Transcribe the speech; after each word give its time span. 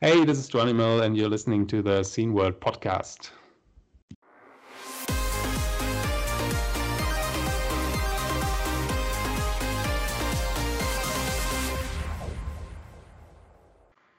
Hey, 0.00 0.24
this 0.24 0.38
is 0.38 0.48
Dronimal, 0.48 1.02
and 1.02 1.16
you're 1.16 1.28
listening 1.28 1.66
to 1.66 1.82
the 1.82 2.02
Scene 2.04 2.32
World 2.32 2.58
podcast. 2.60 3.30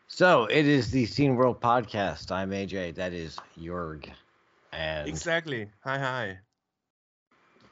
So 0.07 0.45
it 0.45 0.67
is 0.67 0.91
the 0.91 1.05
Scene 1.05 1.35
World 1.35 1.61
podcast. 1.61 2.31
I'm 2.31 2.51
AJ. 2.51 2.95
That 2.95 3.13
is 3.13 3.37
Jorg. 3.57 4.09
And 4.73 5.07
Exactly. 5.07 5.67
Hi, 5.83 5.97
hi. 5.97 6.37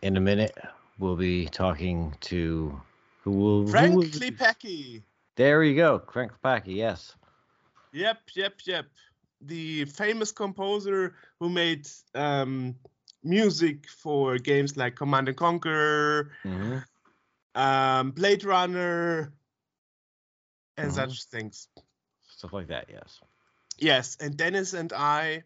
in 0.02 0.18
a 0.18 0.21
minute, 0.21 0.57
we'll 0.98 1.16
be 1.16 1.46
talking 1.48 2.16
to 2.21 2.80
who 3.23 3.32
will 3.32 3.62
who 3.64 3.71
Frank 3.71 3.96
will- 3.96 4.04
Klepacki. 4.04 5.04
There 5.36 5.64
you 5.64 5.76
go, 5.76 6.02
Frank 6.12 6.32
Packy. 6.44 6.73
Yes. 6.73 7.16
Yep, 7.91 8.17
yep, 8.35 8.53
yep. 8.65 8.85
The 9.41 9.85
famous 9.85 10.31
composer 10.31 11.16
who 11.39 11.49
made 11.49 11.88
um, 12.13 12.75
music 13.23 13.89
for 13.89 14.38
games 14.38 14.77
like 14.77 14.95
Command 14.95 15.27
and 15.30 15.38
Conquer, 15.38 16.31
hmm 16.44 16.77
um, 17.55 18.11
Blade 18.11 18.44
Runner, 18.44 19.33
and 20.77 20.91
Mhm. 20.91 20.95
such 20.95 21.23
things. 21.25 21.67
Stuff 22.27 22.53
like 22.53 22.67
that. 22.67 22.85
Yes. 22.89 23.20
Yes, 23.77 24.17
and 24.19 24.35
Dennis 24.38 24.73
and 24.73 24.91
I 24.94 25.44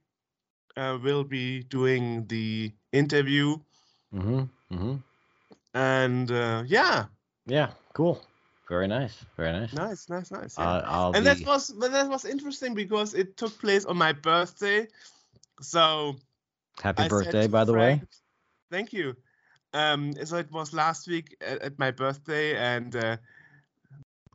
uh, 0.75 0.97
will 1.01 1.23
be 1.23 1.63
doing 1.63 2.25
the 2.27 2.73
interview, 2.91 3.57
hmm 4.11 4.43
hmm 4.69 4.95
and 5.73 6.31
uh, 6.31 6.63
yeah, 6.67 7.05
Yeah. 7.45 7.71
Cool. 7.93 8.21
Very 8.73 8.87
nice. 8.87 9.15
Very 9.37 9.51
nice. 9.51 9.71
nice, 9.71 10.09
nice, 10.09 10.31
nice. 10.31 10.55
yeah. 10.57 10.81
I'll 10.85 11.13
and 11.13 11.23
be, 11.23 11.31
that 11.31 11.45
was 11.45 11.69
but 11.69 11.91
that 11.91 12.09
was 12.09 12.25
interesting 12.25 12.73
because 12.73 13.13
it 13.13 13.37
took 13.37 13.59
place 13.59 13.85
on 13.85 13.97
my 13.97 14.13
birthday, 14.13 14.87
so. 15.61 16.15
happy 16.81 17.03
I 17.03 17.07
birthday, 17.07 17.45
by 17.45 17.65
the 17.65 17.73
way. 17.73 18.01
Thank 18.71 18.91
you. 18.91 19.15
Um, 19.75 20.13
so 20.25 20.37
it 20.37 20.51
was 20.51 20.73
last 20.73 21.07
week 21.07 21.37
at, 21.39 21.61
at 21.61 21.77
my 21.77 21.91
birthday, 21.91 22.57
and 22.57 22.95
uh, 22.95 23.17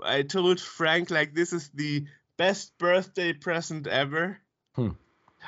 I 0.04 0.22
told 0.22 0.60
Frank 0.60 1.10
like 1.10 1.34
this 1.34 1.52
is 1.52 1.70
the 1.74 2.06
best 2.36 2.78
birthday 2.78 3.32
present 3.32 3.88
ever. 3.88 4.38
Hmm. 4.76 4.90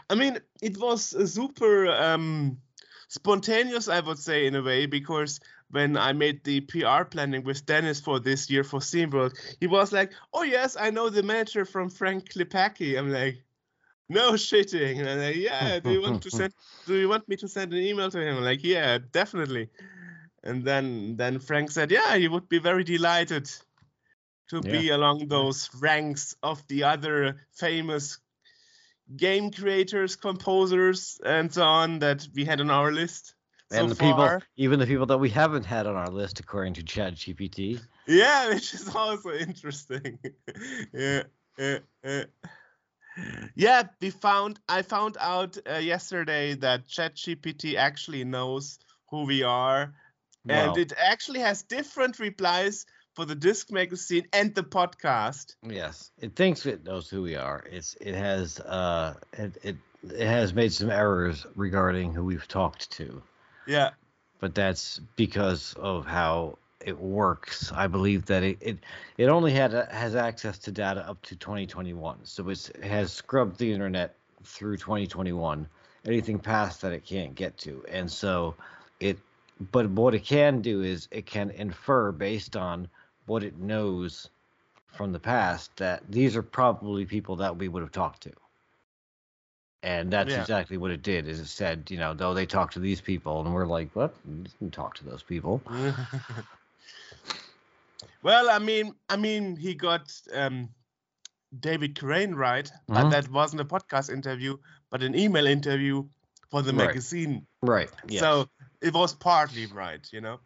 I 0.08 0.16
mean, 0.16 0.40
it 0.60 0.76
was 0.78 1.14
super 1.32 1.86
um, 1.86 2.58
spontaneous, 3.06 3.86
I 3.86 4.00
would 4.00 4.18
say, 4.18 4.46
in 4.48 4.56
a 4.56 4.62
way, 4.62 4.86
because 4.86 5.38
when 5.70 5.96
I 5.96 6.12
made 6.12 6.42
the 6.44 6.60
PR 6.60 7.04
planning 7.04 7.44
with 7.44 7.64
Dennis 7.64 8.00
for 8.00 8.18
this 8.18 8.50
year 8.50 8.64
for 8.64 8.80
Scene 8.80 9.10
World, 9.10 9.34
he 9.60 9.66
was 9.66 9.92
like, 9.92 10.12
"Oh 10.32 10.42
yes, 10.42 10.76
I 10.78 10.90
know 10.90 11.10
the 11.10 11.22
manager 11.22 11.64
from 11.64 11.90
Frank 11.90 12.30
Klepacki." 12.30 12.98
I'm 12.98 13.10
like, 13.10 13.42
"No 14.08 14.32
shitting." 14.32 14.98
And 14.98 15.08
I'm 15.08 15.18
like, 15.18 15.36
"Yeah, 15.36 15.78
do 15.78 15.92
you 15.92 16.02
want 16.02 16.22
to 16.22 16.30
send? 16.38 16.52
Do 16.86 16.96
you 16.96 17.08
want 17.08 17.28
me 17.28 17.36
to 17.36 17.48
send 17.48 17.72
an 17.72 17.78
email 17.78 18.10
to 18.10 18.20
him?" 18.20 18.38
I'm 18.38 18.44
like, 18.44 18.64
"Yeah, 18.64 18.98
definitely." 19.12 19.70
And 20.42 20.64
then 20.64 21.16
then 21.16 21.38
Frank 21.38 21.70
said, 21.70 21.90
"Yeah, 21.90 22.16
he 22.16 22.28
would 22.28 22.48
be 22.48 22.58
very 22.58 22.84
delighted 22.84 23.48
to 24.48 24.60
be 24.60 24.90
along 24.90 25.28
those 25.28 25.70
ranks 25.78 26.34
of 26.42 26.66
the 26.66 26.82
other 26.82 27.36
famous 27.52 28.18
game 29.16 29.52
creators, 29.52 30.16
composers, 30.16 31.20
and 31.24 31.52
so 31.52 31.62
on 31.62 32.00
that 32.00 32.26
we 32.34 32.44
had 32.44 32.60
on 32.60 32.70
our 32.70 32.90
list." 32.90 33.34
And 33.70 33.88
so 33.88 33.94
the 33.94 33.94
people, 33.94 34.38
even 34.56 34.78
the 34.78 34.86
people 34.86 35.06
that 35.06 35.18
we 35.18 35.30
haven't 35.30 35.64
had 35.64 35.86
on 35.86 35.94
our 35.96 36.08
list, 36.08 36.40
according 36.40 36.74
to 36.74 36.82
ChatGPT. 36.82 37.80
Yeah, 38.06 38.48
which 38.48 38.74
is 38.74 38.94
also 38.94 39.32
interesting. 39.32 40.18
yeah, 40.92 41.22
yeah, 41.58 41.78
yeah. 42.04 42.24
Yeah, 43.54 43.82
we 44.00 44.10
found. 44.10 44.58
I 44.68 44.82
found 44.82 45.16
out 45.20 45.58
uh, 45.68 45.74
yesterday 45.74 46.54
that 46.54 46.88
ChatGPT 46.88 47.76
actually 47.76 48.24
knows 48.24 48.78
who 49.10 49.24
we 49.24 49.42
are, 49.42 49.92
and 50.48 50.76
it 50.78 50.92
actually 50.96 51.40
has 51.40 51.62
different 51.62 52.18
replies 52.18 52.86
for 53.14 53.24
the 53.24 53.34
Disc 53.34 53.70
Magazine 53.70 54.26
and 54.32 54.54
the 54.54 54.62
podcast. 54.62 55.56
Yes, 55.62 56.10
it 56.18 56.36
thinks 56.36 56.64
it 56.66 56.84
knows 56.84 57.10
who 57.10 57.22
we 57.22 57.36
are. 57.36 57.64
It's 57.70 57.96
it 58.00 58.14
has 58.14 58.60
uh 58.60 59.14
it 59.32 59.56
it, 59.62 59.76
it 60.02 60.26
has 60.26 60.54
made 60.54 60.72
some 60.72 60.90
errors 60.90 61.46
regarding 61.54 62.14
who 62.14 62.24
we've 62.24 62.48
talked 62.48 62.90
to, 62.92 63.22
Yeah, 63.70 63.90
but 64.40 64.52
that's 64.52 65.00
because 65.14 65.74
of 65.78 66.04
how 66.04 66.58
it 66.84 66.98
works. 66.98 67.70
I 67.70 67.86
believe 67.86 68.26
that 68.26 68.42
it 68.42 68.58
it, 68.60 68.78
it 69.16 69.26
only 69.26 69.52
had 69.52 69.72
has 69.92 70.16
access 70.16 70.58
to 70.58 70.72
data 70.72 71.08
up 71.08 71.22
to 71.22 71.36
2021, 71.36 72.18
so 72.24 72.48
it 72.48 72.68
has 72.82 73.12
scrubbed 73.12 73.58
the 73.58 73.72
internet 73.72 74.16
through 74.42 74.76
2021. 74.78 75.68
Anything 76.04 76.40
past 76.40 76.80
that, 76.80 76.92
it 76.92 77.04
can't 77.04 77.36
get 77.36 77.56
to, 77.58 77.84
and 77.88 78.10
so 78.10 78.56
it. 78.98 79.16
But 79.70 79.88
what 79.90 80.16
it 80.16 80.24
can 80.24 80.62
do 80.62 80.82
is 80.82 81.06
it 81.12 81.26
can 81.26 81.50
infer 81.50 82.10
based 82.10 82.56
on 82.56 82.88
what 83.26 83.44
it 83.44 83.56
knows 83.56 84.30
from 84.88 85.12
the 85.12 85.20
past 85.20 85.76
that 85.76 86.02
these 86.08 86.34
are 86.34 86.42
probably 86.42 87.04
people 87.04 87.36
that 87.36 87.56
we 87.56 87.68
would 87.68 87.82
have 87.82 87.92
talked 87.92 88.22
to. 88.22 88.32
And 89.82 90.10
that's 90.12 90.36
Yeah. 90.36 90.38
exactly 90.38 90.76
what 90.76 90.90
it 90.90 91.02
did. 91.02 91.26
Is 91.26 91.40
it 91.40 91.46
said, 91.46 91.90
you 91.90 91.98
know, 91.98 92.14
though 92.14 92.34
they 92.34 92.46
talked 92.46 92.74
to 92.74 92.80
these 92.80 93.00
people, 93.00 93.40
and 93.40 93.54
we're 93.54 93.66
like, 93.66 93.94
what? 93.94 94.14
Didn't 94.24 94.72
talk 94.72 94.94
to 94.96 95.04
those 95.04 95.22
people. 95.22 95.62
well, 98.22 98.50
I 98.50 98.58
mean, 98.58 98.94
I 99.08 99.16
mean, 99.16 99.56
he 99.56 99.74
got 99.74 100.10
um, 100.32 100.70
David 101.58 101.98
Crane 101.98 102.34
right, 102.34 102.70
but 102.92 103.08
Mhm. 103.08 103.10
that 103.10 103.30
wasn't 103.30 103.62
a 103.62 103.64
podcast 103.64 104.10
interview, 104.12 104.58
but 104.90 105.02
an 105.02 105.14
email 105.16 105.46
interview 105.46 106.08
for 106.50 106.62
the 106.62 106.72
Right. 106.72 106.98
magazine. 106.98 107.46
Right. 107.62 107.90
Yes. 108.08 108.44
So 108.44 108.50
it 108.82 108.94
was 108.94 109.14
partly 109.14 109.66
right, 109.66 110.06
you 110.12 110.20
know. 110.20 110.40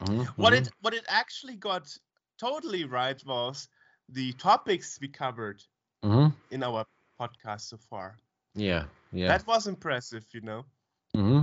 Mhm, 0.00 0.26
What 0.36 0.52
mhm. 0.52 0.54
it 0.54 0.68
what 0.80 0.94
it 0.94 1.04
actually 1.08 1.56
got 1.56 1.96
totally 2.38 2.84
right 2.84 3.20
was 3.26 3.68
the 4.08 4.32
topics 4.34 4.98
we 5.00 5.08
covered 5.08 5.62
Mhm. 6.02 6.32
in 6.50 6.62
our 6.62 6.86
podcast 7.20 7.62
so 7.62 7.78
far. 7.78 8.18
Yeah. 8.56 8.84
Yeah. 9.12 9.28
That 9.28 9.46
was 9.46 9.66
impressive, 9.68 10.24
you 10.32 10.40
know. 10.40 10.66
hmm 11.14 11.42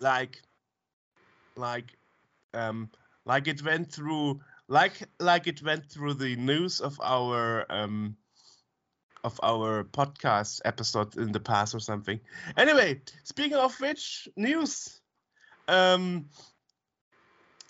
Like 0.00 0.42
like 1.56 1.96
um 2.54 2.90
like 3.26 3.48
it 3.48 3.62
went 3.62 3.92
through 3.92 4.40
like 4.68 5.08
like 5.18 5.46
it 5.46 5.62
went 5.62 5.86
through 5.90 6.14
the 6.14 6.36
news 6.36 6.80
of 6.80 6.98
our 7.02 7.66
um 7.70 8.16
of 9.24 9.38
our 9.42 9.84
podcast 9.84 10.60
episode 10.64 11.16
in 11.16 11.32
the 11.32 11.40
past 11.40 11.74
or 11.74 11.80
something. 11.80 12.20
Anyway, 12.56 13.02
speaking 13.24 13.56
of 13.56 13.78
which 13.80 14.28
news, 14.36 15.00
um, 15.68 16.26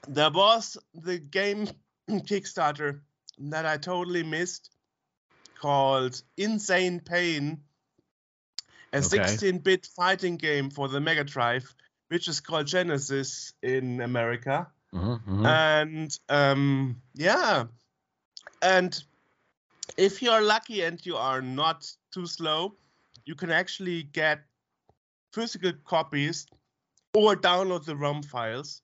there 0.08 0.30
was 0.30 0.76
the 0.94 1.18
game 1.18 1.66
Kickstarter 2.10 3.00
that 3.38 3.66
I 3.66 3.78
totally 3.78 4.22
missed 4.22 4.70
called 5.58 6.22
Insane 6.36 7.00
Pain, 7.00 7.62
a 8.92 8.98
Okay. 8.98 9.18
16-bit 9.18 9.86
fighting 9.96 10.36
game 10.36 10.70
for 10.70 10.88
the 10.88 11.00
Mega 11.00 11.24
Drive, 11.24 11.74
which 12.08 12.28
is 12.28 12.40
called 12.40 12.66
Genesis 12.66 13.52
in 13.62 14.00
America 14.00 14.66
hmm 14.92 15.14
hmm 15.14 15.46
and 15.46 16.18
um, 16.28 17.00
yeah 17.14 17.64
and 18.62 19.02
if 19.96 20.22
you 20.22 20.30
are 20.30 20.42
lucky 20.42 20.82
and 20.82 21.04
you 21.06 21.16
are 21.16 21.40
not 21.40 21.86
too 22.12 22.26
slow 22.26 22.74
you 23.24 23.34
can 23.34 23.50
actually 23.50 24.02
get 24.02 24.40
physical 25.32 25.72
copies 25.84 26.46
or 27.14 27.36
download 27.36 27.84
the 27.84 27.94
rom 27.96 28.22
files 28.22 28.82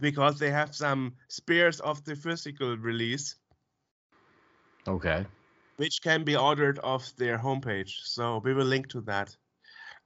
because 0.00 0.38
they 0.38 0.50
have 0.50 0.74
some 0.74 1.12
spares 1.28 1.80
of 1.80 2.04
the 2.04 2.14
physical 2.14 2.76
release 2.76 3.36
Okay. 4.88 5.26
Which 5.80 6.02
can 6.02 6.24
be 6.24 6.36
ordered 6.36 6.78
off 6.84 7.16
their 7.16 7.38
homepage. 7.38 7.92
So 8.04 8.38
we 8.44 8.52
will 8.52 8.66
link 8.66 8.88
to 8.90 9.00
that. 9.02 9.34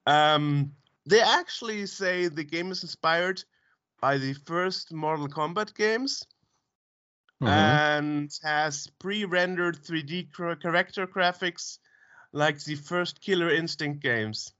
Um, 0.06 0.76
they 1.05 1.21
actually 1.21 1.87
say 1.87 2.29
the 2.29 2.44
game 2.44 2.71
is 2.71 2.85
inspired 2.85 3.43
by 4.00 4.19
the 4.19 4.35
first 4.35 4.93
Mortal 4.93 5.26
Kombat 5.26 5.75
games 5.75 6.25
Mhm. 7.41 7.50
and 7.50 8.31
has 8.44 8.87
pre-rendered 9.00 9.85
3D 9.85 10.31
character 10.62 11.09
graphics 11.09 11.79
like 12.32 12.62
the 12.62 12.77
first 12.77 13.20
Killer 13.20 13.50
Instinct 13.50 14.00
games. 14.00 14.55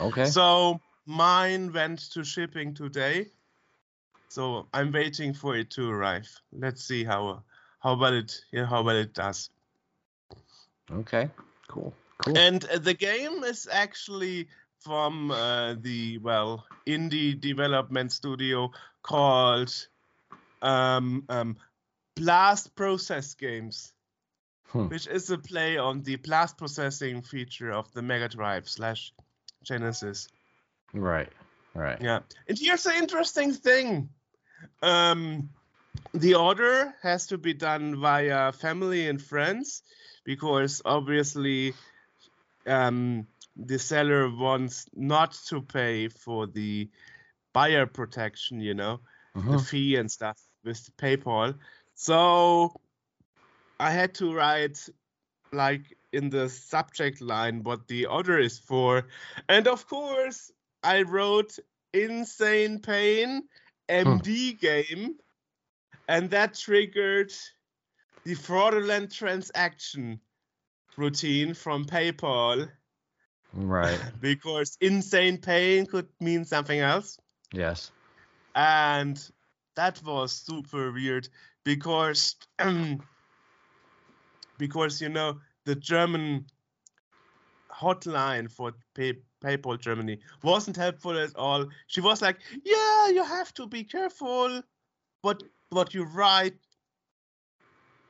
okay. 0.00 0.30
So 0.30 0.82
mine 1.06 1.72
went 1.72 2.10
to 2.12 2.24
shipping 2.24 2.74
today. 2.74 3.30
So 4.28 4.68
I'm 4.74 4.92
waiting 4.92 5.32
for 5.32 5.56
it 5.56 5.70
to 5.70 5.90
arrive. 5.90 6.28
Let's 6.52 6.84
see 6.84 7.04
how 7.04 7.44
how 7.80 7.96
well 7.98 8.14
it 8.14 8.44
yeah, 8.52 8.66
how 8.66 8.82
well 8.82 8.96
it 8.96 9.14
does. 9.14 9.48
Okay. 11.00 11.30
Cool. 11.68 11.92
Cool. 12.18 12.38
And 12.38 12.62
the 12.62 12.94
game 12.94 13.42
is 13.44 13.68
actually 13.70 14.48
from 14.80 15.30
uh, 15.30 15.74
the 15.74 16.18
well 16.18 16.64
indie 16.86 17.40
development 17.40 18.12
studio 18.12 18.70
called 19.02 19.86
um, 20.60 21.24
um, 21.28 21.56
Blast 22.16 22.74
Process 22.74 23.34
Games. 23.34 23.92
Hmm. 24.72 24.88
which 24.88 25.06
is 25.06 25.28
a 25.28 25.36
play 25.36 25.76
on 25.76 26.02
the 26.02 26.16
blast 26.16 26.56
processing 26.56 27.20
feature 27.20 27.70
of 27.70 27.92
the 27.92 28.00
Mega 28.00 28.26
Drive 28.26 28.66
slash 28.70 29.12
Genesis. 29.62 30.28
Right. 30.94 31.28
Right. 31.74 32.00
Yeah. 32.00 32.20
And 32.48 32.58
here's 32.58 32.84
the 32.84 32.94
interesting 32.94 33.52
thing. 33.52 34.08
Um, 34.82 35.50
the 36.14 36.34
order 36.36 36.94
has 37.02 37.26
to 37.26 37.36
be 37.38 37.52
done 37.52 38.00
via 38.00 38.52
family 38.52 39.08
and 39.08 39.20
friends 39.20 39.82
because 40.24 40.82
obviously 40.84 41.76
um, 42.66 43.26
the 43.56 43.78
seller 43.78 44.28
wants 44.34 44.86
not 44.94 45.32
to 45.48 45.60
pay 45.62 46.08
for 46.08 46.46
the 46.46 46.90
buyer 47.52 47.86
protection, 47.86 48.60
you 48.60 48.74
know, 48.74 49.00
the 49.48 49.58
Mhm. 49.58 49.58
fee 49.58 49.96
and 49.96 50.10
stuff 50.10 50.38
with 50.64 50.90
PayPal. 50.96 51.58
So 51.94 52.74
I 53.78 53.90
had 53.90 54.14
to 54.16 54.32
write 54.34 54.88
like 55.52 55.96
in 56.12 56.30
the 56.30 56.48
subject 56.48 57.20
line 57.20 57.62
what 57.62 57.86
the 57.88 58.06
order 58.06 58.38
is 58.38 58.58
for. 58.58 59.06
And 59.48 59.66
of 59.66 59.86
course, 59.86 60.50
I 60.82 61.02
wrote 61.02 61.58
Insane 61.92 62.80
Pain 62.80 63.48
MD 63.88 64.52
game, 64.54 65.18
and 66.08 66.30
that 66.30 66.54
triggered 66.54 67.32
the 68.24 68.34
fraudulent 68.34 69.12
transaction 69.12 70.20
routine 70.96 71.54
from 71.54 71.84
PayPal 71.84 72.68
Right. 73.52 74.00
because 74.20 74.76
insane 74.80 75.38
pain 75.38 75.86
could 75.86 76.08
mean 76.20 76.44
something 76.44 76.78
else. 76.78 77.18
Yes. 77.52 77.92
And 78.54 79.20
that 79.76 80.02
was 80.02 80.32
super 80.32 80.92
weird 80.92 81.28
because 81.64 82.36
um, 82.58 83.00
because 84.58 85.00
you 85.00 85.08
know 85.08 85.40
the 85.64 85.74
German 85.74 86.46
hotline 87.70 88.50
for 88.50 88.72
pay, 88.94 89.14
PayPal 89.42 89.80
Germany 89.80 90.18
wasn't 90.42 90.76
helpful 90.76 91.18
at 91.18 91.34
all. 91.36 91.66
She 91.86 92.00
was 92.00 92.20
like, 92.20 92.38
"Yeah, 92.64 93.08
you 93.08 93.24
have 93.24 93.52
to 93.54 93.66
be 93.66 93.84
careful 93.84 94.62
what 95.22 95.42
what 95.70 95.94
you 95.94 96.04
write, 96.04 96.54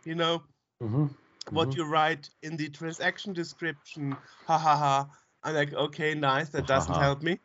you 0.07 0.15
know, 0.15 0.45
Mm-hmm. 0.83 1.07
what 1.51 1.75
Mhm. 1.75 1.77
you 1.77 1.85
write 1.85 2.31
in 2.43 2.57
the 2.57 2.69
transaction 2.71 3.33
description." 3.33 4.19
Ha 4.47 4.59
ha 4.59 4.77
ha. 4.77 5.09
I'm 5.43 5.55
like, 5.55 5.73
"Okay, 5.73 6.15
nice. 6.15 6.51
That 6.51 6.67
doesn't 6.67 6.97
help 6.97 7.23
me, 7.23 7.41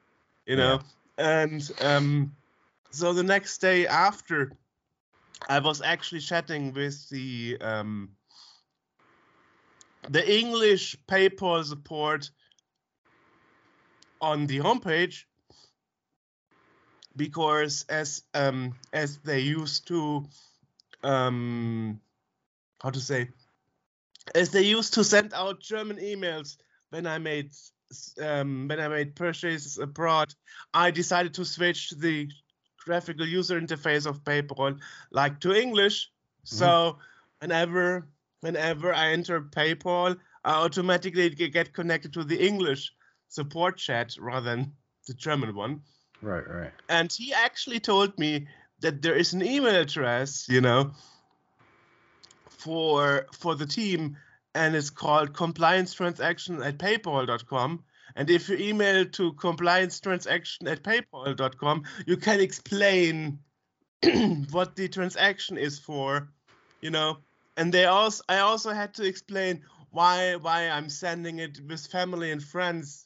you 0.46 0.56
Yeah. 0.56 0.58
know." 0.58 0.82
And 1.18 1.62
um, 1.80 2.36
so 2.92 3.14
the 3.14 3.24
next 3.24 3.60
day 3.60 3.88
after, 3.88 4.58
I 5.50 5.60
was 5.60 5.82
actually 5.82 6.22
chatting 6.22 6.74
with 6.74 7.10
the 7.10 7.58
um, 7.62 8.16
the 10.10 10.24
English 10.40 10.98
PayPal 11.08 11.64
support 11.64 12.32
on 14.22 14.48
the 14.48 14.60
homepage 14.60 15.26
because 17.16 17.86
as 17.90 18.24
um, 18.34 18.76
as 18.94 19.20
they 19.20 19.40
used 19.40 19.88
to 19.88 20.26
um, 21.04 22.00
how 22.82 22.90
to 22.90 23.00
say 23.00 23.28
as 24.36 24.50
they 24.52 24.62
used 24.62 24.94
to 24.96 25.04
send 25.04 25.34
out 25.34 25.60
German 25.60 25.98
emails 25.98 26.58
when 26.90 27.06
I 27.06 27.18
made 27.18 27.52
um, 28.22 28.68
when 28.68 28.80
I 28.82 28.88
made 28.90 29.16
purchases 29.16 29.78
abroad, 29.78 30.34
I 30.74 30.92
decided 30.92 31.34
to 31.36 31.46
switch 31.46 31.92
the 31.92 32.30
graphical 32.84 33.26
user 33.26 33.60
interface 33.60 34.06
of 34.06 34.24
PayPal 34.24 34.80
like 35.12 35.40
to 35.42 35.54
English. 35.54 36.10
So 36.44 36.98
whenever 37.40 38.08
whenever 38.42 38.94
I 38.94 39.12
enter 39.12 39.42
PayPal, 39.42 40.18
I 40.44 40.54
automatically 40.54 41.30
get 41.30 41.74
connected 41.74 42.14
to 42.14 42.24
the 42.24 42.46
English 42.46 42.92
support 43.30 43.78
chat 43.78 44.16
rather 44.20 44.50
than 44.50 44.74
the 45.08 45.14
German 45.14 45.56
one. 45.56 45.82
Right. 46.22 46.48
Right. 46.48 46.72
And 46.90 47.12
he 47.12 47.34
actually 47.34 47.80
told 47.80 48.18
me 48.18 48.48
that 48.82 49.02
there 49.02 49.16
is 49.16 49.34
an 49.34 49.44
email 49.44 49.76
address, 49.76 50.48
you 50.50 50.62
know, 50.62 50.92
for 52.68 53.26
for 53.32 53.56
the 53.56 53.66
team, 53.66 54.18
and 54.54 54.76
it's 54.76 54.90
called 54.90 55.34
compliance 55.34 55.94
transaction 55.94 56.62
at 56.62 56.78
paypal.com. 56.78 57.84
And 58.18 58.30
if 58.30 58.50
you 58.50 58.58
email 58.58 59.06
to 59.06 59.34
compliance 59.34 60.00
transaction 60.02 60.68
at 60.68 60.84
paypal.com, 60.84 61.84
you 62.06 62.18
can 62.18 62.42
explain 62.42 63.40
what 64.52 64.76
the 64.76 64.90
transaction 64.90 65.58
is 65.58 65.80
for, 65.80 66.28
you 66.82 66.90
know. 66.90 67.20
And 67.56 67.74
they 67.74 67.86
also 67.86 68.22
I 68.28 68.40
also 68.40 68.72
had 68.72 68.94
to 68.96 69.04
explain 69.06 69.62
why 69.92 70.36
why 70.36 70.68
I'm 70.68 70.90
sending 70.90 71.40
it 71.40 71.62
with 71.70 71.88
family 71.88 72.32
and 72.32 72.44
friends 72.44 73.06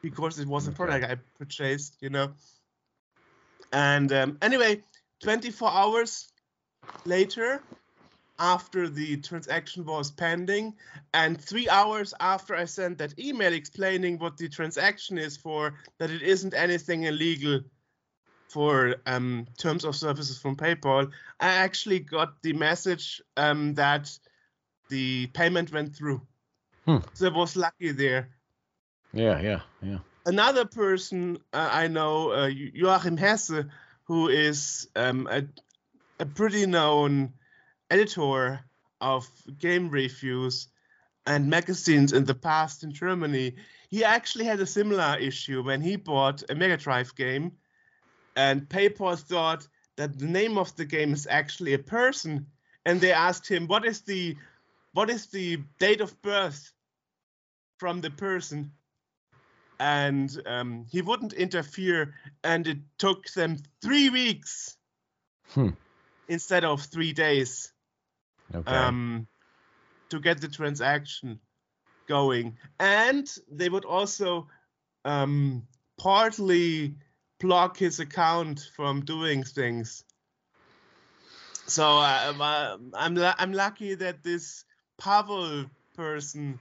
because 0.00 0.38
it 0.38 0.48
was 0.48 0.68
a 0.68 0.72
product 0.72 1.04
I 1.04 1.16
purchased, 1.38 1.98
you 2.00 2.08
know. 2.08 2.32
And 3.72 4.10
um, 4.12 4.38
anyway, 4.40 4.82
24 5.20 5.70
hours 5.70 6.32
later, 7.04 7.62
after 8.38 8.88
the 8.88 9.16
transaction 9.18 9.84
was 9.84 10.10
pending, 10.10 10.74
and 11.14 11.40
three 11.40 11.68
hours 11.68 12.14
after 12.20 12.54
I 12.54 12.64
sent 12.66 12.98
that 12.98 13.18
email 13.18 13.52
explaining 13.52 14.18
what 14.18 14.36
the 14.36 14.48
transaction 14.48 15.18
is 15.18 15.36
for, 15.36 15.74
that 15.98 16.10
it 16.10 16.22
isn't 16.22 16.54
anything 16.54 17.04
illegal 17.04 17.60
for 18.48 18.96
um, 19.06 19.46
terms 19.58 19.84
of 19.84 19.96
services 19.96 20.38
from 20.38 20.56
PayPal, 20.56 21.10
I 21.40 21.48
actually 21.48 22.00
got 22.00 22.42
the 22.42 22.52
message 22.52 23.20
um, 23.36 23.74
that 23.74 24.16
the 24.88 25.26
payment 25.28 25.72
went 25.72 25.94
through. 25.96 26.22
Hmm. 26.84 26.98
So 27.14 27.26
I 27.26 27.36
was 27.36 27.56
lucky 27.56 27.92
there 27.92 28.30
Yeah. 29.12 29.40
Yeah. 29.40 29.60
Yeah. 29.82 29.98
another 30.24 30.64
person 30.64 31.38
uh, 31.52 31.68
I 31.72 31.88
know, 31.88 32.30
uh, 32.32 32.46
Joachim 32.46 33.16
Hesse, 33.16 33.64
who 34.04 34.28
is 34.28 34.88
um, 34.94 35.28
a, 35.30 35.42
a 36.20 36.26
pretty 36.26 36.66
known 36.66 37.32
editor 37.90 38.60
of 39.00 39.28
game 39.58 39.88
reviews 39.88 40.68
and 41.26 41.48
magazines 41.50 42.12
in 42.12 42.24
the 42.24 42.34
past 42.34 42.82
in 42.84 42.92
Germany. 42.92 43.56
He 43.90 44.04
actually 44.04 44.44
had 44.44 44.60
a 44.60 44.66
similar 44.66 45.16
issue 45.18 45.62
when 45.62 45.80
he 45.80 45.96
bought 45.96 46.42
a 46.50 46.54
Mega 46.54 46.76
Drive 46.76 47.14
game, 47.14 47.52
and 48.36 48.68
PayPal 48.68 49.18
thought 49.18 49.66
that 49.96 50.18
the 50.18 50.26
name 50.26 50.58
of 50.58 50.74
the 50.76 50.84
game 50.84 51.12
is 51.12 51.26
actually 51.26 51.74
a 51.74 51.78
person, 51.78 52.46
and 52.84 53.00
they 53.00 53.12
asked 53.12 53.48
him, 53.48 53.66
"What 53.66 53.84
is 53.84 54.02
the, 54.02 54.36
what 54.92 55.10
is 55.10 55.26
the 55.26 55.58
date 55.78 56.00
of 56.00 56.20
birth 56.22 56.72
from 57.78 58.00
the 58.00 58.10
person?" 58.10 58.72
and 59.78 60.42
um, 60.46 60.86
he 60.90 61.02
wouldn't 61.02 61.34
interfere, 61.34 62.14
and 62.42 62.66
it 62.66 62.78
took 62.98 63.26
them 63.32 63.58
three 63.82 64.08
weeks 64.10 64.76
Hmm. 65.50 65.70
instead 66.28 66.64
of 66.64 66.82
three 66.82 67.12
days 67.12 67.72
Okay. 68.54 68.76
um, 68.76 69.26
to 70.10 70.20
get 70.20 70.40
the 70.40 70.48
transaction 70.48 71.40
going. 72.08 72.56
And 72.78 73.28
they 73.50 73.68
would 73.68 73.84
also 73.84 74.48
um, 75.04 75.66
partly 75.98 76.94
block 77.40 77.76
his 77.76 78.00
account 78.00 78.70
from 78.76 79.04
doing 79.04 79.42
things. 79.42 80.04
So 81.68 81.98
uh, 81.98 82.34
I'm 82.94 83.18
I'm 83.18 83.52
lucky 83.52 83.96
that 83.96 84.22
this 84.22 84.64
Pavel 84.98 85.66
person 85.94 86.60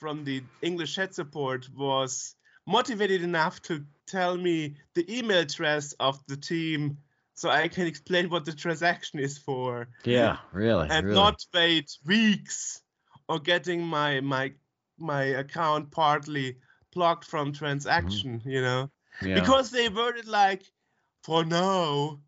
from 0.00 0.24
the 0.24 0.42
English 0.62 0.94
chat 0.94 1.14
support 1.14 1.68
was 1.76 2.34
motivated 2.66 3.22
enough 3.22 3.60
to 3.62 3.84
tell 4.06 4.36
me 4.36 4.76
the 4.94 5.18
email 5.18 5.40
address 5.40 5.92
of 6.00 6.18
the 6.28 6.36
team 6.36 6.98
so 7.38 7.48
I 7.50 7.68
can 7.68 7.86
explain 7.86 8.30
what 8.30 8.44
the 8.44 8.52
transaction 8.52 9.20
is 9.20 9.38
for 9.38 9.88
yeah. 10.02 10.38
Really. 10.52 10.88
and 10.90 11.06
really. 11.06 11.16
not 11.16 11.40
wait 11.54 11.96
weeks 12.04 12.82
or 13.28 13.38
getting 13.38 13.80
my 13.82 14.20
my 14.20 14.52
my 14.98 15.22
account 15.22 15.92
partly 15.92 16.56
blocked 16.92 17.24
from 17.24 17.52
transaction 17.52 18.40
mm-hmm. 18.40 18.50
you 18.50 18.60
know 18.60 18.90
Yeah. 19.22 19.34
because 19.40 19.70
they 19.70 19.88
worded 19.88 20.26
like 20.26 20.64
for 21.22 21.44
now 21.44 22.18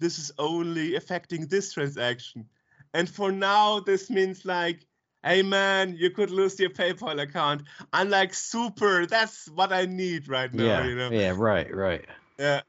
this 0.00 0.18
is 0.18 0.32
only 0.38 0.96
affecting 0.96 1.46
this 1.46 1.72
transaction 1.72 2.46
and 2.94 3.08
for 3.08 3.30
now 3.30 3.78
this 3.78 4.10
means 4.10 4.44
like 4.44 4.80
hey 5.22 5.42
man 5.42 5.94
you 5.96 6.10
could 6.10 6.30
lose 6.30 6.58
your 6.58 6.70
paypal 6.70 7.20
account 7.20 7.62
i'm 7.92 8.10
like 8.10 8.34
super 8.34 9.06
that's 9.06 9.48
what 9.50 9.72
i 9.72 9.84
need 9.86 10.28
right 10.28 10.52
now 10.52 10.64
yeah. 10.64 10.84
you 10.84 10.96
know 10.96 11.10
Yeah. 11.10 11.34
Right. 11.36 11.72
Right. 11.72 12.04
yeah 12.38 12.62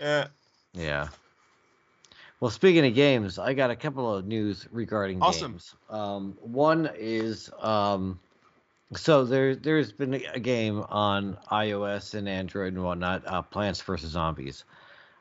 yeah 0.00 0.26
Yeah. 0.74 1.08
Well, 2.40 2.50
speaking 2.50 2.86
of 2.86 2.94
games, 2.94 3.38
I 3.38 3.54
got 3.54 3.70
a 3.70 3.76
couple 3.76 4.14
of 4.14 4.26
news 4.26 4.66
regarding 4.70 5.20
Awesome. 5.20 5.52
games. 5.52 5.74
Um, 5.90 6.38
one 6.40 6.88
is 6.96 7.50
um, 7.60 8.20
so 8.94 9.24
there 9.24 9.54
there's 9.54 9.92
been 9.92 10.14
a 10.14 10.38
game 10.40 10.84
on 10.88 11.36
iOS 11.50 12.14
and 12.14 12.28
Android 12.28 12.72
and 12.72 12.82
whatnot, 12.82 13.26
uh, 13.26 13.42
Plants 13.42 13.82
vs 13.82 14.10
Zombies. 14.10 14.64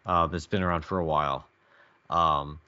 Uh, 0.06 0.28
that's 0.28 0.48
been 0.48 0.64
around 0.64 0.86
for 0.86 1.00
a 1.00 1.06
while. 1.06 1.46
Um, 2.10 2.60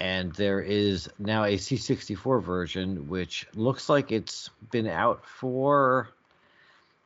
and 0.00 0.32
there 0.32 0.60
is 0.60 1.08
now 1.18 1.44
a 1.44 1.56
C64 1.56 2.42
version, 2.42 3.08
which 3.08 3.46
looks 3.54 3.88
like 3.88 4.10
it's 4.10 4.50
been 4.70 4.88
out 4.88 5.24
for 5.26 6.08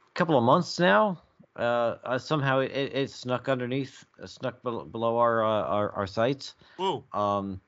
a 0.08 0.14
couple 0.14 0.38
of 0.38 0.44
months 0.44 0.78
now. 0.78 1.20
Uh, 1.56 1.96
uh, 2.04 2.18
somehow 2.18 2.60
it, 2.60 2.70
it, 2.72 2.94
it 2.94 3.10
snuck 3.10 3.48
underneath, 3.48 4.04
uh, 4.22 4.26
snuck 4.26 4.62
below, 4.62 4.84
below 4.84 5.18
our, 5.18 5.44
uh, 5.44 5.62
our 5.62 5.90
our 5.92 6.06
sites. 6.06 6.54
Whoa. 6.76 7.04
Um, 7.12 7.60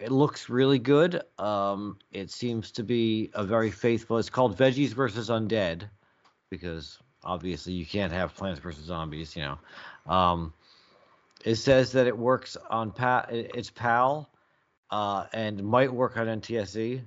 it 0.00 0.10
looks 0.10 0.48
really 0.48 0.78
good. 0.78 1.22
Um, 1.38 1.98
it 2.10 2.30
seems 2.30 2.72
to 2.72 2.82
be 2.82 3.30
a 3.34 3.44
very 3.44 3.70
faithful. 3.70 4.18
It's 4.18 4.30
called 4.30 4.56
Veggies 4.56 4.90
versus 4.94 5.28
Undead 5.28 5.88
because 6.48 6.98
obviously 7.22 7.74
you 7.74 7.86
can't 7.86 8.12
have 8.12 8.34
Plants 8.34 8.60
versus 8.60 8.84
Zombies. 8.84 9.36
You 9.36 9.42
know. 9.42 10.12
Um, 10.12 10.52
it 11.44 11.56
says 11.56 11.92
that 11.92 12.06
it 12.06 12.16
works 12.16 12.56
on 12.70 12.90
pa- 12.90 13.26
it's 13.30 13.70
PAL 13.70 14.30
uh, 14.90 15.26
and 15.32 15.62
might 15.62 15.92
work 15.92 16.16
on 16.16 16.26
NTSC, 16.26 17.02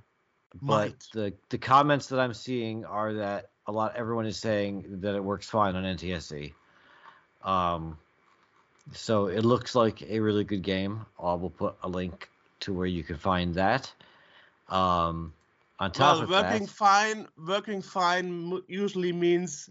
but 0.61 0.89
Might. 0.89 1.07
the 1.13 1.33
the 1.49 1.57
comments 1.57 2.07
that 2.07 2.19
I'm 2.19 2.33
seeing 2.33 2.85
are 2.85 3.13
that 3.13 3.49
a 3.67 3.71
lot 3.71 3.95
everyone 3.95 4.25
is 4.25 4.37
saying 4.37 4.99
that 5.01 5.15
it 5.15 5.23
works 5.23 5.49
fine 5.49 5.75
on 5.75 5.83
NTSC. 5.83 6.53
Um, 7.43 7.97
so 8.93 9.27
it 9.27 9.45
looks 9.45 9.75
like 9.75 10.01
a 10.01 10.19
really 10.19 10.43
good 10.43 10.61
game. 10.61 11.05
I 11.21 11.33
will 11.33 11.49
put 11.49 11.75
a 11.83 11.87
link 11.87 12.29
to 12.61 12.73
where 12.73 12.87
you 12.87 13.03
can 13.03 13.17
find 13.17 13.55
that. 13.55 13.91
Um, 14.69 15.33
on 15.79 15.91
top 15.91 16.15
Well, 16.15 16.23
of 16.23 16.29
working 16.29 16.67
that, 16.67 16.69
fine, 16.69 17.27
working 17.37 17.81
fine 17.81 18.61
usually 18.67 19.11
means 19.11 19.69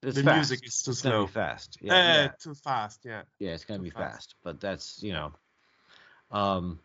the 0.00 0.22
fast. 0.22 0.36
music 0.36 0.66
is 0.66 0.82
too 0.82 0.90
It's 0.90 1.00
slow. 1.00 1.26
be 1.26 1.32
fast. 1.32 1.78
Yeah, 1.80 1.92
uh, 1.94 1.96
yeah. 1.96 2.28
too 2.40 2.54
fast. 2.54 3.00
Yeah. 3.04 3.22
Yeah, 3.38 3.52
it's 3.52 3.64
gonna 3.64 3.78
too 3.78 3.84
be 3.84 3.90
fast. 3.90 4.14
fast. 4.14 4.34
but 4.42 4.60
that's 4.60 5.02
you 5.02 5.12
know, 5.12 5.32
um, 6.30 6.78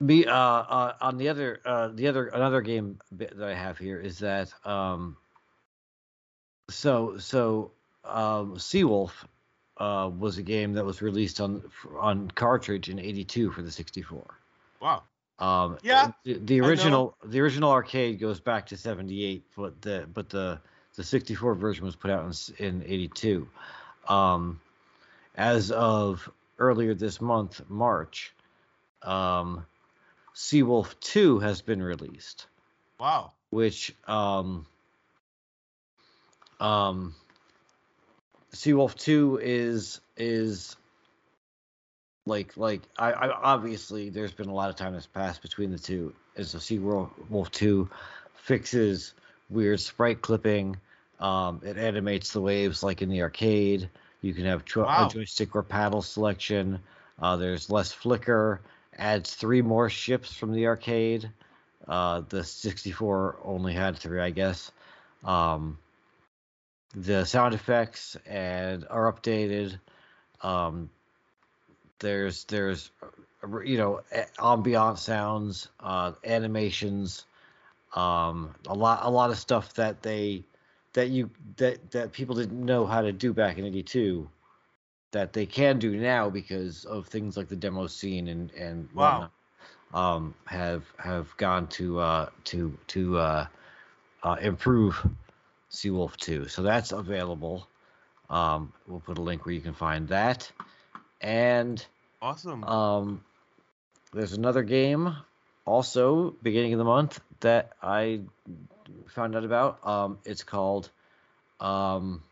me 0.00 0.26
uh, 0.26 0.34
uh 0.34 0.92
on 1.00 1.16
the 1.16 1.28
other 1.28 1.60
uh 1.64 1.88
the 1.88 2.08
other 2.08 2.26
another 2.28 2.60
game 2.60 2.98
bit 3.16 3.36
that 3.38 3.48
I 3.48 3.54
have 3.54 3.78
here 3.78 3.98
is 3.98 4.18
that 4.18 4.52
um, 4.64 5.16
so 6.68 7.18
so 7.18 7.72
um, 8.04 8.56
Seawolf 8.56 9.12
uh 9.78 10.10
was 10.16 10.38
a 10.38 10.42
game 10.42 10.74
that 10.74 10.84
was 10.84 11.02
released 11.02 11.40
on 11.40 11.62
on 11.98 12.30
cartridge 12.30 12.88
in 12.88 12.98
'82 12.98 13.50
for 13.50 13.62
the 13.62 13.70
64. 13.70 14.22
Wow. 14.80 15.02
Um, 15.38 15.78
Yeah, 15.82 16.12
the, 16.24 16.34
the 16.34 16.60
original 16.60 17.16
the 17.24 17.40
original 17.40 17.70
arcade 17.70 18.18
goes 18.18 18.40
back 18.40 18.66
to 18.66 18.76
'78, 18.76 19.44
but 19.56 19.80
the 19.82 20.06
but 20.12 20.28
the 20.28 20.60
the 20.94 21.04
64 21.04 21.54
version 21.54 21.84
was 21.84 21.94
put 21.94 22.10
out 22.10 22.24
in 22.58 22.66
in 22.66 22.82
'82. 22.86 23.46
Um, 24.08 24.60
as 25.36 25.70
of 25.70 26.30
earlier 26.58 26.94
this 26.94 27.20
month, 27.20 27.60
March, 27.68 28.32
um, 29.02 29.66
Seawolf 30.36 30.94
2 31.00 31.38
has 31.38 31.62
been 31.62 31.82
released, 31.82 32.46
Wow. 33.00 33.32
which 33.50 33.94
um, 34.06 34.66
um, 36.60 37.14
Seawolf 38.54 38.94
2 38.96 39.40
is 39.42 40.00
is 40.18 40.76
like 42.26 42.56
like 42.56 42.82
I, 42.98 43.12
I 43.12 43.30
obviously 43.30 44.10
there's 44.10 44.32
been 44.32 44.48
a 44.48 44.54
lot 44.54 44.68
of 44.68 44.76
time 44.76 44.92
that's 44.92 45.06
passed 45.06 45.40
between 45.40 45.70
the 45.70 45.78
two. 45.78 46.14
And 46.36 46.46
so 46.46 46.58
Seawolf 46.58 47.50
2 47.50 47.88
fixes 48.34 49.14
weird 49.48 49.80
sprite 49.80 50.20
clipping. 50.20 50.76
Um, 51.18 51.62
it 51.64 51.78
animates 51.78 52.34
the 52.34 52.42
waves 52.42 52.82
like 52.82 53.00
in 53.00 53.08
the 53.08 53.22
arcade. 53.22 53.88
You 54.20 54.34
can 54.34 54.44
have 54.44 54.66
cho- 54.66 54.84
Wow. 54.84 55.06
a 55.06 55.10
joystick 55.10 55.54
or 55.56 55.62
paddle 55.62 56.02
selection. 56.02 56.80
Uh, 57.18 57.36
there's 57.36 57.70
less 57.70 57.90
flicker. 57.92 58.60
Adds 58.98 59.34
three 59.34 59.62
more 59.62 59.90
ships 59.90 60.32
from 60.32 60.52
the 60.52 60.66
arcade. 60.66 61.30
Uh, 61.86 62.22
the 62.28 62.42
64 62.42 63.36
only 63.44 63.74
had 63.74 63.96
three, 63.96 64.20
I 64.20 64.30
guess. 64.30 64.72
Um, 65.24 65.78
the 66.94 67.24
sound 67.24 67.54
effects 67.54 68.16
and 68.26 68.86
are 68.88 69.12
updated. 69.12 69.78
Um, 70.42 70.90
there's 71.98 72.44
there's 72.44 72.90
you 73.64 73.78
know 73.78 74.00
ambient 74.38 74.98
sounds, 74.98 75.68
uh, 75.80 76.12
animations, 76.24 77.26
um, 77.94 78.54
a 78.66 78.74
lot 78.74 79.00
a 79.02 79.10
lot 79.10 79.30
of 79.30 79.38
stuff 79.38 79.74
that 79.74 80.02
they 80.02 80.44
that 80.94 81.08
you 81.10 81.30
that 81.56 81.90
that 81.90 82.12
people 82.12 82.34
didn't 82.34 82.64
know 82.64 82.86
how 82.86 83.02
to 83.02 83.12
do 83.12 83.32
back 83.32 83.58
in 83.58 83.64
'82 83.64 84.28
that 85.16 85.34
they 85.34 85.46
can 85.46 85.78
do 85.80 85.96
now 85.96 86.30
because 86.30 86.84
of 86.86 87.08
things 87.08 87.36
like 87.36 87.48
the 87.48 87.56
demo 87.56 87.86
scene 87.88 88.28
and 88.28 88.52
and 88.52 88.88
Wow. 88.94 89.26
whatnot, 89.26 89.32
um, 89.94 90.34
have 90.46 90.84
have 90.98 91.36
gone 91.36 91.68
to 91.68 91.98
uh, 92.00 92.30
to 92.44 92.78
to 92.88 93.18
uh, 93.18 93.46
uh, 94.22 94.36
improve 94.40 95.06
Seawolf 95.70 96.16
2. 96.16 96.48
So 96.48 96.62
that's 96.62 96.92
available. 96.92 97.68
Um, 98.30 98.72
we'll 98.86 99.00
put 99.00 99.18
a 99.18 99.22
link 99.22 99.46
where 99.46 99.54
you 99.54 99.60
can 99.60 99.74
find 99.74 100.08
that. 100.08 100.50
And 101.20 101.84
Awesome. 102.20 102.66
um, 102.66 103.24
there's 104.12 104.32
another 104.32 104.62
game 104.62 105.14
also 105.66 106.30
beginning 106.42 106.72
of 106.74 106.78
the 106.78 106.84
month 106.84 107.20
that 107.40 107.72
I 107.82 108.22
found 109.08 109.36
out 109.36 109.44
about. 109.44 109.86
Um, 109.86 110.18
it's 110.24 110.44
called 110.44 110.90
um, 111.60 112.22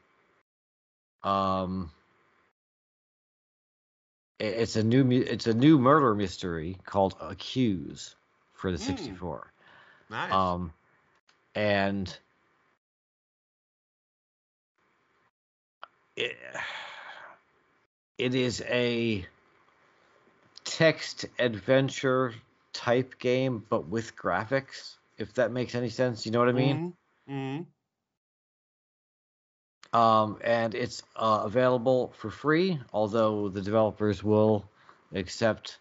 um, 1.24 1.90
it's 4.38 4.76
a 4.76 4.82
new 4.82 5.10
it's 5.10 5.46
a 5.46 5.54
new 5.54 5.78
murder 5.78 6.14
mystery 6.14 6.78
called 6.84 7.14
Accuse 7.20 8.14
for 8.54 8.70
the 8.70 8.78
Mm. 8.78 8.78
64. 8.78 9.52
nice. 10.08 10.54
Um, 10.54 10.72
and 11.54 12.16
it, 16.16 16.36
it 18.18 18.34
is 18.34 18.62
a 18.68 19.26
text 20.64 21.26
adventure 21.38 22.34
type 22.72 23.18
game, 23.18 23.64
but 23.68 23.88
with 23.88 24.16
graphics. 24.16 24.96
If 25.18 25.34
that 25.34 25.52
makes 25.52 25.74
any 25.74 25.88
sense, 25.90 26.26
you 26.26 26.32
know 26.32 26.38
what 26.40 26.48
I 26.48 26.52
mean. 26.52 26.80
hmm 27.26 27.62
Um, 29.94 30.38
and 30.42 30.74
it's 30.74 31.04
uh, 31.14 31.42
available 31.44 32.12
for 32.18 32.28
free, 32.28 32.80
although 32.92 33.48
the 33.48 33.62
developers 33.62 34.24
will 34.24 34.68
accept 35.14 35.78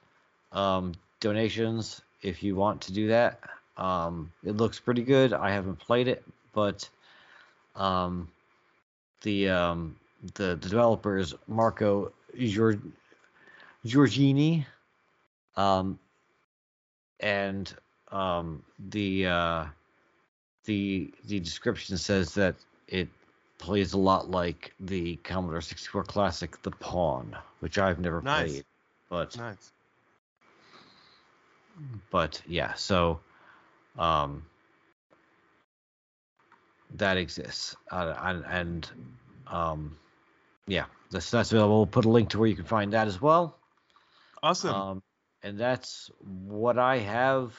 um, 0.51 0.93
donations 1.19 2.01
if 2.21 2.43
you 2.43 2.55
want 2.55 2.81
to 2.81 2.93
do 2.93 3.07
that. 3.07 3.39
Um, 3.75 4.31
it 4.43 4.55
looks 4.55 4.79
pretty 4.79 5.01
good. 5.01 5.33
I 5.33 5.49
haven't 5.49 5.79
played 5.79 6.07
it, 6.07 6.23
but 6.53 6.87
um, 7.75 8.29
the 9.23 9.49
um, 9.49 9.95
the 10.35 10.57
developers 10.57 11.33
Marco 11.47 12.13
Gior- 12.37 12.79
Giorgini 13.83 14.63
um, 15.57 15.97
and 17.19 17.73
the 18.91 19.25
uh, 19.25 19.65
the 20.65 21.11
the 21.25 21.39
description 21.39 21.97
says 21.97 22.35
that 22.35 22.53
it 22.87 23.09
plays 23.57 23.93
a 23.93 23.97
lot 23.97 24.29
like 24.29 24.73
the 24.79 25.15
Commodore 25.17 25.61
64 25.61 26.03
classic 26.03 26.61
The 26.61 26.71
Pawn, 26.71 27.35
which 27.59 27.77
I've 27.77 27.99
never 27.99 28.21
Nice. 28.21 28.49
played. 28.51 28.65
But 29.09 29.37
Nice. 29.37 29.71
but 32.11 32.41
yeah, 32.47 32.73
so 32.73 33.19
um 33.97 34.45
that 36.95 37.17
exists. 37.17 37.75
Uh, 37.91 38.13
and, 38.21 38.45
and 38.45 38.91
um 39.47 39.97
yeah, 40.67 40.85
that's 41.11 41.29
that's 41.31 41.51
available. 41.51 41.77
We'll 41.77 41.85
put 41.87 42.05
a 42.05 42.09
link 42.09 42.29
to 42.29 42.39
where 42.39 42.47
you 42.47 42.55
can 42.55 42.65
find 42.65 42.93
that 42.93 43.07
as 43.07 43.21
well. 43.21 43.57
Awesome. 44.41 44.75
Um 44.75 45.03
and 45.43 45.59
that's 45.59 46.09
what 46.49 46.77
I 46.77 46.97
have 46.99 47.53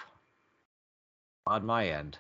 on 1.47 1.67
my 1.67 1.89
end. 1.89 2.19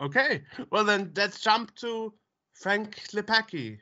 okay. 0.00 0.42
Well 0.70 0.84
then, 0.84 1.12
let's 1.16 1.40
jump 1.40 1.74
to 1.76 2.12
Frank 2.58 2.96
Klepacki. 3.08 3.78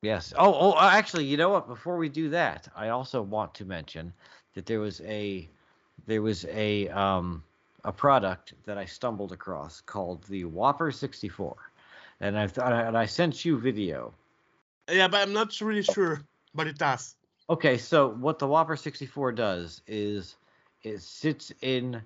Yes. 0.00 0.32
Oh, 0.38 0.54
oh, 0.54 0.72
uh, 0.72 0.90
actually, 0.92 1.26
you 1.26 1.36
know 1.36 1.50
what? 1.50 1.68
Before 1.68 1.98
we 1.98 2.08
do 2.08 2.30
that, 2.30 2.68
I 2.74 2.88
also 2.88 3.20
want 3.20 3.54
to 3.54 3.66
mention 3.66 4.12
that 4.54 4.64
there 4.64 4.80
was 4.80 5.00
a 5.02 5.48
there 6.06 6.22
was 6.22 6.46
a 6.46 6.88
um 6.88 7.42
a 7.84 7.92
product 7.92 8.54
that 8.64 8.78
I 8.78 8.86
stumbled 8.86 9.32
across 9.32 9.82
called 9.82 10.22
the 10.24 10.46
Whopper 10.46 10.90
64, 10.90 11.54
and 12.20 12.38
I 12.38 12.46
thought 12.46 12.72
and 12.72 12.96
I 12.96 13.04
sent 13.06 13.44
you 13.44 13.58
video. 13.58 14.14
Yeah, 14.90 15.08
but 15.08 15.20
I'm 15.20 15.34
not 15.34 15.60
really 15.60 15.82
sure, 15.82 16.22
but 16.54 16.66
it 16.66 16.78
does. 16.78 17.16
Okay, 17.50 17.76
so 17.76 18.08
what 18.08 18.38
the 18.38 18.46
Whopper 18.46 18.76
64 18.76 19.32
does 19.32 19.82
is 19.86 20.36
it 20.82 21.02
sits 21.02 21.52
in 21.60 22.00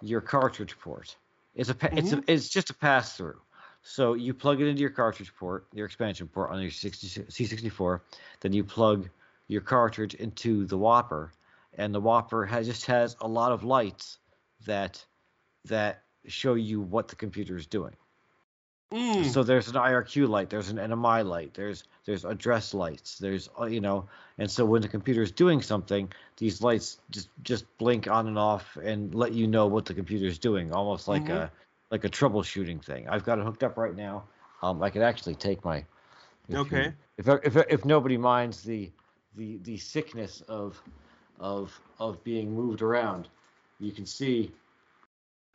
your 0.00 0.20
cartridge 0.20 0.76
port. 0.80 1.14
It's 1.54 1.70
a 1.70 1.76
it's 1.92 2.12
a, 2.12 2.22
it's 2.26 2.48
just 2.48 2.70
a 2.70 2.74
pass 2.74 3.16
through. 3.16 3.40
So 3.82 4.14
you 4.14 4.34
plug 4.34 4.60
it 4.60 4.66
into 4.68 4.80
your 4.80 4.90
cartridge 4.90 5.34
port, 5.34 5.66
your 5.72 5.86
expansion 5.86 6.28
port 6.28 6.50
on 6.50 6.60
your 6.60 6.70
60, 6.70 7.24
C64. 7.24 8.00
Then 8.40 8.52
you 8.52 8.62
plug 8.64 9.08
your 9.48 9.62
cartridge 9.62 10.14
into 10.14 10.66
the 10.66 10.78
Whopper, 10.78 11.32
and 11.74 11.94
the 11.94 12.00
Whopper 12.00 12.44
has 12.44 12.66
just 12.66 12.86
has 12.86 13.16
a 13.20 13.28
lot 13.28 13.52
of 13.52 13.64
lights 13.64 14.18
that 14.66 15.04
that 15.66 16.02
show 16.26 16.54
you 16.54 16.80
what 16.80 17.08
the 17.08 17.16
computer 17.16 17.56
is 17.56 17.66
doing. 17.66 17.94
Mm. 18.92 19.24
So 19.24 19.42
there's 19.44 19.68
an 19.68 19.74
IRQ 19.74 20.28
light, 20.28 20.50
there's 20.50 20.68
an 20.68 20.78
NMI 20.78 21.24
light, 21.24 21.54
there's 21.54 21.84
there's 22.04 22.24
address 22.24 22.74
lights, 22.74 23.18
there's 23.18 23.48
uh, 23.58 23.66
you 23.66 23.80
know, 23.80 24.08
and 24.38 24.50
so 24.50 24.64
when 24.64 24.82
the 24.82 24.88
computer 24.88 25.22
is 25.22 25.30
doing 25.30 25.62
something, 25.62 26.12
these 26.36 26.60
lights 26.60 26.98
just 27.10 27.28
just 27.42 27.64
blink 27.78 28.08
on 28.08 28.26
and 28.26 28.38
off 28.38 28.76
and 28.76 29.14
let 29.14 29.32
you 29.32 29.46
know 29.46 29.66
what 29.68 29.84
the 29.84 29.94
computer 29.94 30.26
is 30.26 30.38
doing, 30.38 30.72
almost 30.72 31.06
like 31.08 31.24
Mhm. 31.24 31.36
a 31.36 31.52
like 31.90 32.04
a 32.04 32.08
troubleshooting 32.08 32.84
thing. 32.84 33.08
I've 33.08 33.24
got 33.24 33.38
it 33.38 33.44
hooked 33.44 33.62
up 33.64 33.76
right 33.76 33.94
now. 33.94 34.24
Um, 34.62 34.82
I 34.82 34.90
could 34.90 35.02
actually 35.02 35.34
take 35.34 35.64
my. 35.64 35.78
if 35.78 35.86
you- 36.54 36.58
Okay. 36.60 36.94
If 37.18 37.28
if 37.28 37.56
if 37.56 37.84
nobody 37.84 38.16
minds 38.16 38.62
the 38.62 38.90
the 39.36 39.58
the 39.58 39.76
sickness 39.76 40.40
of 40.42 40.80
of 41.38 41.78
of 41.98 42.22
being 42.24 42.54
moved 42.54 42.82
around, 42.82 43.28
you 43.78 43.92
can 43.92 44.06
see 44.06 44.50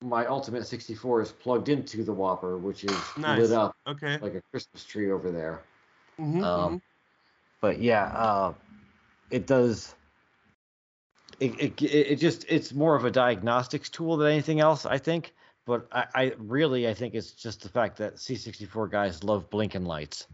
my 0.01 0.25
Ultimate 0.27 0.67
64 0.67 1.21
is 1.21 1.31
plugged 1.31 1.69
into 1.69 2.03
the 2.03 2.13
Whopper, 2.13 2.57
which 2.57 2.83
is 2.83 3.17
Nice. 3.17 3.39
lit 3.41 3.51
up 3.51 3.75
Okay. 3.87 4.17
like 4.19 4.35
a 4.35 4.41
Christmas 4.51 4.83
tree 4.85 5.09
over 5.11 5.31
there. 5.31 5.63
Mhm, 6.19 6.43
Um, 6.43 6.81
but 7.61 7.79
yeah, 7.79 8.05
uh, 8.05 8.53
it 9.31 9.47
does. 9.47 9.95
It, 11.39 11.59
it 11.59 11.81
it 11.81 12.15
just 12.17 12.45
it's 12.47 12.73
more 12.73 12.95
of 12.95 13.05
a 13.05 13.11
diagnostics 13.11 13.89
tool 13.89 14.17
than 14.17 14.31
anything 14.31 14.59
else, 14.59 14.85
I 14.85 14.97
think. 14.99 15.33
But 15.65 15.87
I, 15.91 16.05
I 16.13 16.33
really 16.37 16.87
I 16.87 16.93
think 16.93 17.15
it's 17.15 17.31
just 17.31 17.61
the 17.61 17.69
fact 17.69 17.97
that 17.97 18.15
C64 18.15 18.89
guys 18.91 19.23
love 19.23 19.49
blinking 19.49 19.85
lights, 19.85 20.27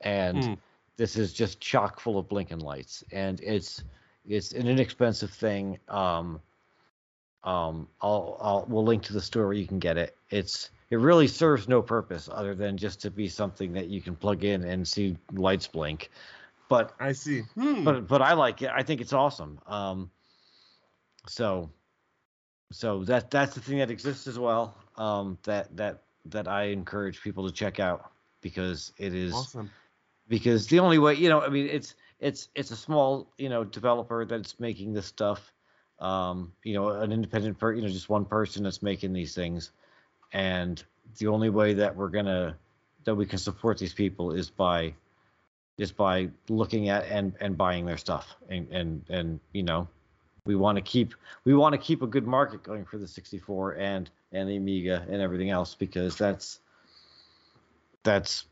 and 0.00 0.42
Hmm. 0.42 0.54
this 0.96 1.16
is 1.16 1.32
just 1.32 1.60
chock 1.60 2.00
full 2.00 2.18
of 2.18 2.28
blinking 2.28 2.58
lights, 2.58 3.04
and 3.12 3.40
it's 3.40 3.84
it's 4.26 4.52
an 4.52 4.66
inexpensive 4.66 5.30
thing. 5.30 5.78
Um, 5.88 6.40
um, 7.44 7.88
I'll 8.02 8.36
I'll 8.40 8.66
we'll 8.68 8.84
link 8.84 9.04
to 9.04 9.12
the 9.12 9.20
store 9.20 9.44
where 9.44 9.52
you 9.54 9.66
can 9.66 9.78
get 9.78 9.96
it. 9.96 10.16
It's 10.30 10.70
it 10.90 10.96
really 10.96 11.28
serves 11.28 11.68
no 11.68 11.80
purpose 11.82 12.28
other 12.32 12.54
than 12.54 12.76
just 12.76 13.00
to 13.02 13.10
be 13.10 13.28
something 13.28 13.72
that 13.74 13.88
you 13.88 14.00
can 14.00 14.16
plug 14.16 14.42
in 14.44 14.64
and 14.64 14.86
see 14.86 15.16
lights 15.32 15.68
blink. 15.68 16.10
But 16.68 16.92
I 16.98 17.12
see. 17.12 17.42
Hmm. 17.54 17.84
but 17.84 18.08
but 18.08 18.22
I 18.22 18.32
like 18.34 18.62
it. 18.62 18.70
I 18.74 18.82
think 18.82 19.00
it's 19.00 19.12
awesome. 19.12 19.60
Um, 19.66 20.10
so 21.26 21.70
so 22.70 23.04
that 23.04 23.30
that's 23.30 23.54
the 23.54 23.60
thing 23.60 23.78
that 23.78 23.90
exists 23.90 24.26
as 24.26 24.38
well. 24.38 24.76
Um, 24.96 25.38
that 25.44 25.76
that 25.76 26.02
that 26.26 26.48
I 26.48 26.64
encourage 26.64 27.22
people 27.22 27.46
to 27.46 27.52
check 27.52 27.80
out 27.80 28.10
because 28.40 28.92
it 28.98 29.14
is 29.14 29.34
awesome. 29.34 29.70
because 30.28 30.66
the 30.66 30.78
only 30.78 30.98
way 30.98 31.14
you 31.14 31.28
know 31.28 31.40
i 31.40 31.48
mean 31.48 31.66
it's 31.66 31.94
it's 32.20 32.48
it's 32.54 32.70
a 32.70 32.76
small 32.76 33.32
you 33.38 33.48
know 33.48 33.64
developer 33.64 34.24
that's 34.24 34.58
making 34.60 34.92
this 34.92 35.06
stuff 35.06 35.52
um 36.00 36.52
you 36.62 36.74
know 36.74 36.90
an 36.90 37.12
independent 37.12 37.58
per 37.58 37.72
you 37.72 37.82
know 37.82 37.88
just 37.88 38.08
one 38.08 38.24
person 38.24 38.62
that's 38.62 38.82
making 38.82 39.12
these 39.12 39.34
things 39.34 39.72
and 40.32 40.84
the 41.18 41.26
only 41.26 41.50
way 41.50 41.74
that 41.74 41.94
we're 41.94 42.08
gonna 42.08 42.56
that 43.04 43.14
we 43.14 43.26
can 43.26 43.38
support 43.38 43.78
these 43.78 43.94
people 43.94 44.32
is 44.32 44.50
by 44.50 44.92
is 45.78 45.92
by 45.92 46.28
looking 46.48 46.88
at 46.88 47.04
and 47.06 47.34
and 47.40 47.56
buying 47.56 47.84
their 47.84 47.96
stuff 47.96 48.36
and 48.48 48.68
and 48.70 49.04
and 49.08 49.40
you 49.52 49.62
know 49.62 49.88
we 50.48 50.56
want 50.56 50.76
to 50.76 50.82
keep 50.82 51.14
we 51.44 51.54
want 51.54 51.74
to 51.74 51.78
keep 51.78 52.02
a 52.02 52.06
good 52.06 52.26
market 52.26 52.62
going 52.62 52.84
for 52.86 52.96
the 52.96 53.06
64 53.06 53.72
and 53.76 54.10
and 54.32 54.48
the 54.48 54.56
amiga 54.56 55.06
and 55.10 55.20
everything 55.20 55.50
else 55.50 55.74
because 55.74 56.16
that's 56.16 56.60
that's 58.02 58.46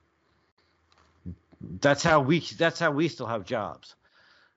that's 1.80 2.02
how 2.02 2.20
we 2.20 2.40
that's 2.58 2.78
how 2.78 2.90
we 2.92 3.08
still 3.08 3.26
have 3.26 3.44
jobs 3.46 3.96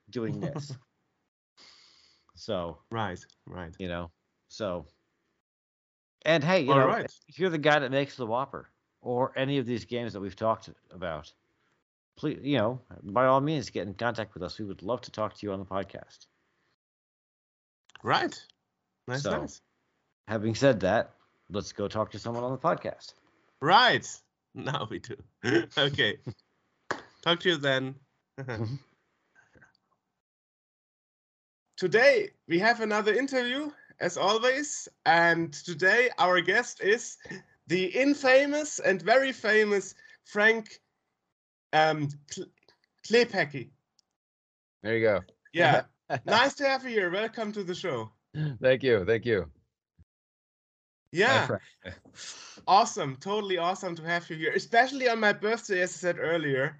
doing 0.10 0.40
this 0.42 0.78
so 2.36 2.78
Right. 2.92 3.26
Right. 3.48 3.74
you 3.80 3.88
know 3.88 4.12
so 4.50 4.86
and 6.26 6.44
hey 6.44 6.60
you 6.62 6.74
All 6.74 6.80
know 6.80 6.88
right. 6.88 7.10
if 7.30 7.40
you're 7.40 7.50
the 7.50 7.58
guy 7.58 7.80
that 7.80 7.92
makes 7.92 8.18
the 8.18 8.26
whopper 8.26 8.70
or 9.02 9.32
any 9.38 9.58
of 9.60 9.66
these 9.66 9.86
games 9.86 10.12
that 10.12 10.20
we've 10.20 10.36
talked 10.36 10.70
about 10.92 11.32
please 12.18 12.40
you 12.44 12.58
know 12.58 12.82
by 13.04 13.26
all 13.28 13.40
means 13.40 13.70
get 13.70 13.88
in 13.88 13.94
contact 13.94 14.34
with 14.34 14.44
us 14.44 14.60
we 14.60 14.66
would 14.66 14.84
love 14.84 15.00
to 15.02 15.12
talk 15.12 15.34
to 15.34 15.46
you 15.46 15.54
on 15.54 15.60
the 15.60 15.66
podcast 15.66 16.28
Right. 18.04 18.36
Nice. 19.08 19.24
So- 19.24 19.42
Nice. 19.42 19.62
having 20.28 20.56
said 20.56 20.80
that 20.82 21.14
let's 21.50 21.72
go 21.72 21.88
talk 21.88 22.12
to 22.12 22.20
someone 22.20 22.44
on 22.44 22.52
the 22.52 22.58
podcast 22.58 23.14
Right. 23.62 24.08
Now 24.56 24.88
we 24.90 25.00
do. 25.00 25.16
okay. 25.78 26.18
Talk 27.22 27.40
to 27.42 27.50
you 27.50 27.58
then. 27.58 27.96
today 31.78 32.30
we 32.48 32.58
have 32.60 32.82
another 32.82 33.14
interview, 33.14 33.72
as 34.00 34.18
always, 34.18 34.88
and 35.06 35.54
today 35.54 36.10
our 36.18 36.42
guest 36.42 36.82
is 36.82 37.18
the 37.68 37.86
infamous 37.86 38.80
and 38.80 39.02
very 39.02 39.32
famous 39.32 39.94
Frank 40.26 40.80
um, 41.74 42.10
Kle- 42.34 42.52
Klepacki. 43.08 43.70
There 44.82 44.98
you 44.98 45.06
go. 45.06 45.22
Yeah. 45.54 45.84
nice 46.26 46.54
to 46.56 46.68
have 46.68 46.84
you 46.84 46.90
here. 46.90 47.12
Welcome 47.12 47.52
to 47.54 47.64
the 47.64 47.76
show. 47.76 48.12
Thank 48.62 48.84
you. 48.84 49.06
Thank 49.06 49.26
you. 49.26 49.50
Yeah. 51.12 51.48
Awesome 52.68 53.16
totally 53.16 53.58
awesome 53.58 53.96
to 53.96 54.04
have 54.04 54.30
you 54.30 54.36
here 54.36 54.52
especially 54.54 55.10
on 55.10 55.20
my 55.20 55.34
birthday 55.34 55.82
as 55.82 55.92
i 55.96 55.98
said 55.98 56.18
earlier 56.20 56.78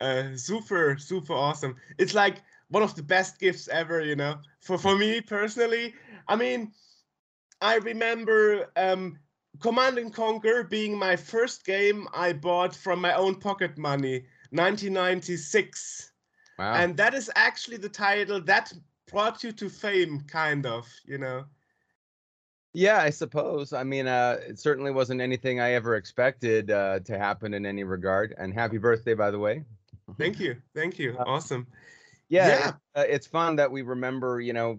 uh 0.00 0.34
super 0.34 0.96
super 0.98 1.34
awesome 1.34 1.76
it's 1.96 2.14
like 2.14 2.42
one 2.70 2.82
of 2.82 2.96
the 2.96 3.02
best 3.02 3.38
gifts 3.38 3.68
ever 3.68 4.00
you 4.00 4.16
know 4.16 4.36
for 4.62 4.78
for 4.78 4.96
me 4.96 5.20
personally 5.20 5.94
i 6.26 6.34
mean 6.34 6.72
i 7.60 7.76
remember 7.76 8.72
um 8.76 9.16
command 9.60 9.98
and 9.98 10.12
conquer 10.12 10.64
being 10.64 10.98
my 10.98 11.14
first 11.14 11.64
game 11.64 12.08
i 12.14 12.32
bought 12.32 12.74
from 12.74 13.00
my 13.00 13.12
own 13.14 13.34
pocket 13.36 13.78
money 13.78 14.24
1996 14.50 16.10
Wow. 16.58 16.74
and 16.74 16.96
that 16.96 17.14
is 17.14 17.30
actually 17.36 17.76
the 17.76 17.88
title 17.88 18.40
that 18.40 18.72
brought 19.10 19.44
you 19.44 19.52
to 19.52 19.68
fame 19.68 20.20
kind 20.28 20.66
of 20.66 20.88
you 21.06 21.18
know 21.18 21.44
yeah, 22.74 23.00
I 23.00 23.10
suppose. 23.10 23.72
I 23.72 23.82
mean, 23.82 24.06
uh, 24.06 24.38
it 24.46 24.60
certainly 24.60 24.90
wasn't 24.90 25.20
anything 25.20 25.58
I 25.58 25.72
ever 25.72 25.96
expected 25.96 26.70
uh, 26.70 27.00
to 27.00 27.18
happen 27.18 27.54
in 27.54 27.64
any 27.64 27.82
regard. 27.82 28.34
And 28.38 28.52
happy 28.52 28.78
birthday, 28.78 29.14
by 29.14 29.30
the 29.30 29.38
way. 29.38 29.64
thank 30.18 30.38
you 30.38 30.56
thank 30.74 30.98
you 30.98 31.16
Uh, 31.18 31.24
awesome 31.26 31.66
Yeah, 32.28 32.48
Yeah. 32.48 32.68
It's, 32.68 32.76
uh, 32.94 33.04
it's 33.08 33.26
fun 33.26 33.56
that 33.56 33.70
we 33.70 33.82
remember, 33.82 34.40
you 34.40 34.52
know, 34.52 34.78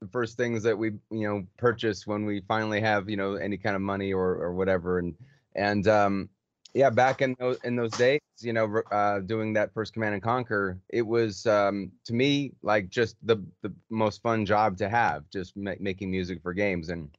the 0.00 0.08
first 0.08 0.36
things 0.36 0.62
that 0.62 0.76
we, 0.76 0.92
you 1.10 1.28
know, 1.28 1.46
purchase 1.56 2.06
when 2.06 2.24
we 2.24 2.40
finally 2.48 2.80
have, 2.80 3.08
you 3.08 3.16
know, 3.16 3.34
any 3.34 3.56
kind 3.56 3.76
of 3.76 3.82
money 3.82 4.12
or 4.12 4.34
or 4.34 4.54
whatever. 4.54 4.98
And 4.98 5.14
and 5.54 5.86
um, 5.88 6.28
yeah, 6.74 6.90
back 6.90 7.20
in 7.22 7.36
those 7.38 7.58
in 7.64 7.76
those 7.76 7.90
days, 7.92 8.20
you 8.40 8.52
know, 8.52 8.82
uh, 8.90 9.20
doing 9.20 9.52
that 9.54 9.72
first 9.74 9.92
Command 9.92 10.14
and 10.14 10.22
Conquer, 10.22 10.78
it 10.88 11.02
was 11.02 11.46
um, 11.46 11.90
to 12.04 12.12
me 12.12 12.52
like 12.62 12.88
just 12.88 13.16
the 13.22 13.36
the 13.62 13.72
most 13.90 14.22
fun 14.22 14.46
job 14.46 14.76
to 14.78 14.88
have, 14.88 15.28
just 15.30 15.56
ma- 15.56 15.74
making 15.80 16.10
music 16.10 16.40
for 16.42 16.52
games. 16.52 16.88
And 16.88 17.10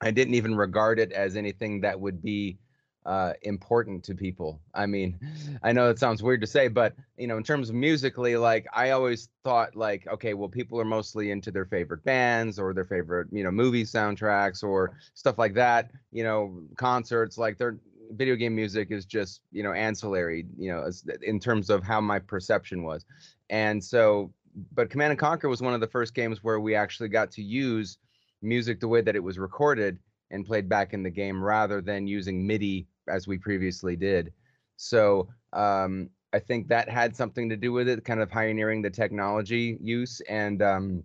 I 0.00 0.10
didn't 0.10 0.34
even 0.34 0.54
regard 0.54 0.98
it 0.98 1.12
as 1.12 1.36
anything 1.36 1.80
that 1.80 1.98
would 1.98 2.22
be 2.22 2.58
uh, 3.04 3.32
important 3.42 4.04
to 4.04 4.14
people. 4.14 4.60
I 4.74 4.86
mean, 4.86 5.18
I 5.62 5.72
know 5.72 5.90
it 5.90 5.98
sounds 5.98 6.22
weird 6.22 6.40
to 6.42 6.46
say, 6.46 6.68
but 6.68 6.94
you 7.16 7.26
know, 7.26 7.36
in 7.36 7.42
terms 7.42 7.68
of 7.68 7.74
musically, 7.74 8.36
like 8.36 8.66
I 8.72 8.90
always 8.90 9.28
thought, 9.44 9.74
like, 9.74 10.06
okay, 10.06 10.34
well, 10.34 10.48
people 10.48 10.80
are 10.80 10.84
mostly 10.84 11.30
into 11.30 11.50
their 11.50 11.66
favorite 11.66 12.04
bands 12.04 12.58
or 12.58 12.72
their 12.72 12.84
favorite, 12.84 13.28
you 13.32 13.42
know, 13.42 13.50
movie 13.50 13.84
soundtracks 13.84 14.62
or 14.62 14.96
stuff 15.14 15.38
like 15.38 15.54
that. 15.54 15.90
You 16.12 16.22
know, 16.24 16.62
concerts, 16.76 17.38
like 17.38 17.58
their 17.58 17.78
video 18.12 18.36
game 18.36 18.54
music 18.54 18.90
is 18.90 19.04
just, 19.04 19.40
you 19.50 19.62
know, 19.62 19.72
ancillary. 19.72 20.46
You 20.56 20.72
know, 20.72 20.90
in 21.22 21.40
terms 21.40 21.70
of 21.70 21.82
how 21.82 22.00
my 22.00 22.18
perception 22.18 22.82
was, 22.82 23.04
and 23.50 23.82
so, 23.82 24.32
but 24.72 24.90
Command 24.90 25.10
and 25.12 25.18
Conquer 25.18 25.48
was 25.48 25.62
one 25.62 25.74
of 25.74 25.80
the 25.80 25.86
first 25.86 26.14
games 26.14 26.42
where 26.42 26.60
we 26.60 26.74
actually 26.74 27.08
got 27.08 27.30
to 27.32 27.42
use 27.42 27.98
music 28.42 28.80
the 28.80 28.88
way 28.88 29.00
that 29.00 29.16
it 29.16 29.22
was 29.22 29.38
recorded 29.38 29.98
and 30.30 30.46
played 30.46 30.68
back 30.68 30.94
in 30.94 31.02
the 31.02 31.10
game 31.10 31.42
rather 31.42 31.80
than 31.80 32.06
using 32.06 32.46
MIDI 32.46 32.86
as 33.08 33.26
we 33.26 33.38
previously 33.38 33.96
did. 33.96 34.32
So 34.76 35.28
um, 35.52 36.10
I 36.32 36.38
think 36.38 36.68
that 36.68 36.88
had 36.88 37.14
something 37.14 37.48
to 37.50 37.56
do 37.56 37.72
with 37.72 37.88
it, 37.88 38.04
kind 38.04 38.20
of 38.20 38.30
pioneering 38.30 38.82
the 38.82 38.90
technology 38.90 39.78
use 39.80 40.20
and 40.28 40.62
um, 40.62 41.04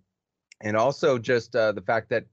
and 0.62 0.76
also 0.76 1.20
just 1.20 1.56
uh, 1.56 1.72
the 1.72 1.82
fact 1.82 2.10
that 2.10 2.26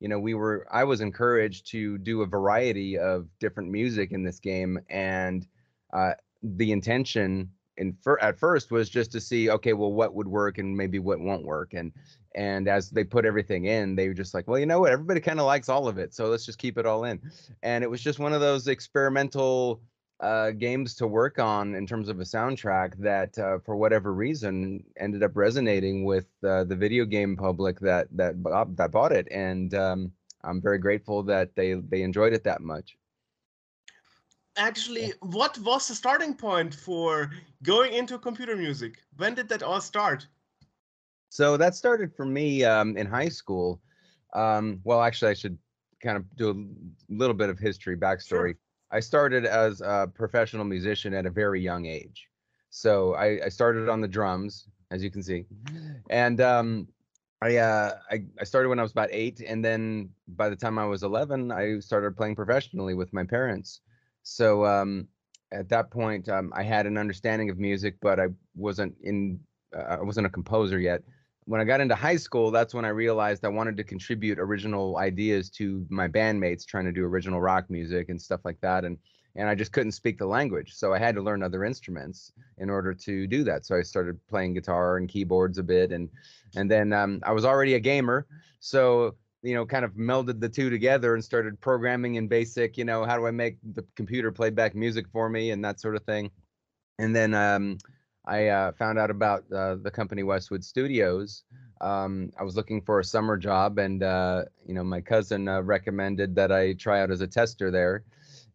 you 0.00 0.08
know 0.08 0.18
we 0.18 0.34
were 0.34 0.66
I 0.70 0.84
was 0.84 1.00
encouraged 1.00 1.70
to 1.70 1.98
do 1.98 2.22
a 2.22 2.26
variety 2.26 2.98
of 2.98 3.28
different 3.38 3.70
music 3.70 4.12
in 4.12 4.24
this 4.24 4.40
game 4.40 4.80
and 4.88 5.46
uh, 5.92 6.12
the 6.42 6.72
intention 6.72 7.50
in 7.76 7.96
fir- 8.02 8.18
at 8.20 8.38
first 8.38 8.70
was 8.70 8.90
just 8.90 9.12
to 9.12 9.20
see 9.20 9.50
okay 9.50 9.74
well 9.74 9.92
what 9.92 10.14
would 10.14 10.26
work 10.26 10.58
and 10.58 10.76
maybe 10.76 10.98
what 10.98 11.20
won't 11.20 11.44
work 11.44 11.74
and 11.74 11.92
and 12.34 12.68
as 12.68 12.90
they 12.90 13.04
put 13.04 13.24
everything 13.24 13.66
in 13.66 13.94
they 13.94 14.08
were 14.08 14.14
just 14.14 14.34
like 14.34 14.48
well 14.48 14.58
you 14.58 14.66
know 14.66 14.80
what? 14.80 14.92
Everybody 14.92 15.20
kind 15.20 15.38
of 15.38 15.46
likes 15.46 15.68
all 15.68 15.86
of 15.86 15.98
it 15.98 16.14
so 16.14 16.26
let's 16.26 16.46
just 16.46 16.58
keep 16.58 16.78
it 16.78 16.86
all 16.86 17.04
in. 17.04 17.20
And 17.62 17.84
it 17.84 17.90
was 17.90 18.00
just 18.00 18.18
one 18.18 18.32
of 18.32 18.40
those 18.40 18.68
experimental 18.68 19.82
uh, 20.20 20.50
games 20.50 20.94
to 20.96 21.06
work 21.06 21.38
on 21.38 21.74
in 21.74 21.86
terms 21.86 22.08
of 22.08 22.20
a 22.20 22.24
soundtrack 22.24 22.96
that, 22.98 23.38
uh, 23.38 23.58
for 23.58 23.76
whatever 23.76 24.12
reason, 24.12 24.84
ended 24.98 25.22
up 25.22 25.32
resonating 25.34 26.04
with 26.04 26.26
uh, 26.44 26.64
the 26.64 26.76
video 26.76 27.04
game 27.04 27.36
public 27.36 27.80
that 27.80 28.08
that 28.12 28.42
bought- 28.42 28.76
that 28.76 28.90
bought 28.90 29.12
it, 29.12 29.26
and 29.30 29.74
um, 29.74 30.12
I'm 30.44 30.60
very 30.60 30.78
grateful 30.78 31.22
that 31.24 31.54
they 31.56 31.74
they 31.74 32.02
enjoyed 32.02 32.32
it 32.32 32.44
that 32.44 32.60
much. 32.60 32.96
Actually, 34.56 35.12
what 35.20 35.58
was 35.60 35.88
the 35.88 35.94
starting 35.94 36.34
point 36.34 36.74
for 36.74 37.30
going 37.62 37.94
into 37.94 38.18
computer 38.18 38.56
music? 38.56 38.98
When 39.16 39.34
did 39.34 39.48
that 39.48 39.62
all 39.62 39.80
start? 39.80 40.26
So 41.30 41.56
that 41.56 41.74
started 41.74 42.14
for 42.14 42.26
me 42.26 42.64
um, 42.64 42.96
in 42.96 43.06
high 43.06 43.28
school. 43.28 43.80
Um, 44.34 44.80
well, 44.84 45.00
actually, 45.00 45.30
I 45.30 45.34
should 45.34 45.56
kind 46.02 46.16
of 46.16 46.24
do 46.36 46.50
a 46.50 47.12
little 47.12 47.34
bit 47.34 47.48
of 47.48 47.58
history 47.58 47.96
backstory. 47.96 48.56
I 48.90 49.00
started 49.00 49.44
as 49.46 49.80
a 49.80 50.10
professional 50.12 50.64
musician 50.64 51.14
at 51.14 51.26
a 51.26 51.30
very 51.30 51.60
young 51.60 51.86
age. 51.86 52.28
So 52.70 53.14
I, 53.14 53.46
I 53.46 53.48
started 53.48 53.88
on 53.88 54.00
the 54.00 54.08
drums, 54.08 54.68
as 54.90 55.02
you 55.02 55.10
can 55.10 55.22
see, 55.22 55.46
and 56.08 56.40
um, 56.40 56.88
I, 57.42 57.56
uh, 57.56 57.98
I 58.10 58.24
I 58.40 58.44
started 58.44 58.68
when 58.68 58.78
I 58.78 58.82
was 58.82 58.92
about 58.92 59.08
eight, 59.10 59.40
and 59.40 59.64
then 59.64 60.10
by 60.28 60.48
the 60.48 60.56
time 60.56 60.78
I 60.78 60.84
was 60.84 61.02
eleven, 61.02 61.50
I 61.50 61.80
started 61.80 62.16
playing 62.16 62.36
professionally 62.36 62.94
with 62.94 63.12
my 63.12 63.24
parents. 63.24 63.80
So 64.22 64.64
um, 64.66 65.08
at 65.50 65.68
that 65.70 65.90
point, 65.90 66.28
um, 66.28 66.52
I 66.54 66.62
had 66.62 66.86
an 66.86 66.96
understanding 66.96 67.50
of 67.50 67.58
music, 67.58 67.96
but 68.00 68.20
I 68.20 68.28
wasn't 68.54 68.94
in 69.02 69.40
uh, 69.76 69.96
I 69.98 70.02
wasn't 70.02 70.26
a 70.26 70.30
composer 70.30 70.78
yet 70.78 71.02
when 71.50 71.60
I 71.60 71.64
got 71.64 71.80
into 71.80 71.96
high 71.96 72.14
school, 72.14 72.52
that's 72.52 72.74
when 72.74 72.84
I 72.84 72.90
realized 72.90 73.44
I 73.44 73.48
wanted 73.48 73.76
to 73.78 73.82
contribute 73.82 74.38
original 74.38 74.98
ideas 74.98 75.50
to 75.50 75.84
my 75.90 76.06
bandmates 76.06 76.64
trying 76.64 76.84
to 76.84 76.92
do 76.92 77.04
original 77.04 77.40
rock 77.40 77.68
music 77.68 78.08
and 78.08 78.22
stuff 78.22 78.42
like 78.44 78.60
that. 78.60 78.84
And 78.84 78.96
and 79.34 79.48
I 79.48 79.56
just 79.56 79.72
couldn't 79.72 79.92
speak 79.92 80.16
the 80.16 80.26
language, 80.26 80.74
so 80.74 80.94
I 80.94 81.00
had 81.00 81.16
to 81.16 81.22
learn 81.22 81.42
other 81.42 81.64
instruments 81.64 82.32
in 82.58 82.70
order 82.70 82.94
to 82.94 83.26
do 83.26 83.42
that. 83.44 83.66
So 83.66 83.76
I 83.76 83.82
started 83.82 84.24
playing 84.28 84.54
guitar 84.54 84.96
and 84.96 85.08
keyboards 85.08 85.58
a 85.58 85.64
bit, 85.64 85.90
and 85.90 86.08
and 86.54 86.70
then 86.70 86.92
um, 86.92 87.20
I 87.24 87.32
was 87.32 87.44
already 87.44 87.74
a 87.74 87.80
gamer, 87.80 88.28
so 88.60 89.16
you 89.42 89.54
know, 89.54 89.66
kind 89.66 89.84
of 89.84 89.94
melded 89.94 90.38
the 90.38 90.48
two 90.48 90.70
together 90.70 91.14
and 91.14 91.24
started 91.24 91.60
programming 91.60 92.14
in 92.14 92.28
BASIC. 92.28 92.76
You 92.76 92.84
know, 92.84 93.04
how 93.04 93.16
do 93.16 93.26
I 93.26 93.32
make 93.32 93.56
the 93.74 93.84
computer 93.96 94.30
play 94.30 94.50
back 94.50 94.76
music 94.76 95.06
for 95.12 95.28
me 95.28 95.50
and 95.50 95.64
that 95.64 95.80
sort 95.80 95.96
of 95.96 96.04
thing. 96.04 96.30
And 97.00 97.16
then 97.16 97.34
um, 97.34 97.78
I 98.24 98.48
uh, 98.48 98.72
found 98.72 98.98
out 98.98 99.10
about 99.10 99.44
uh, 99.52 99.76
the 99.76 99.90
company 99.90 100.22
Westwood 100.22 100.64
Studios. 100.64 101.44
Um, 101.80 102.30
I 102.38 102.42
was 102.44 102.56
looking 102.56 102.82
for 102.82 103.00
a 103.00 103.04
summer 103.04 103.36
job, 103.36 103.78
and 103.78 104.02
uh, 104.02 104.44
you 104.66 104.74
know, 104.74 104.84
my 104.84 105.00
cousin 105.00 105.48
uh, 105.48 105.62
recommended 105.62 106.34
that 106.34 106.52
I 106.52 106.74
try 106.74 107.00
out 107.00 107.10
as 107.10 107.22
a 107.22 107.26
tester 107.26 107.70
there, 107.70 108.04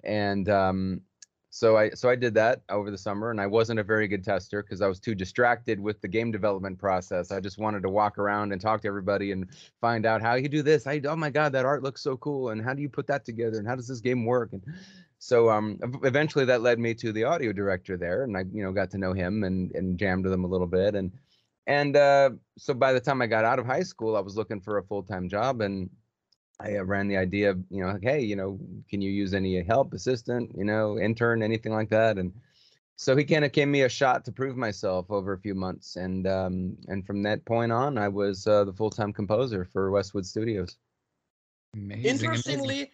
and 0.03 0.47
um, 0.49 1.01
so 1.49 1.77
I 1.77 1.89
so 1.91 2.09
I 2.09 2.15
did 2.15 2.33
that 2.35 2.61
over 2.69 2.91
the 2.91 2.97
summer, 2.97 3.31
and 3.31 3.41
I 3.41 3.47
wasn't 3.47 3.79
a 3.79 3.83
very 3.83 4.07
good 4.07 4.23
tester 4.23 4.61
because 4.61 4.81
I 4.81 4.87
was 4.87 4.99
too 4.99 5.15
distracted 5.15 5.79
with 5.79 5.99
the 6.01 6.07
game 6.07 6.31
development 6.31 6.77
process. 6.77 7.31
I 7.31 7.39
just 7.39 7.57
wanted 7.57 7.81
to 7.83 7.89
walk 7.89 8.19
around 8.19 8.51
and 8.51 8.61
talk 8.61 8.81
to 8.81 8.87
everybody 8.87 9.31
and 9.31 9.47
find 9.81 10.05
out 10.05 10.21
how 10.21 10.35
you 10.35 10.47
do 10.47 10.61
this. 10.61 10.85
I 10.85 11.01
oh 11.05 11.15
my 11.15 11.29
god, 11.31 11.53
that 11.53 11.65
art 11.65 11.81
looks 11.81 12.01
so 12.01 12.17
cool, 12.17 12.49
and 12.49 12.61
how 12.61 12.73
do 12.73 12.81
you 12.81 12.89
put 12.89 13.07
that 13.07 13.25
together, 13.25 13.57
and 13.57 13.67
how 13.67 13.75
does 13.75 13.87
this 13.87 14.01
game 14.01 14.25
work, 14.25 14.53
and 14.53 14.61
so 15.19 15.49
um, 15.49 15.79
eventually 16.03 16.45
that 16.45 16.61
led 16.61 16.79
me 16.79 16.93
to 16.95 17.11
the 17.11 17.23
audio 17.23 17.51
director 17.51 17.97
there, 17.97 18.23
and 18.23 18.37
I 18.37 18.45
you 18.51 18.63
know 18.63 18.71
got 18.71 18.91
to 18.91 18.97
know 18.97 19.13
him 19.13 19.43
and 19.43 19.71
and 19.75 19.97
jammed 19.97 20.25
with 20.25 20.33
him 20.33 20.43
a 20.43 20.47
little 20.47 20.67
bit, 20.67 20.95
and 20.95 21.11
and 21.67 21.95
uh, 21.95 22.31
so 22.57 22.73
by 22.73 22.93
the 22.93 22.99
time 22.99 23.21
I 23.21 23.27
got 23.27 23.45
out 23.45 23.59
of 23.59 23.65
high 23.65 23.83
school, 23.83 24.15
I 24.15 24.21
was 24.21 24.37
looking 24.37 24.61
for 24.61 24.77
a 24.77 24.83
full 24.83 25.03
time 25.03 25.29
job, 25.29 25.61
and 25.61 25.89
I 26.59 26.77
uh, 26.77 26.83
ran 26.83 27.07
the 27.07 27.17
idea 27.17 27.51
of 27.51 27.59
you 27.69 27.83
know 27.83 27.93
like, 27.93 28.03
hey 28.03 28.21
you 28.21 28.35
know 28.35 28.59
can 28.89 29.01
you 29.01 29.11
use 29.11 29.33
any 29.33 29.61
help 29.63 29.93
assistant 29.93 30.51
you 30.55 30.63
know 30.63 30.99
intern 30.99 31.41
anything 31.43 31.73
like 31.73 31.89
that, 31.89 32.17
and 32.17 32.33
so 32.97 33.15
he 33.15 33.25
kind 33.25 33.43
of 33.43 33.51
gave 33.51 33.67
me 33.67 33.81
a 33.81 33.89
shot 33.89 34.23
to 34.25 34.31
prove 34.31 34.55
myself 34.55 35.11
over 35.11 35.33
a 35.33 35.39
few 35.39 35.53
months, 35.53 35.97
and 35.97 36.27
um, 36.27 36.77
and 36.87 37.05
from 37.05 37.23
that 37.23 37.43
point 37.45 37.71
on, 37.71 37.97
I 37.97 38.07
was 38.07 38.47
uh, 38.47 38.63
the 38.63 38.73
full 38.73 38.89
time 38.89 39.11
composer 39.11 39.65
for 39.65 39.91
Westwood 39.91 40.25
Studios. 40.25 40.77
Amazing, 41.73 42.29
amazing. 42.29 42.87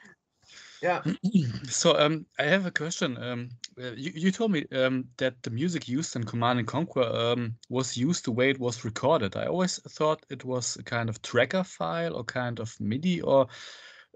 Yeah. 0.82 1.04
So 1.70 1.98
um, 1.98 2.26
I 2.39 2.44
have 2.44 2.65
a 2.65 2.72
question. 2.72 3.17
Um, 3.17 3.50
uh, 3.80 3.91
you, 3.94 4.12
you 4.13 4.32
told 4.32 4.52
me 4.52 4.65
um, 4.72 5.10
that 5.17 5.41
the 5.44 5.50
music 5.50 5.88
used 5.88 6.15
in 6.15 6.24
Command 6.24 6.60
and 6.60 6.67
Conquer 6.67 7.02
um, 7.04 7.58
was 7.70 7.98
used 7.98 8.26
the 8.26 8.32
way 8.32 8.50
it 8.50 8.60
was 8.60 8.84
recorded. 8.86 9.36
I 9.36 9.46
always 9.46 9.80
thought 9.80 10.26
it 10.30 10.44
was 10.46 10.76
a 10.78 10.84
kind 10.84 11.10
of 11.10 11.22
tracker 11.22 11.63
file 11.63 12.15
or 12.15 12.24
kind 12.24 12.60
of 12.60 12.76
MIDI, 12.80 13.22
or 13.22 13.48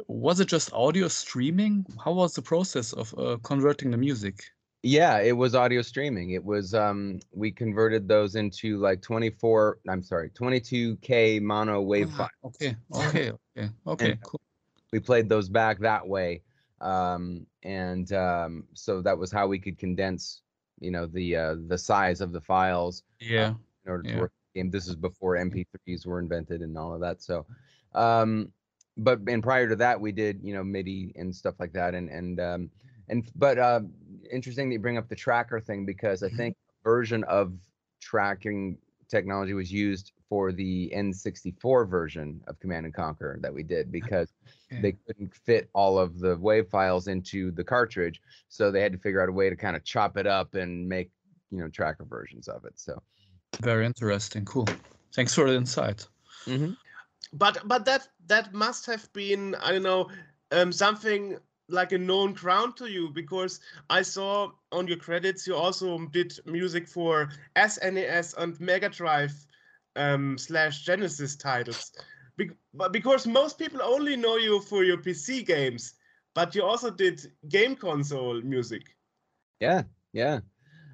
was 0.07 0.39
it 0.39 0.47
just 0.47 0.73
audio 0.73 1.07
streaming? 1.07 1.85
How 2.03 2.13
was 2.13 2.33
the 2.35 2.41
process 2.41 2.93
of 2.93 3.13
uh, 3.17 3.37
converting 3.43 3.91
the 3.91 3.97
music? 3.97 4.43
Yeah, 4.83 5.19
it 5.19 5.31
was 5.33 5.55
audio 5.55 5.81
streaming. 5.81 6.31
It 6.31 6.43
was 6.43 6.73
um 6.73 7.19
we 7.31 7.51
converted 7.51 8.07
those 8.07 8.35
into 8.35 8.77
like 8.77 9.01
24, 9.01 9.79
I'm 9.89 10.03
sorry, 10.03 10.29
22k 10.29 11.39
mono 11.39 11.81
wave 11.81 12.11
Ah, 12.13 12.13
file. 12.13 12.29
okay, 12.43 12.75
okay, 12.91 13.31
okay, 13.31 13.69
okay, 13.87 14.17
cool. 14.23 14.41
We 14.91 14.99
played 14.99 15.29
those 15.29 15.49
back 15.49 15.79
that 15.79 16.07
way. 16.07 16.41
Um 16.81 17.47
and 17.63 18.11
um 18.13 18.67
so 18.73 19.01
that 19.01 19.17
was 19.17 19.31
how 19.31 19.47
we 19.47 19.59
could 19.59 19.77
condense, 19.77 20.41
you 20.79 20.91
know, 20.91 21.05
the 21.07 21.35
uh 21.35 21.55
the 21.67 21.77
size 21.77 22.21
of 22.21 22.31
the 22.33 22.41
files 22.41 23.03
Yeah, 23.19 23.55
in 23.85 23.91
order 23.91 24.03
to 24.03 24.15
work 24.15 24.31
the 24.53 24.59
game. 24.59 24.71
This 24.71 24.87
is 24.87 24.95
before 24.95 25.35
MP3s 25.37 26.05
were 26.05 26.19
invented 26.19 26.61
and 26.61 26.77
all 26.77 26.93
of 26.93 27.01
that. 27.01 27.21
So 27.21 27.45
um 27.93 28.51
but 28.97 29.19
and 29.27 29.43
prior 29.43 29.67
to 29.69 29.75
that 29.77 29.99
we 29.99 30.11
did, 30.11 30.41
you 30.43 30.53
know, 30.53 30.63
MIDI 30.63 31.11
and 31.15 31.33
stuff 31.35 31.55
like 31.59 31.73
that 31.73 31.95
and 31.95 32.09
and 32.09 32.39
um 32.39 32.69
and 33.09 33.29
but 33.35 33.57
uh 33.57 33.81
interesting 34.31 34.69
that 34.69 34.73
you 34.73 34.79
bring 34.79 34.97
up 34.97 35.09
the 35.09 35.15
tracker 35.15 35.59
thing 35.59 35.85
because 35.85 36.23
I 36.23 36.29
Mhm. 36.29 36.37
think 36.37 36.55
a 36.69 36.89
version 36.89 37.23
of 37.25 37.57
tracking 38.01 38.77
technology 39.09 39.53
was 39.53 39.71
used 39.71 40.13
for 40.29 40.51
the 40.51 40.91
N64 40.95 41.87
version 41.89 42.41
of 42.47 42.59
Command 42.59 42.85
and 42.85 42.93
Conquer 42.93 43.37
that 43.41 43.53
we 43.53 43.63
did 43.63 43.91
because 43.91 44.33
okay. 44.71 44.81
they 44.81 44.91
couldn't 45.05 45.33
fit 45.33 45.69
all 45.73 45.99
of 45.99 46.19
the 46.19 46.37
wave 46.37 46.67
files 46.69 47.07
into 47.07 47.51
the 47.51 47.63
cartridge, 47.63 48.21
so 48.49 48.71
they 48.71 48.81
had 48.81 48.91
to 48.91 48.97
figure 48.97 49.21
out 49.21 49.29
a 49.29 49.31
way 49.31 49.49
to 49.49 49.55
kind 49.55 49.75
of 49.75 49.83
chop 49.83 50.17
it 50.17 50.27
up 50.27 50.55
and 50.55 50.87
make 50.87 51.11
you 51.51 51.59
know 51.59 51.67
tracker 51.69 52.05
versions 52.05 52.47
of 52.47 52.65
it. 52.65 52.73
So 52.75 53.01
Very 53.61 53.85
interesting. 53.85 54.45
Cool. 54.45 54.67
Thanks 55.13 55.33
for 55.33 55.49
the 55.49 55.55
insight. 55.55 56.07
but 57.33 57.57
but 57.65 57.85
that 57.85 58.07
that 58.27 58.53
must 58.53 58.85
have 58.85 59.11
been 59.13 59.55
I 59.55 59.71
don't 59.71 59.83
know 59.83 60.09
um, 60.51 60.71
something 60.71 61.37
like 61.67 61.91
a 61.91 61.97
known 61.97 62.33
ground 62.33 62.77
to 62.77 62.87
you 62.87 63.09
because 63.09 63.59
I 63.89 64.03
saw 64.03 64.51
on 64.71 64.87
your 64.87 64.97
credits 64.97 65.47
you 65.47 65.55
also 65.55 65.97
did 66.11 66.37
music 66.45 66.87
for 66.87 67.29
SNES 67.55 68.37
and 68.37 68.59
Mega 68.59 68.89
Drive 68.89 69.33
um, 69.95 70.37
slash 70.37 70.83
Genesis 70.83 71.35
titles. 71.35 71.91
Be- 72.37 72.51
because 72.91 73.25
most 73.25 73.57
people 73.57 73.81
only 73.81 74.15
know 74.17 74.37
you 74.37 74.59
for 74.61 74.83
your 74.83 74.97
PC 74.97 75.45
games, 75.45 75.93
but 76.33 76.53
you 76.53 76.63
also 76.63 76.91
did 76.91 77.21
game 77.49 77.75
console 77.75 78.41
music. 78.41 78.83
Yeah, 79.59 79.83
yeah. 80.11 80.39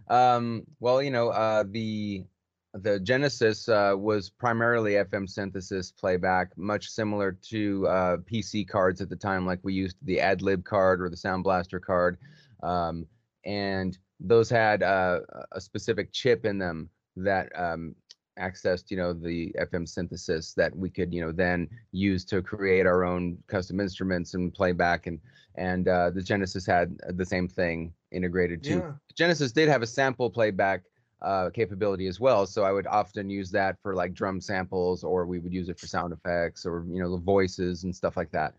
Um, 0.08 0.64
well, 0.80 1.02
you 1.02 1.12
know, 1.12 1.30
uh, 1.30 1.64
the 1.70 2.26
the 2.74 3.00
Genesis 3.00 3.68
uh, 3.68 3.96
was 3.98 4.30
primarily 4.30 4.94
FM 4.94 5.30
synthesis 5.30 5.92
playback, 5.92 6.58
much 6.58 6.88
similar 6.90 7.34
to 7.50 7.88
uh, 7.88 8.18
PC 8.18 8.68
cards 8.68 9.02
at 9.02 9.10
the 9.10 9.16
time, 9.16 9.46
like 9.46 9.60
we 9.64 9.74
used 9.74 9.98
the 10.04 10.18
AdLib 10.18 10.64
card 10.64 11.02
or 11.02 11.10
the 11.10 11.18
Sound 11.18 11.44
Blaster 11.44 11.80
card, 11.80 12.18
um, 12.64 13.06
and 13.46 13.98
those 14.20 14.50
had 14.50 14.84
uh, 14.84 15.20
a 15.52 15.60
specific 15.60 16.14
chip 16.14 16.46
in 16.46 16.58
them 16.58 16.90
that 17.18 17.50
um, 17.56 17.96
accessed, 18.40 18.90
you 18.90 18.98
know, 18.98 19.14
the 19.14 19.54
FM 19.60 19.88
synthesis 19.88 20.54
that 20.54 20.76
we 20.76 20.90
could, 20.90 21.14
you 21.14 21.22
know, 21.22 21.32
then 21.32 21.68
use 21.92 22.26
to 22.26 22.42
create 22.42 22.86
our 22.86 23.04
own 23.04 23.38
custom 23.48 23.80
instruments 23.80 24.34
and 24.34 24.54
playback 24.54 25.08
and 25.08 25.20
and 25.56 25.88
uh, 25.88 26.10
the 26.10 26.22
Genesis 26.22 26.66
had 26.66 26.98
the 27.10 27.26
same 27.26 27.48
thing 27.48 27.94
integrated 28.12 28.64
too. 28.64 28.78
Yeah. 28.78 28.92
Genesis 29.16 29.52
did 29.52 29.68
have 29.68 29.82
a 29.82 29.88
sample 29.88 30.30
playback 30.30 30.84
uh, 31.22 31.50
capability 31.50 32.08
as 32.08 32.20
well, 32.20 32.46
so 32.46 32.64
I 32.64 32.72
would 32.72 32.88
often 32.88 33.30
use 33.30 33.52
that 33.52 33.78
for 33.84 33.94
like 33.94 34.14
drum 34.14 34.40
samples, 34.40 35.04
or 35.04 35.26
we 35.26 35.40
would 35.40 35.54
use 35.54 35.70
it 35.70 35.80
for 35.80 35.88
sound 35.88 36.14
effects, 36.14 36.66
or 36.66 36.86
you 36.90 37.02
know 37.02 37.12
the 37.12 37.22
voices 37.22 37.84
and 37.84 37.96
stuff 37.96 38.18
like 38.18 38.32
that. 38.32 38.54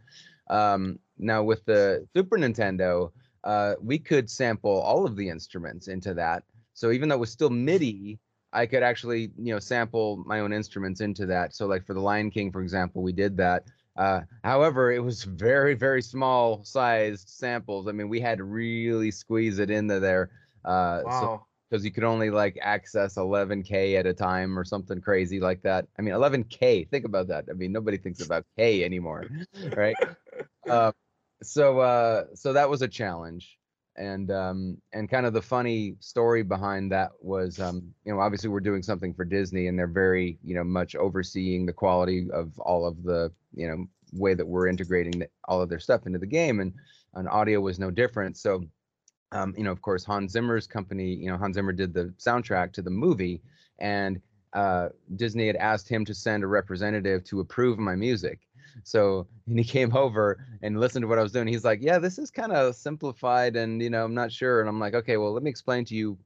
Um, 0.51 0.99
now 1.19 1.43
with 1.43 1.65
the 1.65 2.07
Super 2.15 2.37
Nintendo, 2.37 3.11
uh, 3.45 3.75
we 3.81 3.99
could 3.99 4.31
sample 4.31 4.81
all 4.81 5.07
of 5.07 5.17
the 5.17 5.29
instruments 5.29 5.89
into 5.89 6.15
that. 6.15 6.45
So 6.75 6.91
even 6.91 7.09
though 7.09 7.17
it 7.17 7.21
was 7.21 7.33
still 7.33 7.51
MIDI, 7.51 8.19
I 8.53 8.67
could 8.67 8.83
actually 8.83 9.31
you 9.39 9.53
know 9.53 9.59
sample 9.59 10.23
my 10.27 10.41
own 10.41 10.53
instruments 10.53 11.01
into 11.01 11.27
that. 11.27 11.55
So 11.55 11.67
like 11.67 11.87
for 11.87 11.95
the 11.95 12.01
Lion 12.01 12.31
King, 12.31 12.53
for 12.53 12.63
example, 12.63 13.03
we 13.03 13.13
did 13.13 13.37
that. 13.39 13.65
Uh, 13.97 14.21
however, 14.45 14.91
it 14.93 15.01
was 15.03 15.23
very, 15.25 15.75
very 15.75 16.03
small 16.03 16.65
sized 16.65 17.29
samples. 17.29 17.89
I 17.89 17.93
mean, 17.93 18.09
we 18.09 18.21
had 18.21 18.39
to 18.39 18.45
really 18.45 19.11
squeeze 19.11 19.59
it 19.59 19.71
into 19.71 20.01
there. 20.01 20.31
Uh, 20.65 21.03
Wow. 21.05 21.47
because 21.69 21.85
you 21.87 21.91
could 21.91 22.05
only 22.05 22.29
like 22.29 22.59
access 22.61 23.17
11k 23.17 23.97
at 23.99 24.07
a 24.07 24.13
time 24.13 24.59
or 24.59 24.65
something 24.65 25.01
crazy 25.01 25.41
like 25.41 25.63
that. 25.63 25.87
I 25.99 26.03
mean, 26.03 26.13
11k. 26.13 26.85
Think 26.91 27.07
about 27.07 27.29
that. 27.29 27.47
I 27.51 27.55
mean, 27.55 27.73
nobody 27.73 27.97
thinks 27.97 28.21
about 28.27 28.45
k 28.59 28.85
anymore, 28.85 29.25
right? 29.75 29.97
uh, 30.69 30.93
so, 31.43 31.81
uh, 31.81 32.25
so 32.35 32.53
that 32.53 32.69
was 32.69 32.83
a 32.83 32.89
challenge. 32.89 33.59
And 33.97 34.31
um, 34.31 34.79
and 34.93 35.11
kind 35.11 35.27
of 35.27 35.33
the 35.33 35.43
funny 35.43 35.97
story 36.01 36.43
behind 36.43 36.91
that 36.93 37.11
was 37.21 37.61
um, 37.61 37.93
you 38.05 38.13
know 38.13 38.21
obviously 38.21 38.49
we're 38.49 38.61
doing 38.61 38.83
something 38.83 39.13
for 39.13 39.25
Disney 39.25 39.67
and 39.67 39.79
they're 39.79 39.87
very 39.87 40.39
you 40.43 40.55
know 40.55 40.65
much 40.65 40.97
overseeing 40.97 41.67
the 41.67 41.73
quality 41.73 42.29
of 42.33 42.59
all 42.59 42.87
of 42.87 43.03
the 43.03 43.31
you 43.55 43.69
know 43.69 43.85
way 44.13 44.35
that 44.35 44.47
we're 44.47 44.67
integrating 44.67 45.21
the, 45.21 45.29
all 45.47 45.61
of 45.61 45.69
their 45.69 45.79
stuff 45.79 46.07
into 46.07 46.19
the 46.19 46.27
game 46.27 46.61
and 46.61 46.73
and 47.15 47.29
audio 47.29 47.61
was 47.61 47.79
no 47.79 47.91
different. 47.91 48.37
So 48.37 48.65
um, 49.33 49.55
you 49.57 49.65
know 49.65 49.73
of 49.73 49.83
course 49.83 50.05
Hans 50.05 50.33
Zimmer's 50.33 50.67
company 50.67 51.15
you 51.15 51.31
know 51.31 51.37
Hans 51.37 51.55
Zimmer 51.55 51.73
did 51.73 51.93
the 51.93 52.15
soundtrack 52.19 52.73
to 52.75 52.83
the 52.83 52.91
movie 52.91 53.43
and 53.79 54.21
uh, 54.55 54.89
Disney 55.17 55.47
had 55.47 55.57
asked 55.57 55.89
him 55.89 56.05
to 56.05 56.15
send 56.15 56.45
a 56.45 56.47
representative 56.47 57.25
to 57.25 57.41
approve 57.41 57.79
my 57.79 57.95
music 57.95 58.41
so 58.85 59.27
and 59.47 59.59
he 59.59 59.65
came 59.65 59.95
over 59.97 60.45
and 60.63 60.79
listened 60.81 61.03
to 61.03 61.07
what 61.09 61.19
I 61.19 61.23
was 61.23 61.33
doing. 61.33 61.47
He's 61.49 61.65
like, 61.65 61.81
"Yeah, 61.83 61.99
this 61.99 62.19
is 62.19 62.31
kind 62.31 62.53
of 62.53 62.75
simplified, 62.75 63.57
and 63.57 63.81
you 63.83 63.91
know, 63.91 64.05
I'm 64.05 64.15
not 64.15 64.31
sure." 64.33 64.61
And 64.61 64.69
I'm 64.69 64.79
like, 64.81 64.95
"Okay, 64.95 65.17
well, 65.17 65.33
let 65.33 65.43
me 65.43 65.51
explain 65.51 65.85
to 65.87 65.95
you 65.95 66.19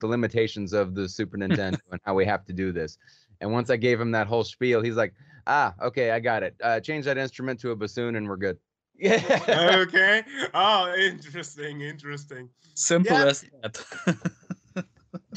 the 0.00 0.06
limitations 0.06 0.72
of 0.72 0.94
the 0.94 1.08
Super 1.08 1.36
Nintendo 1.42 1.78
and 1.90 2.00
how 2.04 2.14
we 2.14 2.24
have 2.26 2.44
to 2.46 2.52
do 2.52 2.72
this." 2.72 2.98
And 3.40 3.50
once 3.52 3.70
I 3.70 3.76
gave 3.76 4.00
him 4.00 4.10
that 4.12 4.26
whole 4.26 4.44
spiel, 4.44 4.82
he's 4.82 4.96
like, 4.96 5.14
"Ah, 5.46 5.74
okay, 5.82 6.10
I 6.12 6.20
got 6.20 6.42
it. 6.42 6.54
Uh, 6.62 6.80
change 6.80 7.04
that 7.06 7.18
instrument 7.18 7.60
to 7.60 7.70
a 7.70 7.76
bassoon, 7.76 8.16
and 8.16 8.28
we're 8.28 8.36
good." 8.36 8.58
Yeah. 8.96 9.74
okay. 9.88 10.22
Oh, 10.54 10.94
interesting. 10.94 11.80
Interesting. 11.80 12.48
Simple 12.74 13.16
Yeah. 13.16 13.24
as 13.26 13.44
that. 13.62 13.84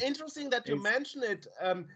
Interesting 0.02 0.50
that 0.50 0.66
you 0.68 0.74
It's- 0.74 0.92
mention 0.92 1.22
it. 1.22 1.46
Um, 1.60 1.86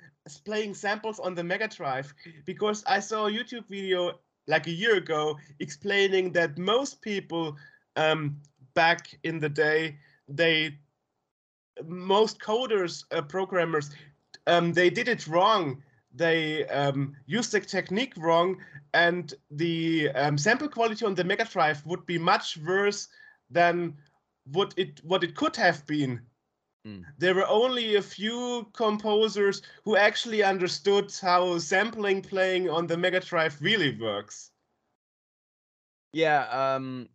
playing 0.44 0.74
samples 0.74 1.18
on 1.18 1.34
the 1.34 1.42
Mega 1.42 1.66
Drive 1.66 2.12
because 2.44 2.84
I 2.86 3.00
saw 3.00 3.26
a 3.26 3.30
YouTube 3.30 3.66
video 3.68 4.20
like 4.50 4.66
a 4.66 4.70
year 4.82 4.96
ago 4.96 5.38
explaining 5.60 6.32
that 6.32 6.58
most 6.58 7.00
people 7.00 7.56
um, 7.96 8.36
back 8.74 9.18
in 9.24 9.38
the 9.38 9.48
day 9.48 9.96
they 10.28 10.76
most 11.86 12.38
coders 12.40 13.04
uh, 13.12 13.22
programmers 13.22 13.90
um, 14.46 14.72
they 14.72 14.90
did 14.90 15.08
it 15.08 15.26
wrong. 15.26 15.82
They 16.14 16.66
um, 16.66 17.14
used 17.26 17.52
the 17.52 17.60
technique 17.60 18.14
wrong 18.16 18.56
and 18.94 19.32
the 19.50 20.10
um, 20.10 20.36
sample 20.36 20.68
quality 20.68 21.04
on 21.06 21.14
the 21.14 21.24
mega 21.24 21.44
drive 21.44 21.84
would 21.86 22.04
be 22.06 22.18
much 22.18 22.58
worse 22.58 23.08
than 23.50 23.94
what 24.52 24.74
it 24.76 25.00
what 25.04 25.22
it 25.22 25.36
could 25.36 25.54
have 25.56 25.86
been 25.86 26.20
Mm. 26.86 27.04
there 27.18 27.34
were 27.34 27.46
only 27.46 27.96
a 27.96 28.02
few 28.02 28.66
composers 28.72 29.60
who 29.84 29.96
actually 29.96 30.42
understood 30.42 31.12
how 31.20 31.58
sampling 31.58 32.22
playing 32.22 32.70
on 32.70 32.86
the 32.86 32.96
mega 32.96 33.20
drive 33.20 33.60
really 33.60 33.98
works 34.00 34.50
Yeah, 36.12 36.46
um, 36.48 37.08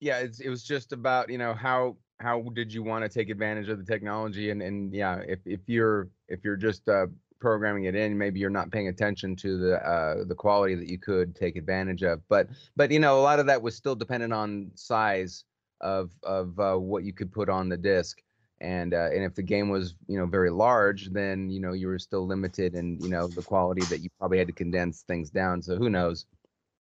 yeah, 0.00 0.18
it's, 0.18 0.40
it 0.40 0.48
was 0.48 0.62
just 0.62 0.92
about 0.92 1.30
you 1.30 1.38
know 1.38 1.54
how 1.54 1.96
how 2.20 2.42
did 2.54 2.72
you 2.72 2.82
want 2.82 3.02
to 3.04 3.08
take 3.08 3.30
advantage 3.30 3.68
of 3.68 3.78
the 3.78 3.84
technology 3.84 4.50
and 4.50 4.62
and 4.62 4.92
yeah, 4.94 5.20
if 5.26 5.40
if 5.46 5.60
you're 5.66 6.08
if 6.28 6.44
you're 6.44 6.56
just 6.56 6.88
uh, 6.88 7.06
programming 7.40 7.84
it 7.84 7.94
in, 7.94 8.16
maybe 8.18 8.40
you're 8.40 8.50
not 8.50 8.70
paying 8.70 8.88
attention 8.88 9.36
to 9.36 9.58
the 9.58 9.76
uh, 9.86 10.24
the 10.24 10.34
quality 10.34 10.74
that 10.74 10.88
you 10.88 10.98
could 10.98 11.34
take 11.34 11.56
advantage 11.56 12.02
of. 12.02 12.20
But 12.28 12.48
but 12.76 12.90
you 12.90 12.98
know 12.98 13.18
a 13.18 13.22
lot 13.22 13.38
of 13.40 13.46
that 13.46 13.62
was 13.62 13.76
still 13.76 13.94
dependent 13.94 14.32
on 14.32 14.70
size 14.74 15.44
of 15.80 16.10
of 16.22 16.58
uh, 16.58 16.76
what 16.76 17.04
you 17.04 17.12
could 17.12 17.32
put 17.32 17.48
on 17.48 17.68
the 17.68 17.76
disc. 17.76 18.20
And 18.60 18.92
uh, 18.92 19.08
and 19.12 19.24
if 19.24 19.34
the 19.34 19.42
game 19.42 19.70
was 19.70 19.94
you 20.06 20.18
know 20.18 20.26
very 20.26 20.50
large, 20.50 21.10
then 21.10 21.50
you 21.50 21.60
know 21.60 21.72
you 21.72 21.86
were 21.86 21.98
still 21.98 22.26
limited 22.26 22.74
in 22.74 22.98
you 23.00 23.08
know 23.08 23.26
the 23.26 23.42
quality 23.42 23.82
that 23.86 24.00
you 24.00 24.10
probably 24.18 24.38
had 24.38 24.48
to 24.48 24.52
condense 24.52 25.02
things 25.02 25.30
down. 25.30 25.62
So 25.62 25.76
who 25.76 25.88
knows? 25.88 26.26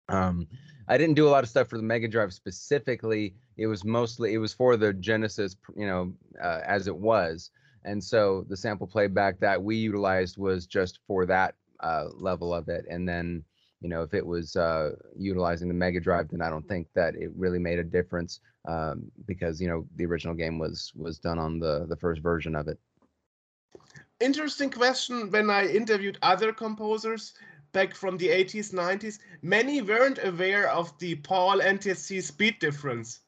Um, 0.07 0.47
I 0.87 0.97
didn't 0.97 1.15
do 1.15 1.27
a 1.27 1.29
lot 1.29 1.43
of 1.43 1.49
stuff 1.49 1.67
for 1.67 1.77
the 1.77 1.83
Mega 1.83 2.07
Drive 2.07 2.33
specifically. 2.33 3.35
It 3.57 3.67
was 3.67 3.85
mostly 3.85 4.33
it 4.33 4.39
was 4.39 4.53
for 4.53 4.75
the 4.77 4.93
Genesis, 4.93 5.55
you 5.75 5.85
know, 5.85 6.13
uh, 6.41 6.61
as 6.65 6.87
it 6.87 6.97
was, 6.97 7.51
and 7.85 8.03
so 8.03 8.45
the 8.49 8.57
sample 8.57 8.87
playback 8.87 9.39
that 9.39 9.61
we 9.61 9.75
utilized 9.75 10.37
was 10.37 10.65
just 10.65 10.99
for 11.07 11.25
that 11.27 11.55
uh, 11.79 12.05
level 12.13 12.53
of 12.53 12.67
it. 12.69 12.85
And 12.89 13.07
then, 13.07 13.43
you 13.81 13.89
know, 13.89 14.01
if 14.01 14.13
it 14.13 14.25
was 14.25 14.55
uh, 14.55 14.91
utilizing 15.17 15.67
the 15.67 15.73
Mega 15.73 15.99
Drive, 15.99 16.29
then 16.29 16.41
I 16.41 16.49
don't 16.49 16.67
think 16.67 16.87
that 16.95 17.15
it 17.15 17.31
really 17.35 17.59
made 17.59 17.79
a 17.79 17.83
difference 17.83 18.41
um, 18.67 19.09
because 19.25 19.61
you 19.61 19.67
know 19.67 19.85
the 19.95 20.05
original 20.05 20.35
game 20.35 20.59
was 20.59 20.91
was 20.95 21.17
done 21.17 21.39
on 21.39 21.59
the 21.59 21.85
the 21.87 21.95
first 21.95 22.21
version 22.21 22.55
of 22.55 22.67
it. 22.67 22.77
interesting 24.19 24.69
question 24.69 25.31
when 25.31 25.49
I 25.49 25.65
interviewed 25.67 26.17
other 26.21 26.51
composers 26.51 27.33
back 27.71 27.95
from 27.95 28.17
the 28.17 28.27
80s, 28.27 28.73
90s, 28.73 29.19
many 29.41 29.81
weren't 29.81 30.19
aware 30.23 30.69
of 30.69 30.97
the 30.99 31.15
PAL 31.15 31.59
NTSC 31.59 32.23
speed 32.23 32.59
difference. 32.59 33.19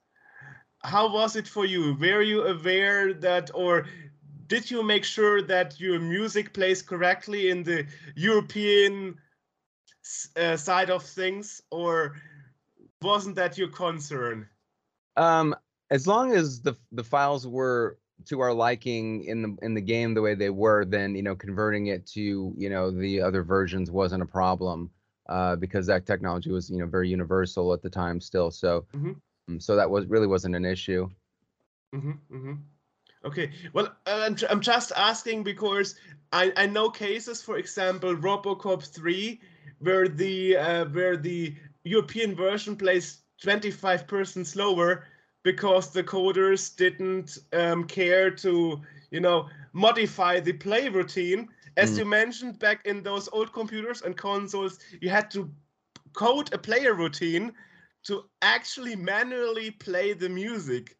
How 0.83 1.13
was 1.13 1.35
it 1.35 1.47
for 1.47 1.65
you? 1.65 1.95
Were 1.99 2.23
you 2.23 2.47
aware 2.47 3.13
that, 3.13 3.51
or 3.53 3.85
did 4.47 4.69
you 4.71 4.83
make 4.83 5.05
sure 5.05 5.41
that 5.43 5.79
your 5.79 5.99
music 5.99 6.53
plays 6.53 6.81
correctly 6.81 7.51
in 7.51 7.63
the 7.63 7.85
European 8.15 9.17
uh, 10.35 10.57
side 10.57 10.89
of 10.89 11.03
things, 11.03 11.61
or 11.71 12.15
wasn't 13.01 13.35
that 13.35 13.57
your 13.57 13.69
concern? 13.69 14.49
Um, 15.15 15.55
as 15.89 16.07
long 16.07 16.31
as 16.31 16.61
the 16.61 16.75
the 16.91 17.03
files 17.03 17.47
were 17.47 17.99
to 18.25 18.39
our 18.39 18.53
liking 18.53 19.23
in 19.25 19.41
the 19.41 19.57
in 19.61 19.73
the 19.73 19.81
game 19.81 20.13
the 20.13 20.21
way 20.21 20.35
they 20.35 20.49
were, 20.49 20.85
then 20.85 21.15
you 21.15 21.23
know 21.23 21.35
converting 21.35 21.87
it 21.87 22.05
to 22.07 22.53
you 22.57 22.69
know 22.69 22.91
the 22.91 23.21
other 23.21 23.43
versions 23.43 23.91
wasn't 23.91 24.23
a 24.23 24.25
problem 24.25 24.91
uh, 25.29 25.55
because 25.55 25.85
that 25.87 26.05
technology 26.05 26.51
was 26.51 26.69
you 26.69 26.77
know 26.77 26.85
very 26.87 27.09
universal 27.09 27.73
at 27.73 27.81
the 27.81 27.89
time 27.89 28.19
still. 28.21 28.51
So 28.51 28.85
Mhm. 28.93 29.21
um, 29.49 29.59
so 29.59 29.75
that 29.75 29.89
was 29.89 30.05
really 30.07 30.27
wasn't 30.27 30.55
an 30.55 30.65
issue. 30.65 31.09
hmm 31.93 32.11
hmm 32.29 32.53
Okay. 33.25 33.51
Well, 33.73 33.87
uh, 34.07 34.23
I'm, 34.27 34.37
I'm 34.49 34.61
just 34.61 34.91
asking 34.95 35.43
because 35.43 35.95
I, 36.31 36.53
I 36.57 36.67
know 36.67 36.89
cases, 36.89 37.41
for 37.43 37.57
example, 37.57 38.15
RoboCop 38.15 38.83
3, 38.83 39.41
where 39.81 40.07
the 40.07 40.57
uh, 40.57 40.85
where 40.85 41.17
the 41.17 41.55
European 41.83 42.35
version 42.35 42.75
plays 42.77 43.23
25% 43.41 44.47
slower 44.47 45.05
because 45.43 45.91
the 45.91 46.03
coders 46.03 46.75
didn't 46.75 47.37
um, 47.53 47.85
care 47.85 48.29
to, 48.31 48.81
you 49.11 49.19
know, 49.19 49.47
modify 49.73 50.39
the 50.39 50.53
play 50.53 50.89
routine. 50.89 51.49
As 51.77 51.97
Mm. 51.97 51.99
you 51.99 52.05
mentioned, 52.05 52.59
back 52.59 52.85
in 52.85 53.03
those 53.03 53.29
old 53.33 53.53
computers 53.53 54.01
and 54.01 54.17
consoles, 54.17 54.79
you 55.01 55.09
had 55.09 55.31
to 55.31 55.51
code 56.13 56.53
a 56.53 56.57
player 56.57 56.93
routine 56.93 57.53
to 58.03 58.23
actually 58.41 58.95
manually 58.95 59.71
play 59.71 60.13
the 60.13 60.29
music 60.29 60.97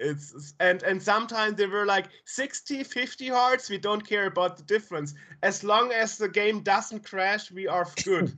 it's 0.00 0.54
and 0.60 0.82
and 0.82 1.02
sometimes 1.02 1.56
they 1.56 1.66
were 1.66 1.86
like 1.86 2.06
60 2.24 2.82
50 2.84 3.28
hertz 3.28 3.68
we 3.68 3.78
don't 3.78 4.06
care 4.06 4.26
about 4.26 4.56
the 4.56 4.62
difference 4.62 5.14
as 5.42 5.62
long 5.62 5.92
as 5.92 6.16
the 6.16 6.28
game 6.28 6.60
doesn't 6.60 7.04
crash 7.04 7.50
we 7.52 7.68
are 7.68 7.86
good 8.04 8.36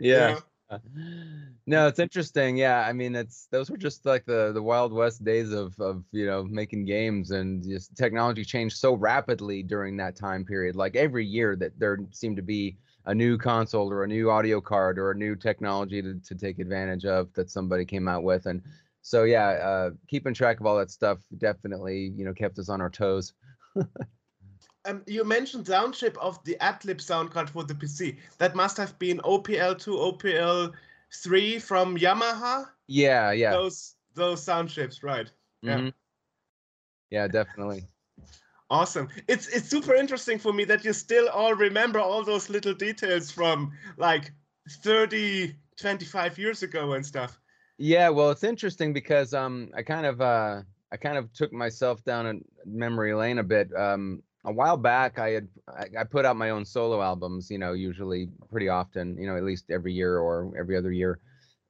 you 0.00 0.14
uh, 0.14 0.18
know? 0.18 0.38
No, 1.68 1.86
it's 1.86 1.98
interesting. 1.98 2.56
Yeah, 2.56 2.80
I 2.86 2.92
mean, 2.92 3.14
it's 3.14 3.46
those 3.50 3.70
were 3.70 3.76
just 3.76 4.04
like 4.04 4.24
the 4.24 4.52
the 4.52 4.62
wild 4.62 4.92
west 4.92 5.24
days 5.24 5.52
of 5.52 5.78
of 5.80 6.04
you 6.12 6.26
know 6.26 6.44
making 6.44 6.84
games, 6.84 7.30
and 7.30 7.62
just 7.62 7.96
technology 7.96 8.44
changed 8.44 8.76
so 8.76 8.94
rapidly 8.94 9.62
during 9.62 9.96
that 9.96 10.16
time 10.16 10.44
period. 10.44 10.76
Like 10.76 10.96
every 10.96 11.24
year, 11.24 11.56
that 11.56 11.78
there 11.78 11.98
seemed 12.10 12.36
to 12.36 12.42
be 12.42 12.76
a 13.06 13.14
new 13.14 13.38
console 13.38 13.92
or 13.92 14.02
a 14.02 14.08
new 14.08 14.30
audio 14.30 14.60
card 14.60 14.98
or 14.98 15.12
a 15.12 15.16
new 15.16 15.36
technology 15.36 16.02
to 16.02 16.14
to 16.14 16.34
take 16.34 16.58
advantage 16.58 17.04
of 17.04 17.32
that 17.34 17.50
somebody 17.50 17.84
came 17.84 18.08
out 18.08 18.24
with, 18.24 18.46
and 18.46 18.62
so 19.06 19.22
yeah, 19.22 19.50
uh, 19.50 19.90
keeping 20.08 20.34
track 20.34 20.58
of 20.58 20.66
all 20.66 20.76
that 20.78 20.90
stuff 20.90 21.18
definitely 21.38 22.12
you 22.16 22.24
know 22.24 22.34
kept 22.34 22.58
us 22.58 22.68
on 22.68 22.80
our 22.80 22.90
toes. 22.90 23.34
um, 24.84 25.02
you 25.06 25.22
mentioned 25.22 25.64
sound 25.64 25.94
chip 25.94 26.18
of 26.20 26.42
the 26.42 26.56
adlib 26.60 27.00
sound 27.00 27.30
card 27.30 27.48
for 27.48 27.62
the 27.62 27.74
pc 27.74 28.16
that 28.38 28.56
must 28.56 28.76
have 28.76 28.98
been 28.98 29.18
opl2 29.18 30.72
opl3 31.12 31.62
from 31.62 31.96
yamaha 31.96 32.66
Yeah, 32.88 33.30
yeah, 33.30 33.52
those 33.52 33.94
those 34.14 34.42
sound 34.42 34.70
chips 34.70 35.04
right 35.04 35.30
yeah. 35.62 35.78
mhm. 35.78 35.92
yeah, 37.10 37.28
definitely. 37.28 37.84
Awesome. 38.68 39.08
It's 39.28 39.46
it's 39.46 39.68
super 39.68 39.94
interesting 39.94 40.40
for 40.40 40.52
me 40.52 40.64
that 40.64 40.84
you 40.84 40.92
still 40.92 41.28
all 41.28 41.54
remember 41.54 42.00
all 42.00 42.24
those 42.24 42.50
little 42.50 42.74
details 42.74 43.30
from 43.30 43.70
like 43.96 44.32
30, 44.68 45.54
25 45.76 46.38
years 46.38 46.64
ago 46.64 46.94
and 46.94 47.06
stuff. 47.06 47.38
Yeah, 47.78 48.08
well, 48.08 48.30
it's 48.30 48.44
interesting 48.44 48.92
because 48.92 49.34
um, 49.34 49.70
I 49.76 49.82
kind 49.82 50.06
of 50.06 50.20
uh, 50.20 50.62
I 50.92 50.96
kind 50.96 51.18
of 51.18 51.32
took 51.32 51.52
myself 51.52 52.02
down 52.04 52.26
a 52.26 52.34
memory 52.68 53.14
lane 53.14 53.38
a 53.38 53.42
bit. 53.42 53.70
Um, 53.76 54.22
a 54.44 54.52
while 54.52 54.76
back, 54.76 55.18
I 55.18 55.30
had 55.30 55.48
I, 55.68 55.86
I 56.00 56.04
put 56.04 56.24
out 56.24 56.36
my 56.36 56.50
own 56.50 56.64
solo 56.64 57.02
albums. 57.02 57.50
You 57.50 57.58
know, 57.58 57.74
usually 57.74 58.28
pretty 58.50 58.68
often. 58.68 59.18
You 59.18 59.26
know, 59.26 59.36
at 59.36 59.44
least 59.44 59.70
every 59.70 59.92
year 59.92 60.18
or 60.18 60.52
every 60.58 60.76
other 60.76 60.90
year. 60.92 61.20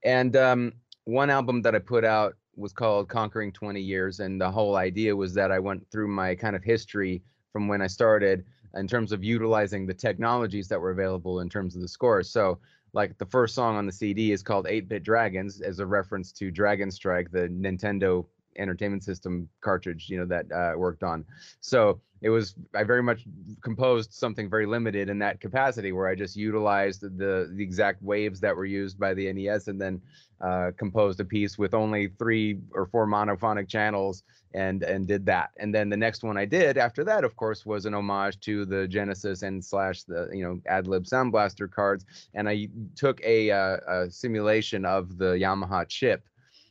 And 0.04 0.36
um, 0.36 0.72
one 1.04 1.30
album 1.30 1.62
that 1.62 1.74
I 1.74 1.80
put 1.80 2.04
out 2.04 2.34
was 2.54 2.72
called 2.72 3.08
Conquering 3.08 3.52
20 3.52 3.80
Years, 3.80 4.20
and 4.20 4.40
the 4.40 4.50
whole 4.50 4.76
idea 4.76 5.14
was 5.14 5.34
that 5.34 5.50
I 5.50 5.58
went 5.58 5.90
through 5.90 6.08
my 6.08 6.34
kind 6.36 6.54
of 6.54 6.62
history 6.62 7.22
from 7.52 7.66
when 7.66 7.82
I 7.82 7.86
started 7.88 8.44
in 8.74 8.86
terms 8.86 9.10
of 9.10 9.24
utilizing 9.24 9.86
the 9.86 9.94
technologies 9.94 10.68
that 10.68 10.80
were 10.80 10.90
available 10.90 11.40
in 11.40 11.48
terms 11.48 11.74
of 11.74 11.82
the 11.82 11.88
scores. 11.88 12.30
So 12.30 12.58
like 12.96 13.18
the 13.18 13.26
first 13.26 13.54
song 13.54 13.76
on 13.76 13.84
the 13.84 13.92
CD 13.92 14.32
is 14.32 14.42
called 14.42 14.64
8-Bit 14.64 15.04
Dragons 15.04 15.60
as 15.60 15.78
a 15.80 15.86
reference 15.86 16.32
to 16.32 16.50
Dragon 16.50 16.90
Strike, 16.90 17.30
the 17.30 17.46
Nintendo 17.48 18.24
entertainment 18.58 19.04
system 19.04 19.48
cartridge, 19.60 20.08
you 20.08 20.18
know, 20.18 20.26
that 20.26 20.50
uh, 20.52 20.76
worked 20.76 21.02
on. 21.02 21.24
So 21.60 22.00
it 22.22 22.30
was 22.30 22.54
I 22.74 22.84
very 22.84 23.02
much 23.02 23.24
composed 23.62 24.12
something 24.12 24.48
very 24.48 24.66
limited 24.66 25.10
in 25.10 25.18
that 25.18 25.40
capacity, 25.40 25.92
where 25.92 26.08
I 26.08 26.14
just 26.14 26.36
utilized 26.36 27.02
the 27.02 27.52
the 27.54 27.62
exact 27.62 28.02
waves 28.02 28.40
that 28.40 28.56
were 28.56 28.64
used 28.64 28.98
by 28.98 29.14
the 29.14 29.32
NES, 29.32 29.68
and 29.68 29.80
then 29.80 30.00
uh, 30.40 30.70
composed 30.76 31.20
a 31.20 31.24
piece 31.24 31.58
with 31.58 31.74
only 31.74 32.08
three 32.18 32.58
or 32.72 32.86
four 32.86 33.06
monophonic 33.06 33.68
channels 33.68 34.22
and 34.54 34.82
and 34.82 35.06
did 35.06 35.26
that 35.26 35.50
and 35.58 35.74
then 35.74 35.88
the 35.88 35.96
next 35.96 36.22
one 36.22 36.36
i 36.36 36.44
did 36.44 36.78
after 36.78 37.04
that 37.04 37.24
of 37.24 37.36
course 37.36 37.66
was 37.66 37.84
an 37.84 37.94
homage 37.94 38.38
to 38.40 38.64
the 38.64 38.86
genesis 38.88 39.42
and 39.42 39.64
slash 39.64 40.02
the 40.04 40.28
you 40.32 40.42
know 40.42 40.60
adlib 40.70 41.06
sound 41.06 41.32
blaster 41.32 41.66
cards 41.68 42.04
and 42.34 42.48
i 42.48 42.68
took 42.94 43.20
a, 43.22 43.50
uh, 43.50 43.76
a 43.88 44.10
simulation 44.10 44.84
of 44.84 45.18
the 45.18 45.32
yamaha 45.34 45.86
chip 45.88 46.22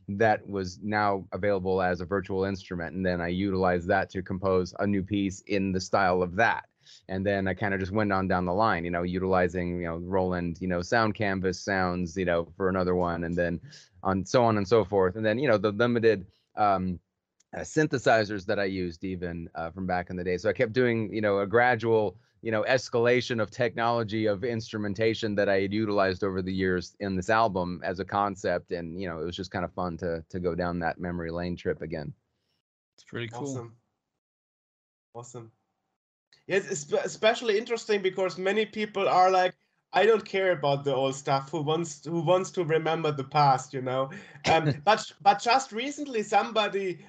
that 0.07 0.47
was 0.47 0.79
now 0.83 1.25
available 1.31 1.81
as 1.81 2.01
a 2.01 2.05
virtual 2.05 2.45
instrument 2.45 2.95
and 2.95 3.05
then 3.05 3.21
i 3.21 3.27
utilized 3.27 3.87
that 3.87 4.09
to 4.09 4.21
compose 4.21 4.73
a 4.79 4.87
new 4.87 5.01
piece 5.01 5.41
in 5.47 5.71
the 5.71 5.79
style 5.79 6.21
of 6.21 6.35
that 6.35 6.65
and 7.09 7.25
then 7.25 7.47
i 7.47 7.53
kind 7.53 7.73
of 7.73 7.79
just 7.79 7.91
went 7.91 8.11
on 8.11 8.27
down 8.27 8.45
the 8.45 8.53
line 8.53 8.85
you 8.85 8.91
know 8.91 9.03
utilizing 9.03 9.81
you 9.81 9.87
know 9.87 9.97
roland 9.97 10.57
you 10.61 10.67
know 10.67 10.81
sound 10.81 11.15
canvas 11.15 11.59
sounds 11.59 12.15
you 12.15 12.25
know 12.25 12.47
for 12.55 12.69
another 12.69 12.95
one 12.95 13.23
and 13.23 13.35
then 13.35 13.59
on 14.03 14.23
so 14.25 14.43
on 14.43 14.57
and 14.57 14.67
so 14.67 14.83
forth 14.83 15.15
and 15.15 15.25
then 15.25 15.39
you 15.39 15.47
know 15.47 15.57
the 15.57 15.71
limited 15.71 16.25
um 16.55 16.99
uh, 17.55 17.61
synthesizers 17.61 18.45
that 18.45 18.59
I 18.59 18.65
used 18.65 19.03
even 19.03 19.49
uh, 19.55 19.71
from 19.71 19.85
back 19.85 20.09
in 20.09 20.17
the 20.17 20.23
day. 20.23 20.37
So 20.37 20.49
I 20.49 20.53
kept 20.53 20.73
doing, 20.73 21.13
you 21.13 21.21
know, 21.21 21.39
a 21.39 21.47
gradual, 21.47 22.17
you 22.45 22.51
know, 22.51 22.63
escalation 22.69 23.41
of 23.41 23.49
technology 23.49 24.27
of 24.27 24.43
instrumentation 24.43 25.33
that 25.33 25.49
I 25.49 25.61
had 25.61 25.73
utilized 25.73 26.23
over 26.23 26.43
the 26.43 26.53
years 26.53 26.95
in 26.99 27.15
this 27.15 27.31
album 27.31 27.81
as 27.83 27.99
a 27.99 28.05
concept, 28.05 28.71
and 28.71 29.01
you 29.01 29.09
know, 29.09 29.19
it 29.19 29.25
was 29.25 29.35
just 29.35 29.49
kind 29.49 29.65
of 29.65 29.73
fun 29.73 29.97
to 29.97 30.23
to 30.29 30.39
go 30.39 30.53
down 30.53 30.77
that 30.77 30.99
memory 30.99 31.31
lane 31.31 31.55
trip 31.55 31.81
again. 31.81 32.13
It's 32.95 33.03
pretty 33.03 33.29
cool. 33.29 33.49
Awesome. 33.49 33.75
Awesome. 35.15 35.51
Yes, 36.45 36.69
it's 36.69 36.93
especially 36.93 37.57
interesting 37.57 38.03
because 38.03 38.37
many 38.37 38.67
people 38.67 39.09
are 39.09 39.31
like, 39.31 39.55
I 39.91 40.05
don't 40.05 40.23
care 40.23 40.51
about 40.51 40.83
the 40.83 40.93
old 40.93 41.15
stuff. 41.15 41.49
Who 41.49 41.63
wants 41.63 42.05
who 42.05 42.21
wants 42.21 42.51
to 42.51 42.63
remember 42.63 43.11
the 43.11 43.23
past, 43.23 43.73
you 43.73 43.81
know? 43.81 44.11
Um, 44.51 44.71
but 44.85 45.11
but 45.19 45.41
just 45.41 45.71
recently, 45.71 46.21
somebody 46.21 46.99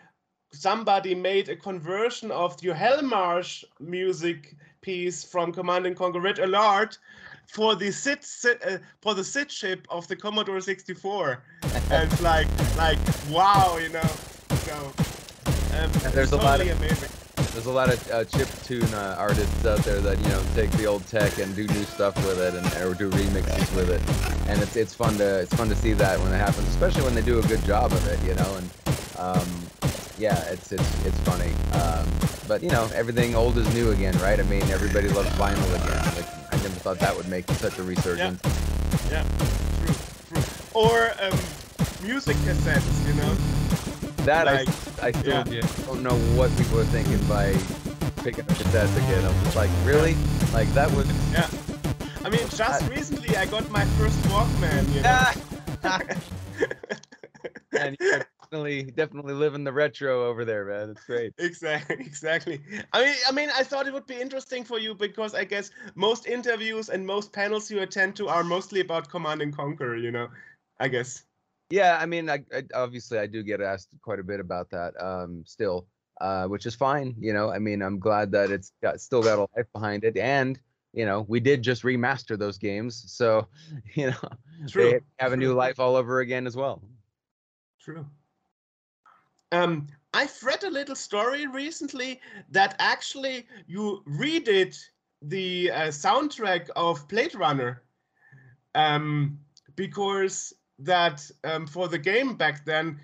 somebody 0.57 1.15
made 1.15 1.49
a 1.49 1.57
conversion 1.57 2.31
of 2.31 2.61
your 2.63 2.75
Hell 2.75 3.03
March 3.03 3.65
music 3.79 4.57
piece 4.81 5.23
from 5.25 5.53
Command 5.53 5.87
and 5.87 5.97
Conquer 5.97 6.21
Red 6.21 6.39
Alert 6.39 6.99
for 7.47 7.75
the 7.75 7.91
SID, 7.91 8.21
uh, 8.67 8.79
for 9.01 9.15
the 9.15 9.25
SID 9.25 9.49
chip 9.49 9.87
of 9.91 10.07
the 10.09 10.17
Commodore 10.17 10.61
64, 10.61 11.43
and 11.91 12.21
like 12.21 12.49
like 12.77 12.99
wow, 13.31 13.79
you 13.81 13.89
know. 13.91 14.11
So 14.65 14.93
um, 15.77 15.91
there's 16.13 16.31
totally 16.31 16.41
a 16.41 16.45
lot 16.45 16.61
of 16.61 16.79
amazing. 16.79 17.11
there's 17.53 17.67
a 17.67 17.71
lot 17.71 17.93
of 17.93 18.11
uh, 18.11 18.25
chip 18.25 18.49
tune 18.65 18.83
uh, 18.95 19.17
artists 19.19 19.65
out 19.65 19.79
there 19.81 20.01
that 20.01 20.19
you 20.19 20.29
know 20.29 20.43
take 20.55 20.71
the 20.73 20.87
old 20.87 21.07
tech 21.07 21.39
and 21.39 21.55
do 21.55 21.67
new 21.69 21.85
stuff 21.85 22.17
with 22.27 22.41
it 22.41 22.55
and 22.55 22.67
or 22.83 22.95
do 22.95 23.11
remixes 23.11 23.77
with 23.77 23.91
it, 23.91 24.49
and 24.49 24.61
it's 24.63 24.77
it's 24.77 24.95
fun 24.95 25.17
to 25.19 25.41
it's 25.41 25.55
fun 25.55 25.69
to 25.69 25.77
see 25.77 25.93
that 25.93 26.19
when 26.21 26.33
it 26.33 26.39
happens, 26.39 26.67
especially 26.69 27.03
when 27.03 27.15
they 27.15 27.23
do 27.23 27.39
a 27.39 27.43
good 27.43 27.63
job 27.65 27.93
of 27.93 28.07
it, 28.09 28.21
you 28.27 28.35
know. 28.35 28.57
And 28.57 28.71
um, 29.19 29.66
yeah, 30.19 30.39
it's 30.51 30.73
it's 30.73 31.05
it's 31.05 31.21
funny. 31.21 31.53
Um, 31.73 32.09
but 32.49 32.63
you 32.63 32.71
know, 32.71 32.89
everything 32.95 33.35
old 33.35 33.59
is 33.59 33.73
new 33.75 33.91
again, 33.91 34.17
right? 34.19 34.39
I 34.39 34.43
mean, 34.45 34.63
everybody 34.71 35.09
loves 35.09 35.29
vinyl 35.31 35.69
again. 35.75 36.05
Like 36.17 36.27
I 36.53 36.57
never 36.63 36.79
thought 36.81 36.99
that 37.01 37.17
would 37.17 37.29
make 37.29 37.51
such 37.53 37.79
a 37.79 37.83
resurgence. 37.83 38.41
Yeah, 39.11 39.25
true, 39.85 39.95
true. 40.29 40.43
Or 40.75 41.11
um, 41.21 41.39
music 42.03 42.37
cassettes, 42.39 43.07
you 43.07 43.15
know. 43.15 43.37
That 44.25 44.47
Like, 44.47 44.69
I 45.03 45.09
I 45.09 45.13
still 45.13 45.45
Yeah. 45.47 45.63
don't 45.87 46.03
know 46.03 46.17
what 46.37 46.51
people 46.57 46.81
are 46.81 46.85
thinking 46.85 47.19
by 47.29 47.53
picking 48.23 48.45
up 48.45 48.57
cassettes 48.57 48.97
again. 48.97 49.25
I'm 49.25 49.45
just 49.45 49.57
like, 49.57 49.71
really? 49.85 50.15
Like 50.53 50.69
that 50.75 50.91
was. 50.93 51.07
Yeah. 51.33 51.49
I 52.25 52.31
mean, 52.31 52.49
just 52.49 52.89
recently 52.89 53.37
I 53.37 53.47
got 53.47 53.71
my 53.71 53.85
first 53.99 54.19
Walkman, 54.31 54.93
you 54.95 55.03
know. 55.03 55.33
and 57.73 57.97
you're 58.01 58.27
definitely 58.51 58.85
definitely 58.85 59.35
living 59.35 59.65
the 59.65 59.73
retro 59.73 60.29
over 60.29 60.45
there, 60.45 60.65
man. 60.65 60.91
It's 60.91 61.05
great. 61.05 61.33
Exactly, 61.39 61.97
exactly. 62.01 62.61
I 62.93 63.05
mean, 63.05 63.15
I 63.29 63.33
mean, 63.33 63.49
I 63.55 63.63
thought 63.63 63.87
it 63.87 63.93
would 63.93 64.07
be 64.07 64.21
interesting 64.21 64.65
for 64.65 64.79
you 64.79 64.95
because 64.95 65.35
I 65.35 65.45
guess 65.45 65.71
most 65.95 66.27
interviews 66.27 66.89
and 66.89 67.07
most 67.07 67.33
panels 67.33 67.71
you 67.71 67.81
attend 67.83 68.17
to 68.17 68.29
are 68.29 68.45
mostly 68.45 68.81
about 68.81 69.09
Command 69.09 69.43
and 69.43 69.55
Conquer. 69.57 69.97
You 69.97 70.11
know, 70.13 70.29
I 70.79 70.89
guess. 70.89 71.25
Yeah, 71.71 71.99
I 72.01 72.07
mean, 72.07 72.31
I, 72.31 72.45
I 72.55 72.63
obviously 72.75 73.19
I 73.19 73.27
do 73.27 73.43
get 73.43 73.61
asked 73.61 73.89
quite 74.01 74.21
a 74.21 74.25
bit 74.25 74.39
about 74.39 74.71
that 74.71 74.95
um, 75.03 75.43
still, 75.45 75.89
uh, 76.21 76.47
which 76.47 76.65
is 76.65 76.77
fine. 76.77 77.17
You 77.19 77.33
know, 77.33 77.51
I 77.51 77.59
mean, 77.59 77.83
I'm 77.83 77.99
glad 77.99 78.31
that 78.33 78.51
it's 78.51 78.73
got 78.83 79.01
still 79.01 79.23
got 79.23 79.39
a 79.39 79.49
life 79.57 79.67
behind 79.73 80.05
it, 80.05 80.17
and 80.17 80.59
you 80.93 81.05
know, 81.05 81.27
we 81.29 81.41
did 81.41 81.63
just 81.63 81.83
remaster 81.83 82.39
those 82.39 82.59
games, 82.59 83.05
so 83.09 83.49
you 83.95 84.11
know, 84.11 84.29
True. 84.69 84.93
they 84.93 85.01
have 85.19 85.33
a 85.33 85.37
new 85.37 85.55
life 85.55 85.81
all 85.81 85.97
over 85.97 86.21
again 86.21 86.47
as 86.47 86.57
well. 86.57 86.83
True. 87.81 88.07
Um, 89.53 89.87
I've 90.13 90.43
read 90.43 90.65
a 90.65 90.71
little 90.71 90.97
story 90.97 91.47
recently 91.47 92.21
that 92.51 92.75
actually 92.79 93.47
you 93.67 94.03
redid 94.09 94.77
the 95.23 95.71
uh, 95.71 95.89
soundtrack 95.89 96.69
of 96.77 97.07
Blade 97.09 97.35
Runner, 97.35 97.83
um, 98.75 99.39
because 99.77 100.53
that 100.79 101.29
um, 101.45 101.67
for 101.67 101.89
the 101.89 101.99
game 101.99 102.35
back 102.35 102.65
then, 102.65 102.99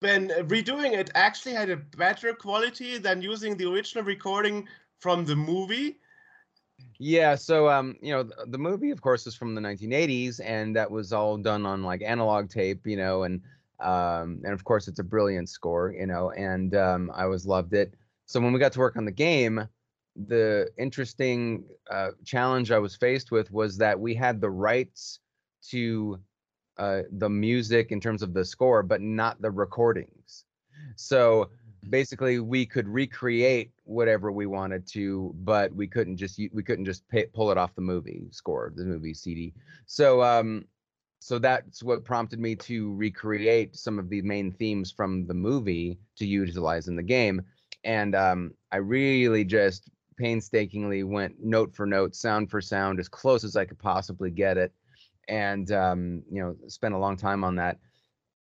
when 0.00 0.28
redoing 0.28 0.92
it 0.92 1.10
actually 1.14 1.54
had 1.54 1.70
a 1.70 1.76
better 1.76 2.32
quality 2.32 2.98
than 2.98 3.22
using 3.22 3.56
the 3.56 3.70
original 3.70 4.04
recording 4.04 4.68
from 4.98 5.24
the 5.24 5.36
movie. 5.36 5.98
Yeah, 6.98 7.34
so 7.34 7.68
um, 7.68 7.96
you 8.00 8.12
know, 8.12 8.22
the, 8.22 8.46
the 8.48 8.58
movie, 8.58 8.90
of 8.90 9.00
course, 9.00 9.26
is 9.26 9.34
from 9.34 9.54
the 9.54 9.60
1980s, 9.60 10.40
and 10.42 10.76
that 10.76 10.90
was 10.90 11.12
all 11.12 11.36
done 11.36 11.64
on 11.64 11.82
like 11.82 12.02
analog 12.02 12.50
tape, 12.50 12.86
you 12.86 12.96
know, 12.96 13.22
and 13.22 13.40
um, 13.80 14.40
and 14.44 14.52
of 14.52 14.64
course, 14.64 14.88
it's 14.88 14.98
a 14.98 15.04
brilliant 15.04 15.48
score, 15.48 15.92
you 15.92 16.06
know, 16.06 16.30
and 16.30 16.74
um, 16.74 17.10
I 17.14 17.24
always 17.24 17.46
loved 17.46 17.74
it. 17.74 17.94
So 18.26 18.40
when 18.40 18.52
we 18.52 18.58
got 18.58 18.72
to 18.72 18.78
work 18.78 18.96
on 18.96 19.04
the 19.04 19.12
game, 19.12 19.68
the 20.26 20.68
interesting 20.78 21.64
uh, 21.90 22.10
challenge 22.24 22.70
I 22.70 22.78
was 22.78 22.96
faced 22.96 23.30
with 23.30 23.50
was 23.50 23.76
that 23.78 23.98
we 23.98 24.14
had 24.14 24.40
the 24.40 24.50
rights 24.50 25.20
to 25.70 26.18
uh, 26.78 27.02
the 27.12 27.28
music 27.28 27.92
in 27.92 28.00
terms 28.00 28.22
of 28.22 28.32
the 28.34 28.44
score, 28.44 28.82
but 28.82 29.00
not 29.00 29.40
the 29.40 29.50
recordings. 29.50 30.44
So 30.96 31.50
basically, 31.88 32.40
we 32.40 32.66
could 32.66 32.88
recreate 32.88 33.70
whatever 33.84 34.32
we 34.32 34.46
wanted 34.46 34.86
to, 34.88 35.34
but 35.38 35.74
we 35.74 35.86
couldn't 35.86 36.16
just 36.16 36.40
we 36.52 36.62
couldn't 36.62 36.84
just 36.84 37.06
pay, 37.08 37.26
pull 37.26 37.50
it 37.50 37.58
off 37.58 37.74
the 37.74 37.80
movie 37.82 38.26
score, 38.30 38.72
the 38.74 38.84
movie 38.84 39.14
CD. 39.14 39.54
So 39.86 40.22
um, 40.22 40.64
so 41.26 41.40
that's 41.40 41.82
what 41.82 42.04
prompted 42.04 42.38
me 42.38 42.54
to 42.54 42.94
recreate 42.94 43.74
some 43.74 43.98
of 43.98 44.08
the 44.08 44.22
main 44.22 44.52
themes 44.52 44.92
from 44.92 45.26
the 45.26 45.34
movie 45.34 45.98
to 46.14 46.24
utilize 46.24 46.86
in 46.86 46.94
the 46.94 47.02
game. 47.02 47.42
And 47.82 48.14
um, 48.14 48.54
i 48.70 48.76
really 48.76 49.44
just 49.44 49.90
painstakingly 50.16 51.02
went 51.02 51.34
note 51.42 51.74
for 51.74 51.84
note 51.84 52.14
sound 52.14 52.48
for 52.48 52.60
sound 52.60 53.00
as 53.00 53.08
close 53.08 53.42
as 53.42 53.56
i 53.56 53.64
could 53.64 53.78
possibly 53.80 54.30
get 54.30 54.56
it 54.56 54.72
and 55.26 55.72
um, 55.72 56.22
you 56.30 56.40
know 56.40 56.54
spent 56.68 56.94
a 56.94 56.98
long 56.98 57.16
time 57.16 57.42
on 57.42 57.56
that. 57.56 57.80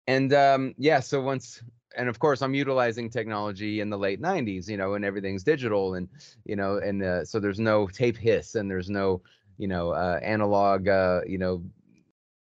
And 0.06 0.32
um, 0.34 0.76
yeah 0.78 1.00
so 1.00 1.19
once 1.21 1.63
and 1.98 2.08
of 2.08 2.19
course 2.19 2.43
i'm 2.43 2.54
utilizing 2.54 3.10
technology 3.10 3.80
in 3.80 3.89
the 3.89 3.98
late 3.98 4.21
90s 4.21 4.69
you 4.69 4.78
know 4.78 4.93
and 4.93 5.04
everything's 5.04 5.43
digital 5.43 5.95
and 5.95 6.08
you 6.45 6.56
know 6.56 6.78
and 6.78 7.02
uh, 7.02 7.26
so 7.26 7.39
there's 7.39 7.60
no 7.60 7.88
tape 7.88 8.17
hiss 8.17 8.54
and 8.54 8.69
there's 8.69 8.91
no 8.91 9.24
you 9.58 9.67
know 9.67 9.89
uh, 9.89 10.19
analog 10.21 10.88
uh, 10.88 11.21
you 11.26 11.39
know 11.39 11.63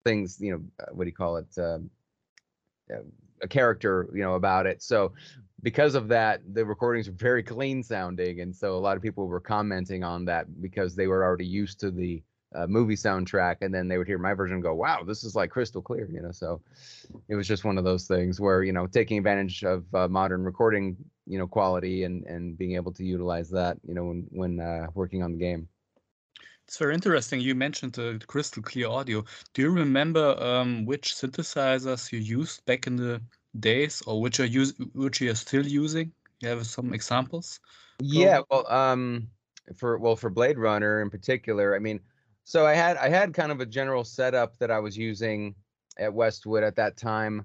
things 0.04 0.38
you 0.40 0.52
know 0.52 0.62
uh, 0.80 0.92
what 0.92 1.04
do 1.04 1.08
you 1.08 1.14
call 1.14 1.36
it 1.36 1.58
um, 1.58 1.90
uh, 2.92 2.98
a 3.42 3.48
character 3.48 4.08
you 4.14 4.22
know 4.22 4.34
about 4.34 4.66
it. 4.66 4.82
So 4.82 5.12
because 5.62 5.94
of 5.94 6.08
that 6.08 6.40
the 6.54 6.64
recordings 6.64 7.08
are 7.08 7.12
very 7.12 7.42
clean 7.42 7.82
sounding 7.82 8.40
and 8.40 8.54
so 8.54 8.76
a 8.76 8.78
lot 8.78 8.96
of 8.96 9.02
people 9.02 9.26
were 9.26 9.40
commenting 9.40 10.04
on 10.04 10.26
that 10.26 10.60
because 10.60 10.94
they 10.94 11.06
were 11.06 11.24
already 11.24 11.46
used 11.46 11.80
to 11.80 11.90
the 11.90 12.22
uh, 12.54 12.66
movie 12.68 12.94
soundtrack 12.94 13.56
and 13.62 13.74
then 13.74 13.88
they 13.88 13.98
would 13.98 14.06
hear 14.06 14.18
my 14.18 14.34
version 14.34 14.54
and 14.54 14.62
go 14.62 14.74
wow 14.74 15.02
this 15.02 15.24
is 15.24 15.34
like 15.34 15.50
crystal 15.50 15.82
clear 15.82 16.08
you 16.12 16.20
know? 16.20 16.30
So 16.30 16.60
it 17.28 17.34
was 17.34 17.48
just 17.48 17.64
one 17.64 17.78
of 17.78 17.84
those 17.84 18.06
things 18.06 18.40
where 18.40 18.62
you 18.62 18.72
know 18.72 18.86
taking 18.86 19.18
advantage 19.18 19.64
of 19.64 19.92
uh, 19.94 20.06
modern 20.06 20.44
recording 20.44 20.96
you 21.26 21.38
know 21.38 21.46
quality 21.46 22.04
and 22.04 22.24
and 22.26 22.56
being 22.58 22.74
able 22.74 22.92
to 22.92 23.04
utilize 23.04 23.50
that 23.50 23.78
you 23.88 23.94
know 23.94 24.04
when 24.04 24.26
when 24.30 24.60
uh, 24.60 24.86
working 24.94 25.22
on 25.22 25.32
the 25.32 25.38
game 25.38 25.66
It's 26.66 26.78
very 26.78 26.94
interesting. 26.94 27.40
You 27.40 27.54
mentioned 27.54 27.92
the 27.92 28.20
crystal 28.26 28.62
clear 28.62 28.88
audio. 28.88 29.24
Do 29.52 29.62
you 29.62 29.70
remember 29.70 30.34
um, 30.42 30.86
which 30.86 31.14
synthesizers 31.14 32.10
you 32.10 32.18
used 32.18 32.64
back 32.64 32.86
in 32.86 32.96
the 32.96 33.20
days, 33.60 34.02
or 34.06 34.20
which 34.20 34.40
are 34.40 34.46
use 34.46 34.74
which 34.94 35.20
you 35.20 35.30
are 35.30 35.36
still 35.36 35.66
using? 35.66 36.12
You 36.40 36.48
have 36.48 36.66
some 36.66 36.94
examples? 36.94 37.60
Yeah, 38.00 38.40
well, 38.50 38.70
um, 38.72 39.28
for 39.76 39.98
well 39.98 40.16
for 40.16 40.30
Blade 40.30 40.58
Runner 40.58 41.02
in 41.02 41.10
particular, 41.10 41.76
I 41.76 41.78
mean, 41.78 42.00
so 42.44 42.66
I 42.66 42.74
had 42.74 42.96
I 42.96 43.08
had 43.08 43.34
kind 43.34 43.52
of 43.52 43.60
a 43.60 43.66
general 43.66 44.04
setup 44.04 44.58
that 44.58 44.70
I 44.70 44.78
was 44.78 44.96
using 44.96 45.54
at 45.98 46.12
Westwood 46.12 46.64
at 46.64 46.76
that 46.76 46.96
time, 46.96 47.44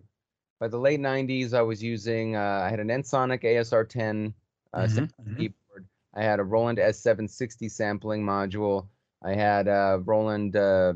by 0.59 0.67
the 0.67 0.77
late 0.77 0.99
90s, 0.99 1.53
I 1.53 1.61
was 1.61 1.81
using, 1.81 2.35
uh, 2.35 2.61
I 2.63 2.69
had 2.69 2.79
an 2.79 2.89
Ensoniq 2.89 3.43
ASR10 3.43 4.33
uh, 4.73 4.87
sampling 4.87 5.27
mhm. 5.27 5.37
keyboard. 5.37 5.87
I 6.13 6.23
had 6.23 6.39
a 6.39 6.43
Roland 6.43 6.77
S760 6.77 7.71
sampling 7.71 8.23
module. 8.23 8.87
I 9.23 9.33
had 9.33 9.67
a 9.67 10.01
Roland 10.05 10.55
uh, 10.55 10.93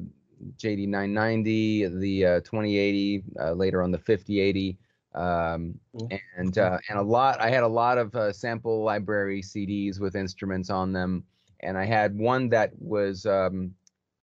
JD990, 0.58 2.00
the 2.00 2.26
uh, 2.26 2.40
2080, 2.42 3.24
uh, 3.40 3.52
later 3.54 3.82
on 3.82 3.92
the 3.92 3.98
5080. 3.98 4.78
Um, 5.16 5.80
Cool. 5.98 6.10
and 6.38 6.58
uh, 6.58 6.80
and 6.90 6.98
a 6.98 7.04
lot. 7.04 7.40
I 7.40 7.50
had 7.52 7.62
a 7.62 7.68
lot 7.68 8.00
of 8.00 8.16
uh, 8.16 8.34
sample 8.34 8.84
library 8.84 9.44
CDs 9.44 10.00
with 10.00 10.16
instruments 10.16 10.72
on 10.72 10.92
them, 10.92 11.24
and 11.60 11.78
I 11.78 11.86
had 11.86 12.18
one 12.18 12.50
that 12.50 12.72
was, 12.80 13.28
um, 13.28 13.76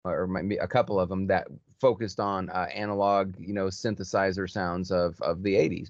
or 0.05 0.27
maybe 0.27 0.55
a 0.55 0.67
couple 0.67 0.97
of 0.97 1.09
them 1.09 1.27
that 1.27 1.47
focused 1.81 2.21
on 2.21 2.49
uh, 2.51 2.67
analog, 2.73 3.35
you 3.37 3.53
know, 3.53 3.65
synthesizer 3.65 4.49
sounds 4.49 4.89
of 4.89 5.19
of 5.21 5.43
the 5.43 5.55
80s, 5.55 5.89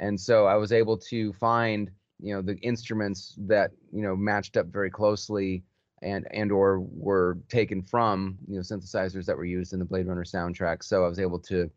and 0.00 0.20
so 0.20 0.46
I 0.46 0.56
was 0.56 0.72
able 0.72 0.98
to 0.98 1.32
find, 1.34 1.88
you 2.20 2.34
know, 2.34 2.42
the 2.42 2.56
instruments 2.62 3.36
that 3.42 3.70
you 3.92 4.02
know 4.02 4.16
matched 4.16 4.56
up 4.56 4.66
very 4.66 4.90
closely. 4.90 5.62
And, 6.02 6.26
and 6.32 6.50
or 6.50 6.80
were 6.80 7.38
taken 7.48 7.80
from 7.80 8.36
you 8.48 8.56
know 8.56 8.62
synthesizers 8.62 9.24
that 9.26 9.36
were 9.36 9.44
used 9.44 9.72
in 9.72 9.78
the 9.78 9.84
Blade 9.84 10.08
Runner 10.08 10.24
soundtrack. 10.24 10.82
So 10.82 11.04
I 11.04 11.08
was 11.08 11.20
able 11.20 11.38
to 11.40 11.70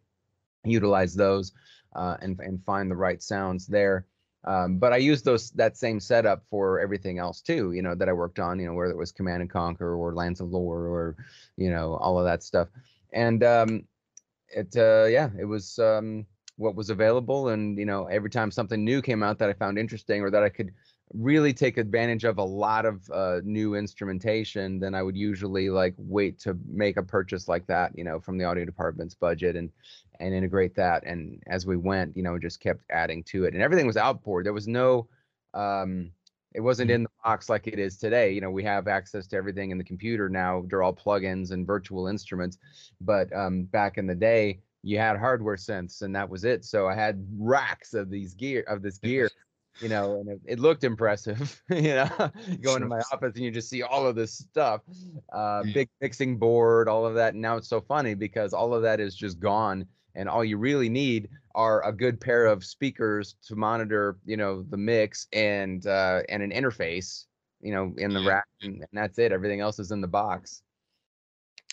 utilize 0.63 1.13
those 1.13 1.53
uh, 1.95 2.17
and 2.21 2.39
and 2.39 2.63
find 2.65 2.91
the 2.91 2.95
right 2.95 3.21
sounds 3.21 3.67
there. 3.67 4.05
Um, 4.45 4.77
but 4.77 4.93
I 4.93 4.97
used 4.97 5.25
those 5.25 5.51
that 5.51 5.75
same 5.75 5.99
setup 5.99 6.43
for 6.49 6.79
everything 6.79 7.17
else 7.17 7.41
too. 7.41 7.71
You 7.71 7.81
know 7.81 7.95
that 7.95 8.09
I 8.09 8.13
worked 8.13 8.39
on. 8.39 8.59
You 8.59 8.67
know 8.67 8.73
whether 8.73 8.91
it 8.91 8.97
was 8.97 9.11
Command 9.11 9.41
and 9.41 9.49
Conquer 9.49 9.95
or 9.95 10.13
Lands 10.13 10.39
of 10.39 10.49
Lore 10.49 10.87
or 10.87 11.15
you 11.57 11.69
know 11.69 11.95
all 11.95 12.19
of 12.19 12.25
that 12.25 12.43
stuff. 12.43 12.67
And 13.13 13.43
um, 13.43 13.85
it 14.49 14.75
uh, 14.77 15.05
yeah 15.05 15.29
it 15.39 15.45
was 15.45 15.79
um, 15.79 16.25
what 16.57 16.75
was 16.75 16.89
available. 16.91 17.49
And 17.49 17.77
you 17.77 17.85
know 17.85 18.05
every 18.05 18.29
time 18.29 18.51
something 18.51 18.83
new 18.83 19.01
came 19.01 19.23
out 19.23 19.39
that 19.39 19.49
I 19.49 19.53
found 19.53 19.79
interesting 19.79 20.21
or 20.21 20.29
that 20.29 20.43
I 20.43 20.49
could 20.49 20.71
really 21.17 21.53
take 21.53 21.77
advantage 21.77 22.23
of 22.23 22.37
a 22.37 22.43
lot 22.43 22.85
of 22.85 23.09
uh, 23.11 23.41
new 23.43 23.75
instrumentation, 23.75 24.79
then 24.79 24.93
I 24.93 25.01
would 25.01 25.15
usually 25.15 25.69
like 25.69 25.93
wait 25.97 26.39
to 26.39 26.57
make 26.67 26.97
a 26.97 27.03
purchase 27.03 27.47
like 27.47 27.65
that. 27.67 27.91
You 27.97 28.03
know 28.03 28.19
from 28.19 28.37
the 28.37 28.45
audio 28.45 28.65
department's 28.65 29.15
budget 29.15 29.55
and 29.55 29.71
and 30.19 30.33
integrate 30.33 30.75
that. 30.75 31.03
And 31.05 31.41
as 31.47 31.65
we 31.65 31.77
went, 31.77 32.15
you 32.15 32.23
know, 32.23 32.37
just 32.37 32.59
kept 32.59 32.83
adding 32.89 33.23
to 33.25 33.45
it. 33.45 33.53
And 33.53 33.61
everything 33.61 33.87
was 33.87 33.97
outboard. 33.97 34.45
There 34.45 34.53
was 34.53 34.67
no, 34.67 35.07
um, 35.53 36.11
it 36.53 36.61
wasn't 36.61 36.91
in 36.91 37.03
the 37.03 37.09
box 37.23 37.49
like 37.49 37.67
it 37.67 37.79
is 37.79 37.97
today. 37.97 38.31
You 38.31 38.41
know, 38.41 38.51
we 38.51 38.63
have 38.63 38.87
access 38.87 39.27
to 39.27 39.35
everything 39.35 39.71
in 39.71 39.77
the 39.77 39.83
computer 39.83 40.29
now. 40.29 40.63
They're 40.67 40.83
all 40.83 40.93
plugins 40.93 41.51
and 41.51 41.67
virtual 41.67 42.07
instruments. 42.07 42.57
But 43.01 43.33
um, 43.35 43.63
back 43.63 43.97
in 43.97 44.07
the 44.07 44.15
day, 44.15 44.59
you 44.83 44.99
had 44.99 45.17
hardware 45.17 45.55
synths, 45.55 46.03
and 46.03 46.15
that 46.15 46.29
was 46.29 46.45
it. 46.45 46.63
So 46.63 46.87
I 46.87 46.93
had 46.93 47.25
racks 47.37 47.93
of 47.93 48.09
these 48.09 48.35
gear 48.35 48.63
of 48.67 48.81
this 48.81 48.99
gear. 48.99 49.29
You 49.79 49.89
know, 49.89 50.15
and 50.15 50.29
it, 50.29 50.41
it 50.45 50.59
looked 50.59 50.83
impressive. 50.83 51.61
you 51.69 51.81
know, 51.95 52.31
you 52.47 52.57
go 52.57 52.75
into 52.75 52.87
my 52.87 53.01
office 53.11 53.35
and 53.35 53.43
you 53.43 53.51
just 53.51 53.69
see 53.69 53.83
all 53.83 54.07
of 54.07 54.15
this 54.15 54.31
stuff, 54.33 54.81
uh, 55.33 55.63
Yeah. 55.63 55.73
big 55.73 55.89
mixing 56.01 56.37
board, 56.37 56.87
all 56.87 57.05
of 57.05 57.15
that. 57.15 57.33
And 57.33 57.41
now 57.41 57.57
it's 57.57 57.67
so 57.67 57.81
funny 57.81 58.13
because 58.15 58.53
all 58.53 58.73
of 58.73 58.81
that 58.83 58.99
is 58.99 59.15
just 59.15 59.39
gone 59.39 59.85
and 60.15 60.29
all 60.29 60.43
you 60.43 60.57
really 60.57 60.89
need 60.89 61.29
are 61.55 61.83
a 61.85 61.91
good 61.91 62.19
pair 62.19 62.45
of 62.45 62.63
speakers 62.63 63.35
to 63.43 63.55
monitor 63.55 64.17
you 64.25 64.37
know 64.37 64.63
the 64.63 64.77
mix 64.77 65.27
and 65.33 65.85
uh 65.87 66.21
and 66.29 66.41
an 66.41 66.51
interface 66.51 67.25
you 67.61 67.71
know 67.73 67.93
in 67.97 68.13
the 68.13 68.19
Yeah. 68.19 68.27
rack 68.29 68.47
and, 68.61 68.75
and 68.75 68.87
that's 68.93 69.19
it 69.19 69.31
everything 69.31 69.59
else 69.59 69.79
is 69.79 69.91
in 69.91 70.01
the 70.01 70.07
box 70.07 70.63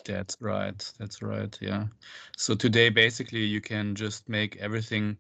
That's 0.05 0.37
right. 0.41 0.93
That's 0.99 1.23
right. 1.23 1.57
Yeah. 1.61 1.87
So 2.37 2.55
today, 2.55 2.89
basically, 2.91 3.45
you 3.45 3.61
can 3.61 3.95
just 3.95 4.29
make 4.29 4.57
everything. 4.57 5.19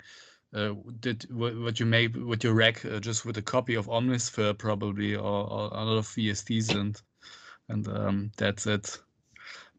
Uh, 0.54 0.74
did 1.00 1.24
what, 1.34 1.58
what 1.58 1.80
you 1.80 1.86
make 1.86 2.14
with 2.14 2.44
your 2.44 2.52
rack 2.52 2.84
uh, 2.84 3.00
just 3.00 3.24
with 3.24 3.38
a 3.38 3.42
copy 3.42 3.74
of 3.74 3.86
Omnisphere 3.86 4.56
probably 4.58 5.14
or, 5.14 5.50
or 5.50 5.68
a 5.72 5.84
lot 5.84 5.96
of 5.98 6.06
VSTs 6.06 6.74
and 6.78 7.00
and 7.68 7.88
um, 7.88 8.30
that's 8.36 8.66
it. 8.66 9.00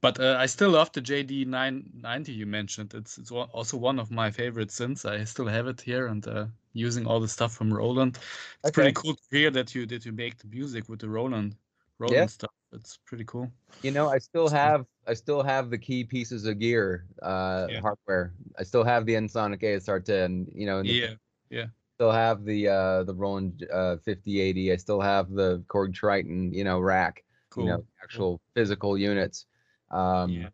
But 0.02 0.20
uh, 0.20 0.36
I 0.40 0.48
still 0.48 0.72
love 0.72 0.92
the 0.92 1.02
JD 1.02 1.46
990 1.48 2.34
you 2.34 2.46
mentioned. 2.46 2.94
It's 2.94 3.18
it's 3.18 3.32
also 3.32 3.78
one 3.78 4.00
of 4.00 4.12
my 4.12 4.32
favorite 4.32 4.72
since 4.72 5.06
I 5.06 5.24
still 5.24 5.48
have 5.48 5.68
it 5.68 5.80
here 5.80 6.08
and 6.08 6.28
uh, 6.28 6.48
using 6.74 7.06
all 7.06 7.20
the 7.20 7.28
stuff 7.28 7.54
from 7.54 7.74
Roland. 7.74 8.18
It's 8.64 8.72
pretty 8.72 8.92
cool 8.94 9.16
to 9.16 9.22
hear 9.32 9.52
that 9.52 9.74
you 9.76 9.86
that 9.86 10.06
you 10.06 10.12
make 10.12 10.38
the 10.40 10.48
music 10.48 10.90
with 10.90 11.00
the 11.00 11.10
Roland 11.10 11.56
Roland 12.00 12.16
Yeah. 12.16 12.28
stuff. 12.28 12.52
It's 12.74 12.98
pretty 13.06 13.26
cool. 13.26 13.52
you 13.84 13.92
know 13.92 14.10
i 14.10 14.18
still 14.18 14.50
have 14.50 14.86
i 15.08 15.14
still 15.14 15.44
have 15.44 15.70
the 15.70 15.78
key 15.78 16.04
pieces 16.04 16.46
of 16.46 16.60
gear 16.60 17.06
uh 17.22 17.68
Yeah. 17.70 17.82
hardware 17.82 18.34
i 18.60 18.64
still 18.64 18.84
have 18.84 19.06
the 19.06 19.14
ensoniq 19.14 19.62
asr10 19.64 20.48
you 20.54 20.66
know 20.66 20.80
and 20.80 20.90
the- 20.90 21.18
Yeah. 21.50 21.66
still 21.96 22.12
have 22.12 22.44
the 22.46 22.68
uh 22.68 23.04
the 23.04 23.14
roland 23.14 23.66
uh 23.72 23.98
5080 23.98 24.72
i 24.72 24.76
still 24.76 25.00
have 25.02 25.30
the 25.32 25.64
korg 25.68 25.94
triton 25.94 26.52
you 26.54 26.64
know 26.64 26.80
rack 26.80 27.24
Cool. 27.50 27.64
you 27.66 27.70
know 27.72 27.84
actual 28.04 28.42
physical 28.56 28.98
units 28.98 29.46
um 29.92 30.32
Yeah. 30.32 30.50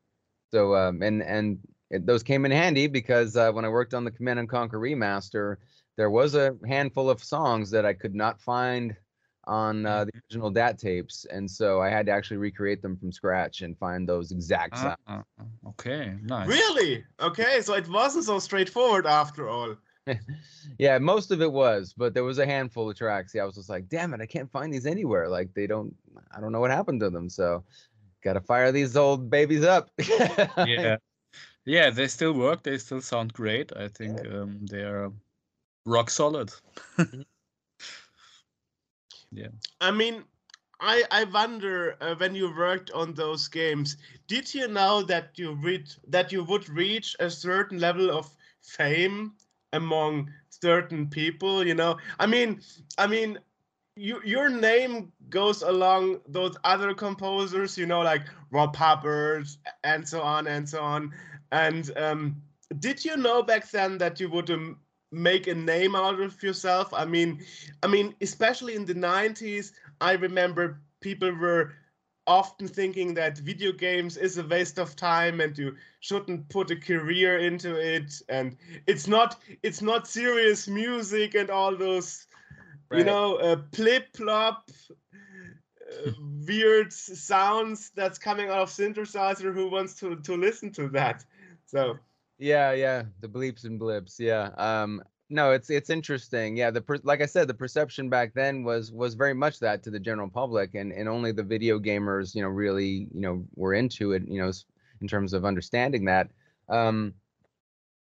so 0.51 0.75
um 0.75 1.01
and 1.01 1.21
and 1.23 1.59
it, 1.89 2.05
those 2.05 2.23
came 2.23 2.45
in 2.45 2.51
handy 2.51 2.87
because 2.87 3.35
uh, 3.35 3.51
when 3.51 3.65
i 3.65 3.69
worked 3.69 3.93
on 3.93 4.03
the 4.03 4.11
command 4.11 4.39
and 4.39 4.49
conquer 4.49 4.79
remaster 4.79 5.57
there 5.97 6.09
was 6.09 6.35
a 6.35 6.55
handful 6.67 7.09
of 7.09 7.23
songs 7.23 7.69
that 7.71 7.85
i 7.85 7.93
could 7.93 8.15
not 8.15 8.41
find 8.41 8.95
on 9.45 9.85
uh, 9.85 10.05
the 10.05 10.11
original 10.25 10.49
dat 10.51 10.77
tapes 10.77 11.25
and 11.31 11.49
so 11.49 11.81
i 11.81 11.89
had 11.89 12.05
to 12.05 12.11
actually 12.11 12.37
recreate 12.37 12.81
them 12.81 12.95
from 12.97 13.11
scratch 13.11 13.61
and 13.61 13.77
find 13.77 14.07
those 14.07 14.31
exact 14.31 14.77
sounds 14.77 14.95
Ah, 15.07 15.23
okay, 15.67 16.15
nice. 16.23 16.47
Really? 16.47 17.03
Okay, 17.19 17.61
so 17.61 17.73
it 17.73 17.87
wasn't 17.89 18.25
so 18.25 18.39
straightforward 18.39 19.05
after 19.07 19.49
all. 19.49 19.75
yeah 20.79 20.97
most 20.97 21.29
of 21.31 21.41
it 21.41 21.51
was 21.51 21.93
but 21.95 22.13
there 22.13 22.23
was 22.23 22.39
a 22.39 22.45
handful 22.45 22.89
of 22.89 22.97
tracks 22.97 23.33
yeah 23.35 23.43
i 23.43 23.45
was 23.45 23.55
just 23.55 23.69
like 23.69 23.87
damn 23.89 24.13
it 24.13 24.21
i 24.21 24.25
can't 24.25 24.51
find 24.51 24.73
these 24.73 24.87
anywhere 24.87 25.29
like 25.29 25.53
they 25.53 25.67
don't 25.67 25.93
i 26.35 26.39
don't 26.39 26.51
know 26.51 26.59
what 26.59 26.71
happened 26.71 26.99
to 26.99 27.11
them 27.11 27.29
so 27.29 27.63
gotta 28.23 28.41
fire 28.41 28.71
these 28.71 28.97
old 28.97 29.29
babies 29.29 29.63
up 29.63 29.91
Yeah, 30.65 30.95
yeah, 31.65 31.89
they 31.89 32.07
still 32.07 32.33
work. 32.33 32.63
They 32.63 32.77
still 32.77 33.01
sound 33.01 33.33
great. 33.33 33.71
I 33.75 33.87
think 33.87 34.25
um, 34.27 34.59
they 34.65 34.81
are 34.81 35.11
rock 35.85 36.09
solid. 36.09 36.51
I 39.81 39.91
mean, 39.91 40.23
I 40.79 41.03
I 41.11 41.23
wonder 41.25 41.95
uh, 42.01 42.15
when 42.15 42.35
you 42.35 42.53
worked 42.55 42.91
on 42.91 43.13
those 43.13 43.47
games, 43.47 43.97
did 44.27 44.53
you 44.53 44.67
know 44.67 45.03
that 45.03 45.37
you 45.37 45.53
read 45.53 45.89
that 46.07 46.31
you 46.31 46.43
would 46.43 46.69
reach 46.69 47.15
a 47.19 47.29
certain 47.29 47.79
level 47.79 48.11
of 48.11 48.33
fame 48.61 49.33
among 49.73 50.31
certain 50.49 51.07
people? 51.09 51.65
You 51.65 51.75
know, 51.75 51.97
I 52.19 52.25
mean, 52.25 52.61
I 52.97 53.07
mean, 53.07 53.39
you, 53.95 54.21
your 54.23 54.49
name 54.49 55.11
goes 55.29 55.61
along 55.61 56.21
those 56.27 56.55
other 56.63 56.93
composers. 56.93 57.77
You 57.77 57.85
know, 57.85 58.01
like 58.01 58.23
Rob 58.51 58.75
Hubbard 58.75 59.47
and 59.83 60.07
so 60.07 60.21
on 60.21 60.47
and 60.47 60.67
so 60.67 60.81
on. 60.81 61.13
And 61.51 61.91
um, 61.97 62.41
did 62.79 63.03
you 63.03 63.17
know 63.17 63.43
back 63.43 63.69
then 63.69 63.97
that 63.97 64.19
you 64.19 64.29
would 64.29 64.49
um, 64.49 64.77
make 65.11 65.47
a 65.47 65.55
name 65.55 65.95
out 65.95 66.19
of 66.19 66.41
yourself? 66.41 66.93
I 66.93 67.05
mean, 67.05 67.43
I 67.83 67.87
mean, 67.87 68.15
especially 68.21 68.75
in 68.75 68.85
the 68.85 68.93
90s, 68.95 69.71
I 70.01 70.13
remember 70.13 70.81
people 71.01 71.31
were 71.33 71.73
often 72.27 72.67
thinking 72.67 73.15
that 73.15 73.39
video 73.39 73.71
games 73.71 74.15
is 74.15 74.37
a 74.37 74.43
waste 74.45 74.77
of 74.77 74.95
time 74.95 75.41
and 75.41 75.57
you 75.57 75.75
shouldn't 75.99 76.47
put 76.49 76.69
a 76.69 76.75
career 76.75 77.39
into 77.39 77.75
it. 77.75 78.21
And 78.29 78.55
it's 78.85 79.07
not 79.07 79.37
it's 79.63 79.81
not 79.81 80.07
serious 80.07 80.67
music 80.67 81.33
and 81.33 81.49
all 81.49 81.75
those 81.75 82.27
you 82.91 83.03
know 83.03 83.35
uh, 83.37 83.55
plip 83.71 84.13
plop 84.13 84.69
uh, 85.11 86.11
weird 86.47 86.93
sounds 86.93 87.89
that's 87.95 88.19
coming 88.19 88.49
out 88.49 88.59
of 88.59 88.69
synthesizer. 88.69 89.51
Who 89.51 89.69
wants 89.69 89.95
to 89.95 90.15
to 90.17 90.37
listen 90.37 90.71
to 90.73 90.87
that? 90.89 91.25
So 91.65 91.97
Yeah, 92.39 92.71
yeah, 92.71 93.03
the 93.19 93.27
bleeps 93.27 93.65
and 93.65 93.77
blips. 93.77 94.19
Yeah. 94.19 94.51
Um 94.57 95.03
no, 95.29 95.51
it's 95.51 95.69
it's 95.69 95.89
interesting. 95.91 96.57
Yeah, 96.57 96.71
the 96.71 96.81
per- 96.81 97.01
like 97.03 97.21
I 97.21 97.25
said, 97.27 97.47
the 97.47 97.53
perception 97.53 98.09
back 98.09 98.33
then 98.33 98.63
was 98.63 98.91
was 98.91 99.13
very 99.13 99.33
much 99.33 99.59
that 99.59 99.83
to 99.83 99.91
the 99.91 99.99
general 99.99 100.29
public 100.29 100.73
and 100.73 100.91
and 100.93 101.07
only 101.09 101.31
the 101.33 101.43
video 101.43 101.79
gamers, 101.79 102.33
you 102.33 102.41
know, 102.41 102.47
really, 102.47 103.07
you 103.13 103.21
know, 103.21 103.45
were 103.55 103.73
into 103.73 104.13
it, 104.13 104.23
you 104.27 104.41
know, 104.41 104.51
in 105.01 105.07
terms 105.07 105.33
of 105.33 105.45
understanding 105.45 106.05
that. 106.05 106.31
Um 106.69 107.13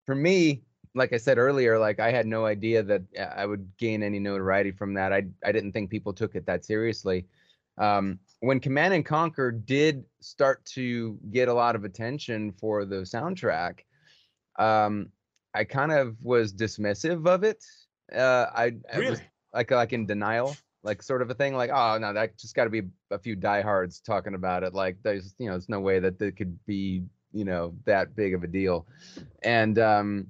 for 0.04 0.14
me, 0.14 0.62
like 0.94 1.12
I 1.12 1.16
said 1.18 1.38
earlier, 1.38 1.78
like 1.78 2.00
I 2.00 2.10
had 2.10 2.26
no 2.26 2.46
idea 2.46 2.82
that 2.82 3.02
uh, 3.18 3.22
I 3.22 3.46
would 3.46 3.76
gain 3.76 4.02
any 4.02 4.18
notoriety 4.18 4.72
from 4.72 4.94
that. 4.94 5.12
I 5.12 5.26
I 5.44 5.52
didn't 5.52 5.72
think 5.72 5.90
people 5.90 6.12
took 6.12 6.34
it 6.34 6.46
that 6.46 6.64
seriously. 6.64 7.26
Um, 7.78 8.18
when 8.40 8.60
Command 8.60 8.94
and 8.94 9.04
Conquer 9.04 9.52
did 9.52 10.04
start 10.20 10.64
to 10.66 11.18
get 11.30 11.48
a 11.48 11.54
lot 11.54 11.76
of 11.76 11.84
attention 11.84 12.52
for 12.52 12.84
the 12.86 12.96
soundtrack, 13.02 13.80
um, 14.58 15.08
I 15.54 15.64
kind 15.64 15.92
of 15.92 16.16
was 16.22 16.52
dismissive 16.52 17.26
of 17.26 17.44
it. 17.44 17.64
Uh, 18.14 18.46
I, 18.54 18.72
I 18.92 18.98
was 18.98 19.08
really 19.08 19.20
like 19.54 19.70
like 19.70 19.92
in 19.92 20.06
denial, 20.06 20.56
like 20.82 21.02
sort 21.02 21.22
of 21.22 21.30
a 21.30 21.34
thing. 21.34 21.54
Like, 21.54 21.70
oh 21.72 21.98
no, 21.98 22.12
that 22.12 22.38
just 22.38 22.54
got 22.54 22.64
to 22.64 22.70
be 22.70 22.82
a 23.10 23.18
few 23.18 23.36
diehards 23.36 24.00
talking 24.00 24.34
about 24.34 24.62
it. 24.62 24.74
Like, 24.74 24.98
there's 25.02 25.34
you 25.38 25.46
know, 25.46 25.52
there's 25.52 25.68
no 25.68 25.80
way 25.80 25.98
that 25.98 26.20
it 26.20 26.36
could 26.36 26.58
be 26.66 27.02
you 27.32 27.44
know 27.44 27.74
that 27.84 28.14
big 28.14 28.34
of 28.34 28.44
a 28.44 28.46
deal. 28.46 28.86
And 29.42 29.78
um, 29.78 30.26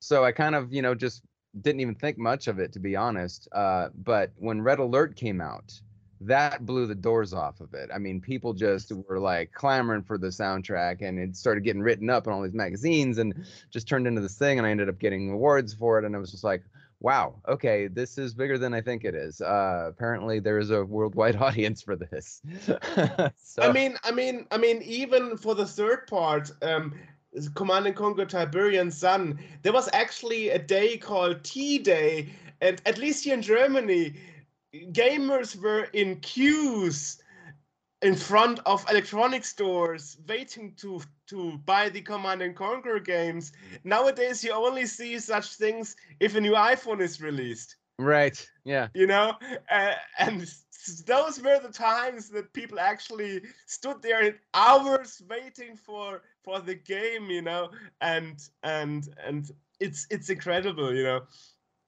so 0.00 0.24
I 0.24 0.32
kind 0.32 0.54
of 0.54 0.72
you 0.72 0.82
know 0.82 0.94
just 0.94 1.22
didn't 1.60 1.80
even 1.80 1.94
think 1.96 2.16
much 2.16 2.48
of 2.48 2.58
it 2.58 2.72
to 2.74 2.78
be 2.78 2.96
honest. 2.96 3.48
Uh, 3.52 3.88
but 3.94 4.32
when 4.36 4.62
Red 4.62 4.78
Alert 4.78 5.16
came 5.16 5.40
out, 5.40 5.80
that 6.20 6.66
blew 6.66 6.86
the 6.86 6.94
doors 6.94 7.32
off 7.32 7.60
of 7.60 7.72
it. 7.72 7.90
I 7.94 7.98
mean, 7.98 8.20
people 8.20 8.52
just 8.52 8.92
were 8.92 9.18
like 9.18 9.52
clamoring 9.52 10.02
for 10.02 10.18
the 10.18 10.28
soundtrack, 10.28 11.00
and 11.00 11.18
it 11.18 11.36
started 11.36 11.64
getting 11.64 11.82
written 11.82 12.10
up 12.10 12.26
in 12.26 12.32
all 12.32 12.42
these 12.42 12.52
magazines, 12.52 13.18
and 13.18 13.34
just 13.70 13.88
turned 13.88 14.06
into 14.06 14.20
this 14.20 14.36
thing. 14.36 14.58
And 14.58 14.66
I 14.66 14.70
ended 14.70 14.88
up 14.88 14.98
getting 14.98 15.30
awards 15.30 15.72
for 15.72 15.98
it, 15.98 16.04
and 16.04 16.14
I 16.14 16.18
was 16.18 16.30
just 16.30 16.44
like, 16.44 16.62
wow, 17.00 17.36
okay, 17.48 17.86
this 17.86 18.18
is 18.18 18.34
bigger 18.34 18.58
than 18.58 18.74
I 18.74 18.82
think 18.82 19.04
it 19.04 19.14
is. 19.14 19.40
Uh, 19.40 19.86
apparently, 19.88 20.38
there 20.40 20.58
is 20.58 20.70
a 20.70 20.84
worldwide 20.84 21.36
audience 21.42 21.82
for 21.82 21.96
this. 21.96 22.42
so, 23.42 23.62
I 23.62 23.72
mean, 23.72 23.96
I 24.04 24.10
mean, 24.10 24.46
I 24.50 24.58
mean, 24.58 24.82
even 24.82 25.36
for 25.36 25.54
the 25.54 25.66
third 25.66 26.06
part, 26.06 26.50
um, 26.62 26.94
Command 27.54 27.86
and 27.86 27.96
Conquer 27.96 28.26
Tiberian 28.26 28.90
Sun, 28.90 29.38
there 29.62 29.72
was 29.72 29.88
actually 29.92 30.50
a 30.50 30.58
day 30.58 30.98
called 30.98 31.42
T 31.44 31.78
Day, 31.78 32.28
and 32.60 32.82
at 32.84 32.98
least 32.98 33.24
here 33.24 33.34
in 33.34 33.42
Germany, 33.42 34.14
gamers 34.74 35.60
were 35.60 35.84
in 35.92 36.16
queues 36.20 37.22
in 38.02 38.14
front 38.14 38.60
of 38.64 38.84
electronic 38.88 39.44
stores 39.44 40.16
waiting 40.26 40.72
to 40.76 41.02
to 41.26 41.58
buy 41.64 41.88
the 41.88 42.00
command 42.00 42.42
and 42.42 42.56
conquer 42.56 42.98
games. 42.98 43.52
Nowadays 43.84 44.42
you 44.42 44.52
only 44.52 44.86
see 44.86 45.18
such 45.18 45.54
things 45.54 45.96
if 46.18 46.34
a 46.34 46.40
new 46.40 46.52
iphone 46.52 47.00
is 47.00 47.20
released. 47.20 47.76
Right 47.98 48.48
yeah. 48.64 48.88
You 48.94 49.06
know? 49.06 49.34
Uh, 49.70 49.92
and 50.18 50.50
those 51.06 51.42
were 51.42 51.60
the 51.60 51.72
times 51.72 52.30
that 52.30 52.52
people 52.54 52.80
actually 52.80 53.42
stood 53.66 54.00
there 54.00 54.22
in 54.22 54.34
hours 54.54 55.22
waiting 55.28 55.76
for 55.76 56.22
for 56.42 56.60
the 56.60 56.74
game 56.74 57.30
you 57.30 57.42
know? 57.42 57.70
And 58.00 58.40
and 58.62 59.08
and 59.22 59.50
it's 59.78 60.06
it's 60.10 60.30
incredible 60.30 60.94
you 60.94 61.04
know? 61.04 61.20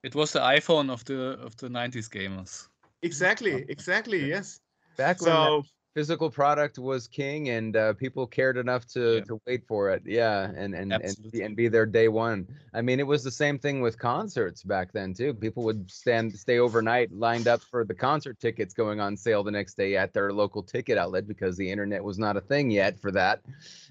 It 0.02 0.14
was 0.14 0.32
the 0.32 0.40
iphone 0.40 0.90
of 0.90 1.04
the 1.06 1.38
of 1.40 1.56
the 1.56 1.68
90s 1.68 2.10
gamers 2.10 2.68
Exactly, 3.02 3.64
exactly, 3.68 4.28
yes. 4.28 4.60
Back 4.96 5.18
so, 5.18 5.56
when 5.56 5.62
physical 5.94 6.30
product 6.30 6.78
was 6.78 7.06
king 7.06 7.50
and 7.50 7.76
uh, 7.76 7.92
people 7.94 8.26
cared 8.26 8.56
enough 8.56 8.86
to, 8.86 9.16
yeah. 9.16 9.24
to 9.24 9.40
wait 9.46 9.66
for 9.66 9.90
it. 9.90 10.02
Yeah, 10.06 10.50
and 10.56 10.74
and, 10.74 10.92
and 10.92 11.34
and 11.34 11.56
be 11.56 11.68
there 11.68 11.86
day 11.86 12.08
one. 12.08 12.46
I 12.72 12.80
mean, 12.80 13.00
it 13.00 13.06
was 13.06 13.22
the 13.22 13.30
same 13.30 13.58
thing 13.58 13.80
with 13.80 13.98
concerts 13.98 14.62
back 14.62 14.92
then 14.92 15.14
too. 15.14 15.34
People 15.34 15.62
would 15.64 15.90
stand 15.90 16.32
stay 16.32 16.58
overnight 16.58 17.12
lined 17.12 17.48
up 17.48 17.62
for 17.62 17.84
the 17.84 17.94
concert 17.94 18.38
tickets 18.40 18.74
going 18.74 19.00
on 19.00 19.16
sale 19.16 19.42
the 19.42 19.50
next 19.50 19.76
day 19.76 19.96
at 19.96 20.12
their 20.12 20.32
local 20.32 20.62
ticket 20.62 20.98
outlet 20.98 21.26
because 21.26 21.56
the 21.56 21.70
internet 21.70 22.02
was 22.02 22.18
not 22.18 22.36
a 22.36 22.40
thing 22.40 22.70
yet 22.70 22.98
for 22.98 23.10
that, 23.12 23.40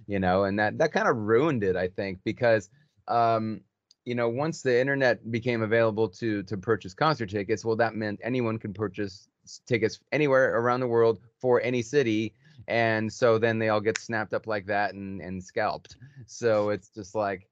you 0.07 0.19
know, 0.19 0.45
and 0.45 0.57
that 0.59 0.77
that 0.77 0.91
kind 0.91 1.07
of 1.07 1.17
ruined 1.17 1.63
it, 1.63 1.75
I 1.75 1.87
think, 1.87 2.19
because 2.23 2.69
um, 3.07 3.61
you 4.05 4.15
know, 4.15 4.29
once 4.29 4.61
the 4.61 4.79
internet 4.79 5.31
became 5.31 5.61
available 5.61 6.09
to 6.09 6.43
to 6.43 6.57
purchase 6.57 6.93
concert 6.93 7.29
tickets, 7.29 7.63
well, 7.63 7.75
that 7.75 7.95
meant 7.95 8.19
anyone 8.23 8.57
could 8.57 8.73
purchase 8.73 9.29
tickets 9.65 9.99
anywhere 10.11 10.57
around 10.57 10.79
the 10.79 10.87
world 10.87 11.19
for 11.39 11.61
any 11.61 11.81
city, 11.81 12.33
and 12.67 13.11
so 13.11 13.37
then 13.37 13.59
they 13.59 13.69
all 13.69 13.81
get 13.81 13.97
snapped 13.99 14.33
up 14.33 14.47
like 14.47 14.65
that 14.65 14.93
and 14.93 15.21
and 15.21 15.43
scalped. 15.43 15.97
So 16.25 16.69
it's 16.69 16.89
just 16.89 17.15
like, 17.15 17.47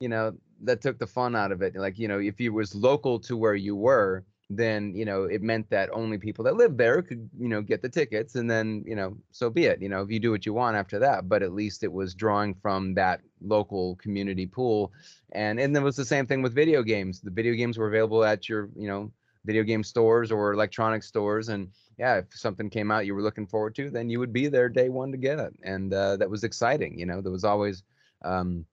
you 0.00 0.08
know, 0.08 0.34
that 0.62 0.80
took 0.80 0.98
the 0.98 1.06
fun 1.06 1.36
out 1.36 1.52
of 1.52 1.62
it. 1.62 1.76
Like, 1.76 1.98
you 1.98 2.08
know, 2.08 2.18
if 2.18 2.40
you 2.40 2.52
was 2.52 2.74
local 2.74 3.18
to 3.20 3.36
where 3.36 3.54
you 3.54 3.76
were, 3.76 4.24
then 4.56 4.94
you 4.94 5.04
know 5.04 5.24
it 5.24 5.42
meant 5.42 5.68
that 5.70 5.90
only 5.92 6.18
people 6.18 6.44
that 6.44 6.56
lived 6.56 6.78
there 6.78 7.02
could 7.02 7.28
you 7.38 7.48
know 7.48 7.62
get 7.62 7.82
the 7.82 7.88
tickets 7.88 8.34
and 8.34 8.50
then 8.50 8.84
you 8.86 8.96
know 8.96 9.16
so 9.30 9.48
be 9.48 9.64
it 9.66 9.80
you 9.80 9.88
know 9.88 10.02
if 10.02 10.10
you 10.10 10.18
do 10.18 10.30
what 10.30 10.46
you 10.46 10.52
want 10.52 10.76
after 10.76 10.98
that. 10.98 11.28
But 11.28 11.42
at 11.42 11.52
least 11.52 11.82
it 11.82 11.92
was 11.92 12.14
drawing 12.14 12.54
from 12.54 12.94
that 12.94 13.20
local 13.40 13.96
community 13.96 14.46
pool. 14.46 14.92
And 15.32 15.58
and 15.60 15.76
it 15.76 15.82
was 15.82 15.96
the 15.96 16.04
same 16.04 16.26
thing 16.26 16.42
with 16.42 16.54
video 16.54 16.82
games. 16.82 17.20
The 17.20 17.30
video 17.30 17.54
games 17.54 17.78
were 17.78 17.88
available 17.88 18.24
at 18.24 18.48
your 18.48 18.68
you 18.76 18.88
know 18.88 19.12
video 19.44 19.62
game 19.62 19.82
stores 19.82 20.30
or 20.30 20.52
electronic 20.52 21.02
stores. 21.02 21.48
And 21.48 21.68
yeah 21.98 22.18
if 22.18 22.26
something 22.34 22.70
came 22.70 22.90
out 22.90 23.06
you 23.06 23.14
were 23.14 23.22
looking 23.22 23.46
forward 23.46 23.74
to 23.74 23.90
then 23.90 24.08
you 24.08 24.18
would 24.18 24.32
be 24.32 24.48
there 24.48 24.68
day 24.68 24.88
one 24.88 25.12
to 25.12 25.18
get 25.18 25.38
it. 25.38 25.54
And 25.62 25.92
uh, 25.92 26.16
that 26.16 26.30
was 26.30 26.44
exciting 26.44 26.98
you 26.98 27.06
know 27.06 27.20
there 27.20 27.32
was 27.32 27.44
always 27.44 27.82
um, 28.24 28.64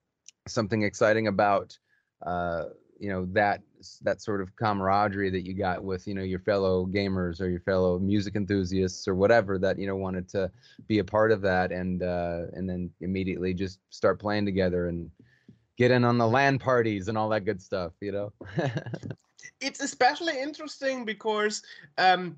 something 0.46 0.82
exciting 0.82 1.26
about 1.28 1.78
uh, 2.24 2.64
you 2.98 3.08
know 3.08 3.26
that 3.32 3.62
that 4.02 4.20
sort 4.20 4.40
of 4.40 4.54
camaraderie 4.56 5.30
that 5.30 5.46
you 5.46 5.54
got 5.54 5.82
with 5.82 6.06
you 6.06 6.14
know 6.14 6.22
your 6.22 6.38
fellow 6.38 6.86
gamers 6.86 7.40
or 7.40 7.48
your 7.48 7.60
fellow 7.60 7.98
music 7.98 8.36
enthusiasts 8.36 9.08
or 9.08 9.14
whatever 9.14 9.58
that 9.58 9.78
you 9.78 9.86
know 9.86 9.96
wanted 9.96 10.28
to 10.28 10.50
be 10.86 10.98
a 10.98 11.04
part 11.04 11.32
of 11.32 11.40
that 11.40 11.72
and 11.72 12.02
uh, 12.02 12.42
and 12.52 12.68
then 12.68 12.90
immediately 13.00 13.54
just 13.54 13.80
start 13.90 14.20
playing 14.20 14.44
together 14.44 14.86
and 14.86 15.10
get 15.76 15.90
in 15.90 16.04
on 16.04 16.18
the 16.18 16.26
LAN 16.26 16.58
parties 16.58 17.08
and 17.08 17.16
all 17.16 17.28
that 17.28 17.44
good 17.44 17.60
stuff 17.60 17.92
you 18.00 18.12
know? 18.12 18.32
It's 19.60 19.80
especially 19.80 20.40
interesting 20.40 21.04
because 21.04 21.62
um, 21.98 22.36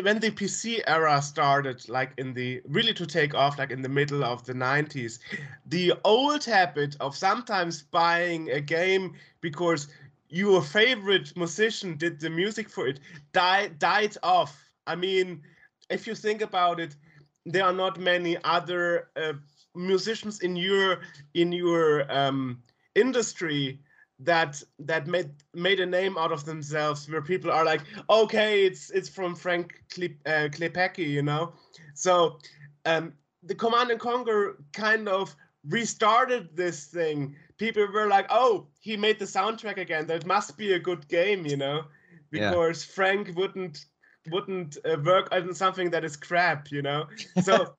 when 0.00 0.18
the 0.20 0.30
PC 0.30 0.82
era 0.86 1.20
started, 1.20 1.86
like 1.88 2.12
in 2.16 2.32
the 2.32 2.62
really 2.64 2.94
to 2.94 3.06
take 3.06 3.34
off, 3.34 3.58
like 3.58 3.70
in 3.70 3.82
the 3.82 3.88
middle 3.88 4.24
of 4.24 4.44
the 4.44 4.54
90s, 4.54 5.18
the 5.66 5.92
old 6.04 6.44
habit 6.44 6.96
of 7.00 7.16
sometimes 7.16 7.82
buying 7.82 8.50
a 8.50 8.60
game 8.60 9.14
because 9.40 9.88
your 10.32 10.62
favorite 10.62 11.36
musician 11.36 11.96
did 11.98 12.18
the 12.18 12.30
music 12.30 12.68
for 12.70 12.88
it 12.88 12.98
died 13.32 13.78
died 13.78 14.16
off. 14.22 14.58
I 14.86 14.96
mean, 14.96 15.42
if 15.90 16.06
you 16.06 16.14
think 16.14 16.40
about 16.40 16.80
it, 16.80 16.96
there 17.44 17.64
are 17.64 17.72
not 17.72 18.00
many 18.00 18.38
other 18.42 19.10
uh, 19.14 19.34
musicians 19.74 20.40
in 20.40 20.56
your 20.56 21.00
in 21.34 21.52
your 21.52 22.10
um, 22.10 22.62
industry 22.94 23.78
that 24.20 24.62
that 24.78 25.06
made 25.06 25.30
made 25.52 25.80
a 25.80 25.86
name 25.86 26.16
out 26.16 26.32
of 26.32 26.44
themselves 26.46 27.08
where 27.10 27.22
people 27.22 27.50
are 27.50 27.64
like 27.64 27.80
okay 28.08 28.64
it's 28.64 28.90
it's 28.90 29.08
from 29.08 29.34
frank 29.34 29.82
Klip, 29.90 30.16
uh, 30.26 30.48
klepacki 30.52 31.08
you 31.08 31.22
know 31.22 31.52
so 31.94 32.38
um 32.84 33.12
the 33.42 33.54
command 33.54 33.90
and 33.90 33.98
conquer 33.98 34.62
kind 34.72 35.08
of 35.08 35.34
restarted 35.68 36.54
this 36.54 36.86
thing 36.86 37.34
people 37.58 37.86
were 37.86 38.08
like, 38.08 38.26
"Oh, 38.30 38.66
he 38.80 38.96
made 38.96 39.18
the 39.18 39.24
soundtrack 39.24 39.78
again. 39.78 40.06
That 40.06 40.26
must 40.26 40.56
be 40.56 40.72
a 40.72 40.78
good 40.78 41.08
game," 41.08 41.46
you 41.46 41.56
know, 41.56 41.84
because 42.30 42.86
yeah. 42.86 42.94
Frank 42.94 43.36
wouldn't 43.36 43.86
wouldn't 44.30 44.78
uh, 44.84 44.96
work 45.04 45.28
on 45.32 45.54
something 45.54 45.90
that 45.90 46.04
is 46.04 46.16
crap, 46.16 46.70
you 46.70 46.82
know. 46.82 47.06
So 47.42 47.74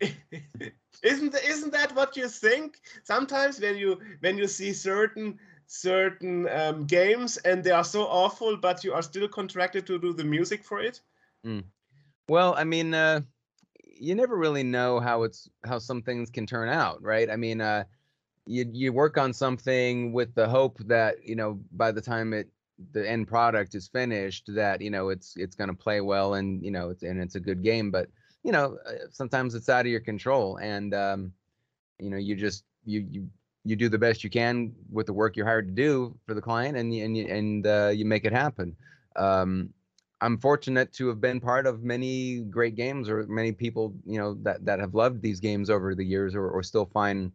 isn't 1.02 1.34
isn't 1.34 1.72
that 1.72 1.94
what 1.94 2.16
you 2.16 2.28
think? 2.28 2.80
Sometimes 3.04 3.60
when 3.60 3.76
you 3.76 4.00
when 4.20 4.38
you 4.38 4.46
see 4.46 4.72
certain 4.72 5.38
certain 5.66 6.48
um, 6.48 6.84
games 6.84 7.36
and 7.38 7.62
they 7.62 7.70
are 7.70 7.84
so 7.84 8.02
awful, 8.02 8.56
but 8.56 8.82
you 8.82 8.92
are 8.92 9.02
still 9.02 9.28
contracted 9.28 9.86
to 9.86 9.98
do 9.98 10.12
the 10.12 10.24
music 10.24 10.64
for 10.64 10.80
it. 10.80 11.00
Mm. 11.46 11.64
Well, 12.28 12.54
I 12.56 12.64
mean, 12.64 12.92
uh, 12.92 13.20
you 13.84 14.14
never 14.14 14.36
really 14.36 14.64
know 14.64 14.98
how 14.98 15.22
it's 15.22 15.48
how 15.64 15.78
some 15.78 16.02
things 16.02 16.30
can 16.30 16.46
turn 16.46 16.68
out, 16.68 17.02
right? 17.02 17.30
I 17.30 17.36
mean, 17.36 17.60
uh, 17.60 17.84
you 18.50 18.68
you 18.72 18.92
work 18.92 19.16
on 19.16 19.32
something 19.32 20.12
with 20.12 20.34
the 20.34 20.48
hope 20.48 20.78
that 20.86 21.14
you 21.24 21.36
know 21.36 21.60
by 21.72 21.92
the 21.92 22.00
time 22.00 22.32
it 22.32 22.48
the 22.92 23.08
end 23.08 23.28
product 23.28 23.74
is 23.74 23.86
finished 23.86 24.50
that 24.54 24.80
you 24.80 24.90
know 24.90 25.10
it's 25.10 25.34
it's 25.36 25.54
going 25.54 25.68
to 25.68 25.76
play 25.76 26.00
well 26.00 26.34
and 26.34 26.62
you 26.64 26.70
know 26.70 26.90
it's 26.90 27.02
and 27.02 27.20
it's 27.20 27.36
a 27.36 27.40
good 27.40 27.62
game. 27.62 27.90
But 27.90 28.08
you 28.42 28.50
know 28.50 28.76
uh, 28.86 29.06
sometimes 29.10 29.54
it's 29.54 29.68
out 29.68 29.86
of 29.86 29.92
your 29.92 30.00
control. 30.00 30.56
And 30.56 30.92
um 30.94 31.32
you 32.00 32.10
know 32.10 32.16
you 32.16 32.34
just 32.34 32.64
you 32.84 33.06
you 33.08 33.28
you 33.64 33.76
do 33.76 33.88
the 33.88 33.98
best 33.98 34.24
you 34.24 34.30
can 34.30 34.72
with 34.90 35.06
the 35.06 35.12
work 35.12 35.36
you're 35.36 35.46
hired 35.46 35.68
to 35.68 35.74
do 35.74 36.18
for 36.26 36.34
the 36.34 36.40
client 36.40 36.76
and 36.76 36.92
and 36.92 37.16
and 37.16 37.66
uh, 37.66 37.92
you 37.94 38.04
make 38.04 38.24
it 38.24 38.32
happen. 38.32 38.74
Um 39.14 39.72
I'm 40.22 40.38
fortunate 40.38 40.92
to 40.94 41.08
have 41.08 41.20
been 41.20 41.40
part 41.40 41.66
of 41.66 41.82
many 41.82 42.40
great 42.40 42.74
games 42.74 43.08
or 43.08 43.26
many 43.26 43.52
people, 43.52 43.94
you 44.04 44.18
know, 44.18 44.34
that 44.42 44.64
that 44.64 44.80
have 44.80 44.94
loved 44.94 45.22
these 45.22 45.38
games 45.40 45.70
over 45.70 45.94
the 45.94 46.04
years 46.04 46.34
or, 46.34 46.50
or 46.50 46.62
still 46.62 46.86
find 46.86 47.32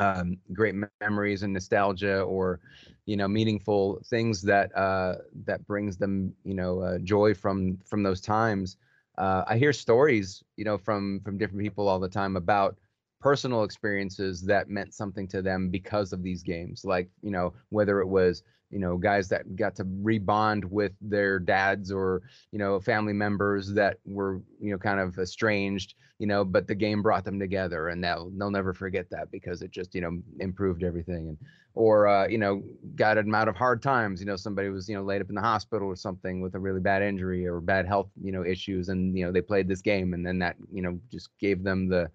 um, 0.00 0.38
great 0.58 0.80
memories 1.00 1.42
and 1.42 1.52
nostalgia 1.52 2.22
or 2.22 2.60
you 3.06 3.16
know 3.16 3.28
meaningful 3.28 4.00
things 4.08 4.42
that 4.42 4.74
uh, 4.76 5.16
that 5.44 5.66
brings 5.66 5.96
them 5.98 6.34
you 6.44 6.54
know 6.54 6.80
uh, 6.80 6.98
joy 6.98 7.34
from 7.34 7.78
from 7.84 8.02
those 8.02 8.20
times. 8.20 8.76
Uh, 9.18 9.44
i 9.48 9.56
hear 9.58 9.72
stories 9.72 10.42
you 10.56 10.64
know 10.64 10.78
from 10.78 11.20
from 11.24 11.38
different 11.38 11.60
people 11.62 11.88
all 11.88 12.00
the 12.00 12.08
time 12.08 12.36
about 12.36 12.76
personal 13.20 13.64
experiences 13.64 14.42
that 14.42 14.68
meant 14.68 14.94
something 14.94 15.28
to 15.28 15.42
them 15.42 15.68
because 15.68 16.12
of 16.12 16.22
these 16.22 16.42
games 16.42 16.84
like 16.84 17.08
you 17.22 17.30
know 17.30 17.52
whether 17.68 18.00
it 18.00 18.08
was 18.08 18.42
you 18.70 18.78
know 18.78 18.96
guys 18.96 19.28
that 19.28 19.56
got 19.56 19.74
to 19.74 19.84
rebond 19.84 20.64
with 20.64 20.92
their 21.00 21.38
dads 21.38 21.92
or 21.92 22.22
you 22.52 22.58
know 22.58 22.80
family 22.80 23.12
members 23.12 23.72
that 23.72 23.98
were 24.06 24.40
you 24.60 24.70
know 24.70 24.78
kind 24.78 25.00
of 25.00 25.18
estranged 25.18 25.94
you 26.18 26.26
know 26.26 26.44
but 26.44 26.66
the 26.66 26.74
game 26.74 27.02
brought 27.02 27.24
them 27.24 27.38
together 27.38 27.88
and 27.88 28.02
they'll 28.02 28.30
they'll 28.36 28.50
never 28.50 28.72
forget 28.72 29.10
that 29.10 29.30
because 29.30 29.62
it 29.62 29.70
just 29.70 29.94
you 29.94 30.00
know 30.00 30.18
improved 30.38 30.82
everything 30.82 31.28
and 31.28 31.38
or 31.74 32.08
uh, 32.08 32.26
you 32.26 32.38
know 32.38 32.62
got 32.96 33.14
them 33.14 33.34
out 33.34 33.48
of 33.48 33.56
hard 33.56 33.82
times 33.82 34.20
you 34.20 34.26
know 34.26 34.36
somebody 34.36 34.68
was 34.68 34.88
you 34.88 34.96
know 34.96 35.02
laid 35.02 35.20
up 35.20 35.28
in 35.28 35.34
the 35.34 35.40
hospital 35.40 35.88
or 35.88 35.96
something 35.96 36.40
with 36.40 36.54
a 36.54 36.58
really 36.58 36.80
bad 36.80 37.02
injury 37.02 37.46
or 37.46 37.60
bad 37.60 37.86
health 37.86 38.10
you 38.22 38.32
know 38.32 38.44
issues 38.44 38.88
and 38.88 39.16
you 39.16 39.24
know 39.24 39.32
they 39.32 39.40
played 39.40 39.68
this 39.68 39.80
game 39.80 40.12
and 40.12 40.26
then 40.26 40.38
that 40.38 40.56
you 40.72 40.82
know 40.82 40.98
just 41.10 41.30
gave 41.38 41.62
them 41.62 41.88
the 41.88 42.10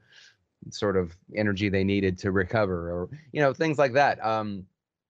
sort 0.72 0.98
of 0.98 1.16
energy 1.36 1.70
they 1.70 1.84
needed 1.84 2.18
to 2.18 2.32
recover 2.32 2.92
or 2.92 3.10
you 3.32 3.42
know 3.42 3.54
things 3.54 3.78
like 3.78 3.94
that 3.94 4.24
um 4.26 4.66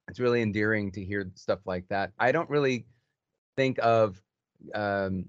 it's 0.08 0.20
really 0.20 0.42
endearing 0.42 0.92
to 0.92 1.04
hear 1.04 1.32
stuff 1.36 1.60
like 1.66 1.88
that. 1.88 2.12
I 2.20 2.32
don't 2.32 2.50
really 2.50 2.86
think 3.58 3.80
of 3.82 4.22
um, 4.74 5.26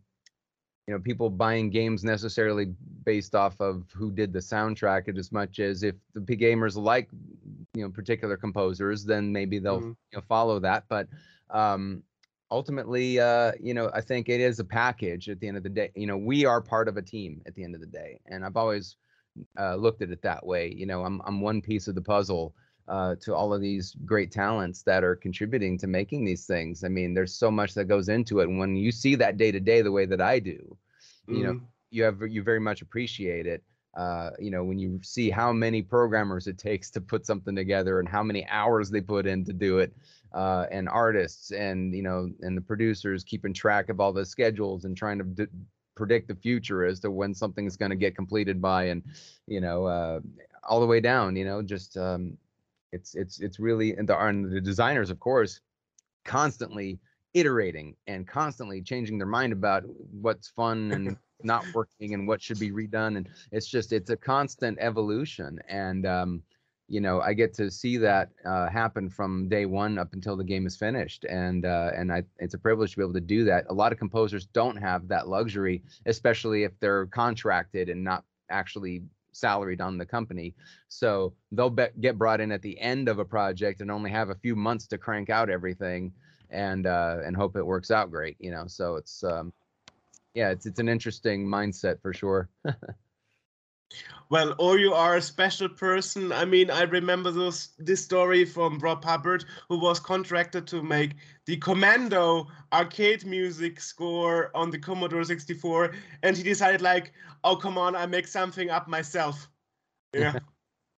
you 0.87 0.95
know 0.95 0.99
people 1.01 1.31
buying 1.31 1.71
games 1.71 2.05
necessarily 2.05 2.75
based 3.05 3.35
off 3.35 3.61
of 3.61 3.91
who 3.93 4.11
did 4.11 4.33
the 4.33 4.39
soundtrack 4.39 5.17
as 5.19 5.33
much 5.33 5.59
as 5.59 5.83
if 5.83 5.95
the 6.15 6.37
gamers 6.37 6.77
like 6.77 7.09
you 7.75 7.83
know 7.83 7.91
particular 7.91 8.37
composers 8.37 9.05
then 9.05 9.33
maybe 9.33 9.59
they'll 9.59 9.81
Mhm. 9.81 9.97
you 10.13 10.19
know, 10.19 10.23
follow 10.29 10.61
that 10.61 10.85
but 10.89 11.09
um 11.51 12.03
ultimately 12.51 13.19
uh 13.19 13.53
you 13.61 13.75
know 13.75 13.91
i 13.95 14.01
think 14.01 14.29
it 14.29 14.41
is 14.41 14.61
a 14.61 14.65
package 14.65 15.29
at 15.29 15.41
the 15.41 15.49
end 15.49 15.57
of 15.57 15.65
the 15.65 15.69
day 15.69 15.91
you 15.97 16.07
know 16.07 16.17
we 16.17 16.45
are 16.45 16.61
part 16.61 16.87
of 16.89 16.97
a 16.97 17.03
team 17.03 17.43
at 17.47 17.55
the 17.57 17.65
end 17.65 17.75
of 17.75 17.81
the 17.81 17.87
day 17.87 18.21
and 18.27 18.45
i've 18.45 18.57
always 18.57 18.97
uh, 19.59 19.75
looked 19.77 20.03
at 20.03 20.11
it 20.11 20.23
that 20.23 20.45
way 20.45 20.73
you 20.73 20.87
know 20.87 21.05
i'm 21.05 21.21
i'm 21.27 21.41
one 21.41 21.61
piece 21.61 21.89
of 21.89 21.95
the 21.95 22.01
puzzle 22.03 22.55
uh, 22.89 23.17
to 23.17 23.35
all 23.35 23.53
of 23.53 23.61
these 23.61 23.97
great 24.05 24.31
talents 24.31 24.83
that 24.83 25.03
are 25.03 25.17
contributing 25.17 25.77
to 25.77 25.89
making 25.89 26.25
these 26.25 26.47
things. 26.47 26.85
I 26.85 26.89
mean, 26.89 27.15
there's 27.15 27.35
so 27.35 27.51
much 27.51 27.75
that 27.75 27.87
goes 27.87 28.09
into 28.09 28.39
it, 28.39 28.49
and 28.49 28.61
when 28.61 28.77
you 28.77 28.93
see 28.93 29.17
that 29.17 29.37
day 29.37 29.51
to 29.51 29.59
day 29.59 29.83
the 29.83 29.91
way 29.91 30.07
that 30.07 30.21
I 30.21 30.39
do, 30.39 30.77
you 31.29 31.45
know, 31.45 31.55
Mhm. 31.55 31.67
you 31.91 32.05
have 32.05 32.21
you 32.23 32.43
very 32.43 32.61
much 32.61 32.83
appreciate 32.83 33.47
it. 33.47 33.63
Uh, 33.97 34.31
you 34.39 34.51
know, 34.51 34.63
when 34.63 34.79
you 34.79 35.01
see 35.03 35.31
how 35.31 35.53
many 35.53 35.83
programmers 35.83 36.47
it 36.47 36.59
takes 36.59 36.91
to 36.91 37.01
put 37.01 37.25
something 37.25 37.57
together 37.57 37.99
and 37.99 38.09
how 38.09 38.23
many 38.23 38.47
hours 38.49 38.91
they 38.91 39.01
put 39.01 39.27
in 39.27 39.45
to 39.45 39.53
do 39.53 39.79
it, 39.79 39.93
uh, 40.35 40.67
and 40.71 40.89
artists 40.89 41.51
and 41.53 41.95
you 41.95 42.03
know, 42.03 42.31
and 42.43 42.57
the 42.57 42.61
producers 42.61 43.25
keeping 43.25 43.55
track 43.55 43.89
of 43.89 44.01
all 44.01 44.13
the 44.13 44.25
schedules 44.25 44.85
and 44.85 44.97
trying 44.97 45.19
to 45.19 45.25
d- 45.25 45.47
predict 45.97 46.29
the 46.29 46.35
future 46.35 46.85
as 46.85 47.01
to 47.01 47.11
when 47.11 47.35
something's 47.35 47.77
going 47.77 47.91
to 47.91 47.97
get 47.97 48.15
completed 48.15 48.63
by, 48.63 48.85
and 48.85 49.03
you 49.47 49.61
know, 49.61 49.87
uh, 49.87 50.21
all 50.69 50.81
the 50.81 50.87
way 50.87 51.01
down. 51.01 51.35
You 51.35 51.45
know, 51.45 51.63
just 51.63 51.97
um, 51.97 52.39
it's 52.93 53.15
it's 53.15 53.41
it's 53.41 53.59
really 53.59 53.97
and 53.97 54.09
the 54.09 54.17
and 54.19 54.53
the 54.53 54.61
designers, 54.61 55.11
of 55.11 55.19
course, 55.19 55.61
constantly 56.25 56.99
iterating 57.35 57.95
and 58.07 58.27
constantly 58.27 58.81
changing 58.81 59.19
their 59.19 59.27
mind 59.27 59.53
about 59.53 59.85
what's 60.21 60.49
fun 60.49 60.93
and 60.93 61.17
not 61.43 61.65
working 61.75 62.15
and 62.15 62.27
what 62.27 62.41
should 62.41 62.59
be 62.59 62.71
redone 62.71 63.19
and 63.19 63.29
it's 63.53 63.67
just 63.67 63.93
it's 63.93 64.09
a 64.09 64.17
constant 64.17 64.79
evolution 64.81 65.61
and 65.69 66.07
um 66.07 66.43
you 66.89 67.01
know 67.01 67.21
i 67.21 67.33
get 67.33 67.53
to 67.55 67.71
see 67.71 67.97
that 67.97 68.31
uh, 68.45 68.69
happen 68.69 69.09
from 69.09 69.49
day 69.49 69.67
one 69.67 69.99
up 69.99 70.13
until 70.13 70.37
the 70.37 70.45
game 70.45 70.67
is 70.67 70.77
finished 70.77 71.25
and 71.25 71.65
uh, 71.65 71.91
and 71.97 72.13
I, 72.13 72.23
it's 72.39 72.55
a 72.55 72.59
privilege 72.59 72.93
to 72.93 72.97
be 72.99 73.03
able 73.03 73.13
to 73.15 73.21
do 73.21 73.45
that. 73.45 73.65
A 73.69 73.75
lot 73.75 73.93
of 73.93 73.99
composers 73.99 74.47
don't 74.47 74.77
have 74.77 75.09
that 75.09 75.29
luxury 75.29 75.83
especially 76.07 76.63
if 76.65 76.79
they're 76.81 77.07
contracted 77.07 77.89
and 77.89 78.05
not 78.05 78.25
actually 78.51 79.03
salaried 79.33 79.81
on 79.81 79.99
the 79.99 80.07
company. 80.07 80.55
So 80.89 81.35
they'll 81.53 81.71
be- 81.71 81.89
get 82.01 82.17
brought 82.17 82.41
in 82.41 82.53
at 82.53 82.63
the 82.63 82.79
end 82.81 83.09
of 83.09 83.19
a 83.19 83.25
project 83.25 83.81
and 83.81 83.91
only 83.91 84.11
have 84.11 84.31
a 84.31 84.35
few 84.35 84.57
months 84.57 84.87
to 84.89 84.99
crank 84.99 85.29
out 85.31 85.51
everything 85.51 86.13
and 86.51 86.87
uh 86.87 87.19
and 87.25 87.37
hope 87.37 87.57
it 87.57 87.67
works 87.67 87.91
out 87.91 88.11
great 88.11 88.37
you 88.39 88.51
know? 88.51 88.65
So 88.67 88.97
it's 88.97 89.25
um 89.25 89.53
yeah 90.35 90.51
it's 90.51 90.67
it's 90.67 90.79
an 90.79 90.89
interesting 90.89 91.47
mindset 91.47 92.01
for 92.01 92.13
sure 92.13 92.49
Well, 94.29 94.55
or 94.59 94.79
you 94.79 94.93
are 94.93 95.17
a 95.17 95.23
special 95.23 95.69
person. 95.69 96.33
I 96.33 96.45
mean, 96.45 96.71
I 96.71 96.83
remember 96.83 97.31
this 97.31 97.69
this 97.79 98.05
story 98.05 98.45
from 98.45 98.79
Rob 98.79 99.05
Hubbard, 99.05 99.45
who 99.69 99.79
was 99.79 100.01
contracted 100.01 100.67
to 100.69 100.83
make 100.83 101.13
the 101.47 101.57
Commando 101.57 102.49
arcade 102.73 103.25
music 103.25 103.81
score 103.81 104.51
on 104.55 104.71
the 104.71 104.79
Commodore 104.79 105.25
64, 105.25 105.95
and 106.23 106.37
he 106.37 106.43
decided 106.43 106.83
like, 106.83 107.13
oh 107.45 107.57
come 107.57 107.79
on, 107.79 107.95
I 107.95 108.07
make 108.07 108.27
something 108.27 108.71
up 108.71 108.89
myself. 108.89 109.49
Yeah. 110.15 110.33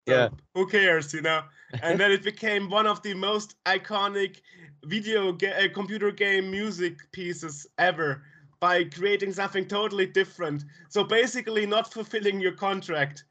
So, 0.07 0.13
Yeah. 0.13 0.29
Who 0.53 0.67
cares, 0.67 1.13
you 1.13 1.21
know? 1.21 1.43
And 1.81 1.99
then 1.99 2.11
it 2.11 2.23
became 2.23 2.69
one 2.69 2.88
of 2.88 3.01
the 3.03 3.13
most 3.13 3.55
iconic 3.65 4.41
video 4.85 5.31
ga- 5.33 5.65
uh, 5.65 5.69
computer 5.73 6.11
game 6.11 6.49
music 6.51 7.11
pieces 7.11 7.67
ever 7.77 8.23
by 8.60 8.84
creating 8.86 9.34
something 9.34 9.68
totally 9.68 10.05
different. 10.05 10.64
So 10.89 11.03
basically, 11.03 11.66
not 11.66 11.91
fulfilling 11.93 12.39
your 12.39 12.53
contract. 12.53 13.24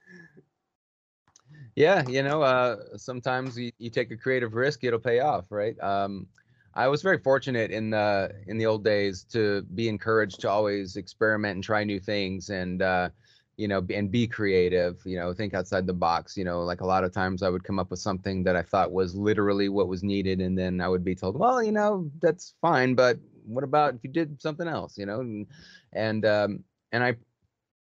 yeah 1.76 2.02
you 2.08 2.22
know 2.22 2.42
uh 2.42 2.76
sometimes 2.96 3.56
you, 3.56 3.70
you 3.78 3.90
take 3.90 4.10
a 4.10 4.16
creative 4.16 4.54
risk 4.54 4.82
it'll 4.82 4.98
pay 4.98 5.20
off 5.20 5.46
right 5.50 5.78
um 5.82 6.26
i 6.74 6.88
was 6.88 7.02
very 7.02 7.18
fortunate 7.18 7.70
in 7.70 7.90
the 7.90 8.32
in 8.48 8.58
the 8.58 8.66
old 8.66 8.82
days 8.82 9.24
to 9.24 9.62
be 9.74 9.88
encouraged 9.88 10.40
to 10.40 10.48
always 10.50 10.96
experiment 10.96 11.54
and 11.54 11.64
try 11.64 11.84
new 11.84 12.00
things 12.00 12.48
and 12.50 12.82
uh 12.82 13.08
you 13.56 13.68
know 13.68 13.84
and 13.90 14.10
be 14.10 14.26
creative 14.26 15.00
you 15.04 15.16
know 15.16 15.32
think 15.32 15.54
outside 15.54 15.86
the 15.86 15.92
box 15.92 16.36
you 16.36 16.44
know 16.44 16.62
like 16.62 16.80
a 16.80 16.86
lot 16.86 17.04
of 17.04 17.12
times 17.12 17.42
i 17.42 17.48
would 17.48 17.64
come 17.64 17.78
up 17.78 17.90
with 17.90 18.00
something 18.00 18.42
that 18.42 18.56
i 18.56 18.62
thought 18.62 18.90
was 18.92 19.14
literally 19.14 19.68
what 19.68 19.88
was 19.88 20.02
needed 20.02 20.40
and 20.40 20.58
then 20.58 20.80
i 20.80 20.88
would 20.88 21.04
be 21.04 21.14
told 21.14 21.38
well 21.38 21.62
you 21.62 21.72
know 21.72 22.10
that's 22.20 22.54
fine 22.60 22.94
but 22.94 23.18
what 23.46 23.64
about 23.64 23.94
if 23.94 24.04
you 24.04 24.10
did 24.10 24.40
something 24.40 24.68
else 24.68 24.98
you 24.98 25.06
know 25.06 25.20
and 25.20 25.46
and 25.92 26.24
um 26.26 26.62
and 26.92 27.02
i 27.02 27.14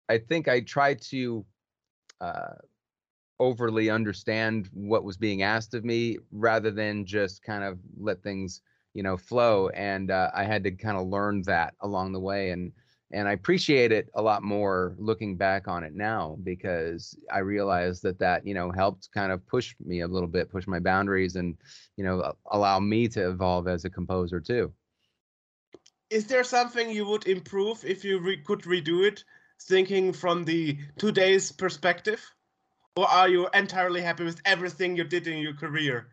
i 0.09 0.17
think 0.17 0.47
i 0.47 0.59
tried 0.59 1.01
to 1.01 1.45
uh 2.21 2.53
overly 3.39 3.89
understand 3.89 4.69
what 4.73 5.03
was 5.03 5.17
being 5.17 5.41
asked 5.41 5.73
of 5.73 5.83
me 5.83 6.17
rather 6.31 6.71
than 6.71 7.05
just 7.05 7.43
kind 7.43 7.63
of 7.63 7.79
let 7.99 8.21
things 8.21 8.61
you 8.93 9.03
know 9.03 9.17
flow 9.17 9.69
and 9.69 10.11
uh, 10.11 10.29
i 10.35 10.43
had 10.43 10.63
to 10.63 10.71
kind 10.71 10.97
of 10.97 11.07
learn 11.07 11.41
that 11.41 11.73
along 11.81 12.11
the 12.11 12.19
way 12.19 12.51
and 12.51 12.71
and 13.11 13.27
i 13.27 13.31
appreciate 13.31 13.91
it 13.91 14.07
a 14.15 14.21
lot 14.21 14.43
more 14.43 14.95
looking 14.97 15.35
back 15.35 15.67
on 15.67 15.83
it 15.83 15.93
now 15.95 16.37
because 16.43 17.17
i 17.31 17.39
realized 17.39 18.03
that 18.03 18.19
that 18.19 18.45
you 18.45 18.53
know 18.53 18.71
helped 18.71 19.09
kind 19.13 19.31
of 19.31 19.45
push 19.47 19.75
me 19.83 20.01
a 20.01 20.07
little 20.07 20.27
bit 20.27 20.49
push 20.49 20.67
my 20.67 20.79
boundaries 20.79 21.35
and 21.35 21.57
you 21.97 22.03
know 22.03 22.33
allow 22.51 22.79
me 22.79 23.07
to 23.07 23.29
evolve 23.29 23.67
as 23.67 23.83
a 23.83 23.89
composer 23.89 24.39
too 24.39 24.71
Is 26.13 26.27
there 26.27 26.43
something 26.43 26.91
you 26.91 27.07
would 27.07 27.25
improve 27.25 27.83
if 27.83 28.05
you 28.05 28.19
re- 28.19 28.37
could 28.37 28.61
redo 28.61 29.03
it, 29.03 29.23
thinking 29.59 30.13
from 30.13 30.43
the 30.43 30.77
today's 30.99 31.51
perspective? 31.51 32.21
Or 32.95 33.09
are 33.09 33.27
you 33.27 33.47
entirely 33.51 34.01
happy 34.01 34.23
with 34.23 34.39
everything 34.45 34.95
you 34.95 35.05
did 35.05 35.25
in 35.25 35.39
your 35.39 35.55
career? 35.55 36.09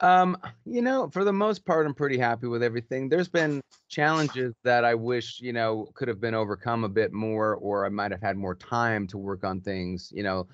Um, 0.00 0.36
you 0.64 0.82
know, 0.82 1.08
for 1.08 1.22
the 1.22 1.32
most 1.32 1.64
part, 1.64 1.86
I'm 1.86 1.94
pretty 1.94 2.18
happy 2.18 2.48
with 2.48 2.64
everything. 2.64 3.08
There's 3.08 3.28
been 3.28 3.60
challenges 3.88 4.52
that 4.64 4.84
I 4.84 4.96
wish, 4.96 5.40
you 5.40 5.52
know, 5.52 5.86
could 5.94 6.08
have 6.08 6.20
been 6.20 6.34
overcome 6.34 6.82
a 6.82 6.88
bit 6.88 7.12
more, 7.12 7.54
or 7.54 7.86
I 7.86 7.90
might 7.90 8.10
have 8.10 8.22
had 8.22 8.36
more 8.36 8.56
time 8.56 9.06
to 9.06 9.18
work 9.18 9.44
on 9.44 9.60
things, 9.60 10.12
you 10.12 10.24
know, 10.24 10.48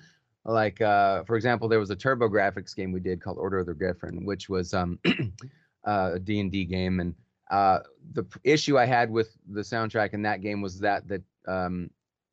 like 0.45 0.79
uh, 0.79 1.23
for 1.23 1.35
example, 1.35 1.67
there 1.67 1.79
was 1.79 1.89
a 1.89 1.95
TurboGrafx 1.95 2.75
game 2.75 2.91
we 2.91 2.99
did 2.99 3.19
called 3.19 3.39
Order 3.39 3.57
of 3.57 3.65
the 3.65 3.73
Griffon, 3.73 4.25
which 4.25 4.47
was 4.47 4.75
um 4.75 4.99
uh, 5.87 6.11
a 6.13 6.19
D&D 6.19 6.65
game, 6.65 6.99
and 6.99 7.15
uh, 7.51 7.79
the 8.13 8.23
issue 8.43 8.79
I 8.79 8.85
had 8.85 9.11
with 9.11 9.37
the 9.49 9.61
soundtrack 9.61 10.13
in 10.13 10.21
that 10.23 10.41
game 10.41 10.61
was 10.61 10.79
that 10.79 11.07
the 11.07 11.21
um, 11.47 11.89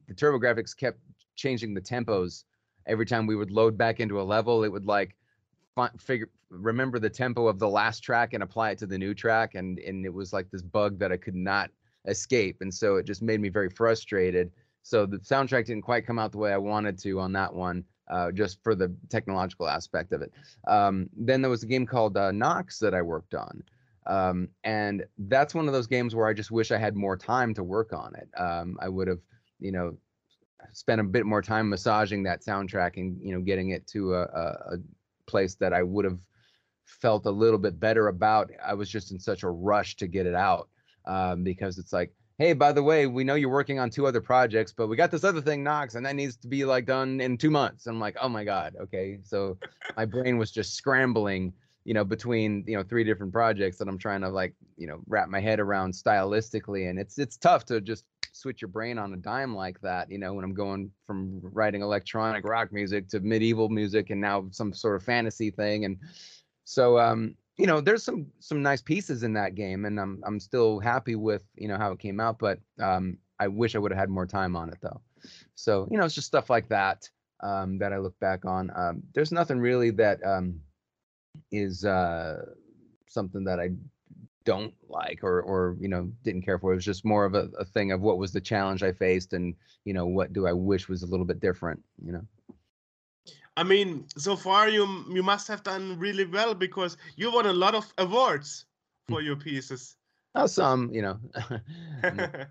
the 0.06 0.14
TurboGrafx 0.14 0.76
kept 0.76 1.00
changing 1.34 1.74
the 1.74 1.80
tempos. 1.80 2.44
Every 2.86 3.04
time 3.04 3.26
we 3.26 3.36
would 3.36 3.50
load 3.50 3.76
back 3.76 4.00
into 4.00 4.20
a 4.20 4.22
level. 4.22 4.64
It 4.64 4.72
would 4.72 4.86
like 4.86 5.14
fi- 5.74 5.90
figure 5.98 6.30
remember 6.50 6.98
the 6.98 7.10
tempo 7.10 7.46
of 7.46 7.58
the 7.58 7.68
last 7.68 8.00
track 8.00 8.32
and 8.32 8.42
apply 8.42 8.70
it 8.70 8.78
to 8.78 8.86
the 8.86 8.96
new 8.96 9.12
track 9.12 9.54
and 9.54 9.78
and 9.80 10.06
it 10.06 10.12
was 10.12 10.32
like 10.32 10.50
this 10.50 10.62
bug 10.62 10.98
that 10.98 11.12
I 11.12 11.18
could 11.18 11.34
not 11.34 11.70
escape 12.06 12.56
and 12.62 12.72
so 12.72 12.96
it 12.96 13.04
just 13.04 13.20
made 13.20 13.40
me 13.40 13.50
very 13.50 13.68
frustrated. 13.68 14.50
So 14.82 15.04
the 15.04 15.18
soundtrack 15.18 15.66
didn't 15.66 15.82
quite 15.82 16.06
come 16.06 16.18
out 16.18 16.32
the 16.32 16.38
way 16.38 16.52
I 16.52 16.56
wanted 16.56 16.98
to 17.00 17.20
on 17.20 17.32
that 17.32 17.52
one 17.52 17.84
uh, 18.08 18.30
just 18.32 18.62
for 18.62 18.74
the 18.74 18.94
technological 19.10 19.68
aspect 19.68 20.12
of 20.12 20.22
it. 20.22 20.32
Um, 20.66 21.10
then 21.14 21.42
there 21.42 21.50
was 21.50 21.64
a 21.64 21.66
game 21.66 21.84
called 21.84 22.16
uh, 22.16 22.32
Nox 22.32 22.78
that 22.78 22.94
I 22.94 23.02
worked 23.02 23.34
on 23.34 23.62
um, 24.08 24.48
and 24.64 25.04
that's 25.28 25.54
one 25.54 25.66
of 25.66 25.72
those 25.72 25.86
games 25.86 26.14
where 26.14 26.26
I 26.26 26.32
just 26.32 26.50
wish 26.50 26.70
I 26.70 26.78
had 26.78 26.96
more 26.96 27.16
time 27.16 27.54
to 27.54 27.62
work 27.62 27.92
on 27.92 28.14
it 28.14 28.28
um, 28.40 28.76
I 28.80 28.88
would 28.88 29.08
have 29.08 29.20
you 29.60 29.72
know 29.72 29.96
spent 30.72 31.00
a 31.00 31.04
bit 31.04 31.26
more 31.26 31.42
time 31.42 31.68
massaging 31.68 32.22
that 32.24 32.42
soundtrack 32.44 32.96
and 32.96 33.18
you 33.22 33.32
know 33.32 33.40
getting 33.40 33.70
it 33.70 33.86
to 33.88 34.14
a, 34.14 34.22
a, 34.22 34.76
place 35.26 35.56
that 35.56 35.74
I 35.74 35.82
would 35.82 36.06
have 36.06 36.20
felt 36.86 37.26
a 37.26 37.30
little 37.30 37.58
bit 37.58 37.78
better 37.78 38.08
about. 38.08 38.50
I 38.64 38.74
was 38.74 38.88
just 38.88 39.12
in 39.12 39.20
such 39.20 39.42
a 39.42 39.50
rush 39.50 39.96
to 39.96 40.06
get 40.06 40.26
it 40.26 40.34
out 40.34 40.68
um, 41.06 41.44
because 41.44 41.78
it's 41.78 41.92
like, 41.92 42.12
hey, 42.38 42.54
by 42.54 42.72
the 42.72 42.82
way, 42.82 43.06
we 43.06 43.24
know 43.24 43.34
you're 43.34 43.50
working 43.50 43.78
on 43.78 43.90
two 43.90 44.06
other 44.06 44.20
projects, 44.20 44.72
but 44.72 44.86
we 44.86 44.96
got 44.96 45.10
this 45.10 45.24
other 45.24 45.40
thing, 45.40 45.62
Nox, 45.62 45.96
and 45.96 46.06
that 46.06 46.16
needs 46.16 46.36
to 46.38 46.48
be 46.48 46.64
like 46.64 46.86
done 46.86 47.20
in 47.20 47.36
two 47.36 47.50
months. 47.50 47.86
And 47.86 47.96
I'm 47.96 48.00
like, 48.00 48.16
oh 48.20 48.28
my 48.28 48.44
god, 48.44 48.74
okay. 48.80 49.18
So 49.22 49.58
my 49.96 50.06
brain 50.06 50.38
was 50.38 50.50
just 50.50 50.74
scrambling, 50.74 51.52
you 51.88 51.94
know, 51.94 52.04
between 52.04 52.64
you 52.66 52.76
know 52.76 52.82
three 52.82 53.02
different 53.02 53.32
projects 53.32 53.78
that 53.78 53.88
I'm 53.88 53.96
trying 53.96 54.20
to 54.20 54.28
like 54.28 54.54
you 54.76 54.86
know 54.86 55.00
wrap 55.06 55.30
my 55.30 55.40
head 55.40 55.58
around 55.58 55.94
stylistically, 55.94 56.90
and 56.90 56.98
it's 56.98 57.18
it's 57.18 57.38
tough 57.38 57.64
to 57.64 57.80
just 57.80 58.04
switch 58.32 58.60
your 58.60 58.68
brain 58.68 58.98
on 58.98 59.14
a 59.14 59.16
dime 59.16 59.54
like 59.54 59.80
that, 59.80 60.10
you 60.10 60.18
know, 60.18 60.34
when 60.34 60.44
I'm 60.44 60.52
going 60.52 60.90
from 61.06 61.40
writing 61.42 61.80
electronic 61.80 62.44
rock 62.44 62.74
music 62.74 63.08
to 63.08 63.20
medieval 63.20 63.70
music 63.70 64.10
and 64.10 64.20
now 64.20 64.48
some 64.50 64.74
sort 64.74 64.96
of 64.96 65.02
fantasy 65.02 65.50
thing. 65.50 65.86
And 65.86 65.96
so 66.64 66.98
um, 66.98 67.34
you 67.56 67.66
know, 67.66 67.80
there's 67.80 68.04
some 68.04 68.26
some 68.38 68.62
nice 68.62 68.82
pieces 68.82 69.22
in 69.22 69.32
that 69.32 69.54
game 69.54 69.86
and 69.86 69.98
I'm 69.98 70.22
I'm 70.26 70.40
still 70.40 70.80
happy 70.80 71.14
with, 71.16 71.42
you 71.54 71.68
know, 71.68 71.78
how 71.78 71.92
it 71.92 72.00
came 72.00 72.20
out, 72.20 72.38
but 72.38 72.58
um 72.78 73.16
I 73.40 73.48
wish 73.48 73.74
I 73.74 73.78
would 73.78 73.92
have 73.92 73.98
had 73.98 74.10
more 74.10 74.26
time 74.26 74.56
on 74.56 74.68
it 74.68 74.78
though. 74.82 75.00
So, 75.54 75.88
you 75.90 75.96
know, 75.96 76.04
it's 76.04 76.14
just 76.14 76.26
stuff 76.26 76.50
like 76.50 76.68
that 76.68 77.08
um 77.42 77.78
that 77.78 77.94
I 77.94 77.98
look 77.98 78.20
back 78.20 78.44
on. 78.44 78.70
Um 78.76 79.04
there's 79.14 79.32
nothing 79.32 79.58
really 79.58 79.90
that 79.92 80.22
um 80.22 80.60
is 81.50 81.84
uh, 81.84 82.44
something 83.06 83.44
that 83.44 83.60
I 83.60 83.70
don't 84.44 84.72
like 84.88 85.22
or 85.22 85.42
or 85.42 85.76
you 85.78 85.88
know 85.88 86.10
didn't 86.22 86.42
care 86.42 86.58
for. 86.58 86.72
It 86.72 86.76
was 86.76 86.84
just 86.84 87.04
more 87.04 87.24
of 87.24 87.34
a, 87.34 87.50
a 87.58 87.64
thing 87.64 87.92
of 87.92 88.00
what 88.00 88.18
was 88.18 88.32
the 88.32 88.40
challenge 88.40 88.82
I 88.82 88.92
faced 88.92 89.32
and 89.32 89.54
you 89.84 89.92
know 89.92 90.06
what 90.06 90.32
do 90.32 90.46
I 90.46 90.52
wish 90.52 90.88
was 90.88 91.02
a 91.02 91.06
little 91.06 91.26
bit 91.26 91.40
different. 91.40 91.82
You 92.04 92.12
know. 92.12 92.22
I 93.56 93.64
mean, 93.64 94.06
so 94.16 94.36
far 94.36 94.68
you 94.68 95.04
you 95.10 95.22
must 95.22 95.48
have 95.48 95.62
done 95.62 95.98
really 95.98 96.24
well 96.24 96.54
because 96.54 96.96
you 97.16 97.32
won 97.32 97.46
a 97.46 97.52
lot 97.52 97.74
of 97.74 97.92
awards 97.98 98.66
for 99.08 99.20
your 99.20 99.36
pieces. 99.36 99.96
Oh, 100.34 100.46
some, 100.46 100.90
you 100.92 101.02
know. 101.02 101.18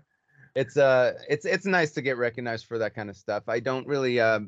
it's 0.54 0.76
uh 0.76 1.14
it's 1.28 1.46
it's 1.46 1.66
nice 1.66 1.92
to 1.92 2.02
get 2.02 2.16
recognized 2.16 2.66
for 2.66 2.78
that 2.78 2.94
kind 2.94 3.10
of 3.10 3.16
stuff. 3.16 3.44
I 3.48 3.60
don't 3.60 3.86
really 3.86 4.20
uh, 4.20 4.40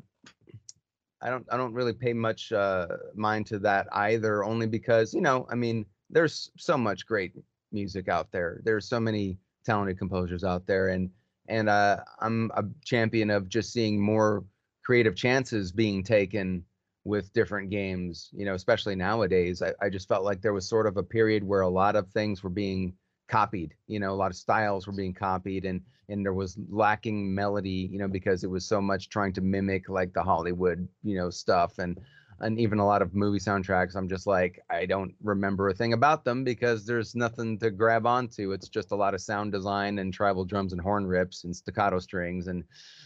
I 1.21 1.29
don't 1.29 1.45
I 1.51 1.57
don't 1.57 1.73
really 1.73 1.93
pay 1.93 2.13
much 2.13 2.51
uh 2.51 2.87
mind 3.15 3.47
to 3.47 3.59
that 3.59 3.87
either 3.93 4.43
only 4.43 4.67
because, 4.67 5.13
you 5.13 5.21
know, 5.21 5.47
I 5.49 5.55
mean, 5.55 5.85
there's 6.09 6.51
so 6.57 6.77
much 6.77 7.05
great 7.05 7.33
music 7.71 8.07
out 8.09 8.31
there. 8.31 8.61
There's 8.63 8.87
so 8.87 8.99
many 8.99 9.37
talented 9.65 9.97
composers 9.97 10.43
out 10.43 10.65
there 10.65 10.89
and 10.89 11.09
and 11.47 11.69
uh 11.69 11.97
I'm 12.19 12.51
a 12.55 12.63
champion 12.83 13.29
of 13.29 13.49
just 13.49 13.71
seeing 13.71 14.01
more 14.01 14.43
creative 14.83 15.15
chances 15.15 15.71
being 15.71 16.03
taken 16.03 16.63
with 17.03 17.33
different 17.33 17.69
games, 17.69 18.29
you 18.31 18.45
know, 18.45 18.53
especially 18.53 18.95
nowadays. 18.95 19.61
I, 19.61 19.73
I 19.81 19.89
just 19.89 20.07
felt 20.07 20.23
like 20.23 20.41
there 20.41 20.53
was 20.53 20.67
sort 20.67 20.85
of 20.85 20.97
a 20.97 21.03
period 21.03 21.43
where 21.43 21.61
a 21.61 21.69
lot 21.69 21.95
of 21.95 22.09
things 22.09 22.43
were 22.43 22.49
being 22.49 22.93
copied, 23.31 23.73
you 23.87 23.99
know, 23.99 24.11
a 24.11 24.19
lot 24.21 24.31
of 24.31 24.37
styles 24.37 24.85
were 24.85 24.93
being 24.93 25.13
copied 25.13 25.65
and 25.65 25.81
and 26.09 26.25
there 26.25 26.33
was 26.33 26.57
lacking 26.69 27.33
melody, 27.33 27.87
you 27.89 27.97
know, 27.97 28.07
because 28.07 28.43
it 28.43 28.49
was 28.49 28.65
so 28.65 28.81
much 28.81 29.09
trying 29.09 29.31
to 29.33 29.41
mimic 29.41 29.87
like 29.87 30.13
the 30.13 30.21
Hollywood, 30.21 30.85
you 31.03 31.15
know, 31.15 31.29
stuff 31.29 31.79
and 31.79 31.97
and 32.41 32.59
even 32.59 32.79
a 32.79 32.85
lot 32.85 33.01
of 33.01 33.13
movie 33.13 33.39
soundtracks 33.39 33.95
i'm 33.95 34.09
just 34.09 34.25
like 34.27 34.59
i 34.69 34.85
don't 34.85 35.13
remember 35.23 35.69
a 35.69 35.73
thing 35.73 35.93
about 35.93 36.25
them 36.25 36.43
because 36.43 36.85
there's 36.85 37.15
nothing 37.15 37.57
to 37.59 37.69
grab 37.69 38.05
onto. 38.05 38.51
It's 38.51 38.67
just 38.67 38.91
a 38.91 38.95
lot 38.95 39.13
of 39.13 39.21
sound 39.21 39.51
design 39.51 39.99
and 39.99 40.13
tribal 40.13 40.45
drums 40.45 40.73
and 40.73 40.81
horn 40.81 41.05
rips 41.05 41.43
and 41.43 41.55
staccato 41.55 41.99
strings 41.99 42.47
and 42.47 42.63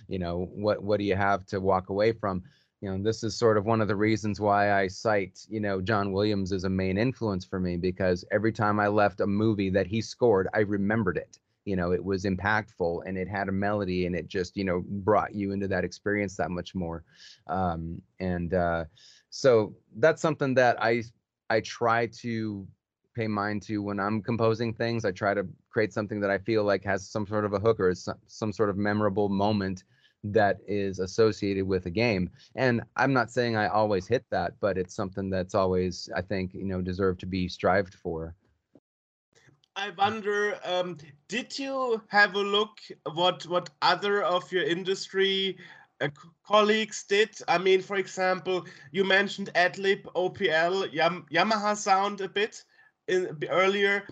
you 0.08 0.20
know 0.20 0.50
what 0.54 0.82
what 0.84 1.00
do 1.00 1.06
you 1.06 1.16
have 1.16 1.46
to 1.48 1.60
walk 1.60 1.90
away 1.90 2.14
from 2.14 2.44
you 2.82 2.90
know 2.90 3.02
this 3.02 3.24
is 3.24 3.36
sort 3.36 3.58
of 3.58 3.66
one 3.66 3.82
of 3.82 3.88
the 3.88 3.96
reasons 3.96 4.40
why 4.40 4.74
i 4.74 4.88
cite 4.88 5.40
you 5.50 5.60
know 5.60 5.82
john 5.82 6.12
williams 6.12 6.52
as 6.52 6.66
a 6.66 6.70
main 6.70 6.98
influence 6.98 7.46
for 7.46 7.60
me 7.60 7.78
because 7.78 8.26
every 8.32 8.52
time 8.52 8.80
i 8.80 8.88
left 8.88 9.22
a 9.22 9.28
movie 9.28 9.70
that 9.70 9.88
he 9.88 10.02
scored 10.02 10.48
i 10.54 10.60
remembered 10.60 11.18
it. 11.18 11.40
You 11.66 11.76
know 11.76 11.94
it 11.94 12.04
was 12.04 12.26
impactful 12.26 13.02
and 13.08 13.18
it 13.18 13.28
had 13.28 13.50
a 13.50 13.52
melody 13.52 14.06
and 14.06 14.16
it 14.16 14.28
just 14.28 14.56
you 14.56 14.64
know 14.64 14.84
brought 14.88 15.34
you 15.34 15.52
into 15.52 15.68
that 15.70 15.84
experience 15.84 16.38
that 16.38 16.52
much 16.52 16.76
more. 16.76 17.04
Um, 17.48 18.04
and 18.20 18.54
uh, 18.54 18.86
so 19.32 19.76
that's 19.98 20.22
something 20.22 20.54
that 20.54 20.80
i 20.80 21.02
i 21.50 21.62
try 21.62 22.06
to 22.22 22.68
pay 23.16 23.28
mind 23.28 23.64
to 23.64 23.82
when 23.82 24.00
i'm 24.00 24.22
composing 24.22 24.76
things. 24.76 25.06
I 25.06 25.12
try 25.12 25.34
to 25.34 25.48
create 25.72 25.92
something 25.92 26.20
that 26.20 26.30
i 26.30 26.38
feel 26.38 26.64
like 26.64 26.84
has 26.84 27.10
some 27.10 27.26
sort 27.26 27.46
of 27.46 27.54
a 27.54 27.60
hook 27.60 27.80
or 27.80 27.96
some, 27.96 28.20
some 28.28 28.54
sort 28.54 28.70
of 28.70 28.78
memorable 28.78 29.28
moment 29.28 29.86
that 30.34 30.58
is 30.68 31.00
associated 31.00 31.66
with 31.66 31.86
a 31.86 31.90
game 31.90 32.30
and 32.56 32.82
i'm 32.96 33.14
not 33.14 33.32
saying 33.32 33.56
i 33.56 33.68
always 33.68 34.08
hit 34.08 34.26
that 34.32 34.54
but 34.60 34.78
it's 34.78 34.96
something 34.96 35.30
that's 35.30 35.56
always 35.56 36.10
i 36.16 36.22
think 36.22 36.54
you 36.54 36.66
know 36.66 36.82
deserved 36.82 37.20
to 37.20 37.26
be 37.26 37.48
strived 37.48 37.94
for 37.94 38.36
I 39.78 39.90
wonder, 39.98 40.58
um, 40.64 40.98
did 41.28 41.60
you 41.60 42.02
have 42.08 42.36
a 42.36 42.40
look 42.40 42.80
what 43.14 43.46
what 43.46 43.70
other 43.82 44.24
of 44.24 44.50
your 44.50 44.64
industry 44.64 45.58
uh, 46.00 46.08
colleagues 46.48 47.04
did? 47.04 47.36
I 47.50 47.58
mean, 47.58 47.82
for 47.82 47.98
example, 47.98 48.66
you 48.94 49.04
mentioned 49.04 49.52
Adlib, 49.54 50.04
OPL, 50.16 50.94
Yam 50.94 51.26
Yamaha 51.30 51.76
Sound 51.76 52.22
a 52.22 52.30
bit 52.30 52.64
in, 53.10 53.38
earlier. 53.50 54.08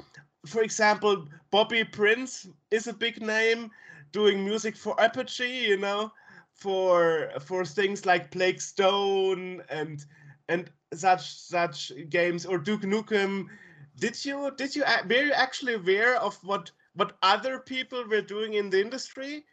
For 0.46 0.64
example, 0.64 1.30
Bobby 1.50 1.86
Prince 1.86 2.50
is 2.70 2.88
a 2.88 2.94
big 2.94 3.22
name 3.22 3.72
doing 4.14 4.46
music 4.46 4.78
for 4.78 5.00
Apogee, 5.02 5.68
you 5.70 5.78
know, 5.78 6.14
for 6.54 7.32
for 7.42 7.66
things 7.66 8.06
like 8.06 8.32
Blake 8.32 8.62
Stone 8.62 9.64
and 9.70 10.06
and 10.50 10.72
such 10.94 11.34
such 11.36 11.92
games. 12.10 12.46
Or 12.46 12.60
Duke 12.60 12.84
Nukem. 12.84 13.50
Did 13.98 14.26
you 14.26 14.52
did 14.58 14.76
you 14.76 14.84
were 15.10 15.24
you 15.26 15.34
actually 15.34 15.76
aware 15.76 16.16
of 16.18 16.44
what 16.44 16.72
what 16.96 17.18
other 17.24 17.60
people 17.60 18.06
were 18.08 18.22
doing 18.22 18.54
in 18.54 18.70
the 18.72 18.82
industry? 18.82 19.46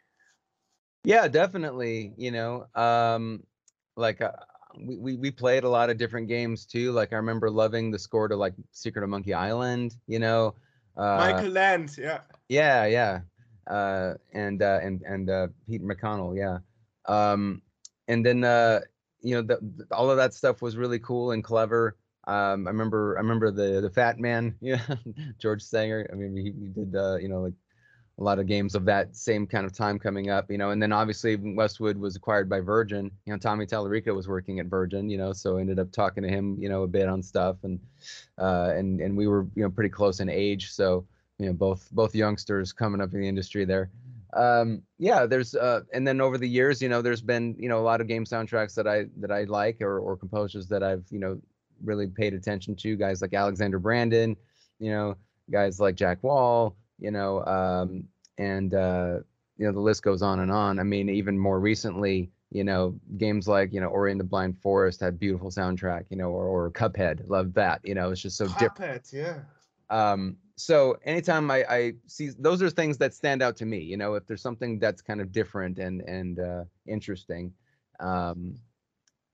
Yeah 1.03 1.27
definitely 1.27 2.13
you 2.17 2.31
know 2.31 2.67
um 2.75 3.43
like 3.95 4.21
uh, 4.21 4.31
we, 4.77 4.97
we 4.97 5.17
we 5.17 5.31
played 5.31 5.63
a 5.63 5.69
lot 5.69 5.89
of 5.89 5.97
different 5.97 6.27
games 6.27 6.65
too. 6.65 6.91
Like 6.91 7.13
i 7.13 7.17
remember 7.17 7.49
loving 7.49 7.91
the 7.91 7.99
score 7.99 8.27
to 8.27 8.35
like 8.35 8.53
secret 8.71 9.03
of 9.03 9.09
monkey 9.09 9.33
island 9.33 9.95
you 10.07 10.19
know 10.19 10.55
uh, 10.97 11.17
michael 11.17 11.49
land 11.49 11.97
yeah. 11.97 12.21
Yeah 12.49 12.85
yeah 12.85 13.21
uh 13.67 14.13
and 14.33 14.61
uh 14.61 14.79
and 14.81 15.01
and 15.03 15.29
uh 15.29 15.47
pete 15.67 15.83
mcconnell 15.83 16.35
yeah 16.37 16.57
um 17.13 17.61
and 18.07 18.25
then 18.25 18.43
uh 18.43 18.79
you 19.21 19.35
know 19.35 19.41
the, 19.41 19.59
the, 19.77 19.95
all 19.95 20.09
of 20.09 20.17
that 20.17 20.33
stuff 20.33 20.61
was 20.61 20.75
really 20.77 20.99
cool 20.99 21.31
and 21.31 21.43
clever 21.43 21.95
um, 22.27 22.67
I 22.67 22.69
remember 22.69 23.17
I 23.17 23.21
remember 23.21 23.51
the 23.51 23.81
the 23.81 23.89
Fat 23.89 24.19
Man, 24.19 24.55
yeah, 24.61 24.81
George 25.39 25.63
Sanger. 25.63 26.07
I 26.11 26.15
mean, 26.15 26.37
he, 26.37 26.43
he 26.43 26.67
did 26.67 26.95
uh, 26.95 27.15
you 27.15 27.27
know 27.27 27.41
like 27.41 27.53
a 28.19 28.23
lot 28.23 28.37
of 28.37 28.45
games 28.45 28.75
of 28.75 28.85
that 28.85 29.15
same 29.15 29.47
kind 29.47 29.65
of 29.65 29.73
time 29.73 29.97
coming 29.97 30.29
up, 30.29 30.51
you 30.51 30.57
know. 30.57 30.69
And 30.69 30.81
then 30.81 30.91
obviously 30.91 31.35
Westwood 31.35 31.97
was 31.97 32.15
acquired 32.15 32.47
by 32.47 32.59
Virgin. 32.59 33.09
You 33.25 33.33
know, 33.33 33.39
Tommy 33.39 33.65
Tallarico 33.65 34.15
was 34.15 34.27
working 34.27 34.59
at 34.59 34.67
Virgin, 34.67 35.09
you 35.09 35.17
know, 35.17 35.33
so 35.33 35.57
ended 35.57 35.79
up 35.79 35.91
talking 35.91 36.21
to 36.21 36.29
him, 36.29 36.57
you 36.59 36.69
know, 36.69 36.83
a 36.83 36.87
bit 36.87 37.09
on 37.09 37.23
stuff, 37.23 37.57
and 37.63 37.79
uh, 38.37 38.73
and 38.75 39.01
and 39.01 39.17
we 39.17 39.27
were 39.27 39.47
you 39.55 39.63
know 39.63 39.69
pretty 39.69 39.89
close 39.89 40.19
in 40.19 40.29
age, 40.29 40.71
so 40.71 41.05
you 41.41 41.47
know 41.47 41.53
both 41.53 41.89
both 41.91 42.13
youngsters 42.13 42.71
coming 42.71 43.01
up 43.01 43.13
in 43.13 43.21
the 43.21 43.27
industry 43.27 43.65
there. 43.65 43.89
Um, 44.33 44.83
yeah, 44.97 45.25
there's 45.25 45.55
uh, 45.55 45.81
and 45.93 46.07
then 46.07 46.21
over 46.21 46.37
the 46.37 46.47
years, 46.47 46.81
you 46.81 46.87
know, 46.87 47.01
there's 47.01 47.21
been 47.21 47.55
you 47.57 47.67
know 47.67 47.79
a 47.79 47.81
lot 47.81 47.99
of 47.99 48.07
game 48.07 48.25
soundtracks 48.25 48.75
that 48.75 48.87
I 48.87 49.05
that 49.17 49.31
I 49.31 49.43
like 49.45 49.81
or 49.81 49.99
or 49.99 50.15
composers 50.15 50.67
that 50.67 50.83
I've 50.83 51.03
you 51.09 51.19
know 51.19 51.41
really 51.83 52.07
paid 52.07 52.33
attention 52.33 52.75
to 52.75 52.95
guys 52.95 53.21
like 53.21 53.33
Alexander 53.33 53.79
Brandon, 53.79 54.37
you 54.79 54.91
know, 54.91 55.17
guys 55.49 55.79
like 55.79 55.95
Jack 55.95 56.21
Wall, 56.23 56.75
you 56.99 57.09
know, 57.09 57.43
um, 57.45 58.03
and 58.37 58.73
uh, 58.73 59.17
you 59.57 59.65
know 59.65 59.71
the 59.71 59.79
list 59.79 60.03
goes 60.03 60.21
on 60.21 60.39
and 60.39 60.51
on. 60.51 60.79
I 60.79 60.83
mean, 60.83 61.09
even 61.09 61.37
more 61.37 61.59
recently, 61.59 62.29
you 62.51 62.63
know, 62.63 62.95
games 63.17 63.47
like 63.47 63.73
you 63.73 63.81
know 63.81 63.87
Ori 63.87 64.11
and 64.11 64.19
the 64.19 64.25
Blind 64.25 64.59
Forest 64.61 65.01
had 65.01 65.19
beautiful 65.19 65.49
soundtrack, 65.49 66.05
you 66.09 66.17
know, 66.17 66.29
or, 66.29 66.45
or 66.45 66.71
Cuphead, 66.71 67.27
love 67.27 67.53
that. 67.55 67.81
You 67.83 67.95
know, 67.95 68.11
it's 68.11 68.21
just 68.21 68.37
so 68.37 68.45
Cuphead, 68.45 68.59
different. 68.59 69.09
yeah. 69.11 69.39
Um, 69.89 70.37
so 70.61 70.95
anytime 71.05 71.49
I, 71.49 71.65
I 71.69 71.93
see 72.05 72.29
those 72.37 72.61
are 72.61 72.69
things 72.69 72.97
that 72.99 73.13
stand 73.13 73.41
out 73.41 73.55
to 73.57 73.65
me. 73.65 73.79
You 73.79 73.97
know, 73.97 74.13
if 74.13 74.27
there's 74.27 74.41
something 74.41 74.77
that's 74.79 75.01
kind 75.01 75.19
of 75.19 75.31
different 75.31 75.79
and 75.79 76.01
and 76.01 76.39
uh, 76.39 76.63
interesting, 76.87 77.51
um, 77.99 78.55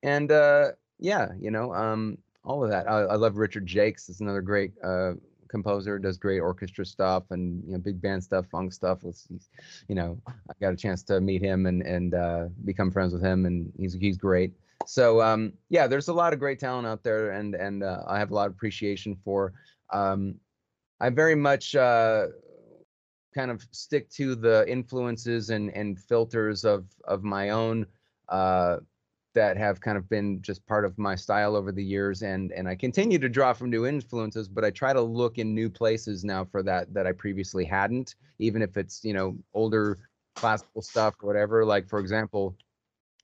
and 0.03 0.31
uh, 0.31 0.71
yeah, 0.99 1.29
you 1.39 1.51
know, 1.51 1.73
um, 1.73 2.17
all 2.43 2.63
of 2.63 2.69
that. 2.69 2.89
I, 2.89 3.01
I 3.01 3.15
love 3.15 3.37
Richard 3.37 3.67
Jacques 3.67 3.97
Is 4.07 4.21
another 4.21 4.41
great 4.41 4.71
uh, 4.83 5.13
composer. 5.49 5.99
Does 5.99 6.17
great 6.17 6.39
orchestra 6.39 6.85
stuff 6.85 7.23
and 7.31 7.61
you 7.65 7.73
know 7.73 7.79
big 7.79 8.01
band 8.01 8.23
stuff, 8.23 8.45
funk 8.49 8.71
stuff. 8.71 8.99
He's, 9.03 9.49
you 9.89 9.95
know, 9.95 10.17
I 10.27 10.53
got 10.61 10.73
a 10.73 10.77
chance 10.77 11.03
to 11.03 11.19
meet 11.19 11.41
him 11.41 11.65
and 11.65 11.81
and 11.81 12.13
uh, 12.13 12.45
become 12.63 12.89
friends 12.89 13.11
with 13.11 13.21
him, 13.21 13.45
and 13.45 13.71
he's 13.77 13.93
he's 13.93 14.17
great. 14.17 14.53
So 14.85 15.21
um, 15.21 15.53
yeah, 15.67 15.87
there's 15.87 16.07
a 16.07 16.13
lot 16.13 16.31
of 16.31 16.39
great 16.39 16.59
talent 16.59 16.87
out 16.87 17.03
there, 17.03 17.31
and 17.31 17.53
and 17.53 17.83
uh, 17.83 18.03
I 18.07 18.17
have 18.17 18.31
a 18.31 18.33
lot 18.33 18.47
of 18.47 18.53
appreciation 18.53 19.17
for. 19.25 19.51
Um, 19.91 20.35
I 20.99 21.09
very 21.09 21.35
much 21.35 21.75
uh, 21.75 22.27
kind 23.35 23.51
of 23.51 23.65
stick 23.71 24.09
to 24.09 24.35
the 24.35 24.65
influences 24.67 25.49
and 25.49 25.69
and 25.75 25.99
filters 25.99 26.65
of 26.65 26.85
of 27.05 27.23
my 27.23 27.51
own 27.51 27.85
uh, 28.29 28.77
that 29.35 29.57
have 29.57 29.79
kind 29.79 29.97
of 29.97 30.09
been 30.09 30.41
just 30.41 30.65
part 30.65 30.83
of 30.83 30.97
my 30.97 31.15
style 31.15 31.55
over 31.55 31.71
the 31.71 31.83
years 31.83 32.23
and 32.23 32.51
and 32.51 32.67
I 32.67 32.75
continue 32.75 33.19
to 33.19 33.29
draw 33.29 33.53
from 33.53 33.69
new 33.69 33.85
influences 33.85 34.47
but 34.47 34.65
I 34.65 34.71
try 34.71 34.93
to 34.93 35.01
look 35.01 35.37
in 35.37 35.53
new 35.53 35.69
places 35.69 36.23
now 36.23 36.45
for 36.45 36.63
that 36.63 36.91
that 36.95 37.05
I 37.05 37.11
previously 37.11 37.63
hadn't 37.63 38.15
even 38.39 38.63
if 38.63 38.77
it's 38.77 39.03
you 39.03 39.13
know 39.13 39.37
older 39.53 39.99
classical 40.35 40.81
stuff 40.81 41.13
or 41.21 41.27
whatever. 41.27 41.63
Like 41.63 41.87
for 41.87 41.99
example 41.99 42.55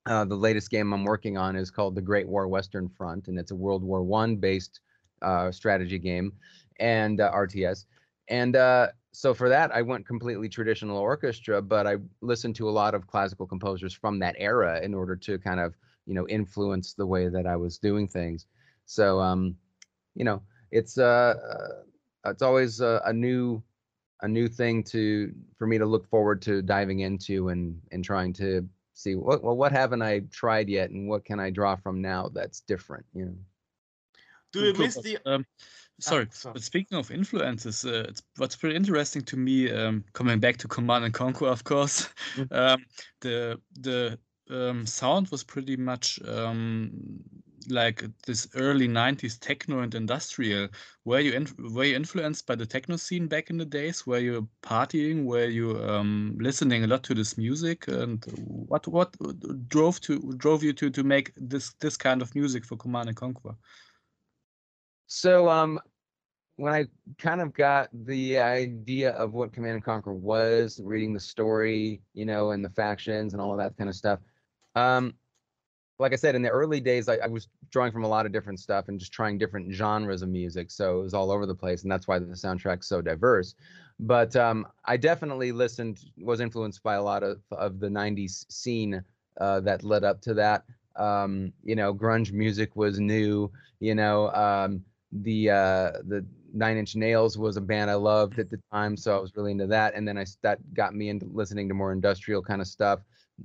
uh, 0.06 0.26
the 0.26 0.36
latest 0.36 0.70
game 0.70 0.94
I'm 0.94 1.06
working 1.06 1.38
on 1.38 1.56
is 1.56 1.72
called 1.72 1.96
the 1.96 2.02
Great 2.02 2.28
War 2.28 2.48
Western 2.48 2.88
Front 2.90 3.30
and 3.30 3.40
it's 3.40 3.52
a 3.52 3.56
World 3.56 3.82
War 3.82 4.04
One 4.04 4.36
based 4.36 4.82
uh, 5.24 5.52
strategy 5.52 5.98
game 5.98 6.34
and 6.80 7.22
uh, 7.22 7.32
RTS 7.32 7.86
and 8.30 8.56
uh, 8.56 8.88
so 9.12 9.34
for 9.34 9.50
that 9.50 9.74
i 9.76 9.82
went 9.82 10.08
completely 10.08 10.50
traditional 10.50 10.98
orchestra 10.98 11.62
but 11.62 11.86
i 11.86 11.98
listened 12.22 12.56
to 12.56 12.68
a 12.68 12.72
lot 12.72 12.96
of 12.96 13.06
classical 13.06 13.46
composers 13.46 13.94
from 13.94 14.18
that 14.18 14.36
era 14.40 14.80
in 14.82 14.94
order 14.94 15.16
to 15.16 15.38
kind 15.38 15.60
of 15.60 15.76
you 16.06 16.14
know 16.14 16.28
influence 16.28 16.94
the 16.94 17.06
way 17.06 17.28
that 17.30 17.46
I 17.46 17.56
was 17.56 17.78
doing 17.78 18.08
things. 18.08 18.48
So 18.86 19.20
um, 19.20 19.56
you 20.16 20.26
know, 20.26 20.42
it's 20.72 20.98
uh, 20.98 21.36
uh 21.38 22.30
it's 22.30 22.42
always 22.42 22.82
a, 22.82 23.02
a 23.06 23.14
new 23.14 23.62
a 24.22 24.28
new 24.28 24.48
thing 24.48 24.84
to 24.84 25.34
for 25.58 25.68
me 25.68 25.78
to 25.78 25.86
look 25.86 26.08
forward 26.08 26.42
to 26.44 26.62
diving 26.62 27.00
into 27.00 27.50
and 27.50 27.80
and 27.92 28.04
trying 28.04 28.34
to 28.34 28.68
see 28.94 29.16
what 29.16 29.44
well 29.44 29.58
what 29.58 29.72
haven't 29.72 30.02
I 30.02 30.20
tried 30.32 30.70
yet 30.70 30.92
and 30.92 31.10
what 31.10 31.26
can 31.26 31.40
I 31.40 31.50
draw 31.50 31.76
from 31.76 32.02
now 32.02 32.30
that's 32.34 32.62
different, 32.62 33.06
you 33.14 33.26
know. 33.26 33.36
Do 34.54 34.66
you 34.66 34.74
miss 34.74 34.98
the? 34.98 35.18
Um, 35.26 35.46
sorry, 36.00 36.28
sorry. 36.32 36.54
but 36.54 36.64
speaking 36.64 36.98
of 36.98 37.12
influences, 37.12 37.86
uh, 37.86 38.06
it's 38.10 38.22
what's 38.38 38.56
pretty 38.56 38.76
interesting 38.76 39.24
to 39.24 39.38
me. 39.38 39.72
Um, 39.72 40.06
coming 40.14 40.40
back 40.40 40.58
to 40.58 40.68
Command 40.68 41.06
and 41.06 41.14
Conquer, 41.14 41.48
of 41.48 41.64
course, 41.64 42.10
Mhm. 42.36 42.52
um, 42.52 42.86
the 43.22 43.62
the 43.80 44.20
um, 44.50 44.86
sound 44.86 45.30
was 45.30 45.44
pretty 45.44 45.76
much 45.78 46.20
um, 46.28 47.20
like 47.70 48.04
this 48.26 48.48
early 48.56 48.88
'90s 48.88 49.38
techno 49.38 49.80
and 49.80 49.96
industrial. 49.96 50.68
Were 51.06 51.20
you 51.20 51.34
inf- 51.34 51.58
were 51.58 51.86
you 51.86 51.96
influenced 51.96 52.46
by 52.46 52.56
the 52.56 52.66
techno 52.66 52.98
scene 52.98 53.28
back 53.28 53.50
in 53.50 53.58
the 53.58 53.66
days? 53.66 54.06
Were 54.06 54.20
you 54.20 54.50
partying? 54.62 55.24
Were 55.26 55.46
you 55.48 55.82
um, 55.84 56.38
listening 56.40 56.84
a 56.84 56.88
lot 56.88 57.04
to 57.06 57.14
this 57.14 57.38
music? 57.38 57.88
And 57.88 58.24
what 58.36 58.88
what 58.88 59.16
drove 59.70 60.00
to 60.02 60.34
drove 60.38 60.64
you 60.64 60.74
to 60.74 60.90
to 60.90 61.04
make 61.04 61.32
this 61.38 61.74
this 61.80 61.98
kind 61.98 62.22
of 62.22 62.36
music 62.36 62.66
for 62.66 62.76
Command 62.78 63.08
and 63.10 63.18
Conquer? 63.18 63.56
So 65.08 65.50
um, 65.50 65.80
when 66.56 66.74
I 66.74 66.86
kind 67.18 67.42
of 67.42 67.54
got 67.54 67.90
the 67.94 68.38
idea 68.40 69.12
of 69.12 69.34
what 69.34 69.54
Command 69.54 69.76
and 69.76 69.84
Conquer 69.84 70.14
was, 70.14 70.80
reading 70.84 71.14
the 71.14 71.20
story, 71.20 72.02
you 72.14 72.26
know, 72.26 72.52
and 72.52 72.64
the 72.64 72.70
factions 72.70 73.34
and 73.34 73.42
all 73.42 73.52
of 73.52 73.58
that 73.58 73.78
kind 73.78 73.90
of 73.90 73.96
stuff. 73.96 74.20
Um, 74.76 75.14
like 76.00 76.14
I 76.14 76.16
said, 76.16 76.36
in 76.36 76.42
the 76.42 76.50
early 76.50 76.80
days, 76.80 77.08
I, 77.08 77.16
I 77.18 77.28
was 77.28 77.48
drawing 77.70 77.92
from 77.92 78.04
a 78.04 78.08
lot 78.08 78.26
of 78.26 78.32
different 78.32 78.60
stuff 78.60 78.88
and 78.88 79.00
just 79.00 79.12
trying 79.14 79.38
different 79.38 79.72
genres 79.72 80.22
of 80.22 80.30
music. 80.30 80.72
So 80.72 81.00
it 81.00 81.04
was 81.04 81.14
all 81.14 81.32
over 81.32 81.46
the 81.46 81.56
place, 81.56 81.84
and 81.84 81.92
that's 81.92 82.08
why 82.08 82.20
the 82.20 82.26
soundtrack's 82.26 82.88
so 82.88 83.02
diverse. 83.02 83.56
But 84.00 84.36
um, 84.36 84.68
I 84.86 84.98
definitely 84.98 85.52
listened, 85.52 86.00
was 86.18 86.40
influenced 86.40 86.82
by 86.84 86.96
a 86.96 87.04
lot 87.04 87.24
of 87.24 87.42
of 87.52 87.80
the 87.80 87.90
'90s 87.90 88.52
scene 88.52 89.04
uh, 89.40 89.60
that 89.62 89.84
led 89.84 90.04
up 90.04 90.20
to 90.22 90.34
that. 90.36 90.66
Um, 90.96 91.54
you 91.64 91.76
know, 91.76 91.94
grunge 91.94 92.32
music 92.32 92.76
was 92.76 93.00
new. 93.00 93.52
You 93.80 93.96
know, 93.96 94.30
um, 94.34 94.84
the 95.22 95.50
uh, 95.50 95.92
the 96.08 96.26
Nine 96.54 96.78
Inch 96.78 96.96
Nails 96.96 97.38
was 97.38 97.58
a 97.58 97.62
band 97.62 97.90
I 97.90 97.96
loved 97.96 98.40
at 98.40 98.50
the 98.50 98.60
time, 98.72 98.96
so 98.98 99.18
I 99.18 99.22
was 99.22 99.36
really 99.36 99.52
into 99.52 99.68
that. 99.68 99.96
And 99.96 100.08
then 100.08 100.18
I 100.18 100.26
that 100.42 100.60
got 100.74 100.96
me 100.96 101.10
into 101.10 101.26
listening 101.32 101.68
to 101.70 101.74
more 101.74 101.92
industrial 101.92 102.42
kind 102.42 102.62
of 102.62 102.68
stuff. 102.68 103.00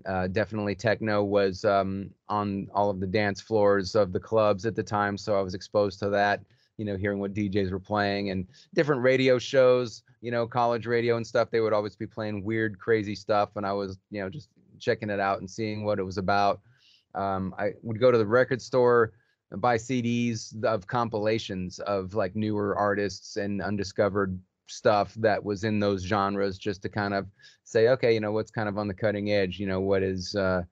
Uh, 0.07 0.27
definitely 0.27 0.75
techno 0.75 1.25
was 1.25 1.65
um, 1.65 2.11
on 2.29 2.69
all 2.75 2.91
of 2.91 3.01
the 3.01 3.07
dance 3.07 3.41
floors 3.41 3.95
of 3.95 4.13
the 4.13 4.21
clubs 4.21 4.67
at 4.67 4.75
the 4.75 4.83
time, 4.83 5.17
so 5.17 5.39
I 5.39 5.43
was 5.43 5.55
exposed 5.55 5.99
to 6.01 6.11
that. 6.11 6.43
You 6.77 6.85
know, 6.85 6.97
hearing 6.97 7.19
what 7.19 7.35
DJs 7.35 7.73
were 7.73 7.81
playing 7.81 8.31
and 8.31 8.47
different 8.75 9.03
radio 9.03 9.39
shows. 9.39 10.03
You 10.21 10.31
know, 10.31 10.47
college 10.47 10.87
radio 10.87 11.17
and 11.17 11.27
stuff. 11.27 11.51
They 11.51 11.61
would 11.61 11.73
always 11.73 11.97
be 11.97 12.07
playing 12.07 12.45
weird, 12.45 12.79
crazy 12.79 13.15
stuff, 13.15 13.51
and 13.57 13.67
I 13.67 13.73
was, 13.73 13.99
you 14.11 14.21
know, 14.21 14.29
just 14.29 14.49
checking 14.79 15.11
it 15.11 15.21
out 15.21 15.41
and 15.41 15.51
seeing 15.51 15.85
what 15.85 15.99
it 15.99 16.05
was 16.05 16.19
about. 16.19 16.61
Um, 17.15 17.55
I 17.59 17.73
would 17.83 17.99
go 17.99 18.11
to 18.11 18.19
the 18.19 18.27
record 18.27 18.61
store 18.61 19.13
buy 19.57 19.77
CDs 19.77 20.63
of 20.65 20.87
compilations 20.87 21.79
of 21.81 22.15
like 22.15 22.37
newer 22.37 22.77
artists 22.77 23.37
and 23.37 23.63
undiscovered 23.63 24.39
stuff 24.67 25.15
that 25.15 25.43
was 25.43 25.65
in 25.65 25.81
those 25.81 26.03
genres 26.03 26.59
just 26.59 26.83
to 26.83 26.89
kind 26.91 27.15
of 27.15 27.27
say 27.65 27.89
okay 27.89 28.13
you 28.13 28.21
know 28.21 28.33
what's 28.33 28.51
kind 28.51 28.69
of 28.69 28.77
on 28.77 28.87
the 28.87 28.95
cutting 28.95 29.33
edge? 29.33 29.59
You 29.59 29.67
know 29.67 29.81
what 29.81 30.03
is 30.03 30.35
uh 30.35 30.63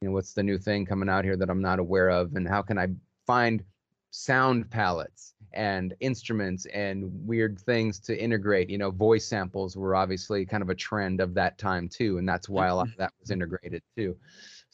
you 0.00 0.08
know 0.08 0.14
what's 0.14 0.32
the 0.32 0.42
new 0.42 0.58
thing 0.58 0.86
coming 0.86 1.08
out 1.08 1.24
here 1.24 1.36
that 1.36 1.50
i'm 1.50 1.60
not 1.62 1.78
aware 1.78 2.08
of? 2.08 2.34
And 2.34 2.48
how 2.48 2.62
can 2.62 2.78
i 2.78 2.88
find 3.26 3.62
sound 4.10 4.70
palettes 4.70 5.34
and 5.52 5.94
instruments 6.00 6.66
and 6.72 7.10
weird 7.26 7.60
things 7.60 8.00
to 8.00 8.18
integrate? 8.18 8.70
You 8.70 8.78
know 8.78 8.90
voice 8.90 9.26
samples 9.26 9.76
were 9.76 9.94
obviously 9.94 10.46
kind 10.46 10.62
of 10.62 10.70
a 10.70 10.74
trend 10.74 11.20
of 11.20 11.34
that 11.34 11.58
time 11.58 11.88
too 11.90 12.16
and 12.16 12.26
that's 12.26 12.48
why 12.48 12.68
a 12.68 12.74
lot 12.74 12.88
of 12.88 12.96
that 12.96 13.12
was 13.20 13.30
integrated 13.30 13.82
too 13.94 14.16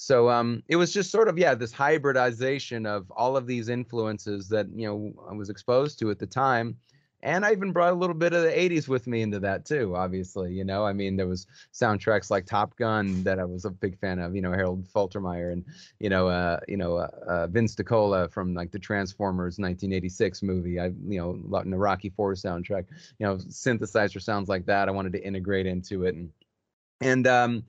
so 0.00 0.30
um, 0.30 0.62
it 0.66 0.76
was 0.76 0.94
just 0.94 1.10
sort 1.10 1.28
of 1.28 1.36
yeah 1.36 1.54
this 1.54 1.72
hybridization 1.72 2.86
of 2.86 3.10
all 3.10 3.36
of 3.36 3.46
these 3.46 3.68
influences 3.68 4.48
that 4.48 4.66
you 4.74 4.86
know 4.86 5.12
I 5.30 5.34
was 5.34 5.50
exposed 5.50 5.98
to 5.98 6.10
at 6.10 6.18
the 6.18 6.26
time, 6.26 6.78
and 7.22 7.44
I 7.44 7.52
even 7.52 7.70
brought 7.70 7.92
a 7.92 7.96
little 7.96 8.14
bit 8.14 8.32
of 8.32 8.42
the 8.42 8.48
'80s 8.48 8.88
with 8.88 9.06
me 9.06 9.20
into 9.20 9.38
that 9.40 9.66
too. 9.66 9.94
Obviously, 9.94 10.54
you 10.54 10.64
know, 10.64 10.86
I 10.86 10.94
mean 10.94 11.18
there 11.18 11.26
was 11.26 11.46
soundtracks 11.74 12.30
like 12.30 12.46
Top 12.46 12.74
Gun 12.76 13.22
that 13.24 13.38
I 13.38 13.44
was 13.44 13.66
a 13.66 13.70
big 13.70 13.98
fan 13.98 14.20
of. 14.20 14.34
You 14.34 14.40
know, 14.40 14.52
Harold 14.52 14.88
Faltermeyer 14.88 15.52
and 15.52 15.66
you 15.98 16.08
know 16.08 16.28
uh, 16.28 16.60
you 16.66 16.78
know 16.78 16.96
uh, 16.96 17.10
uh, 17.28 17.46
Vince 17.48 17.76
DiCola 17.76 18.32
from 18.32 18.54
like 18.54 18.70
the 18.70 18.78
Transformers 18.78 19.58
1986 19.58 20.42
movie. 20.42 20.80
I 20.80 20.86
you 20.86 21.18
know 21.18 21.60
in 21.60 21.70
the 21.70 21.76
Rocky 21.76 22.08
Four 22.08 22.32
soundtrack. 22.32 22.86
You 23.18 23.26
know, 23.26 23.36
synthesizer 23.36 24.22
sounds 24.22 24.48
like 24.48 24.64
that. 24.64 24.88
I 24.88 24.92
wanted 24.92 25.12
to 25.12 25.22
integrate 25.22 25.66
into 25.66 26.04
it 26.04 26.14
and 26.14 26.30
and 27.02 27.26
um 27.26 27.64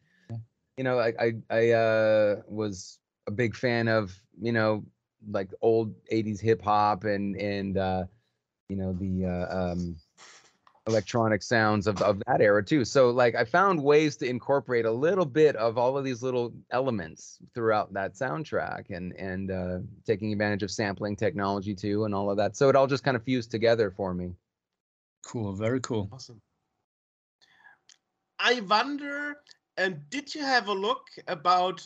you 0.77 0.83
know, 0.83 0.99
I 0.99 1.13
I, 1.19 1.33
I 1.49 1.69
uh, 1.71 2.35
was 2.47 2.99
a 3.27 3.31
big 3.31 3.55
fan 3.55 3.87
of 3.87 4.13
you 4.41 4.51
know 4.51 4.83
like 5.29 5.49
old 5.61 5.93
'80s 6.11 6.41
hip 6.41 6.61
hop 6.61 7.03
and 7.03 7.35
and 7.35 7.77
uh, 7.77 8.03
you 8.69 8.75
know 8.75 8.93
the 8.93 9.25
uh, 9.25 9.71
um, 9.73 9.95
electronic 10.87 11.43
sounds 11.43 11.87
of 11.87 12.01
of 12.01 12.21
that 12.27 12.41
era 12.41 12.63
too. 12.63 12.85
So 12.85 13.11
like 13.11 13.35
I 13.35 13.45
found 13.45 13.81
ways 13.83 14.17
to 14.17 14.25
incorporate 14.27 14.85
a 14.85 14.91
little 14.91 15.25
bit 15.25 15.55
of 15.55 15.77
all 15.77 15.97
of 15.97 16.03
these 16.03 16.23
little 16.23 16.53
elements 16.71 17.37
throughout 17.53 17.93
that 17.93 18.15
soundtrack 18.15 18.89
and 18.89 19.13
and 19.13 19.51
uh, 19.51 19.79
taking 20.05 20.31
advantage 20.31 20.63
of 20.63 20.71
sampling 20.71 21.15
technology 21.15 21.75
too 21.75 22.05
and 22.05 22.15
all 22.15 22.29
of 22.29 22.37
that. 22.37 22.55
So 22.55 22.69
it 22.69 22.75
all 22.75 22.87
just 22.87 23.03
kind 23.03 23.17
of 23.17 23.23
fused 23.23 23.51
together 23.51 23.91
for 23.91 24.13
me. 24.13 24.33
Cool, 25.23 25.53
very 25.53 25.79
cool. 25.81 26.09
Awesome. 26.11 26.41
I 28.39 28.59
wonder, 28.61 29.37
and 29.77 30.09
did 30.09 30.33
you 30.33 30.41
have 30.41 30.67
a 30.67 30.73
look 30.73 31.07
about 31.27 31.85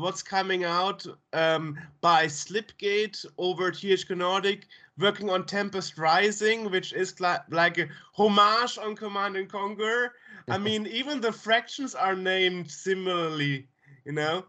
what's 0.00 0.22
coming 0.22 0.64
out 0.64 1.06
um, 1.32 1.78
by 2.00 2.26
Slipgate 2.26 3.24
over 3.38 3.68
at 3.68 3.74
THQ 3.74 4.16
Nordic, 4.16 4.66
working 4.98 5.30
on 5.30 5.46
Tempest 5.46 5.98
Rising, 5.98 6.70
which 6.70 6.92
is 6.92 7.20
like, 7.20 7.42
like 7.50 7.78
a 7.78 7.88
homage 8.12 8.78
on 8.78 8.96
Command 8.96 9.36
and 9.36 9.48
Conquer? 9.48 10.14
I 10.48 10.58
mean, 10.66 10.86
even 10.86 11.20
the 11.20 11.32
fractions 11.32 11.94
are 11.94 12.16
named 12.16 12.70
similarly, 12.70 13.68
you 14.04 14.12
know? 14.12 14.44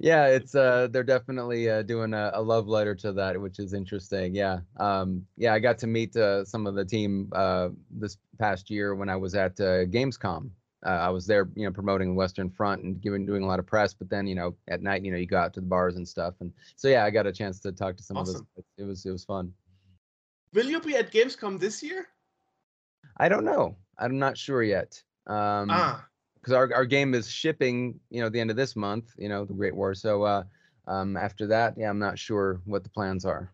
Yeah, 0.00 0.26
it's 0.26 0.54
uh 0.54 0.88
they're 0.90 1.04
definitely 1.04 1.70
uh, 1.70 1.82
doing 1.82 2.12
a, 2.12 2.32
a 2.34 2.42
love 2.42 2.66
letter 2.66 2.94
to 2.96 3.12
that, 3.12 3.40
which 3.40 3.60
is 3.60 3.72
interesting. 3.72 4.34
Yeah. 4.34 4.60
Um 4.78 5.26
yeah, 5.36 5.54
I 5.54 5.60
got 5.60 5.78
to 5.78 5.86
meet 5.86 6.16
uh, 6.16 6.44
some 6.44 6.66
of 6.66 6.74
the 6.74 6.84
team 6.84 7.28
uh 7.32 7.68
this 7.90 8.16
past 8.38 8.68
year 8.68 8.96
when 8.96 9.08
I 9.08 9.16
was 9.16 9.34
at 9.36 9.60
uh, 9.60 9.84
Gamescom. 9.86 10.50
Uh, 10.84 10.88
I 10.90 11.08
was 11.10 11.26
there, 11.26 11.48
you 11.54 11.64
know, 11.66 11.72
promoting 11.72 12.14
Western 12.14 12.48
Front 12.50 12.82
and 12.82 13.00
giving 13.00 13.26
doing 13.26 13.42
a 13.42 13.46
lot 13.46 13.58
of 13.58 13.66
press, 13.66 13.92
but 13.92 14.08
then, 14.08 14.26
you 14.26 14.34
know, 14.34 14.56
at 14.68 14.80
night, 14.82 15.04
you 15.04 15.10
know, 15.12 15.18
you 15.18 15.26
go 15.26 15.36
out 15.38 15.52
to 15.54 15.60
the 15.60 15.66
bars 15.66 15.96
and 15.96 16.08
stuff. 16.08 16.34
And 16.40 16.52
so 16.76 16.88
yeah, 16.88 17.04
I 17.04 17.10
got 17.10 17.26
a 17.26 17.32
chance 17.32 17.60
to 17.60 17.72
talk 17.72 17.96
to 17.98 18.02
some 18.02 18.16
of 18.16 18.26
those. 18.26 18.42
It 18.78 18.84
was 18.84 19.04
it 19.04 19.10
was 19.10 19.24
fun. 19.24 19.52
Will 20.54 20.66
you 20.66 20.80
be 20.80 20.96
at 20.96 21.12
Gamescom 21.12 21.60
this 21.60 21.82
year? 21.82 22.08
I 23.18 23.28
don't 23.28 23.44
know. 23.44 23.76
I'm 23.98 24.18
not 24.18 24.38
sure 24.38 24.62
yet. 24.62 25.02
Um 25.26 25.68
ah, 25.70 26.06
because 26.40 26.54
our, 26.54 26.72
our 26.74 26.86
game 26.86 27.12
is 27.14 27.30
shipping, 27.30 28.00
you 28.08 28.20
know, 28.20 28.26
at 28.26 28.32
the 28.32 28.40
end 28.40 28.50
of 28.50 28.56
this 28.56 28.74
month, 28.74 29.12
you 29.18 29.28
know, 29.28 29.44
the 29.44 29.52
Great 29.52 29.76
War. 29.76 29.94
So 29.94 30.22
uh, 30.22 30.44
um, 30.86 31.16
after 31.18 31.46
that, 31.48 31.74
yeah, 31.76 31.90
I'm 31.90 31.98
not 31.98 32.18
sure 32.18 32.62
what 32.64 32.82
the 32.82 32.88
plans 32.88 33.26
are. 33.26 33.52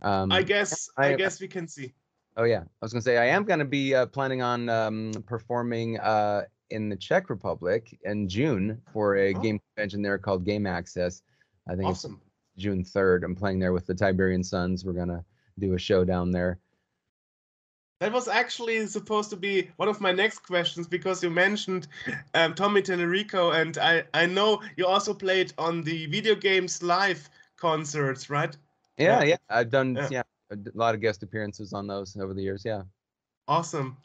Um, 0.00 0.32
I 0.32 0.42
guess 0.42 0.88
I, 0.96 1.08
I- 1.08 1.16
guess 1.16 1.40
we 1.40 1.48
can 1.48 1.68
see. 1.68 1.92
Oh 2.36 2.44
yeah, 2.44 2.60
I 2.62 2.66
was 2.84 2.92
gonna 2.92 3.02
say 3.02 3.16
I 3.18 3.26
am 3.26 3.44
gonna 3.44 3.64
be 3.64 3.94
uh, 3.94 4.06
planning 4.06 4.42
on 4.42 4.68
um, 4.68 5.12
performing 5.26 5.98
uh, 6.00 6.42
in 6.70 6.88
the 6.88 6.96
Czech 6.96 7.30
Republic 7.30 7.96
in 8.04 8.28
June 8.28 8.80
for 8.92 9.16
a 9.16 9.34
Oh. 9.34 9.40
game 9.40 9.60
convention 9.76 10.02
there 10.02 10.18
called 10.18 10.44
Game 10.44 10.66
Access. 10.66 11.22
I 11.68 11.76
think 11.76 11.88
Awesome. 11.90 12.20
it's 12.56 12.62
June 12.62 12.82
3rd. 12.84 13.24
I'm 13.24 13.36
playing 13.36 13.60
there 13.60 13.72
with 13.72 13.86
the 13.86 13.94
Tiberian 13.94 14.42
Sons. 14.42 14.84
We're 14.84 14.92
gonna 14.94 15.24
do 15.60 15.74
a 15.74 15.78
show 15.78 16.04
down 16.04 16.32
there. 16.32 16.58
That 18.00 18.12
was 18.12 18.26
actually 18.26 18.84
supposed 18.88 19.30
to 19.30 19.36
be 19.36 19.70
one 19.76 19.88
of 19.88 20.00
my 20.00 20.10
next 20.12 20.40
questions 20.40 20.88
because 20.88 21.22
you 21.22 21.30
mentioned 21.30 21.86
um, 22.34 22.54
Tommy 22.54 22.82
Tallarico, 22.82 23.54
and 23.54 23.78
I, 23.78 24.02
I 24.12 24.26
know 24.26 24.60
you 24.76 24.86
also 24.86 25.14
played 25.14 25.52
on 25.56 25.82
the 25.82 26.06
video 26.06 26.34
games 26.34 26.82
live 26.82 27.30
concerts, 27.56 28.28
right? 28.28 28.54
Yeah, 28.98 29.20
Yeah. 29.20 29.24
yeah, 29.24 29.36
I've 29.48 29.70
done 29.70 29.94
Yeah. 29.94 30.08
yeah. 30.10 30.22
A 30.54 30.78
lot 30.78 30.94
of 30.94 31.00
guest 31.00 31.22
appearances 31.22 31.72
on 31.72 31.86
those 31.86 32.16
over 32.16 32.34
the 32.34 32.42
years. 32.42 32.64
Yeah. 32.64 32.82
Awesome. 33.48 33.96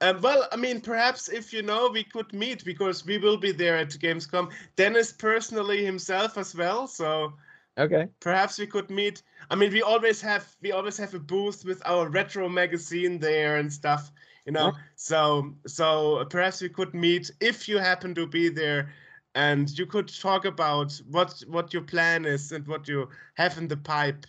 Um, 0.00 0.20
well, 0.20 0.48
I 0.52 0.56
mean, 0.56 0.80
perhaps 0.80 1.28
if 1.28 1.52
you 1.52 1.62
know, 1.62 1.88
we 1.88 2.04
could 2.04 2.32
meet 2.32 2.64
because 2.64 3.04
we 3.06 3.18
will 3.18 3.36
be 3.36 3.52
there 3.52 3.76
at 3.78 3.90
Gamescom. 3.90 4.52
Dennis 4.76 5.12
personally 5.12 5.84
himself 5.84 6.36
as 6.36 6.54
well, 6.54 6.86
so 6.86 7.34
Okay. 7.78 8.08
perhaps 8.20 8.58
we 8.58 8.66
could 8.66 8.90
meet. 8.90 9.22
I 9.50 9.54
mean, 9.56 9.72
we 9.72 9.82
always 9.82 10.20
have 10.22 10.56
we 10.62 10.72
always 10.72 10.96
have 10.98 11.14
a 11.14 11.18
booth 11.20 11.64
with 11.64 11.82
our 11.86 12.08
retro 12.08 12.48
magazine 12.48 13.18
there 13.18 13.56
and 13.56 13.72
stuff, 13.72 14.12
you 14.46 14.52
know. 14.52 14.74
So 14.96 15.54
so 15.66 16.24
perhaps 16.30 16.60
we 16.60 16.68
could 16.68 16.94
meet 16.94 17.30
if 17.40 17.68
you 17.68 17.78
happen 17.78 18.14
to 18.14 18.26
be 18.26 18.48
there, 18.48 18.90
and 19.34 19.70
you 19.78 19.86
could 19.86 20.08
talk 20.08 20.44
about 20.44 21.00
what 21.08 21.42
what 21.48 21.72
your 21.72 21.82
plan 21.82 22.24
is 22.26 22.52
and 22.52 22.66
what 22.66 22.88
you 22.88 23.08
have 23.34 23.56
in 23.58 23.68
the 23.68 23.76
pipe, 23.76 24.26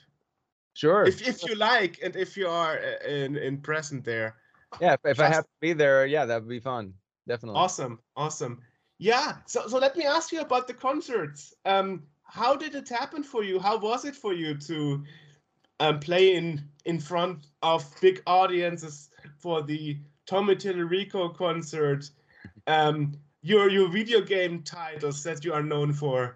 Sure. 0.74 1.04
if 1.04 1.28
if 1.28 1.44
you 1.44 1.56
like, 1.56 2.00
and 2.04 2.16
if 2.16 2.36
you 2.36 2.48
are 2.48 2.80
uh, 2.80 3.08
in 3.08 3.38
in 3.38 3.62
present 3.62 4.04
there. 4.04 4.36
Yeah, 4.82 4.94
if, 4.94 5.00
if 5.06 5.20
I 5.20 5.28
have 5.28 5.44
to 5.44 5.60
be 5.62 5.74
there, 5.74 6.06
yeah, 6.06 6.26
that 6.26 6.42
would 6.42 6.50
be 6.50 6.60
fun. 6.60 6.94
Definitely. 7.28 7.60
Awesome, 7.60 8.00
awesome. 8.16 8.62
Yeah. 8.98 9.38
So 9.46 9.68
so 9.68 9.78
let 9.78 9.96
me 9.96 10.06
ask 10.06 10.32
you 10.32 10.42
about 10.42 10.68
the 10.68 10.74
concerts. 10.74 11.54
Um, 11.66 12.04
how 12.24 12.56
did 12.56 12.74
it 12.74 12.90
happen 12.90 13.24
for 13.24 13.44
you? 13.44 13.60
How 13.60 13.78
was 13.78 14.06
it 14.06 14.16
for 14.16 14.34
you 14.34 14.58
to 14.58 15.04
um, 15.80 16.00
play 16.00 16.36
in 16.36 16.64
in 16.86 17.00
front 17.00 17.48
of 17.62 17.86
big 18.02 18.22
audiences 18.26 19.10
for 19.38 19.62
the 19.62 20.00
Tommy 20.26 20.56
Tallarico 20.56 21.36
concert. 21.36 22.10
Um, 22.68 23.14
your 23.42 23.70
your 23.70 23.90
video 23.90 24.22
game 24.22 24.64
titles 24.64 25.24
that 25.24 25.46
you 25.46 25.54
are 25.54 25.64
known 25.64 25.94
for. 25.94 26.36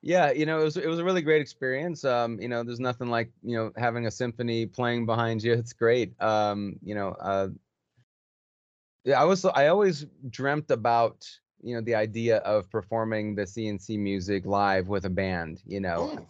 Yeah, 0.00 0.30
you 0.30 0.46
know, 0.46 0.60
it 0.60 0.64
was 0.64 0.76
it 0.76 0.86
was 0.86 0.98
a 1.00 1.04
really 1.04 1.22
great 1.22 1.40
experience. 1.42 2.04
Um, 2.04 2.40
you 2.40 2.48
know, 2.48 2.62
there's 2.62 2.80
nothing 2.80 3.08
like 3.08 3.30
you 3.42 3.56
know 3.56 3.72
having 3.76 4.06
a 4.06 4.10
symphony 4.10 4.66
playing 4.66 5.06
behind 5.06 5.42
you. 5.42 5.52
It's 5.58 5.72
great. 5.72 6.20
Um, 6.20 6.76
you 6.82 6.94
know, 6.94 7.10
uh, 7.20 7.48
yeah, 9.04 9.20
I 9.20 9.24
was 9.24 9.44
I 9.44 9.68
always 9.68 10.06
dreamt 10.30 10.70
about 10.70 11.26
you 11.62 11.74
know 11.74 11.80
the 11.80 11.94
idea 11.94 12.38
of 12.38 12.70
performing 12.70 13.34
the 13.34 13.46
CNC 13.46 13.96
music 13.96 14.46
live 14.46 14.88
with 14.88 15.04
a 15.04 15.10
band. 15.10 15.62
You 15.66 15.80
know, 15.80 16.12
Oh, 16.12 16.26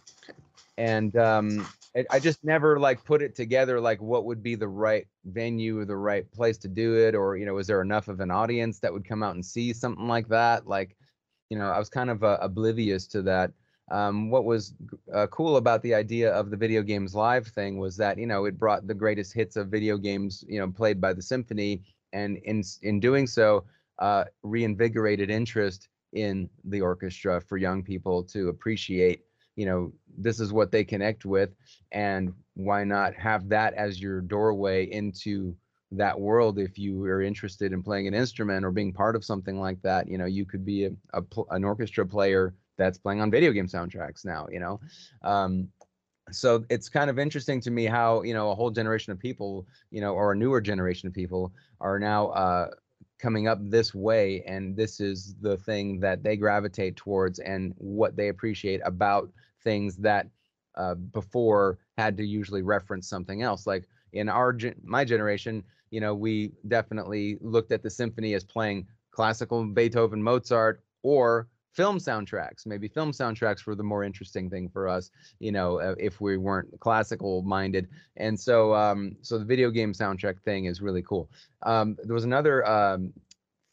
and 0.77 1.15
um, 1.17 1.67
I, 1.95 2.05
I 2.11 2.19
just 2.19 2.43
never 2.43 2.79
like 2.79 3.03
put 3.03 3.21
it 3.21 3.35
together 3.35 3.79
like 3.79 4.01
what 4.01 4.25
would 4.25 4.41
be 4.43 4.55
the 4.55 4.67
right 4.67 5.07
venue 5.25 5.79
or 5.79 5.85
the 5.85 5.97
right 5.97 6.29
place 6.31 6.57
to 6.59 6.67
do 6.67 6.97
it, 6.97 7.15
or 7.15 7.37
you 7.37 7.45
know, 7.45 7.57
is 7.57 7.67
there 7.67 7.81
enough 7.81 8.07
of 8.07 8.19
an 8.19 8.31
audience 8.31 8.79
that 8.79 8.93
would 8.93 9.07
come 9.07 9.23
out 9.23 9.35
and 9.35 9.45
see 9.45 9.73
something 9.73 10.07
like 10.07 10.27
that? 10.29 10.67
Like, 10.67 10.95
you 11.49 11.57
know, 11.57 11.69
I 11.69 11.79
was 11.79 11.89
kind 11.89 12.09
of 12.09 12.23
uh, 12.23 12.37
oblivious 12.41 13.07
to 13.07 13.21
that. 13.23 13.51
Um, 13.91 14.29
what 14.29 14.45
was 14.45 14.75
uh, 15.13 15.27
cool 15.27 15.57
about 15.57 15.81
the 15.81 15.95
idea 15.95 16.31
of 16.31 16.51
the 16.51 16.57
video 16.57 16.83
games 16.83 17.15
live 17.15 17.47
thing 17.47 17.79
was 17.79 17.97
that 17.97 18.19
you 18.19 18.27
know 18.27 18.45
it 18.45 18.59
brought 18.59 18.85
the 18.85 18.93
greatest 18.93 19.33
hits 19.33 19.55
of 19.55 19.69
video 19.69 19.97
games 19.97 20.45
you 20.47 20.59
know 20.59 20.71
played 20.71 21.01
by 21.01 21.11
the 21.11 21.23
symphony, 21.23 21.83
and 22.13 22.37
in 22.37 22.61
in 22.83 22.99
doing 22.99 23.25
so, 23.25 23.65
uh, 23.97 24.25
reinvigorated 24.43 25.31
interest 25.31 25.89
in 26.13 26.49
the 26.65 26.81
orchestra 26.81 27.41
for 27.41 27.57
young 27.57 27.83
people 27.83 28.23
to 28.23 28.49
appreciate 28.49 29.23
you 29.55 29.65
know 29.65 29.91
this 30.17 30.39
is 30.39 30.53
what 30.53 30.71
they 30.71 30.83
connect 30.83 31.25
with 31.25 31.49
and 31.91 32.33
why 32.55 32.83
not 32.83 33.13
have 33.15 33.49
that 33.49 33.73
as 33.73 34.01
your 34.01 34.21
doorway 34.21 34.85
into 34.85 35.55
that 35.91 36.19
world 36.19 36.59
if 36.59 36.77
you 36.77 37.03
are 37.05 37.21
interested 37.21 37.73
in 37.73 37.81
playing 37.81 38.07
an 38.07 38.13
instrument 38.13 38.63
or 38.63 38.71
being 38.71 38.93
part 38.93 39.15
of 39.15 39.25
something 39.25 39.59
like 39.59 39.81
that 39.81 40.07
you 40.07 40.17
know 40.17 40.25
you 40.25 40.45
could 40.45 40.63
be 40.63 40.85
a, 40.85 40.91
a 41.13 41.23
an 41.51 41.63
orchestra 41.63 42.05
player 42.05 42.53
that's 42.77 42.97
playing 42.97 43.21
on 43.21 43.31
video 43.31 43.51
game 43.51 43.67
soundtracks 43.67 44.25
now 44.25 44.47
you 44.51 44.59
know? 44.59 44.79
Um, 45.23 45.69
so 46.31 46.63
it's 46.69 46.89
kind 46.89 47.09
of 47.09 47.17
interesting 47.17 47.59
to 47.61 47.71
me 47.71 47.85
how 47.85 48.21
you 48.21 48.33
know 48.33 48.51
a 48.51 48.55
whole 48.55 48.69
generation 48.69 49.11
of 49.11 49.19
people 49.19 49.67
you 49.89 49.99
know 49.99 50.13
or 50.13 50.31
a 50.31 50.35
newer 50.35 50.61
generation 50.61 51.07
of 51.07 51.13
people 51.13 51.51
are 51.81 51.97
now 51.97 52.27
uh, 52.29 52.69
coming 53.17 53.47
up 53.47 53.57
this 53.61 53.95
way 53.95 54.43
and 54.45 54.77
this 54.77 54.99
is 54.99 55.35
the 55.41 55.57
thing 55.57 55.99
that 55.99 56.23
they 56.23 56.37
gravitate 56.37 56.95
towards 56.95 57.39
and 57.39 57.73
what 57.77 58.15
they 58.15 58.27
appreciate 58.27 58.79
about 58.85 59.29
things 59.63 59.97
that 59.97 60.27
uh, 60.75 60.95
before 60.95 61.77
had 61.97 62.15
to 62.17 62.25
usually 62.25 62.61
reference 62.61 63.07
something 63.07 63.41
else. 63.41 63.67
Like 63.67 63.87
in 64.13 64.29
our 64.29 64.57
my 64.83 65.03
generation 65.03 65.63
you 65.91 65.99
know 65.99 66.13
we 66.13 66.51
definitely 66.67 67.37
looked 67.41 67.71
at 67.71 67.83
the 67.83 67.89
symphony 67.89 68.33
as 68.33 68.43
playing 68.43 68.85
classical 69.11 69.65
beethoven 69.65 70.21
mozart 70.21 70.83
or 71.03 71.47
film 71.73 71.97
soundtracks 71.97 72.65
maybe 72.65 72.87
film 72.87 73.11
soundtracks 73.11 73.65
were 73.65 73.75
the 73.75 73.83
more 73.83 74.03
interesting 74.03 74.49
thing 74.49 74.67
for 74.67 74.87
us 74.87 75.11
you 75.39 75.51
know 75.51 75.79
uh, 75.79 75.95
if 75.99 76.19
we 76.19 76.37
weren't 76.37 76.67
classical 76.79 77.41
minded 77.43 77.87
and 78.17 78.39
so 78.39 78.73
um 78.73 79.15
so 79.21 79.37
the 79.37 79.45
video 79.45 79.69
game 79.69 79.93
soundtrack 79.93 80.41
thing 80.41 80.65
is 80.65 80.81
really 80.81 81.03
cool. 81.03 81.29
Um 81.63 81.95
there 82.03 82.13
was 82.13 82.25
another 82.25 82.67
um 82.67 83.13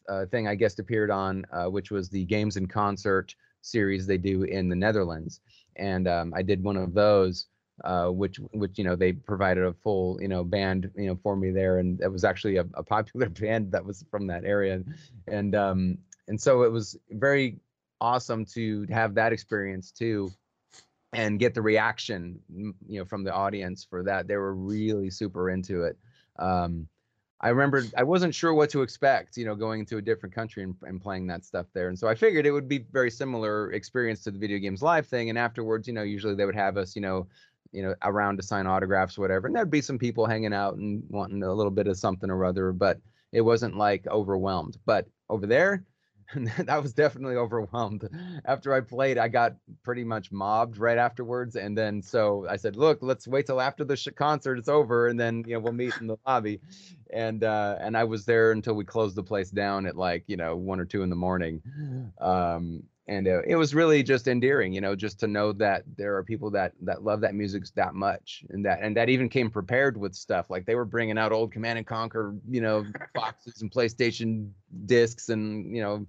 uh, 0.09 0.25
thing 0.27 0.47
i 0.47 0.55
guest 0.55 0.79
appeared 0.79 1.11
on 1.11 1.45
uh, 1.51 1.65
which 1.65 1.91
was 1.91 2.09
the 2.09 2.23
games 2.25 2.55
and 2.55 2.69
concert 2.69 3.35
series 3.61 4.07
they 4.07 4.17
do 4.17 4.43
in 4.43 4.69
the 4.69 4.75
netherlands. 4.75 5.41
And 5.75 6.07
um, 6.07 6.33
i 6.35 6.41
did 6.41 6.63
one 6.63 6.77
of 6.77 6.93
those 6.93 7.47
uh, 7.83 8.07
which 8.07 8.37
which 8.53 8.77
you 8.77 8.83
know 8.83 8.95
they 8.95 9.13
provided 9.13 9.63
a 9.63 9.73
full 9.73 10.17
you 10.21 10.27
know 10.27 10.43
band 10.43 10.89
you 10.95 11.07
know 11.07 11.19
for 11.21 11.35
me 11.35 11.51
there. 11.51 11.79
And 11.79 12.01
it 12.01 12.11
was 12.11 12.23
actually 12.23 12.57
a, 12.57 12.65
a 12.73 12.83
popular 12.83 13.29
band 13.41 13.71
that 13.71 13.85
was 13.85 14.03
from 14.09 14.27
that 14.27 14.45
area. 14.45 14.83
And 15.27 15.55
um 15.55 15.97
and 16.27 16.39
so 16.39 16.63
it 16.63 16.71
was 16.71 16.97
very 17.11 17.59
awesome 18.01 18.45
to 18.45 18.85
have 18.89 19.15
that 19.15 19.33
experience 19.33 19.91
too 19.91 20.31
and 21.13 21.39
get 21.39 21.53
the 21.53 21.61
reaction 21.61 22.39
you 22.49 22.99
know 22.99 23.05
from 23.05 23.23
the 23.23 23.33
audience 23.33 23.85
for 23.87 24.03
that. 24.03 24.27
They 24.27 24.37
were 24.37 24.55
really 24.55 25.09
super 25.09 25.49
into 25.49 25.83
it. 25.83 25.97
Um 26.39 26.87
i 27.39 27.49
remember 27.49 27.83
i 27.95 28.01
wasn't 28.01 28.33
sure 28.33 28.51
what 28.51 28.67
to 28.67 28.81
expect 28.81 29.37
you 29.37 29.45
know 29.45 29.53
going 29.53 29.85
to 29.85 29.97
a 29.97 30.01
different 30.01 30.33
country 30.33 30.63
and, 30.63 30.73
and 30.81 30.99
playing 30.99 31.27
that 31.27 31.45
stuff 31.45 31.67
there. 31.75 31.89
And 31.89 31.99
so 31.99 32.07
i 32.07 32.15
figured 32.15 32.47
it 32.47 32.51
would 32.51 32.67
be 32.67 32.79
very 32.91 33.11
similar 33.11 33.71
experience 33.73 34.23
to 34.23 34.31
the 34.31 34.39
video 34.39 34.57
games 34.57 34.81
live 34.81 35.05
thing. 35.05 35.29
And 35.29 35.37
afterwards 35.37 35.87
you 35.87 35.93
know 35.93 36.01
usually 36.01 36.33
they 36.33 36.45
would 36.45 36.55
have 36.55 36.77
us 36.77 36.95
you 36.95 37.01
know 37.03 37.27
you 37.71 37.81
know 37.83 37.95
around 38.03 38.37
to 38.37 38.43
sign 38.43 38.67
autographs 38.67 39.17
whatever 39.17 39.47
and 39.47 39.55
there'd 39.55 39.71
be 39.71 39.81
some 39.81 39.99
people 39.99 40.25
hanging 40.25 40.53
out 40.53 40.75
and 40.75 41.03
wanting 41.09 41.43
a 41.43 41.53
little 41.53 41.71
bit 41.71 41.87
of 41.87 41.97
something 41.97 42.29
or 42.29 42.45
other 42.45 42.71
but 42.71 42.99
it 43.31 43.41
wasn't 43.41 43.75
like 43.77 44.07
overwhelmed 44.07 44.77
but 44.85 45.07
over 45.29 45.45
there 45.45 45.83
that 46.35 46.83
was 46.83 46.93
definitely 46.93 47.35
overwhelmed. 47.35 48.07
After 48.45 48.73
i 48.73 48.81
played 48.81 49.17
i 49.17 49.27
got 49.27 49.55
pretty 49.83 50.03
much 50.03 50.31
mobbed 50.31 50.77
right 50.77 50.97
afterwards 50.97 51.55
and 51.55 51.77
then 51.77 52.01
so 52.01 52.45
i 52.49 52.57
said 52.57 52.75
look 52.75 52.99
let's 53.01 53.27
wait 53.27 53.45
till 53.45 53.61
after 53.61 53.85
the 53.85 53.95
sh- 53.95 54.09
concert 54.15 54.59
is 54.59 54.67
over 54.67 55.07
and 55.07 55.19
then 55.19 55.43
you 55.47 55.53
know 55.53 55.59
we'll 55.59 55.73
meet 55.73 55.95
in 56.01 56.07
the 56.07 56.17
lobby. 56.25 56.59
And 57.13 57.43
uh 57.43 57.77
and 57.79 57.95
i 57.95 58.03
was 58.03 58.25
there 58.25 58.51
until 58.51 58.73
we 58.73 58.83
closed 58.83 59.15
the 59.15 59.23
place 59.23 59.49
down 59.49 59.85
at 59.85 59.95
like 59.95 60.25
you 60.27 60.35
know 60.35 60.55
one 60.55 60.79
or 60.79 60.85
two 60.85 61.01
in 61.01 61.09
the 61.09 61.15
morning. 61.15 61.61
Um 62.19 62.83
and 63.07 63.27
uh, 63.27 63.41
it 63.43 63.55
was 63.55 63.73
really 63.73 64.03
just 64.03 64.27
endearing 64.27 64.73
you 64.73 64.81
know 64.81 64.95
just 64.95 65.19
to 65.19 65.27
know 65.27 65.51
that 65.53 65.83
there 65.97 66.15
are 66.15 66.23
people 66.23 66.49
that 66.51 66.73
that 66.81 67.03
love 67.03 67.21
that 67.21 67.35
music 67.35 67.63
that 67.75 67.93
much 67.93 68.43
and 68.49 68.65
that 68.65 68.79
and 68.81 68.95
that 68.95 69.09
even 69.09 69.29
came 69.29 69.49
prepared 69.49 69.97
with 69.97 70.13
stuff 70.13 70.49
like 70.49 70.65
they 70.65 70.75
were 70.75 70.85
bringing 70.85 71.17
out 71.17 71.31
old 71.31 71.51
command 71.51 71.77
and 71.77 71.87
conquer 71.87 72.35
you 72.49 72.61
know 72.61 72.85
boxes 73.15 73.61
and 73.61 73.71
playstation 73.71 74.49
discs 74.85 75.29
and 75.29 75.75
you 75.75 75.81
know 75.81 76.05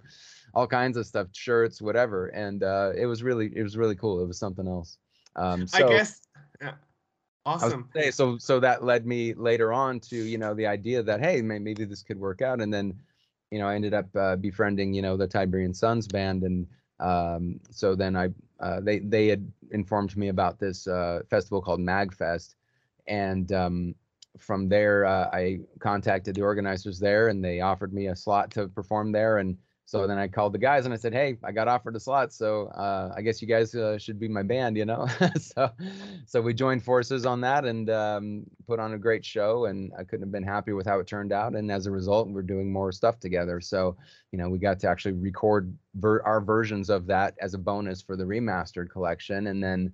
all 0.53 0.67
kinds 0.67 0.97
of 0.97 1.05
stuff 1.05 1.27
shirts 1.31 1.81
whatever 1.81 2.27
and 2.27 2.63
uh 2.63 2.91
it 2.95 3.05
was 3.05 3.23
really 3.23 3.51
it 3.55 3.63
was 3.63 3.77
really 3.77 3.95
cool 3.95 4.21
it 4.21 4.27
was 4.27 4.37
something 4.37 4.67
else 4.67 4.97
um 5.35 5.67
so 5.67 5.87
I 5.87 5.89
guess. 5.89 6.21
Yeah. 6.61 6.73
Awesome. 7.45 7.89
say, 7.95 8.11
so 8.11 8.37
so 8.37 8.59
that 8.59 8.83
led 8.83 9.07
me 9.07 9.33
later 9.33 9.71
on 9.71 9.99
to 10.01 10.15
you 10.15 10.37
know 10.37 10.53
the 10.53 10.67
idea 10.67 11.01
that 11.01 11.21
hey 11.21 11.41
may, 11.41 11.57
maybe 11.57 11.85
this 11.85 12.03
could 12.03 12.19
work 12.19 12.41
out 12.41 12.61
and 12.61 12.71
then 12.71 12.93
you 13.49 13.57
know 13.59 13.67
I 13.67 13.75
ended 13.75 13.93
up 13.93 14.13
uh, 14.15 14.35
befriending 14.35 14.93
you 14.93 15.01
know 15.01 15.15
the 15.15 15.25
Tiberian 15.25 15.73
Sons 15.73 16.07
band 16.07 16.43
and 16.43 16.67
um, 16.99 17.59
so 17.71 17.95
then 17.95 18.15
I 18.15 18.29
uh, 18.59 18.81
they 18.81 18.99
they 18.99 19.27
had 19.27 19.51
informed 19.71 20.15
me 20.17 20.27
about 20.27 20.59
this 20.59 20.87
uh, 20.87 21.21
festival 21.29 21.61
called 21.61 21.79
Magfest. 21.79 22.55
And 23.07 23.51
um, 23.51 23.95
from 24.37 24.69
there 24.69 25.05
uh, 25.05 25.29
I 25.31 25.59
contacted 25.79 26.35
the 26.35 26.41
organizers 26.41 26.99
there 26.99 27.29
and 27.29 27.43
they 27.43 27.61
offered 27.61 27.93
me 27.93 28.07
a 28.07 28.15
slot 28.15 28.51
to 28.51 28.67
perform 28.67 29.11
there. 29.11 29.37
And 29.37 29.57
so 29.89 30.05
then 30.05 30.19
I 30.19 30.27
called 30.27 30.53
the 30.53 30.59
guys 30.59 30.85
and 30.85 30.93
I 30.93 30.97
said, 30.97 31.13
"Hey, 31.13 31.39
I 31.43 31.51
got 31.51 31.67
offered 31.67 31.95
a 31.95 31.99
slot, 31.99 32.31
so 32.31 32.67
uh, 32.67 33.11
I 33.17 33.23
guess 33.23 33.41
you 33.41 33.47
guys 33.47 33.73
uh, 33.73 33.97
should 33.97 34.19
be 34.19 34.27
my 34.27 34.43
band, 34.43 34.77
you 34.77 34.85
know." 34.85 35.07
so, 35.39 35.71
so 36.27 36.41
we 36.41 36.53
joined 36.53 36.83
forces 36.83 37.25
on 37.25 37.41
that 37.41 37.65
and 37.65 37.89
um, 37.89 38.43
put 38.67 38.79
on 38.79 38.93
a 38.93 38.99
great 38.99 39.25
show, 39.25 39.65
and 39.65 39.91
I 39.97 40.03
couldn't 40.03 40.27
have 40.27 40.31
been 40.31 40.43
happy 40.43 40.73
with 40.73 40.85
how 40.85 40.99
it 40.99 41.07
turned 41.07 41.33
out. 41.33 41.55
And 41.55 41.71
as 41.71 41.87
a 41.87 41.91
result, 41.91 42.29
we're 42.29 42.43
doing 42.43 42.71
more 42.71 42.91
stuff 42.91 43.19
together. 43.19 43.59
So, 43.59 43.97
you 44.31 44.37
know, 44.37 44.47
we 44.47 44.59
got 44.59 44.79
to 44.81 44.87
actually 44.87 45.13
record 45.13 45.75
ver- 45.95 46.21
our 46.21 46.39
versions 46.39 46.91
of 46.91 47.07
that 47.07 47.33
as 47.41 47.55
a 47.55 47.57
bonus 47.57 47.99
for 47.99 48.15
the 48.15 48.25
remastered 48.25 48.91
collection, 48.91 49.47
and 49.47 49.63
then 49.63 49.91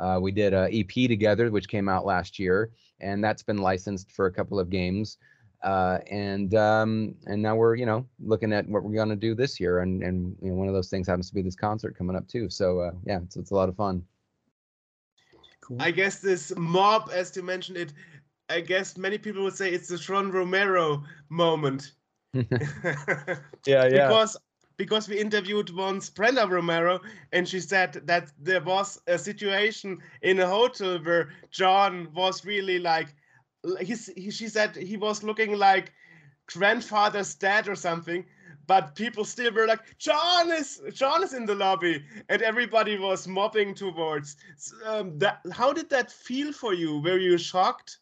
uh, 0.00 0.18
we 0.20 0.32
did 0.32 0.54
a 0.54 0.68
EP 0.76 1.08
together, 1.08 1.52
which 1.52 1.68
came 1.68 1.88
out 1.88 2.04
last 2.04 2.40
year, 2.40 2.72
and 2.98 3.22
that's 3.22 3.44
been 3.44 3.58
licensed 3.58 4.10
for 4.10 4.26
a 4.26 4.32
couple 4.32 4.58
of 4.58 4.70
games 4.70 5.18
uh, 5.62 5.98
and 6.10 6.54
um, 6.54 7.14
and 7.26 7.42
now 7.42 7.56
we're 7.56 7.74
you 7.74 7.86
know 7.86 8.06
looking 8.20 8.52
at 8.52 8.68
what 8.68 8.82
we're 8.82 8.94
going 8.94 9.08
to 9.08 9.16
do 9.16 9.34
this 9.34 9.58
year, 9.58 9.80
and 9.80 10.02
and 10.02 10.36
you 10.40 10.50
know 10.50 10.56
one 10.56 10.68
of 10.68 10.74
those 10.74 10.88
things 10.88 11.06
happens 11.06 11.28
to 11.28 11.34
be 11.34 11.42
this 11.42 11.56
concert 11.56 11.96
coming 11.96 12.16
up 12.16 12.26
too. 12.28 12.48
So 12.48 12.80
uh, 12.80 12.92
yeah, 13.04 13.20
it's 13.22 13.36
it's 13.36 13.50
a 13.50 13.54
lot 13.54 13.68
of 13.68 13.76
fun. 13.76 14.04
Cool. 15.60 15.78
I 15.80 15.90
guess 15.90 16.20
this 16.20 16.52
mob, 16.56 17.10
as 17.12 17.34
you 17.36 17.42
mentioned 17.42 17.78
it, 17.78 17.92
I 18.48 18.60
guess 18.60 18.96
many 18.96 19.18
people 19.18 19.42
would 19.42 19.56
say 19.56 19.70
it's 19.72 19.88
the 19.88 19.98
John 19.98 20.30
Romero 20.30 21.02
moment. 21.28 21.92
Yeah, 23.66 23.84
yeah. 23.86 24.06
Because 24.06 24.36
because 24.76 25.08
we 25.08 25.18
interviewed 25.18 25.74
once 25.74 26.10
Brenda 26.10 26.46
Romero 26.46 27.00
and 27.32 27.48
she 27.48 27.60
said 27.60 27.94
that 28.04 28.30
there 28.38 28.60
was 28.60 29.00
a 29.06 29.18
situation 29.18 29.98
in 30.22 30.38
a 30.40 30.46
hotel 30.46 30.98
where 30.98 31.30
John 31.50 32.08
was 32.14 32.44
really 32.44 32.78
like 32.78 33.14
he's, 33.80 34.06
he, 34.16 34.30
she 34.30 34.48
said 34.48 34.76
he 34.76 34.96
was 34.96 35.22
looking 35.22 35.58
like 35.58 35.92
grandfather's 36.46 37.34
dad 37.34 37.68
or 37.68 37.74
something 37.74 38.24
but 38.66 38.94
people 38.94 39.24
still 39.24 39.52
were 39.52 39.66
like 39.66 39.98
john 39.98 40.50
is 40.50 40.80
john 40.92 41.22
is 41.22 41.34
in 41.34 41.44
the 41.44 41.54
lobby 41.54 42.02
and 42.28 42.42
everybody 42.42 42.98
was 42.98 43.26
mobbing 43.26 43.74
towards 43.74 44.36
um, 44.84 45.18
that 45.18 45.40
how 45.52 45.72
did 45.72 45.90
that 45.90 46.10
feel 46.10 46.52
for 46.52 46.72
you 46.74 47.00
were 47.00 47.18
you 47.18 47.36
shocked 47.36 47.98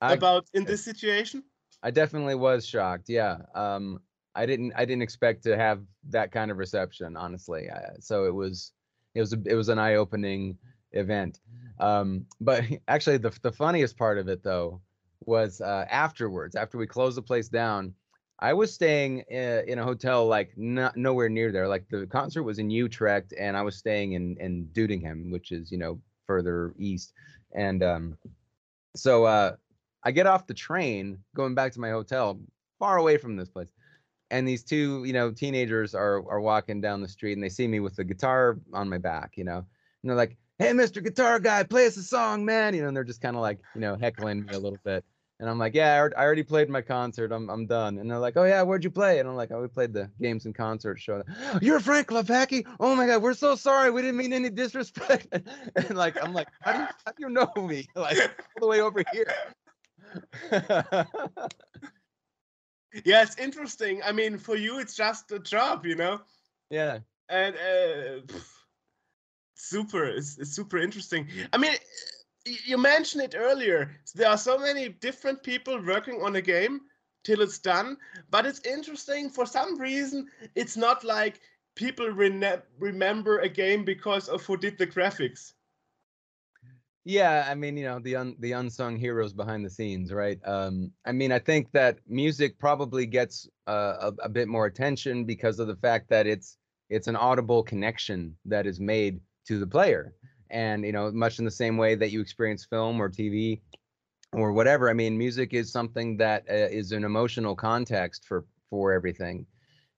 I, 0.00 0.12
about 0.12 0.46
in 0.54 0.64
this 0.64 0.84
situation 0.84 1.42
I 1.82 1.90
definitely 1.90 2.34
was 2.34 2.66
shocked. 2.66 3.08
Yeah, 3.08 3.38
um, 3.54 4.00
I 4.34 4.46
didn't 4.46 4.72
I 4.76 4.84
didn't 4.84 5.02
expect 5.02 5.42
to 5.44 5.56
have 5.56 5.82
that 6.10 6.32
kind 6.32 6.50
of 6.50 6.58
reception, 6.58 7.16
honestly. 7.16 7.68
Uh, 7.70 7.94
so 8.00 8.24
it 8.24 8.34
was 8.34 8.72
it 9.14 9.20
was 9.20 9.32
a, 9.32 9.38
it 9.46 9.54
was 9.54 9.68
an 9.68 9.78
eye 9.78 9.94
opening 9.94 10.58
event. 10.92 11.40
Um, 11.78 12.26
but 12.40 12.64
actually, 12.88 13.18
the 13.18 13.36
the 13.42 13.52
funniest 13.52 13.96
part 13.96 14.18
of 14.18 14.28
it 14.28 14.42
though 14.42 14.80
was 15.26 15.60
uh, 15.60 15.84
afterwards. 15.90 16.54
After 16.54 16.78
we 16.78 16.86
closed 16.86 17.16
the 17.16 17.22
place 17.22 17.48
down, 17.48 17.94
I 18.40 18.52
was 18.52 18.72
staying 18.72 19.24
in, 19.28 19.64
in 19.68 19.78
a 19.78 19.84
hotel 19.84 20.26
like 20.26 20.52
not 20.56 20.96
nowhere 20.96 21.28
near 21.28 21.50
there. 21.50 21.68
Like 21.68 21.88
the 21.90 22.06
concert 22.06 22.44
was 22.44 22.58
in 22.58 22.70
Utrecht, 22.70 23.32
and 23.38 23.56
I 23.56 23.62
was 23.62 23.76
staying 23.76 24.12
in 24.12 24.36
in 24.38 24.66
Doetinchem, 24.72 25.30
which 25.30 25.52
is 25.52 25.72
you 25.72 25.78
know 25.78 26.00
further 26.26 26.74
east. 26.78 27.12
And 27.54 27.82
um, 27.82 28.18
so 28.94 29.24
uh, 29.24 29.56
I 30.04 30.10
get 30.10 30.26
off 30.26 30.46
the 30.46 30.54
train 30.54 31.18
going 31.34 31.54
back 31.54 31.72
to 31.72 31.80
my 31.80 31.90
hotel, 31.90 32.40
far 32.78 32.98
away 32.98 33.16
from 33.16 33.36
this 33.36 33.48
place. 33.48 33.72
And 34.30 34.46
these 34.46 34.62
two, 34.62 35.04
you 35.04 35.14
know, 35.14 35.30
teenagers 35.32 35.94
are 35.94 36.22
are 36.28 36.40
walking 36.40 36.80
down 36.80 37.00
the 37.00 37.08
street, 37.08 37.32
and 37.32 37.42
they 37.42 37.48
see 37.48 37.66
me 37.66 37.80
with 37.80 37.96
the 37.96 38.04
guitar 38.04 38.58
on 38.72 38.88
my 38.88 38.98
back, 38.98 39.32
you 39.36 39.44
know, 39.44 39.58
and 39.58 40.10
they're 40.10 40.16
like, 40.16 40.36
"Hey, 40.58 40.72
Mr. 40.72 41.02
Guitar 41.02 41.38
Guy, 41.40 41.62
play 41.62 41.86
us 41.86 41.96
a 41.96 42.02
song, 42.02 42.44
man!" 42.44 42.74
You 42.74 42.82
know, 42.82 42.88
and 42.88 42.96
they're 42.96 43.04
just 43.04 43.20
kind 43.20 43.36
of 43.36 43.42
like, 43.42 43.58
you 43.74 43.80
know, 43.80 43.96
heckling 43.96 44.44
me 44.44 44.54
a 44.54 44.58
little 44.58 44.78
bit. 44.84 45.04
And 45.40 45.48
I'm 45.48 45.58
like, 45.58 45.74
yeah, 45.74 45.94
I, 46.16 46.20
already 46.20 46.42
played 46.42 46.68
my 46.68 46.82
concert. 46.82 47.30
I'm 47.30 47.48
I'm 47.48 47.66
done. 47.66 47.98
And 47.98 48.10
they're 48.10 48.18
like, 48.18 48.36
oh 48.36 48.42
yeah, 48.44 48.62
where'd 48.62 48.82
you 48.82 48.90
play? 48.90 49.20
And 49.20 49.28
I'm 49.28 49.36
like, 49.36 49.52
oh, 49.52 49.62
we 49.62 49.68
played 49.68 49.92
the 49.92 50.10
games 50.20 50.46
and 50.46 50.54
concerts 50.54 51.00
show. 51.00 51.22
You're 51.62 51.78
Frank 51.78 52.08
Klepacki? 52.08 52.66
Oh 52.80 52.96
my 52.96 53.06
god, 53.06 53.22
we're 53.22 53.34
so 53.34 53.54
sorry. 53.54 53.92
We 53.92 54.02
didn't 54.02 54.16
mean 54.16 54.32
any 54.32 54.50
disrespect. 54.50 55.28
and 55.76 55.96
like, 55.96 56.22
I'm 56.22 56.32
like, 56.32 56.48
how 56.62 56.72
do 56.72 56.78
you 56.80 56.86
how 57.06 57.12
do 57.12 57.16
you 57.20 57.28
know 57.28 57.52
me? 57.56 57.86
Like 57.94 58.18
all 58.18 58.60
the 58.60 58.66
way 58.66 58.80
over 58.80 59.04
here. 59.12 59.32
yeah, 63.04 63.22
it's 63.22 63.38
interesting. 63.38 64.00
I 64.04 64.12
mean, 64.12 64.38
for 64.38 64.56
you, 64.56 64.80
it's 64.80 64.94
just 64.94 65.30
a 65.30 65.38
job, 65.38 65.86
you 65.86 65.94
know. 65.94 66.20
yeah. 66.70 66.98
And 67.28 67.54
uh, 67.56 68.34
super, 69.58 70.04
it's, 70.04 70.36
super 70.54 70.78
interesting. 70.78 71.28
I 71.52 71.58
mean, 71.58 71.72
you 72.44 72.78
mentioned 72.78 73.22
it 73.22 73.34
earlier. 73.36 73.90
There 74.14 74.28
are 74.28 74.38
so 74.38 74.58
many 74.58 74.88
different 74.88 75.42
people 75.42 75.84
working 75.84 76.22
on 76.22 76.36
a 76.36 76.42
game 76.42 76.80
till 77.24 77.40
it's 77.40 77.58
done, 77.58 77.96
but 78.30 78.46
it's 78.46 78.60
interesting. 78.64 79.28
For 79.28 79.44
some 79.44 79.78
reason, 79.78 80.28
it's 80.54 80.76
not 80.76 81.04
like 81.04 81.40
people 81.74 82.08
rene- 82.08 82.62
remember 82.78 83.40
a 83.40 83.48
game 83.48 83.84
because 83.84 84.28
of 84.28 84.44
who 84.44 84.56
did 84.56 84.78
the 84.78 84.86
graphics. 84.86 85.52
Yeah, 87.04 87.46
I 87.48 87.54
mean, 87.54 87.76
you 87.76 87.84
know, 87.84 88.00
the 88.00 88.16
un, 88.16 88.36
the 88.38 88.52
unsung 88.52 88.96
heroes 88.96 89.32
behind 89.32 89.64
the 89.64 89.70
scenes, 89.70 90.12
right? 90.12 90.38
Um, 90.44 90.92
I 91.06 91.12
mean, 91.12 91.32
I 91.32 91.38
think 91.38 91.72
that 91.72 92.00
music 92.06 92.58
probably 92.58 93.06
gets 93.06 93.48
uh, 93.66 94.10
a, 94.10 94.24
a 94.24 94.28
bit 94.28 94.46
more 94.46 94.66
attention 94.66 95.24
because 95.24 95.58
of 95.58 95.68
the 95.68 95.76
fact 95.76 96.10
that 96.10 96.26
it's 96.26 96.58
it's 96.90 97.06
an 97.06 97.16
audible 97.16 97.62
connection 97.62 98.36
that 98.44 98.66
is 98.66 98.80
made 98.80 99.20
to 99.48 99.58
the 99.58 99.66
player, 99.66 100.14
and 100.50 100.84
you 100.84 100.92
know, 100.92 101.10
much 101.10 101.38
in 101.38 101.44
the 101.44 101.50
same 101.50 101.76
way 101.76 101.94
that 101.94 102.10
you 102.10 102.20
experience 102.20 102.64
film 102.64 103.00
or 103.00 103.10
TV 103.10 103.60
or 104.32 104.52
whatever. 104.52 104.88
I 104.88 104.92
mean, 104.92 105.18
music 105.18 105.54
is 105.54 105.72
something 105.72 106.16
that 106.18 106.44
uh, 106.48 106.54
is 106.54 106.92
an 106.92 107.04
emotional 107.04 107.56
context 107.56 108.24
for 108.26 108.44
for 108.70 108.92
everything, 108.92 109.46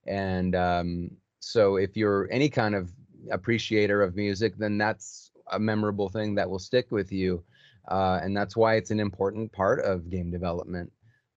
and 0.06 0.54
um, 0.54 1.10
so 1.40 1.76
if 1.76 1.96
you're 1.96 2.28
any 2.30 2.48
kind 2.48 2.74
of 2.74 2.90
appreciator 3.30 4.02
of 4.02 4.16
music, 4.16 4.56
then 4.56 4.78
that's 4.78 5.30
a 5.52 5.58
memorable 5.58 6.08
thing 6.08 6.34
that 6.36 6.48
will 6.48 6.58
stick 6.58 6.90
with 6.90 7.12
you. 7.12 7.42
Uh, 7.88 8.20
and 8.22 8.36
that's 8.36 8.56
why 8.56 8.76
it's 8.76 8.92
an 8.92 9.00
important 9.00 9.50
part 9.52 9.80
of 9.80 10.08
game 10.10 10.30
development 10.30 10.92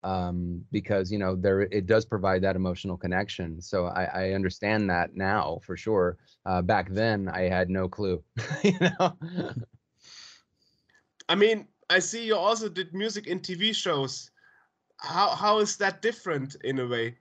um, 0.03 0.65
because 0.73 1.11
you 1.13 1.19
know 1.19 1.37
there 1.37 1.63
it 1.63 1.87
does 1.87 2.05
provide 2.05 2.43
that 2.43 2.57
emotional 2.57 2.97
connection. 2.97 3.61
So 3.61 3.87
I, 3.87 4.05
I 4.05 4.33
understand 4.33 4.89
that 4.91 5.15
now 5.15 5.61
for 5.65 5.77
sure. 5.77 6.19
Uh, 6.47 6.63
back 6.63 6.91
then, 6.91 7.29
I 7.29 7.43
had 7.43 7.69
no 7.71 7.89
clue. 7.89 8.23
you 8.65 8.79
know. 8.81 9.17
I 11.29 11.35
mean, 11.35 11.69
I 11.91 11.99
see 11.99 12.25
you 12.25 12.37
also 12.37 12.69
did 12.69 12.95
music 12.95 13.27
in 13.27 13.41
TV 13.41 13.75
shows. 13.75 14.31
How 14.99 15.31
how 15.31 15.59
is 15.59 15.77
that 15.77 16.03
different 16.03 16.57
in 16.65 16.79
a 16.79 16.87
way? 16.87 17.17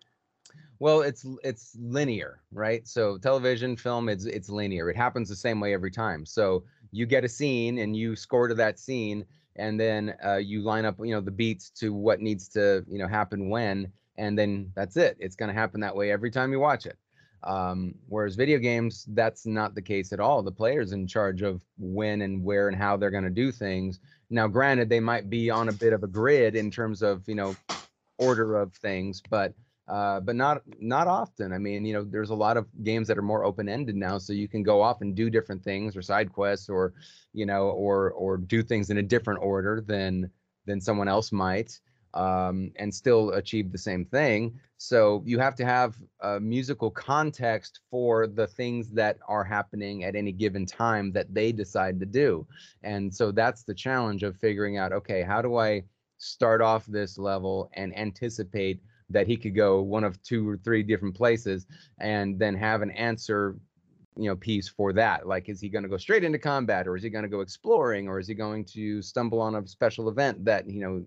Well, 0.80 1.01
it's 1.01 1.25
it's 1.43 1.75
linear, 1.80 2.41
right? 2.51 2.88
So 2.88 3.17
television, 3.17 3.75
film, 3.75 4.07
it's 4.07 4.25
it's 4.25 4.49
linear. 4.49 4.89
It 4.89 4.95
happens 4.95 5.27
the 5.27 5.36
same 5.36 5.59
way 5.59 5.73
every 5.73 5.91
time. 5.91 6.25
So 6.25 6.63
you 6.91 7.05
get 7.05 7.25
a 7.25 7.30
scene 7.30 7.80
and 7.80 7.95
you 7.95 8.15
score 8.15 8.47
to 8.47 8.55
that 8.55 8.80
scene, 8.80 9.25
and 9.55 9.79
then 9.79 10.15
uh, 10.25 10.37
you 10.37 10.61
line 10.61 10.85
up, 10.85 10.97
you 10.99 11.11
know, 11.11 11.21
the 11.21 11.31
beats 11.31 11.69
to 11.71 11.93
what 11.93 12.21
needs 12.21 12.47
to, 12.49 12.83
you 12.87 12.97
know, 12.97 13.07
happen 13.07 13.49
when, 13.49 13.91
and 14.17 14.37
then 14.37 14.71
that's 14.75 14.97
it. 14.97 15.17
It's 15.19 15.35
going 15.35 15.53
to 15.53 15.59
happen 15.59 15.81
that 15.81 15.95
way 15.95 16.11
every 16.11 16.31
time 16.31 16.51
you 16.51 16.59
watch 16.59 16.85
it. 16.85 16.97
Um, 17.43 17.95
whereas 18.07 18.35
video 18.35 18.57
games, 18.59 19.05
that's 19.09 19.45
not 19.45 19.73
the 19.73 19.81
case 19.81 20.11
at 20.11 20.19
all. 20.19 20.43
The 20.43 20.51
player's 20.51 20.91
in 20.91 21.07
charge 21.07 21.41
of 21.41 21.61
when 21.77 22.21
and 22.21 22.43
where 22.43 22.67
and 22.67 22.77
how 22.77 22.97
they're 22.97 23.11
going 23.11 23.23
to 23.23 23.29
do 23.29 23.51
things. 23.51 23.99
Now, 24.29 24.47
granted, 24.47 24.89
they 24.89 24.99
might 24.99 25.29
be 25.29 25.49
on 25.49 25.69
a 25.69 25.73
bit 25.73 25.93
of 25.93 26.03
a 26.03 26.07
grid 26.07 26.55
in 26.55 26.69
terms 26.69 27.01
of, 27.01 27.27
you 27.27 27.35
know, 27.35 27.55
order 28.17 28.57
of 28.57 28.73
things, 28.73 29.21
but 29.29 29.53
uh, 29.89 30.19
but 30.19 30.35
not 30.35 30.61
not 30.79 31.07
often. 31.07 31.51
I 31.51 31.57
mean, 31.57 31.85
you 31.85 31.93
know, 31.93 32.03
there's 32.03 32.29
a 32.29 32.35
lot 32.35 32.57
of 32.57 32.67
games 32.83 33.07
that 33.07 33.17
are 33.17 33.23
more 33.23 33.43
open 33.43 33.67
ended 33.67 33.95
now, 33.95 34.17
so 34.17 34.33
you 34.33 34.47
can 34.47 34.63
go 34.63 34.81
off 34.81 35.01
and 35.01 35.15
do 35.15 35.29
different 35.29 35.63
things 35.63 35.97
or 35.97 36.01
side 36.01 36.31
quests 36.31 36.69
or 36.69 36.93
you 37.33 37.45
know 37.45 37.69
or 37.69 38.11
or 38.11 38.37
do 38.37 38.61
things 38.61 38.89
in 38.89 38.97
a 38.97 39.03
different 39.03 39.41
order 39.41 39.81
than 39.81 40.29
than 40.65 40.79
someone 40.79 41.07
else 41.07 41.31
might 41.31 41.79
um, 42.13 42.71
and 42.77 42.93
still 42.93 43.31
achieve 43.31 43.71
the 43.71 43.77
same 43.77 44.05
thing. 44.05 44.59
So 44.77 45.21
you 45.25 45.39
have 45.39 45.55
to 45.55 45.65
have 45.65 45.95
a 46.21 46.39
musical 46.39 46.89
context 46.89 47.81
for 47.91 48.27
the 48.27 48.47
things 48.47 48.89
that 48.91 49.17
are 49.27 49.43
happening 49.43 50.03
at 50.03 50.15
any 50.15 50.31
given 50.31 50.65
time 50.65 51.11
that 51.13 51.33
they 51.33 51.51
decide 51.51 51.99
to 51.99 52.05
do. 52.05 52.47
And 52.83 53.13
so 53.13 53.31
that's 53.31 53.63
the 53.63 53.73
challenge 53.73 54.23
of 54.23 54.37
figuring 54.37 54.77
out 54.77 54.93
okay, 54.93 55.21
how 55.21 55.41
do 55.41 55.57
I 55.57 55.83
start 56.17 56.61
off 56.61 56.85
this 56.85 57.17
level 57.17 57.69
and 57.73 57.97
anticipate 57.97 58.81
that 59.10 59.28
he 59.28 59.38
could 59.38 59.55
go 59.55 59.82
one 59.82 60.03
of 60.03 60.22
two 60.24 60.47
or 60.47 60.57
three 60.57 60.84
different 60.84 61.16
places 61.16 61.66
and 61.99 62.38
then 62.39 62.55
have 62.55 62.82
an 62.82 62.91
answer 62.91 63.55
you 64.20 64.30
know 64.30 64.36
piece 64.36 64.68
for 64.68 64.91
that. 64.93 65.28
Like 65.28 65.47
is 65.47 65.62
he 65.62 65.70
going 65.70 65.84
to 65.84 65.89
go 65.89 65.97
straight 65.97 66.24
into 66.24 66.38
combat 66.38 66.88
or 66.88 66.95
is 66.95 67.03
he 67.03 67.10
going 67.10 67.24
to 67.24 67.30
go 67.30 67.39
exploring 67.39 68.07
or 68.07 68.20
is 68.20 68.28
he 68.28 68.34
going 68.34 68.66
to 68.66 69.01
stumble 69.01 69.39
on 69.39 69.55
a 69.55 69.66
special 69.66 70.10
event 70.10 70.43
that 70.45 70.70
you 70.70 70.82
know 70.82 71.03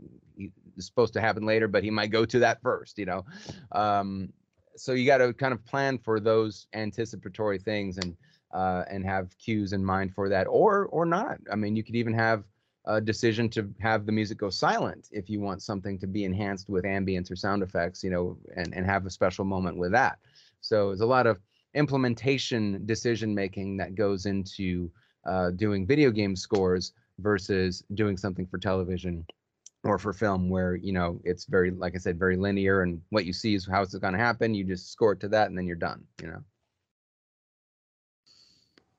is 0.77 0.87
supposed 0.87 1.13
to 1.13 1.21
happen 1.21 1.45
later 1.45 1.69
but 1.69 1.85
he 1.85 1.91
might 1.91 2.11
go 2.11 2.25
to 2.25 2.39
that 2.39 2.63
first 2.63 2.99
you 2.99 3.05
know? 3.05 3.25
Um, 3.73 4.33
so 4.77 4.93
you 4.93 5.05
got 5.05 5.19
to 5.19 5.35
kind 5.35 5.53
of 5.53 5.63
plan 5.67 5.99
for 5.99 6.19
those 6.19 6.67
anticipatory 6.73 7.59
things 7.59 7.99
and 7.99 8.17
uh, 8.55 8.85
and 8.91 9.05
have 9.05 9.37
cues 9.39 9.73
in 9.73 9.85
mind 9.85 10.15
for 10.15 10.29
that 10.31 10.47
or 10.47 10.87
or 10.87 11.05
not. 11.05 11.39
I 11.51 11.57
mean 11.57 11.77
you 11.77 11.85
could 11.85 11.97
even 11.97 12.15
have 12.15 12.45
a 12.85 13.01
decision 13.01 13.49
to 13.51 13.69
have 13.81 14.07
the 14.07 14.13
music 14.13 14.39
go 14.39 14.51
silent 14.51 15.09
if 15.13 15.31
you 15.31 15.41
want 15.41 15.63
something 15.63 15.99
to 15.99 16.07
be 16.07 16.25
enhanced 16.25 16.69
with 16.69 16.85
ambience 16.85 17.31
or 17.31 17.37
sound 17.37 17.63
effects, 17.63 18.03
you 18.03 18.11
know, 18.11 18.37
and, 18.57 18.75
and 18.75 18.87
have 18.87 19.07
a 19.07 19.11
special 19.11 19.45
moment 19.45 19.77
with 19.77 19.93
that. 19.93 20.19
So 20.61 20.89
there's 20.89 21.01
a 21.01 21.07
lot 21.07 21.27
of 21.27 21.39
implementation 21.75 22.85
decision 22.87 23.35
making 23.35 23.77
that 23.79 23.95
goes 23.95 24.27
into 24.27 24.91
uh, 25.25 25.51
doing 25.51 25.87
video 25.87 26.11
game 26.11 26.35
scores 26.37 26.93
versus 27.19 27.85
doing 27.95 28.17
something 28.17 28.47
for 28.47 28.59
television 28.59 29.25
or 29.85 29.99
for 29.99 30.13
film 30.13 30.49
where 30.49 30.77
you 30.77 30.93
know 30.93 31.21
it's 31.25 31.45
very 31.45 31.71
like 31.71 31.95
i 31.95 31.99
said 31.99 32.19
very 32.19 32.37
linear 32.37 32.83
and 32.83 33.01
what 33.11 33.25
you 33.25 33.33
see 33.33 33.55
is 33.55 33.67
how 33.67 33.83
it's 33.83 33.95
going 33.97 34.13
to 34.13 34.19
happen 34.19 34.55
you 34.55 34.65
just 34.65 34.91
score 34.93 35.13
it 35.13 35.21
to 35.21 35.29
that 35.29 35.49
and 35.49 35.59
then 35.59 35.67
you're 35.67 35.77
done 35.77 36.03
you 36.21 36.29
know 36.29 36.43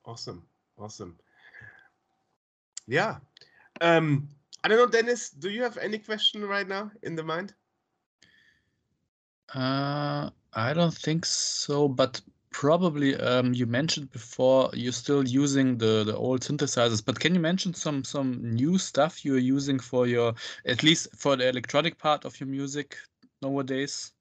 Awesome, 0.06 0.44
awesome. 0.78 1.18
Yeah. 2.88 3.18
Um, 3.82 4.30
I 4.64 4.68
don't 4.68 4.78
know, 4.78 4.88
Dennis. 4.88 5.30
Do 5.30 5.50
you 5.50 5.64
have 5.64 5.78
any 5.78 6.00
question 6.00 6.44
right 6.46 6.68
now 6.68 6.92
in 7.02 7.16
the 7.16 7.24
mind? 7.24 7.54
Uh, 9.54 10.30
I 10.54 10.74
don't 10.74 10.94
think 10.94 11.26
so, 11.26 11.88
but 11.88 12.22
probably 12.52 13.16
um, 13.16 13.54
you 13.54 13.66
mentioned 13.66 14.12
before 14.12 14.70
you're 14.74 14.92
still 14.94 15.28
using 15.28 15.78
the 15.78 16.04
the 16.04 16.16
old 16.16 16.42
synthesizers, 16.42 17.04
but 17.06 17.20
can 17.20 17.34
you 17.34 17.40
mention 17.40 17.74
some 17.74 18.04
some 18.04 18.54
new 18.54 18.78
stuff 18.78 19.26
you're 19.26 19.38
using 19.38 19.80
for 19.80 20.08
your 20.08 20.34
at 20.66 20.84
least 20.84 21.16
for 21.16 21.36
the 21.36 21.48
electronic 21.50 21.98
part 21.98 22.26
of 22.26 22.40
your 22.40 22.48
music 22.48 22.98
nowadays? 23.42 24.14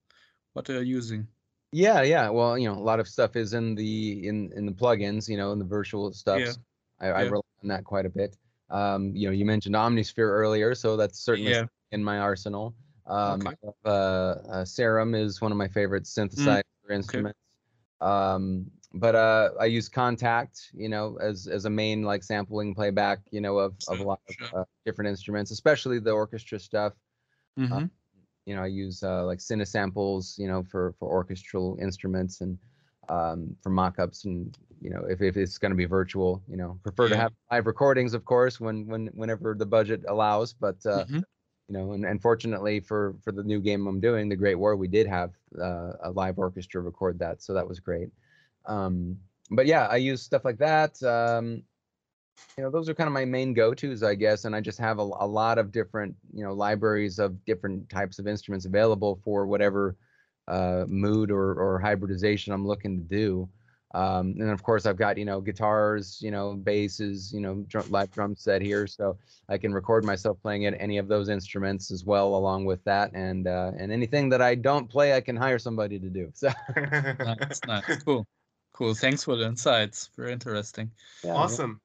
What 0.55 0.69
are 0.71 0.83
you 0.83 0.97
using? 0.97 1.29
yeah 1.73 2.03
yeah 2.03 2.29
well 2.29 2.59
you 2.59 2.69
know 2.69 2.75
a 2.79 2.81
lot 2.91 3.01
of 3.01 3.09
stuff 3.09 3.37
is 3.37 3.53
in 3.55 3.75
the 3.75 4.27
in 4.27 4.53
in 4.55 4.67
the 4.67 4.73
plugins 4.73 5.29
you 5.29 5.37
know 5.37 5.53
in 5.53 5.59
the 5.59 5.65
virtual 5.65 6.13
stuff 6.13 6.45
Yeah, 6.45 6.55
I, 7.01 7.09
I 7.09 7.21
yeah. 7.21 7.23
rely 7.23 7.43
on 7.63 7.69
that 7.69 7.85
quite 7.85 8.07
a 8.07 8.11
bit 8.11 8.37
um 8.71 9.15
you 9.15 9.27
know 9.27 9.33
you 9.33 9.45
mentioned 9.45 9.75
omnisphere 9.75 10.29
earlier 10.29 10.75
so 10.75 10.97
that's 10.97 11.19
certainly 11.19 11.53
Yeah. 11.53 11.67
in 11.93 12.03
my 12.03 12.19
arsenal 12.19 12.75
um 13.07 13.41
Okay. 13.47 13.57
uh, 13.85 13.89
uh 13.89 14.65
serum 14.65 15.15
is 15.15 15.41
one 15.41 15.53
of 15.53 15.59
my 15.59 15.69
favorite 15.69 16.05
synthesizer 16.05 16.63
instruments 16.91 17.39
um 18.01 18.71
but 18.95 19.15
uh 19.15 19.51
i 19.61 19.65
use 19.67 19.89
Kontakt 19.89 20.69
you 20.75 20.89
know 20.89 21.19
as 21.21 21.47
as 21.47 21.65
a 21.65 21.71
main 21.71 22.03
like 22.03 22.23
sampling 22.23 22.75
playback 22.75 23.21
you 23.31 23.41
know 23.41 23.59
of 23.59 23.75
of 23.89 24.01
a 24.01 24.03
lot 24.03 24.21
of 24.29 24.37
uh, 24.57 24.65
different 24.85 25.09
instruments 25.09 25.51
especially 25.51 25.99
the 25.99 26.11
orchestra 26.13 26.59
stuff 26.59 26.95
Mhm. 27.57 27.91
you 28.47 28.55
know, 28.57 28.63
I 28.63 28.67
use 28.67 29.03
uh, 29.03 29.25
like 29.25 29.41
samples, 29.41 30.37
you 30.39 30.49
know, 30.49 30.63
for 30.65 30.93
for 30.99 31.09
orchestral 31.09 31.79
instruments, 31.81 32.41
and 32.41 32.59
um, 33.09 33.57
for 33.63 33.71
mock-ups 33.71 34.25
and 34.25 34.57
you 34.81 34.91
know 34.91 35.05
if, 35.09 35.21
if 35.23 35.37
it's 35.37 35.59
going 35.59 35.71
to 35.71 35.77
be 35.77 35.85
virtual 35.85 36.43
you 36.49 36.57
know 36.57 36.79
prefer 36.83 37.09
to 37.09 37.17
Yeah. 37.17 37.23
have 37.23 37.33
live 37.51 37.67
recordings 37.67 38.15
of 38.15 38.25
course 38.25 38.61
when 38.61 38.87
when 38.87 39.07
whenever 39.09 39.55
the 39.55 39.67
budget 39.67 40.03
allows 40.09 40.53
but 40.53 40.85
uh, 40.87 41.07
Mhm. 41.09 41.25
you 41.69 41.75
know 41.75 41.93
and, 41.93 42.05
and 42.05 42.21
fortunately 42.21 42.81
for 42.81 43.15
for 43.23 43.33
the 43.33 43.43
new 43.43 43.61
game 43.61 43.87
i'm 43.87 44.01
doing 44.01 44.29
the 44.29 44.37
great 44.37 44.57
war 44.57 44.77
we 44.77 44.89
did 44.89 45.07
have 45.07 45.33
uh, 45.61 45.93
a 46.05 46.11
live 46.11 46.39
orchestra 46.39 46.81
record 46.81 47.19
that 47.19 47.43
so 47.43 47.55
that 47.55 47.67
was 47.67 47.81
great 47.81 48.11
um 48.67 49.19
but 49.51 49.67
yeah 49.67 49.87
i 49.87 49.97
use 49.97 50.23
stuff 50.23 50.45
like 50.45 50.59
that 50.59 51.03
um 51.03 51.63
you 52.57 52.63
know 52.65 52.71
those 52.71 52.89
are 52.89 52.95
kind 52.95 53.09
of 53.09 53.15
my 53.15 53.25
main 53.25 53.55
go-to's 53.55 54.03
i 54.03 54.15
guess 54.15 54.45
and 54.45 54.55
i 54.55 54.61
just 54.61 54.79
have 54.79 54.99
a, 54.99 55.03
a 55.03 55.27
lot 55.27 55.59
of 55.59 55.73
different 55.73 56.15
you 56.33 56.45
know 56.45 56.53
libraries 56.53 57.19
of 57.19 57.45
different 57.45 57.89
types 57.89 58.19
of 58.19 58.27
instruments 58.27 58.67
available 58.67 59.21
for 59.25 59.47
whatever 59.47 59.97
uh 60.49 60.85
mood 60.89 61.31
or 61.31 61.55
or 61.55 61.79
hybridization 61.79 62.53
i'm 62.53 62.67
looking 62.67 62.99
to 62.99 63.05
do 63.05 63.49
um 63.95 64.35
and 64.39 64.51
of 64.51 64.63
course 64.63 64.87
i've 64.87 64.97
got 64.97 65.17
you 65.19 65.25
know 65.25 65.41
guitars 65.41 66.19
you 66.23 66.31
know 66.31 66.55
basses 66.55 67.33
you 67.33 67.41
know 67.41 67.65
drum, 67.69 67.85
live 67.91 68.11
drum 68.11 68.35
set 68.35 68.61
here 68.63 68.87
so 68.87 69.17
i 69.49 69.57
can 69.59 69.73
record 69.73 70.05
myself 70.05 70.37
playing 70.43 70.67
at 70.67 70.75
any 70.81 70.99
of 70.99 71.09
those 71.09 71.29
instruments 71.29 71.91
as 71.91 72.05
well 72.05 72.35
along 72.35 72.65
with 72.65 72.83
that 72.85 73.13
and 73.13 73.47
uh 73.47 73.71
and 73.79 73.93
anything 73.93 74.29
that 74.29 74.43
i 74.43 74.55
don't 74.55 74.89
play 74.89 75.15
i 75.15 75.21
can 75.21 75.37
hire 75.37 75.59
somebody 75.59 75.99
to 75.99 76.09
do 76.09 76.31
so 76.35 76.51
Nice, 76.77 77.61
nice, 77.67 78.03
cool, 78.03 78.27
cool. 78.73 78.95
Thanks 78.95 79.25
for 79.25 79.37
the 79.37 79.47
insights. 79.47 80.11
Very 80.17 80.33
interesting. 80.33 80.91
yeah, 81.23 81.35
awesome. 81.35 81.81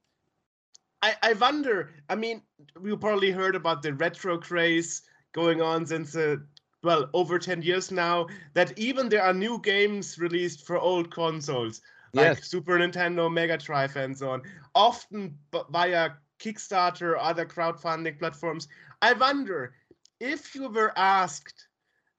I, 1.01 1.15
I 1.21 1.33
wonder, 1.33 1.93
I 2.09 2.15
mean, 2.15 2.41
you 2.83 2.97
probably 2.97 3.31
heard 3.31 3.55
about 3.55 3.81
the 3.81 3.93
retro 3.93 4.37
craze 4.37 5.03
going 5.33 5.61
on 5.61 5.85
since, 5.85 6.15
uh, 6.15 6.37
well, 6.83 7.09
over 7.13 7.39
10 7.39 7.61
years 7.61 7.91
now, 7.91 8.27
that 8.53 8.77
even 8.77 9.09
there 9.09 9.23
are 9.23 9.33
new 9.33 9.59
games 9.61 10.17
released 10.19 10.65
for 10.65 10.77
old 10.77 11.09
consoles, 11.11 11.81
like 12.13 12.35
Yes. 12.35 12.47
Super 12.47 12.77
Nintendo, 12.77 13.31
Mega 13.31 13.57
Drive, 13.57 13.95
and 13.95 14.17
so 14.17 14.31
on, 14.31 14.41
often 14.75 15.37
b- 15.51 15.61
via 15.69 16.11
Kickstarter 16.39 17.11
or 17.13 17.17
other 17.17 17.45
crowdfunding 17.45 18.19
platforms. 18.19 18.67
I 19.01 19.13
wonder 19.13 19.73
if 20.19 20.55
you 20.55 20.69
were 20.69 20.93
asked 20.97 21.67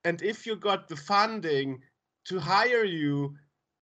and 0.05 0.23
if 0.23 0.47
you 0.47 0.57
got 0.57 0.89
the 0.89 0.97
funding 0.97 1.83
to 2.25 2.39
hire 2.39 2.85
you 2.85 3.37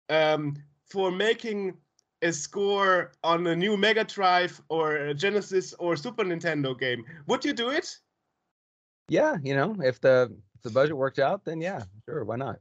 um, 0.08 0.56
for 0.86 1.10
making 1.10 1.76
a 2.22 2.32
score 2.32 3.12
on 3.22 3.46
a 3.46 3.56
new 3.56 3.76
Mega 3.76 4.04
Drive 4.04 4.60
or 4.68 4.96
a 4.96 5.14
Genesis 5.14 5.72
or 5.74 5.96
Super 5.96 6.24
Nintendo 6.24 6.78
game, 6.78 7.04
would 7.26 7.44
you 7.44 7.52
do 7.52 7.70
it? 7.70 7.98
yeah 9.08 9.36
you 9.42 9.54
know 9.54 9.76
if 9.82 10.00
the 10.00 10.34
the 10.64 10.70
budget 10.70 10.96
worked 10.96 11.18
out 11.20 11.44
then 11.44 11.60
yeah 11.60 11.84
sure 12.06 12.24
why 12.24 12.36
not 12.36 12.58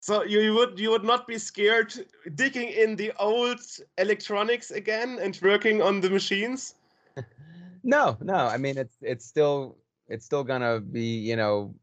So 0.00 0.24
you, 0.24 0.40
you 0.40 0.54
would 0.54 0.78
you 0.78 0.90
would 0.90 1.04
not 1.04 1.26
be 1.26 1.38
scared 1.38 1.94
digging 2.34 2.68
in 2.68 2.96
the 2.96 3.12
old 3.18 3.60
electronics 3.98 4.70
again 4.70 5.18
and 5.20 5.38
working 5.42 5.82
on 5.82 6.00
the 6.00 6.10
machines? 6.10 6.74
No, 7.82 8.16
no. 8.20 8.34
I 8.34 8.56
mean, 8.58 8.78
it's 8.78 8.96
it's 9.00 9.24
still 9.26 9.78
it's 10.08 10.24
still 10.24 10.44
gonna 10.44 10.80
be 10.80 11.18
you 11.18 11.36
know 11.36 11.74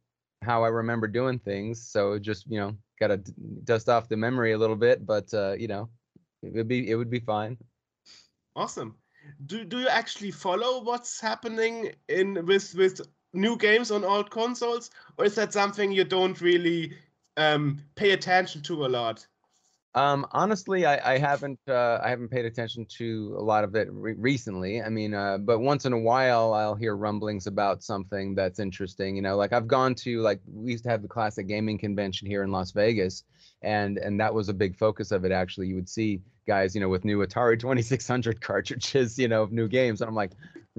how 0.44 0.64
I 0.64 0.70
remember 0.70 1.08
doing 1.08 1.40
things. 1.40 1.82
So 1.82 2.20
just 2.20 2.46
you 2.48 2.60
know 2.60 2.76
gotta 3.00 3.18
d- 3.18 3.34
dust 3.64 3.90
off 3.90 4.10
the 4.10 4.18
memory 4.18 4.54
a 4.54 4.58
little 4.58 4.76
bit, 4.76 5.06
but 5.06 5.34
uh, 5.34 5.54
you 5.54 5.68
know 5.68 5.90
it 6.44 6.54
would 6.54 6.68
be 6.68 6.90
it 6.90 6.96
would 6.96 7.10
be 7.10 7.20
fine. 7.20 7.58
Awesome. 8.56 8.98
Do 9.46 9.64
do 9.66 9.80
you 9.80 9.88
actually 9.88 10.32
follow 10.32 10.84
what's 10.84 11.20
happening 11.20 11.94
in 12.08 12.46
with 12.46 12.74
with 12.76 13.02
new 13.34 13.58
games 13.58 13.92
on 13.92 14.04
old 14.04 14.30
consoles, 14.32 14.90
or 15.18 15.26
is 15.26 15.36
that 15.36 15.54
something 15.54 15.92
you 15.92 16.04
don't 16.04 16.40
really 16.42 16.94
um, 17.38 17.80
pay 17.96 18.12
attention 18.12 18.62
to 18.64 18.86
a 18.86 18.88
lot? 18.88 19.26
Um, 19.96 20.28
honestly, 20.32 20.86
I, 20.86 21.16
I 21.16 21.18
haven't 21.18 21.60
uh, 21.68 22.00
I 22.04 22.10
haven't 22.10 22.30
paid 22.30 22.46
attention 22.46 22.86
to 22.98 23.36
a 23.36 23.42
lot 23.42 23.64
of 23.64 23.74
it 23.76 23.88
re- 23.92 24.14
recently. 24.14 24.80
I 24.80 24.90
mean, 24.90 25.16
uh, 25.16 25.40
but 25.40 25.60
once 25.60 25.86
in 25.86 25.94
a 25.94 25.98
while 25.98 26.54
I'll 26.54 26.76
hear 26.76 26.96
rumblings 26.96 27.48
about 27.48 27.82
something 27.82 28.36
that's 28.36 28.60
interesting. 28.60 29.16
You 29.16 29.24
know, 29.24 29.36
like 29.38 29.54
I've 29.54 29.68
gone 29.68 29.96
to 29.96 30.22
like 30.22 30.40
we 30.46 30.74
used 30.74 30.84
to 30.84 30.92
have 30.92 31.02
the 31.02 31.08
classic 31.08 31.48
gaming 31.48 31.80
convention 31.80 32.28
here 32.28 32.44
in 32.44 32.52
Las 32.52 32.72
Vegas, 32.72 33.24
and 33.62 33.98
and 33.98 34.20
that 34.20 34.34
was 34.34 34.50
a 34.50 34.54
big 34.54 34.76
focus 34.76 35.12
of 35.12 35.26
it. 35.26 35.32
Actually, 35.32 35.68
you 35.68 35.76
would 35.76 35.90
see 35.90 36.22
guys, 36.48 36.74
you 36.74 36.82
know, 36.82 36.90
with 36.90 37.04
new 37.04 37.20
Atari 37.26 37.60
2600 37.60 38.42
cartridges, 38.42 39.18
you 39.20 39.28
know, 39.28 39.44
of 39.44 39.52
new 39.52 39.68
games, 39.68 40.02
and 40.02 40.08
I'm 40.08 40.16
like, 40.16 40.32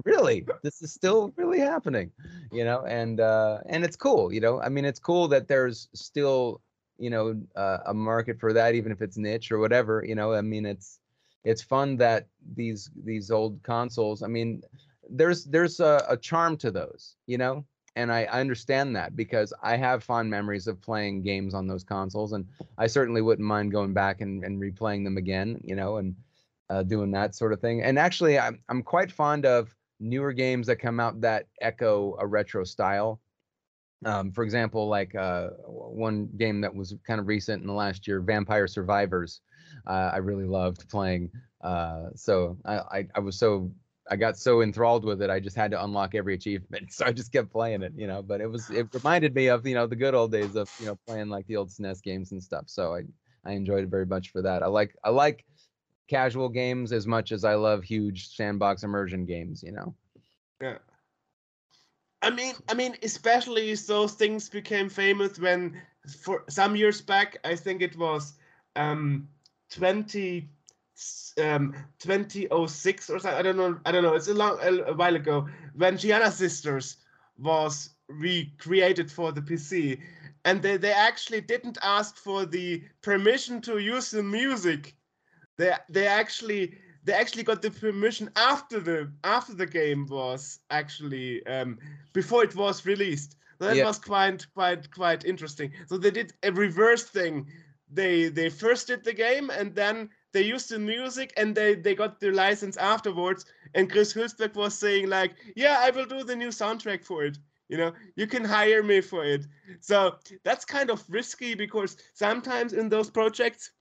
really, 0.05 0.47
this 0.63 0.83
is 0.83 0.93
still 0.93 1.33
really 1.37 1.61
happening, 1.61 2.11
you 2.53 2.65
know, 2.65 2.85
and 2.87 3.21
uh, 3.21 3.59
and 3.67 3.85
it's 3.85 3.97
cool. 3.97 4.33
You 4.33 4.41
know, 4.41 4.61
I 4.61 4.69
mean, 4.69 4.85
it's 4.85 5.01
cool 5.01 5.29
that 5.29 5.49
there's 5.49 5.89
still 5.95 6.61
you 6.99 7.11
know 7.11 7.41
uh, 7.57 7.79
a 7.87 7.95
market 7.95 8.39
for 8.39 8.53
that 8.53 8.75
even 8.75 8.93
if 8.93 9.01
it's 9.01 9.17
niche 9.17 9.51
or 9.53 9.59
whatever 9.59 10.05
you 10.07 10.15
know 10.15 10.33
i 10.33 10.41
mean 10.41 10.67
it's 10.67 10.99
it's 11.45 11.63
fun 11.63 11.97
that 11.97 12.27
these 12.57 12.91
these 13.05 13.31
old 13.31 13.63
consoles 13.63 14.23
i 14.23 14.27
mean 14.27 14.61
there's 15.09 15.45
there's 15.45 15.81
a, 15.81 16.05
a 16.09 16.17
charm 16.17 16.57
to 16.57 16.71
those 16.71 17.17
you 17.27 17.39
know 17.39 17.65
and 17.97 18.13
I, 18.13 18.25
understand 18.25 18.95
that 18.97 19.17
because 19.17 19.53
i 19.63 19.77
have 19.77 20.05
fond 20.05 20.31
memories 20.31 20.67
of 20.67 20.81
playing 20.81 21.23
games 21.23 21.55
on 21.55 21.67
those 21.67 21.85
consoles 21.85 22.33
and 22.33 22.47
i 22.77 22.87
certainly 22.87 23.23
wouldn't 23.23 23.47
mind 23.47 23.73
going 23.73 23.93
back 23.93 24.21
and, 24.21 24.45
and 24.45 24.61
replaying 24.61 25.05
them 25.05 25.17
again 25.17 25.61
you 25.65 25.77
know 25.77 25.97
and 25.97 26.15
uh, 26.71 26.83
doing 26.83 27.11
that 27.13 27.35
sort 27.35 27.53
of 27.53 27.61
thing 27.61 27.83
and 27.83 27.99
actually 27.99 28.39
I'm, 28.39 28.61
I'm 28.69 28.83
quite 28.83 29.11
fond 29.11 29.47
of 29.47 29.75
newer 30.01 30.33
games 30.33 30.67
that 30.67 30.77
come 30.77 31.01
out 31.01 31.21
that 31.23 31.47
echo 31.61 32.17
a 32.21 32.27
retro 32.27 32.65
style 32.65 33.21
um, 34.05 34.31
for 34.31 34.45
example, 34.45 34.89
like 34.89 35.15
uh, 35.15 35.49
one 35.67 36.29
game 36.37 36.61
that 36.61 36.75
was 36.75 36.95
kind 37.07 37.21
of 37.21 37.27
recent 37.27 37.63
in 37.63 37.67
the 37.67 37.73
last 37.73 38.07
year, 38.07 38.21
Vampire 38.21 38.69
Survivors. 38.69 39.41
Uh, 39.87 40.11
I 40.13 40.19
really 40.19 40.45
loved 40.45 40.89
playing. 40.89 41.31
Uh, 41.63 42.11
so 42.15 42.57
I, 42.65 42.77
I, 42.77 43.09
I 43.17 43.21
was 43.21 43.39
so 43.39 43.71
I 44.11 44.17
got 44.17 44.39
so 44.39 44.63
enthralled 44.63 45.05
with 45.05 45.23
it, 45.23 45.31
I 45.31 45.39
just 45.41 45.57
had 45.57 45.71
to 45.73 45.83
unlock 45.85 46.15
every 46.15 46.35
achievement. 46.35 46.93
So 46.93 47.05
I 47.05 47.13
just 47.13 47.33
kept 47.33 47.53
playing 47.53 47.83
it, 47.83 47.93
you 47.97 48.07
know. 48.07 48.23
But 48.23 48.41
it 48.41 48.51
was 48.51 48.71
it 48.71 48.89
reminded 48.93 49.35
me 49.35 49.49
of 49.49 49.67
you 49.67 49.75
know 49.75 49.87
the 49.87 49.97
good 49.97 50.15
old 50.15 50.33
days 50.33 50.57
of 50.57 50.69
you 50.81 50.87
know 50.87 50.99
playing 51.07 51.29
like 51.29 51.47
the 51.47 51.57
old 51.57 51.69
SNES 51.69 52.03
games 52.03 52.33
and 52.33 52.43
stuff. 52.43 52.65
So 52.67 52.95
I 52.95 53.03
I 53.45 53.53
enjoyed 53.53 53.85
it 53.85 53.91
very 53.91 54.07
much 54.07 54.31
for 54.31 54.43
that. 54.43 54.63
I 54.63 54.67
like 54.67 54.97
I 55.05 55.11
like 55.11 55.45
casual 56.09 56.49
games 56.49 56.93
as 56.93 57.07
much 57.07 57.33
as 57.33 57.45
I 57.45 57.55
love 57.55 57.85
huge 57.85 58.35
sandbox 58.35 58.83
immersion 58.83 59.27
games. 59.27 59.63
You 59.63 59.73
know. 59.73 59.95
Yeah. 60.61 60.79
I 62.23 62.31
mean, 62.31 62.55
I 62.69 62.75
mean, 62.75 62.97
especially 63.03 63.73
those 63.75 64.15
things 64.15 64.49
became 64.49 64.89
famous 64.89 65.39
when, 65.39 65.81
for 66.21 66.45
some 66.49 66.75
years 66.75 67.01
back, 67.01 67.39
I 67.45 67.55
think 67.55 67.81
it 67.81 67.97
was 67.97 68.35
um, 68.75 69.29
20, 69.71 70.49
um, 71.39 71.75
2006 71.99 73.11
or 73.11 73.19
something. 73.19 73.39
I 73.39 73.43
don't 73.43 73.57
know. 73.57 73.79
I 73.85 73.93
don't 73.93 74.03
know. 74.03 74.15
It's 74.15 74.29
a 74.29 74.35
long, 74.35 74.59
a, 74.63 74.93
while 74.95 75.17
ago 75.17 75.47
when 75.75 75.97
Giana 75.97 76.31
Sisters 76.31 76.97
was 77.39 77.91
recreated 78.09 79.11
for 79.11 79.33
the 79.33 79.41
PC, 79.43 80.01
and 80.45 80.63
they, 80.63 80.77
they 80.77 80.93
actually 80.93 81.41
didn't 81.41 81.79
ask 81.83 82.17
for 82.17 82.45
the 82.47 82.83
permission 83.03 83.61
to 83.63 83.79
use 83.79 84.11
the 84.11 84.23
music. 84.23 84.97
They 85.57 85.73
they 85.89 86.07
actually 86.07 86.79
they 87.05 87.13
actually 87.13 87.43
got 87.45 87.63
the 87.63 87.71
permission 87.71 88.31
after 88.37 88.81
the 88.81 89.13
after 89.25 89.55
the 89.55 89.67
game 89.67 90.07
was 90.07 90.61
actually 90.71 91.45
um, 91.47 91.79
before 92.13 92.45
it 92.45 92.55
was 92.55 92.85
released. 92.87 93.37
So 93.59 93.67
that 93.67 93.77
Yeah. 93.77 93.85
was 93.85 93.99
quite 93.99 94.47
quite 94.55 94.91
quite 94.91 95.25
interesting. 95.25 95.73
So 95.87 95.99
they 95.99 96.11
did 96.11 96.33
a 96.43 96.53
reverse 96.53 97.05
thing. 97.05 97.47
They 97.91 98.29
they 98.29 98.51
first 98.51 98.87
did 98.89 99.05
the 99.05 99.13
game 99.15 99.51
and 99.51 99.75
then 99.75 100.11
they 100.33 100.43
used 100.43 100.71
the 100.71 100.79
music 100.79 101.33
and 101.37 101.55
they 101.55 101.75
they 101.75 101.95
got 101.95 102.21
the 102.21 102.31
license 102.31 102.77
afterwards. 102.77 103.47
And 103.75 103.91
Chris 103.91 104.13
Hülsbeck 104.13 104.55
was 104.55 104.75
saying 104.79 105.09
like, 105.09 105.35
yeah, 105.57 105.79
I 105.81 105.91
will 105.91 106.07
do 106.07 106.25
the 106.25 106.37
new 106.37 106.49
soundtrack 106.49 107.05
for 107.05 107.25
it. 107.25 107.39
You 107.69 107.77
know, 107.77 107.93
you 108.17 108.27
can 108.27 108.45
hire 108.45 108.83
me 108.83 109.01
for 109.01 109.25
it. 109.25 109.47
So 109.81 110.17
that's 110.43 110.65
kind 110.65 110.91
of 110.91 111.05
risky 111.09 111.55
because 111.55 111.97
sometimes 112.15 112.73
in 112.73 112.89
those 112.89 113.11
projects 113.11 113.73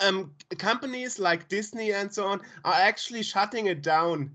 um, 0.00 0.32
companies 0.58 1.18
like 1.18 1.48
Disney 1.48 1.92
and 1.92 2.12
so 2.12 2.26
on 2.26 2.40
are 2.64 2.74
actually 2.74 3.22
shutting 3.22 3.66
it 3.66 3.82
down 3.82 4.34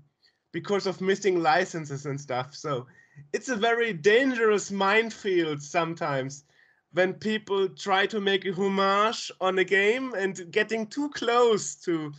because 0.52 0.86
of 0.86 1.00
missing 1.00 1.40
licenses 1.42 2.06
and 2.06 2.20
stuff. 2.20 2.54
So 2.54 2.86
it's 3.32 3.48
a 3.48 3.56
very 3.56 3.92
dangerous 3.92 4.70
minefield 4.70 5.62
sometimes 5.62 6.44
when 6.92 7.14
people 7.14 7.68
try 7.68 8.06
to 8.06 8.20
make 8.20 8.46
a 8.46 8.52
homage 8.52 9.30
on 9.40 9.58
a 9.58 9.64
game 9.64 10.14
and 10.14 10.50
getting 10.50 10.86
too 10.86 11.10
close 11.10 11.74
to 11.76 12.12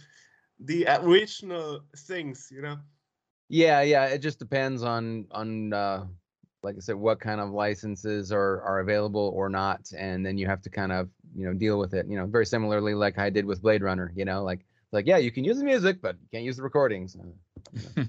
the 0.59 0.85
original 1.03 1.81
things, 1.95 2.49
you 2.51 2.61
know. 2.61 2.77
Yeah, 3.49 3.81
yeah. 3.81 4.05
It 4.05 4.19
just 4.19 4.37
depends 4.39 4.83
on 4.83 5.25
on 5.31 5.73
uh, 5.73 6.05
like 6.61 6.75
I 6.75 6.79
said, 6.79 6.95
what 6.95 7.19
kind 7.19 7.41
of 7.41 7.49
licenses 7.49 8.31
are 8.31 8.61
are 8.61 8.79
available 8.79 9.31
or 9.35 9.49
not, 9.49 9.91
and 9.97 10.25
then 10.25 10.37
you 10.37 10.45
have 10.45 10.61
to 10.61 10.69
kind 10.69 10.91
of 10.91 11.09
you 11.35 11.45
know 11.45 11.53
deal 11.53 11.79
with 11.79 11.93
it. 11.93 12.05
You 12.07 12.17
know, 12.17 12.27
very 12.27 12.45
similarly 12.45 12.93
like 12.93 13.17
I 13.17 13.29
did 13.29 13.45
with 13.45 13.61
Blade 13.61 13.81
Runner. 13.81 14.11
You 14.15 14.25
know, 14.25 14.43
like 14.43 14.65
like 14.91 15.07
yeah, 15.07 15.17
you 15.17 15.31
can 15.31 15.43
use 15.43 15.57
the 15.57 15.63
music, 15.63 16.01
but 16.01 16.15
you 16.21 16.27
can't 16.31 16.43
use 16.43 16.57
the 16.57 16.63
recordings. 16.63 17.15
You 17.15 17.33
know. 17.97 18.05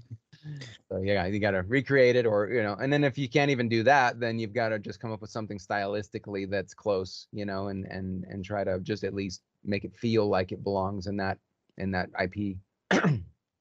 So 0.91 0.99
yeah, 0.99 1.27
you 1.27 1.39
got 1.39 1.53
to 1.53 1.63
recreate 1.63 2.17
it, 2.17 2.27
or 2.27 2.49
you 2.49 2.63
know, 2.63 2.75
and 2.75 2.93
then 2.93 3.05
if 3.05 3.19
you 3.19 3.29
can't 3.29 3.51
even 3.51 3.69
do 3.69 3.83
that, 3.85 4.21
then 4.21 4.39
you've 4.39 4.55
got 4.55 4.71
to 4.71 4.79
just 4.79 5.01
come 5.01 5.13
up 5.13 5.21
with 5.21 5.31
something 5.31 5.59
stylistically 5.59 6.49
that's 6.49 6.75
close. 6.75 7.27
You 7.33 7.45
know, 7.47 7.69
and 7.69 7.85
and 7.87 8.25
and 8.25 8.45
try 8.45 8.65
to 8.65 8.81
just 8.81 9.05
at 9.05 9.15
least 9.15 9.43
make 9.65 9.85
it 9.85 9.95
feel 9.95 10.29
like 10.29 10.53
it 10.53 10.65
belongs 10.65 11.07
in 11.07 11.17
that 11.19 11.39
in 11.79 11.91
that 11.93 12.11
IP. 12.23 12.57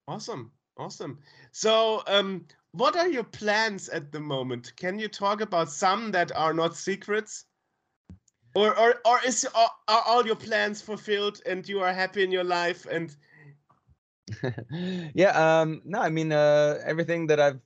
Awesome, 0.07 0.51
awesome. 0.75 1.19
So, 1.51 2.01
um, 2.07 2.45
what 2.71 2.95
are 2.95 3.07
your 3.07 3.23
plans 3.23 3.89
at 3.89 4.11
the 4.11 4.19
moment? 4.19 4.73
Can 4.75 4.97
you 4.97 5.07
talk 5.07 5.39
about 5.39 5.69
some 5.69 6.11
that 6.11 6.31
are 6.35 6.51
not 6.51 6.75
secrets? 6.75 7.45
Or, 8.55 8.75
or, 8.77 8.95
or 9.05 9.19
is 9.23 9.45
are, 9.53 9.69
are 9.87 10.03
all 10.07 10.25
your 10.25 10.35
plans 10.35 10.81
fulfilled 10.81 11.41
and 11.45 11.69
you 11.69 11.81
are 11.81 11.93
happy 11.93 12.23
in 12.23 12.31
your 12.31 12.43
life 12.43 12.87
and 12.87 13.15
yeah, 15.14 15.61
um, 15.61 15.81
no, 15.85 15.99
I 15.99 16.10
mean 16.10 16.31
uh, 16.31 16.80
everything 16.85 17.27
that 17.27 17.39
I've 17.39 17.60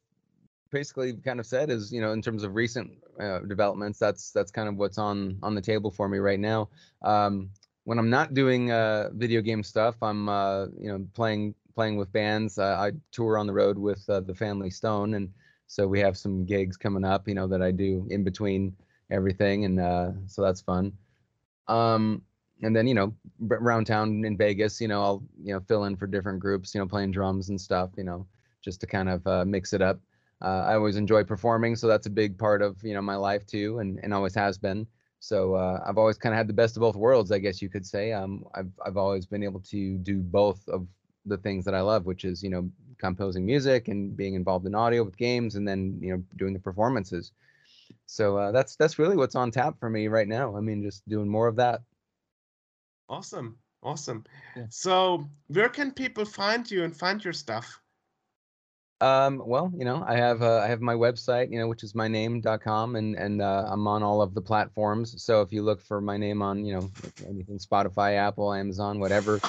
basically 0.72 1.14
kind 1.14 1.40
of 1.40 1.46
said 1.46 1.70
is 1.70 1.92
you 1.92 2.02
know 2.02 2.12
in 2.12 2.22
terms 2.22 2.44
of 2.44 2.56
recent 2.56 2.92
uh, 3.20 3.40
developments, 3.40 4.00
that's 4.00 4.32
that's 4.32 4.52
kind 4.52 4.68
of 4.68 4.76
what's 4.76 4.98
on 4.98 5.38
on 5.44 5.56
the 5.56 5.62
table 5.62 5.92
for 5.92 6.10
me 6.10 6.18
right 6.18 6.40
now. 6.40 6.70
Um, 7.02 7.50
when 7.86 8.00
I'm 8.00 8.10
not 8.10 8.34
doing 8.34 8.72
uh, 8.72 9.10
video 9.14 9.42
game 9.42 9.64
stuff, 9.64 9.96
I'm 10.02 10.30
uh, 10.30 10.66
you 10.80 10.90
know 10.90 11.06
playing 11.14 11.56
playing 11.76 11.98
with 11.98 12.12
bands. 12.12 12.58
Uh, 12.58 12.76
I 12.80 12.92
tour 13.12 13.38
on 13.38 13.48
the 13.48 13.54
road 13.54 13.78
with 13.78 14.08
uh, 14.10 14.22
the 14.22 14.36
Family 14.36 14.70
Stone, 14.70 15.14
and 15.16 15.30
so 15.68 15.88
we 15.88 16.00
have 16.00 16.18
some 16.18 16.46
gigs 16.46 16.78
coming 16.78 17.04
up. 17.04 17.28
You 17.28 17.36
know 17.36 17.48
that 17.48 17.62
I 17.62 17.72
do 17.72 18.08
in 18.10 18.24
between 18.24 18.76
everything, 19.12 19.66
and 19.66 19.80
uh, 19.80 20.12
so 20.28 20.42
that's 20.42 20.62
fun. 20.62 20.94
Um, 21.68 22.22
and 22.64 22.76
then 22.76 22.88
you 22.88 22.94
know 22.94 23.14
around 23.52 23.86
town 23.86 24.24
in 24.26 24.38
Vegas, 24.38 24.82
you 24.82 24.88
know 24.88 25.02
I'll 25.02 25.24
you 25.44 25.54
know 25.54 25.60
fill 25.62 25.86
in 25.86 25.96
for 25.96 26.08
different 26.08 26.40
groups, 26.40 26.74
you 26.74 26.82
know 26.82 26.88
playing 26.88 27.12
drums 27.12 27.50
and 27.50 27.60
stuff, 27.60 27.92
you 27.98 28.04
know 28.04 28.26
just 28.64 28.80
to 28.82 28.88
kind 28.88 29.10
of 29.10 29.28
uh, 29.28 29.46
mix 29.46 29.74
it 29.74 29.82
up. 29.82 30.00
Uh, 30.42 30.66
I 30.68 30.76
always 30.76 30.96
enjoy 30.96 31.24
performing, 31.24 31.76
so 31.76 31.88
that's 31.88 32.08
a 32.08 32.10
big 32.10 32.38
part 32.38 32.62
of 32.62 32.82
you 32.84 32.94
know 32.94 33.02
my 33.02 33.16
life 33.16 33.46
too, 33.46 33.80
and 33.80 34.00
and 34.04 34.14
always 34.14 34.36
has 34.36 34.58
been. 34.58 34.88
So 35.20 35.54
uh, 35.56 35.82
I've 35.86 35.98
always 35.98 36.18
kind 36.18 36.34
of 36.34 36.38
had 36.38 36.48
the 36.48 36.54
best 36.54 36.76
of 36.76 36.82
both 36.82 36.98
worlds, 36.98 37.32
I 37.32 37.40
guess 37.40 37.62
you 37.62 37.70
could 37.70 37.86
say. 37.86 38.12
Um, 38.12 38.46
I've 38.56 38.72
I've 38.86 38.98
always 38.98 39.26
been 39.26 39.44
able 39.44 39.62
to 39.62 39.98
do 40.00 40.20
both 40.20 40.68
of 40.68 40.88
the 41.26 41.38
things 41.38 41.64
that 41.66 41.76
I 41.76 41.82
love, 41.82 42.06
which 42.06 42.26
is 42.26 42.44
you 42.44 42.50
know 42.50 42.70
composing 42.98 43.46
music 43.46 43.88
and 43.88 44.16
being 44.16 44.34
involved 44.34 44.66
in 44.66 44.76
audio 44.76 45.04
with 45.04 45.18
games, 45.18 45.56
and 45.56 45.68
then 45.68 45.98
you 46.02 46.12
know 46.12 46.24
doing 46.38 46.54
the 46.54 46.60
performances. 46.60 47.32
So 48.06 48.38
uh, 48.38 48.52
that's 48.52 48.76
that's 48.76 49.00
really 49.00 49.16
what's 49.16 49.36
on 49.36 49.52
tap 49.52 49.80
for 49.80 49.90
me 49.90 50.08
right 50.08 50.28
now. 50.28 50.58
I 50.58 50.60
mean, 50.60 50.84
just 50.84 51.08
doing 51.08 51.30
more 51.30 51.48
of 51.48 51.56
that. 51.58 51.82
Awesome, 53.14 53.58
awesome. 53.84 54.24
Yeah. 54.56 54.66
So, 54.70 55.30
where 55.48 55.70
can 55.70 55.92
people 55.92 56.26
find 56.26 56.70
you 56.70 56.84
and 56.84 56.96
find 56.96 57.24
your 57.24 57.34
stuff? 57.34 57.80
Um, 59.02 59.42
well, 59.46 59.72
you 59.76 59.86
know, 59.86 60.04
I 60.08 60.16
have 60.16 60.42
uh, 60.42 60.60
I 60.60 60.68
have 60.68 60.82
my 60.82 60.94
website, 60.94 61.52
you 61.52 61.60
know, 61.60 61.68
which 61.68 61.84
is 61.84 61.94
myname.com, 61.94 62.96
and 62.96 63.16
and 63.16 63.42
uh, 63.42 63.66
I'm 63.68 63.88
on 63.88 64.02
all 64.02 64.22
of 64.22 64.34
the 64.34 64.42
platforms. 64.42 65.22
So 65.22 65.42
if 65.42 65.52
you 65.52 65.62
look 65.62 65.82
for 65.82 66.00
my 66.02 66.18
name 66.18 66.42
on, 66.42 66.66
you 66.66 66.74
know, 66.76 66.90
anything 67.28 67.60
Spotify, 67.60 68.16
Apple, 68.16 68.54
Amazon, 68.54 69.00
whatever 69.00 69.40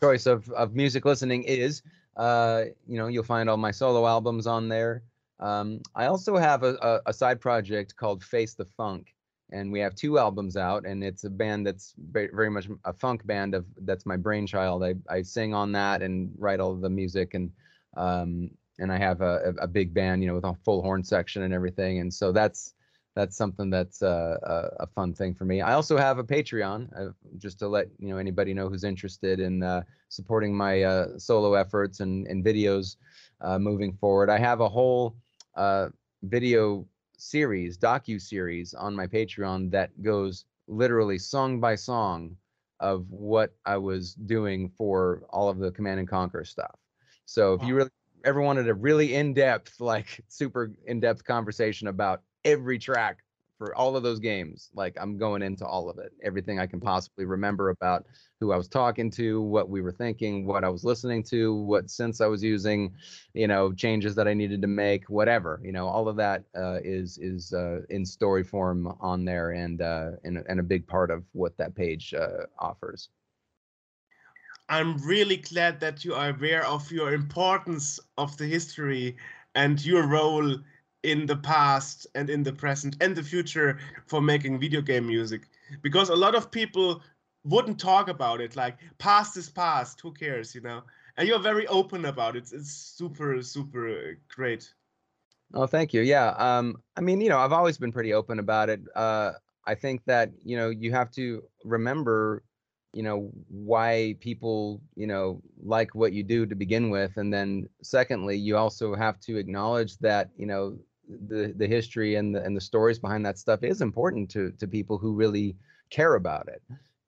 choice 0.00 0.26
of 0.26 0.48
of 0.50 0.74
music 0.74 1.04
listening 1.04 1.42
is, 1.42 1.82
uh, 2.16 2.64
you 2.86 2.98
know, 2.98 3.08
you'll 3.08 3.24
find 3.24 3.50
all 3.50 3.56
my 3.56 3.72
solo 3.72 4.06
albums 4.06 4.46
on 4.46 4.68
there. 4.68 5.02
Um, 5.40 5.80
I 5.94 6.06
also 6.06 6.36
have 6.36 6.62
a, 6.62 6.74
a, 6.82 7.00
a 7.06 7.12
side 7.12 7.40
project 7.40 7.96
called 7.96 8.22
Face 8.22 8.54
the 8.54 8.66
Funk, 8.66 9.14
and 9.52 9.72
we 9.72 9.80
have 9.80 9.94
two 9.94 10.18
albums 10.18 10.56
out, 10.56 10.86
and 10.86 11.02
it's 11.02 11.24
a 11.24 11.30
band 11.30 11.66
that's 11.66 11.94
very, 11.98 12.50
much 12.50 12.68
a 12.84 12.92
funk 12.92 13.26
band 13.26 13.54
of 13.54 13.66
that's 13.82 14.06
my 14.06 14.16
brainchild. 14.16 14.84
I 14.84 14.94
I 15.08 15.22
sing 15.22 15.54
on 15.54 15.72
that 15.72 16.02
and 16.02 16.30
write 16.38 16.60
all 16.60 16.74
the 16.74 16.90
music 16.90 17.34
and 17.34 17.50
um, 17.96 18.50
and 18.78 18.90
I 18.90 18.98
have 18.98 19.20
a, 19.20 19.54
a 19.60 19.68
big 19.68 19.92
band, 19.92 20.22
you 20.22 20.28
know, 20.28 20.34
with 20.34 20.44
a 20.44 20.54
full 20.64 20.82
horn 20.82 21.04
section 21.04 21.42
and 21.42 21.52
everything. 21.52 22.00
And 22.00 22.12
so 22.12 22.32
that's 22.32 22.74
that's 23.16 23.36
something 23.36 23.70
that's 23.70 24.02
uh, 24.02 24.36
a, 24.42 24.84
a 24.84 24.86
fun 24.86 25.12
thing 25.12 25.34
for 25.34 25.44
me. 25.44 25.60
I 25.60 25.74
also 25.74 25.96
have 25.96 26.18
a 26.18 26.24
Patreon, 26.24 26.88
uh, 26.96 27.12
just 27.38 27.58
to 27.58 27.68
let 27.68 27.88
you 27.98 28.08
know 28.08 28.18
anybody 28.18 28.54
know 28.54 28.68
who's 28.68 28.84
interested 28.84 29.40
in 29.40 29.62
uh, 29.62 29.82
supporting 30.08 30.56
my 30.56 30.82
uh, 30.82 31.18
solo 31.18 31.54
efforts 31.54 32.00
and, 32.00 32.26
and 32.28 32.44
videos 32.44 32.96
uh, 33.40 33.58
moving 33.58 33.92
forward. 33.92 34.30
I 34.30 34.38
have 34.38 34.60
a 34.60 34.68
whole 34.68 35.16
video 36.22 36.86
series, 37.20 37.78
docu 37.78 38.20
series 38.20 38.74
on 38.74 38.94
my 38.94 39.06
Patreon 39.06 39.70
that 39.70 40.02
goes 40.02 40.44
literally 40.68 41.18
song 41.18 41.60
by 41.60 41.74
song 41.74 42.36
of 42.80 43.10
what 43.10 43.54
I 43.66 43.76
was 43.76 44.14
doing 44.14 44.70
for 44.76 45.22
all 45.30 45.48
of 45.48 45.58
the 45.58 45.70
Command 45.70 46.00
and 46.00 46.08
Conquer 46.08 46.44
stuff. 46.44 46.78
So 47.26 47.54
if 47.54 47.62
you 47.62 47.74
really 47.74 47.90
ever 48.24 48.40
wanted 48.40 48.68
a 48.68 48.74
really 48.74 49.14
in-depth, 49.14 49.80
like 49.80 50.20
super 50.28 50.72
in-depth 50.86 51.24
conversation 51.24 51.88
about 51.88 52.22
every 52.44 52.78
track 52.78 53.18
for 53.60 53.74
all 53.74 53.94
of 53.94 54.02
those 54.02 54.18
games, 54.18 54.70
like 54.72 54.96
I'm 54.98 55.18
going 55.18 55.42
into 55.42 55.66
all 55.66 55.90
of 55.90 55.98
it, 55.98 56.14
everything 56.22 56.58
I 56.58 56.66
can 56.66 56.80
possibly 56.80 57.26
remember 57.26 57.68
about 57.68 58.06
who 58.40 58.52
I 58.52 58.56
was 58.56 58.68
talking 58.68 59.10
to, 59.10 59.42
what 59.42 59.68
we 59.68 59.82
were 59.82 59.92
thinking, 59.92 60.46
what 60.46 60.64
I 60.64 60.70
was 60.70 60.82
listening 60.82 61.22
to, 61.24 61.54
what 61.54 61.88
synths 61.88 62.22
I 62.22 62.26
was 62.26 62.42
using, 62.42 62.94
you 63.34 63.46
know, 63.46 63.70
changes 63.70 64.14
that 64.14 64.26
I 64.26 64.32
needed 64.32 64.62
to 64.62 64.66
make, 64.66 65.10
whatever, 65.10 65.60
you 65.62 65.72
know, 65.72 65.86
all 65.86 66.08
of 66.08 66.16
that 66.16 66.44
uh, 66.56 66.78
is 66.82 67.18
is 67.18 67.52
uh, 67.52 67.80
in 67.90 68.06
story 68.06 68.44
form 68.44 68.96
on 68.98 69.26
there, 69.26 69.50
and 69.50 69.82
uh, 69.82 70.12
and 70.24 70.42
and 70.48 70.58
a 70.58 70.62
big 70.62 70.86
part 70.86 71.10
of 71.10 71.22
what 71.32 71.54
that 71.58 71.74
page 71.74 72.14
uh, 72.14 72.46
offers. 72.58 73.10
I'm 74.70 74.96
really 75.06 75.36
glad 75.36 75.80
that 75.80 76.02
you 76.02 76.14
are 76.14 76.30
aware 76.30 76.64
of 76.64 76.90
your 76.90 77.12
importance 77.12 78.00
of 78.16 78.38
the 78.38 78.46
history 78.46 79.18
and 79.54 79.84
your 79.84 80.06
role 80.06 80.56
in 81.02 81.26
the 81.26 81.36
past 81.36 82.06
and 82.14 82.28
in 82.28 82.42
the 82.42 82.52
present 82.52 82.96
and 83.00 83.16
the 83.16 83.22
future 83.22 83.78
for 84.06 84.20
making 84.20 84.60
video 84.60 84.80
game 84.80 85.06
music. 85.06 85.42
Because 85.82 86.08
a 86.08 86.16
lot 86.16 86.34
of 86.34 86.50
people 86.50 87.02
wouldn't 87.44 87.78
talk 87.80 88.08
about 88.08 88.40
it. 88.40 88.56
Like, 88.56 88.76
past 88.98 89.36
is 89.36 89.48
past. 89.48 90.00
Who 90.00 90.12
cares, 90.12 90.54
you 90.54 90.60
know? 90.60 90.82
And 91.16 91.28
you're 91.28 91.38
very 91.38 91.66
open 91.68 92.04
about 92.04 92.36
it. 92.36 92.50
It's 92.52 92.72
super, 92.72 93.42
super 93.42 94.18
great. 94.28 94.72
Oh, 95.52 95.66
thank 95.66 95.92
you. 95.92 96.02
Yeah. 96.02 96.28
Um, 96.38 96.76
I 96.96 97.00
mean, 97.00 97.20
you 97.20 97.28
know, 97.28 97.38
I've 97.38 97.52
always 97.52 97.78
been 97.78 97.92
pretty 97.92 98.12
open 98.12 98.38
about 98.38 98.68
it. 98.68 98.80
Uh, 98.94 99.32
I 99.66 99.74
think 99.74 100.04
that, 100.06 100.30
you 100.44 100.56
know, 100.56 100.70
you 100.70 100.92
have 100.92 101.10
to 101.12 101.42
remember, 101.64 102.42
you 102.92 103.02
know, 103.02 103.30
why 103.48 104.16
people, 104.20 104.80
you 104.94 105.06
know, 105.06 105.42
like 105.62 105.94
what 105.94 106.12
you 106.12 106.22
do 106.22 106.46
to 106.46 106.54
begin 106.54 106.90
with. 106.90 107.16
And 107.16 107.32
then 107.32 107.68
secondly, 107.82 108.36
you 108.36 108.56
also 108.56 108.94
have 108.94 109.18
to 109.20 109.36
acknowledge 109.36 109.98
that, 109.98 110.30
you 110.36 110.46
know, 110.46 110.78
the 111.28 111.52
the 111.56 111.66
history 111.66 112.16
and 112.16 112.34
the 112.34 112.42
and 112.42 112.56
the 112.56 112.60
stories 112.60 112.98
behind 112.98 113.24
that 113.26 113.38
stuff 113.38 113.62
is 113.62 113.80
important 113.80 114.30
to 114.30 114.52
to 114.52 114.66
people 114.68 114.98
who 114.98 115.14
really 115.14 115.56
care 115.90 116.14
about 116.14 116.48
it. 116.48 116.62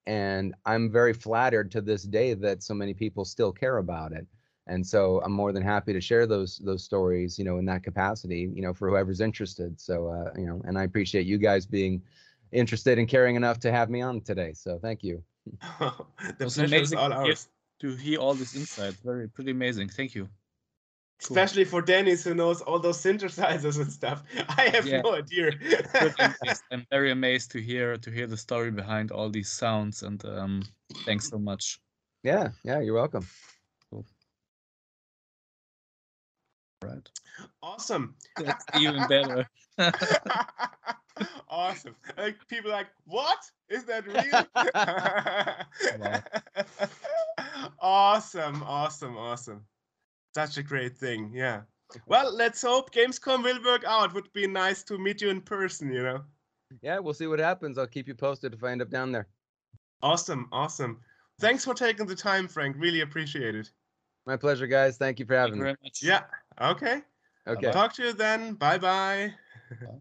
And 0.06 0.54
I'm 0.66 0.90
very 0.90 1.12
flattered 1.12 1.70
to 1.72 1.80
this 1.80 2.02
day 2.02 2.34
that 2.34 2.62
so 2.62 2.74
many 2.74 2.94
people 2.94 3.24
still 3.24 3.52
care 3.52 3.78
about 3.78 4.12
it 4.12 4.26
and 4.66 4.86
so 4.86 5.20
i'm 5.24 5.32
more 5.32 5.52
than 5.52 5.62
happy 5.62 5.92
to 5.92 6.00
share 6.00 6.26
those 6.26 6.58
those 6.64 6.84
stories 6.84 7.38
you 7.38 7.44
know 7.44 7.58
in 7.58 7.64
that 7.64 7.82
capacity 7.82 8.50
you 8.54 8.62
know 8.62 8.72
for 8.72 8.88
whoever's 8.88 9.20
interested 9.20 9.78
so 9.80 10.08
uh 10.08 10.30
you 10.38 10.46
know 10.46 10.60
and 10.64 10.78
i 10.78 10.84
appreciate 10.84 11.26
you 11.26 11.38
guys 11.38 11.66
being 11.66 12.00
interested 12.52 12.98
and 12.98 13.08
caring 13.08 13.34
enough 13.34 13.58
to 13.58 13.72
have 13.72 13.90
me 13.90 14.00
on 14.00 14.20
today 14.20 14.52
so 14.52 14.78
thank 14.78 15.02
you 15.02 15.22
the 15.80 15.92
It 16.38 16.44
was 16.44 16.56
pleasure 16.56 16.64
is 16.64 16.92
amazing 16.92 16.98
all 16.98 17.12
ours. 17.12 17.48
to 17.80 17.96
hear 17.96 18.20
all 18.20 18.34
this 18.34 18.54
insight. 18.54 18.94
Very 19.04 19.28
pretty 19.28 19.50
amazing. 19.50 19.88
Thank 19.88 20.14
you. 20.14 20.28
Cool. 21.24 21.36
Especially 21.36 21.64
for 21.64 21.82
Dennis 21.82 22.24
who 22.24 22.34
knows 22.34 22.62
all 22.62 22.80
those 22.80 22.98
synthesizers 22.98 23.80
and 23.80 23.92
stuff. 23.92 24.22
I 24.58 24.68
have 24.70 24.86
Yeah. 24.86 25.02
no 25.02 25.14
idea. 25.14 25.52
I'm 26.72 26.84
very 26.90 27.12
amazed 27.12 27.52
to 27.52 27.60
hear 27.60 27.96
to 27.96 28.10
hear 28.10 28.26
the 28.26 28.36
story 28.36 28.70
behind 28.70 29.12
all 29.12 29.30
these 29.30 29.50
sounds 29.50 30.02
and 30.02 30.24
um 30.24 30.62
thanks 31.06 31.28
so 31.28 31.38
much. 31.38 31.78
yeah 32.24 32.50
yeah 32.64 32.80
you're 32.80 32.94
welcome 32.94 33.26
Right. 36.82 37.08
awesome. 37.62 38.16
That's 38.36 38.66
even 38.74 39.06
better. 39.06 39.48
awesome. 41.48 41.94
Like 42.18 42.36
people 42.48 42.70
are 42.72 42.74
like, 42.74 42.88
what? 43.04 43.38
Is 43.68 43.84
that 43.84 44.04
real? 44.06 44.44
awesome, 47.80 48.62
awesome, 48.64 49.16
awesome. 49.16 49.64
Such 50.34 50.59
a 50.59 50.62
great 50.62 50.96
thing. 50.96 51.30
Yeah. 51.34 51.62
Well, 52.06 52.34
let's 52.34 52.62
hope 52.62 52.90
Gamescom 52.90 53.44
will 53.44 53.62
work 53.62 53.84
out. 53.84 54.14
Would 54.14 54.32
be 54.32 54.46
nice 54.46 54.82
to 54.84 54.96
meet 54.96 55.20
you 55.20 55.28
in 55.28 55.42
person, 55.42 55.92
you 55.92 56.02
know. 56.02 56.24
yeah 56.80 56.98
we'll 56.98 57.12
see 57.12 57.26
what 57.26 57.38
happens 57.38 57.76
i'll 57.76 57.86
keep 57.86 58.09
you 58.09 58.14
posted 58.14 58.54
if 58.54 58.64
i 58.64 58.70
end 58.70 58.80
up 58.80 58.88
down 58.88 59.12
there 59.12 59.26
Awesome, 60.02 60.48
awesome. 60.50 61.00
Thanks 61.38 61.64
for 61.64 61.74
taking 61.74 62.06
the 62.06 62.14
time, 62.16 62.48
Frank. 62.48 62.76
Really 62.78 63.02
appreciate 63.02 63.54
it. 63.54 63.70
my 64.26 64.36
pleasure 64.36 64.66
guys 64.66 64.96
thank 64.96 65.20
you 65.20 65.26
for 65.26 65.34
having 65.34 65.54
you 65.54 65.60
me 65.60 65.64
very 65.64 65.76
much. 65.82 66.02
Yeah. 66.02 66.22
Okay. 66.60 67.02
okay 67.46 67.70
Talk 67.70 67.92
to 67.94 68.02
you 68.02 68.12
then. 68.12 68.54
Bye 68.54 68.78
bye. 68.78 69.34
Bye. 69.70 70.00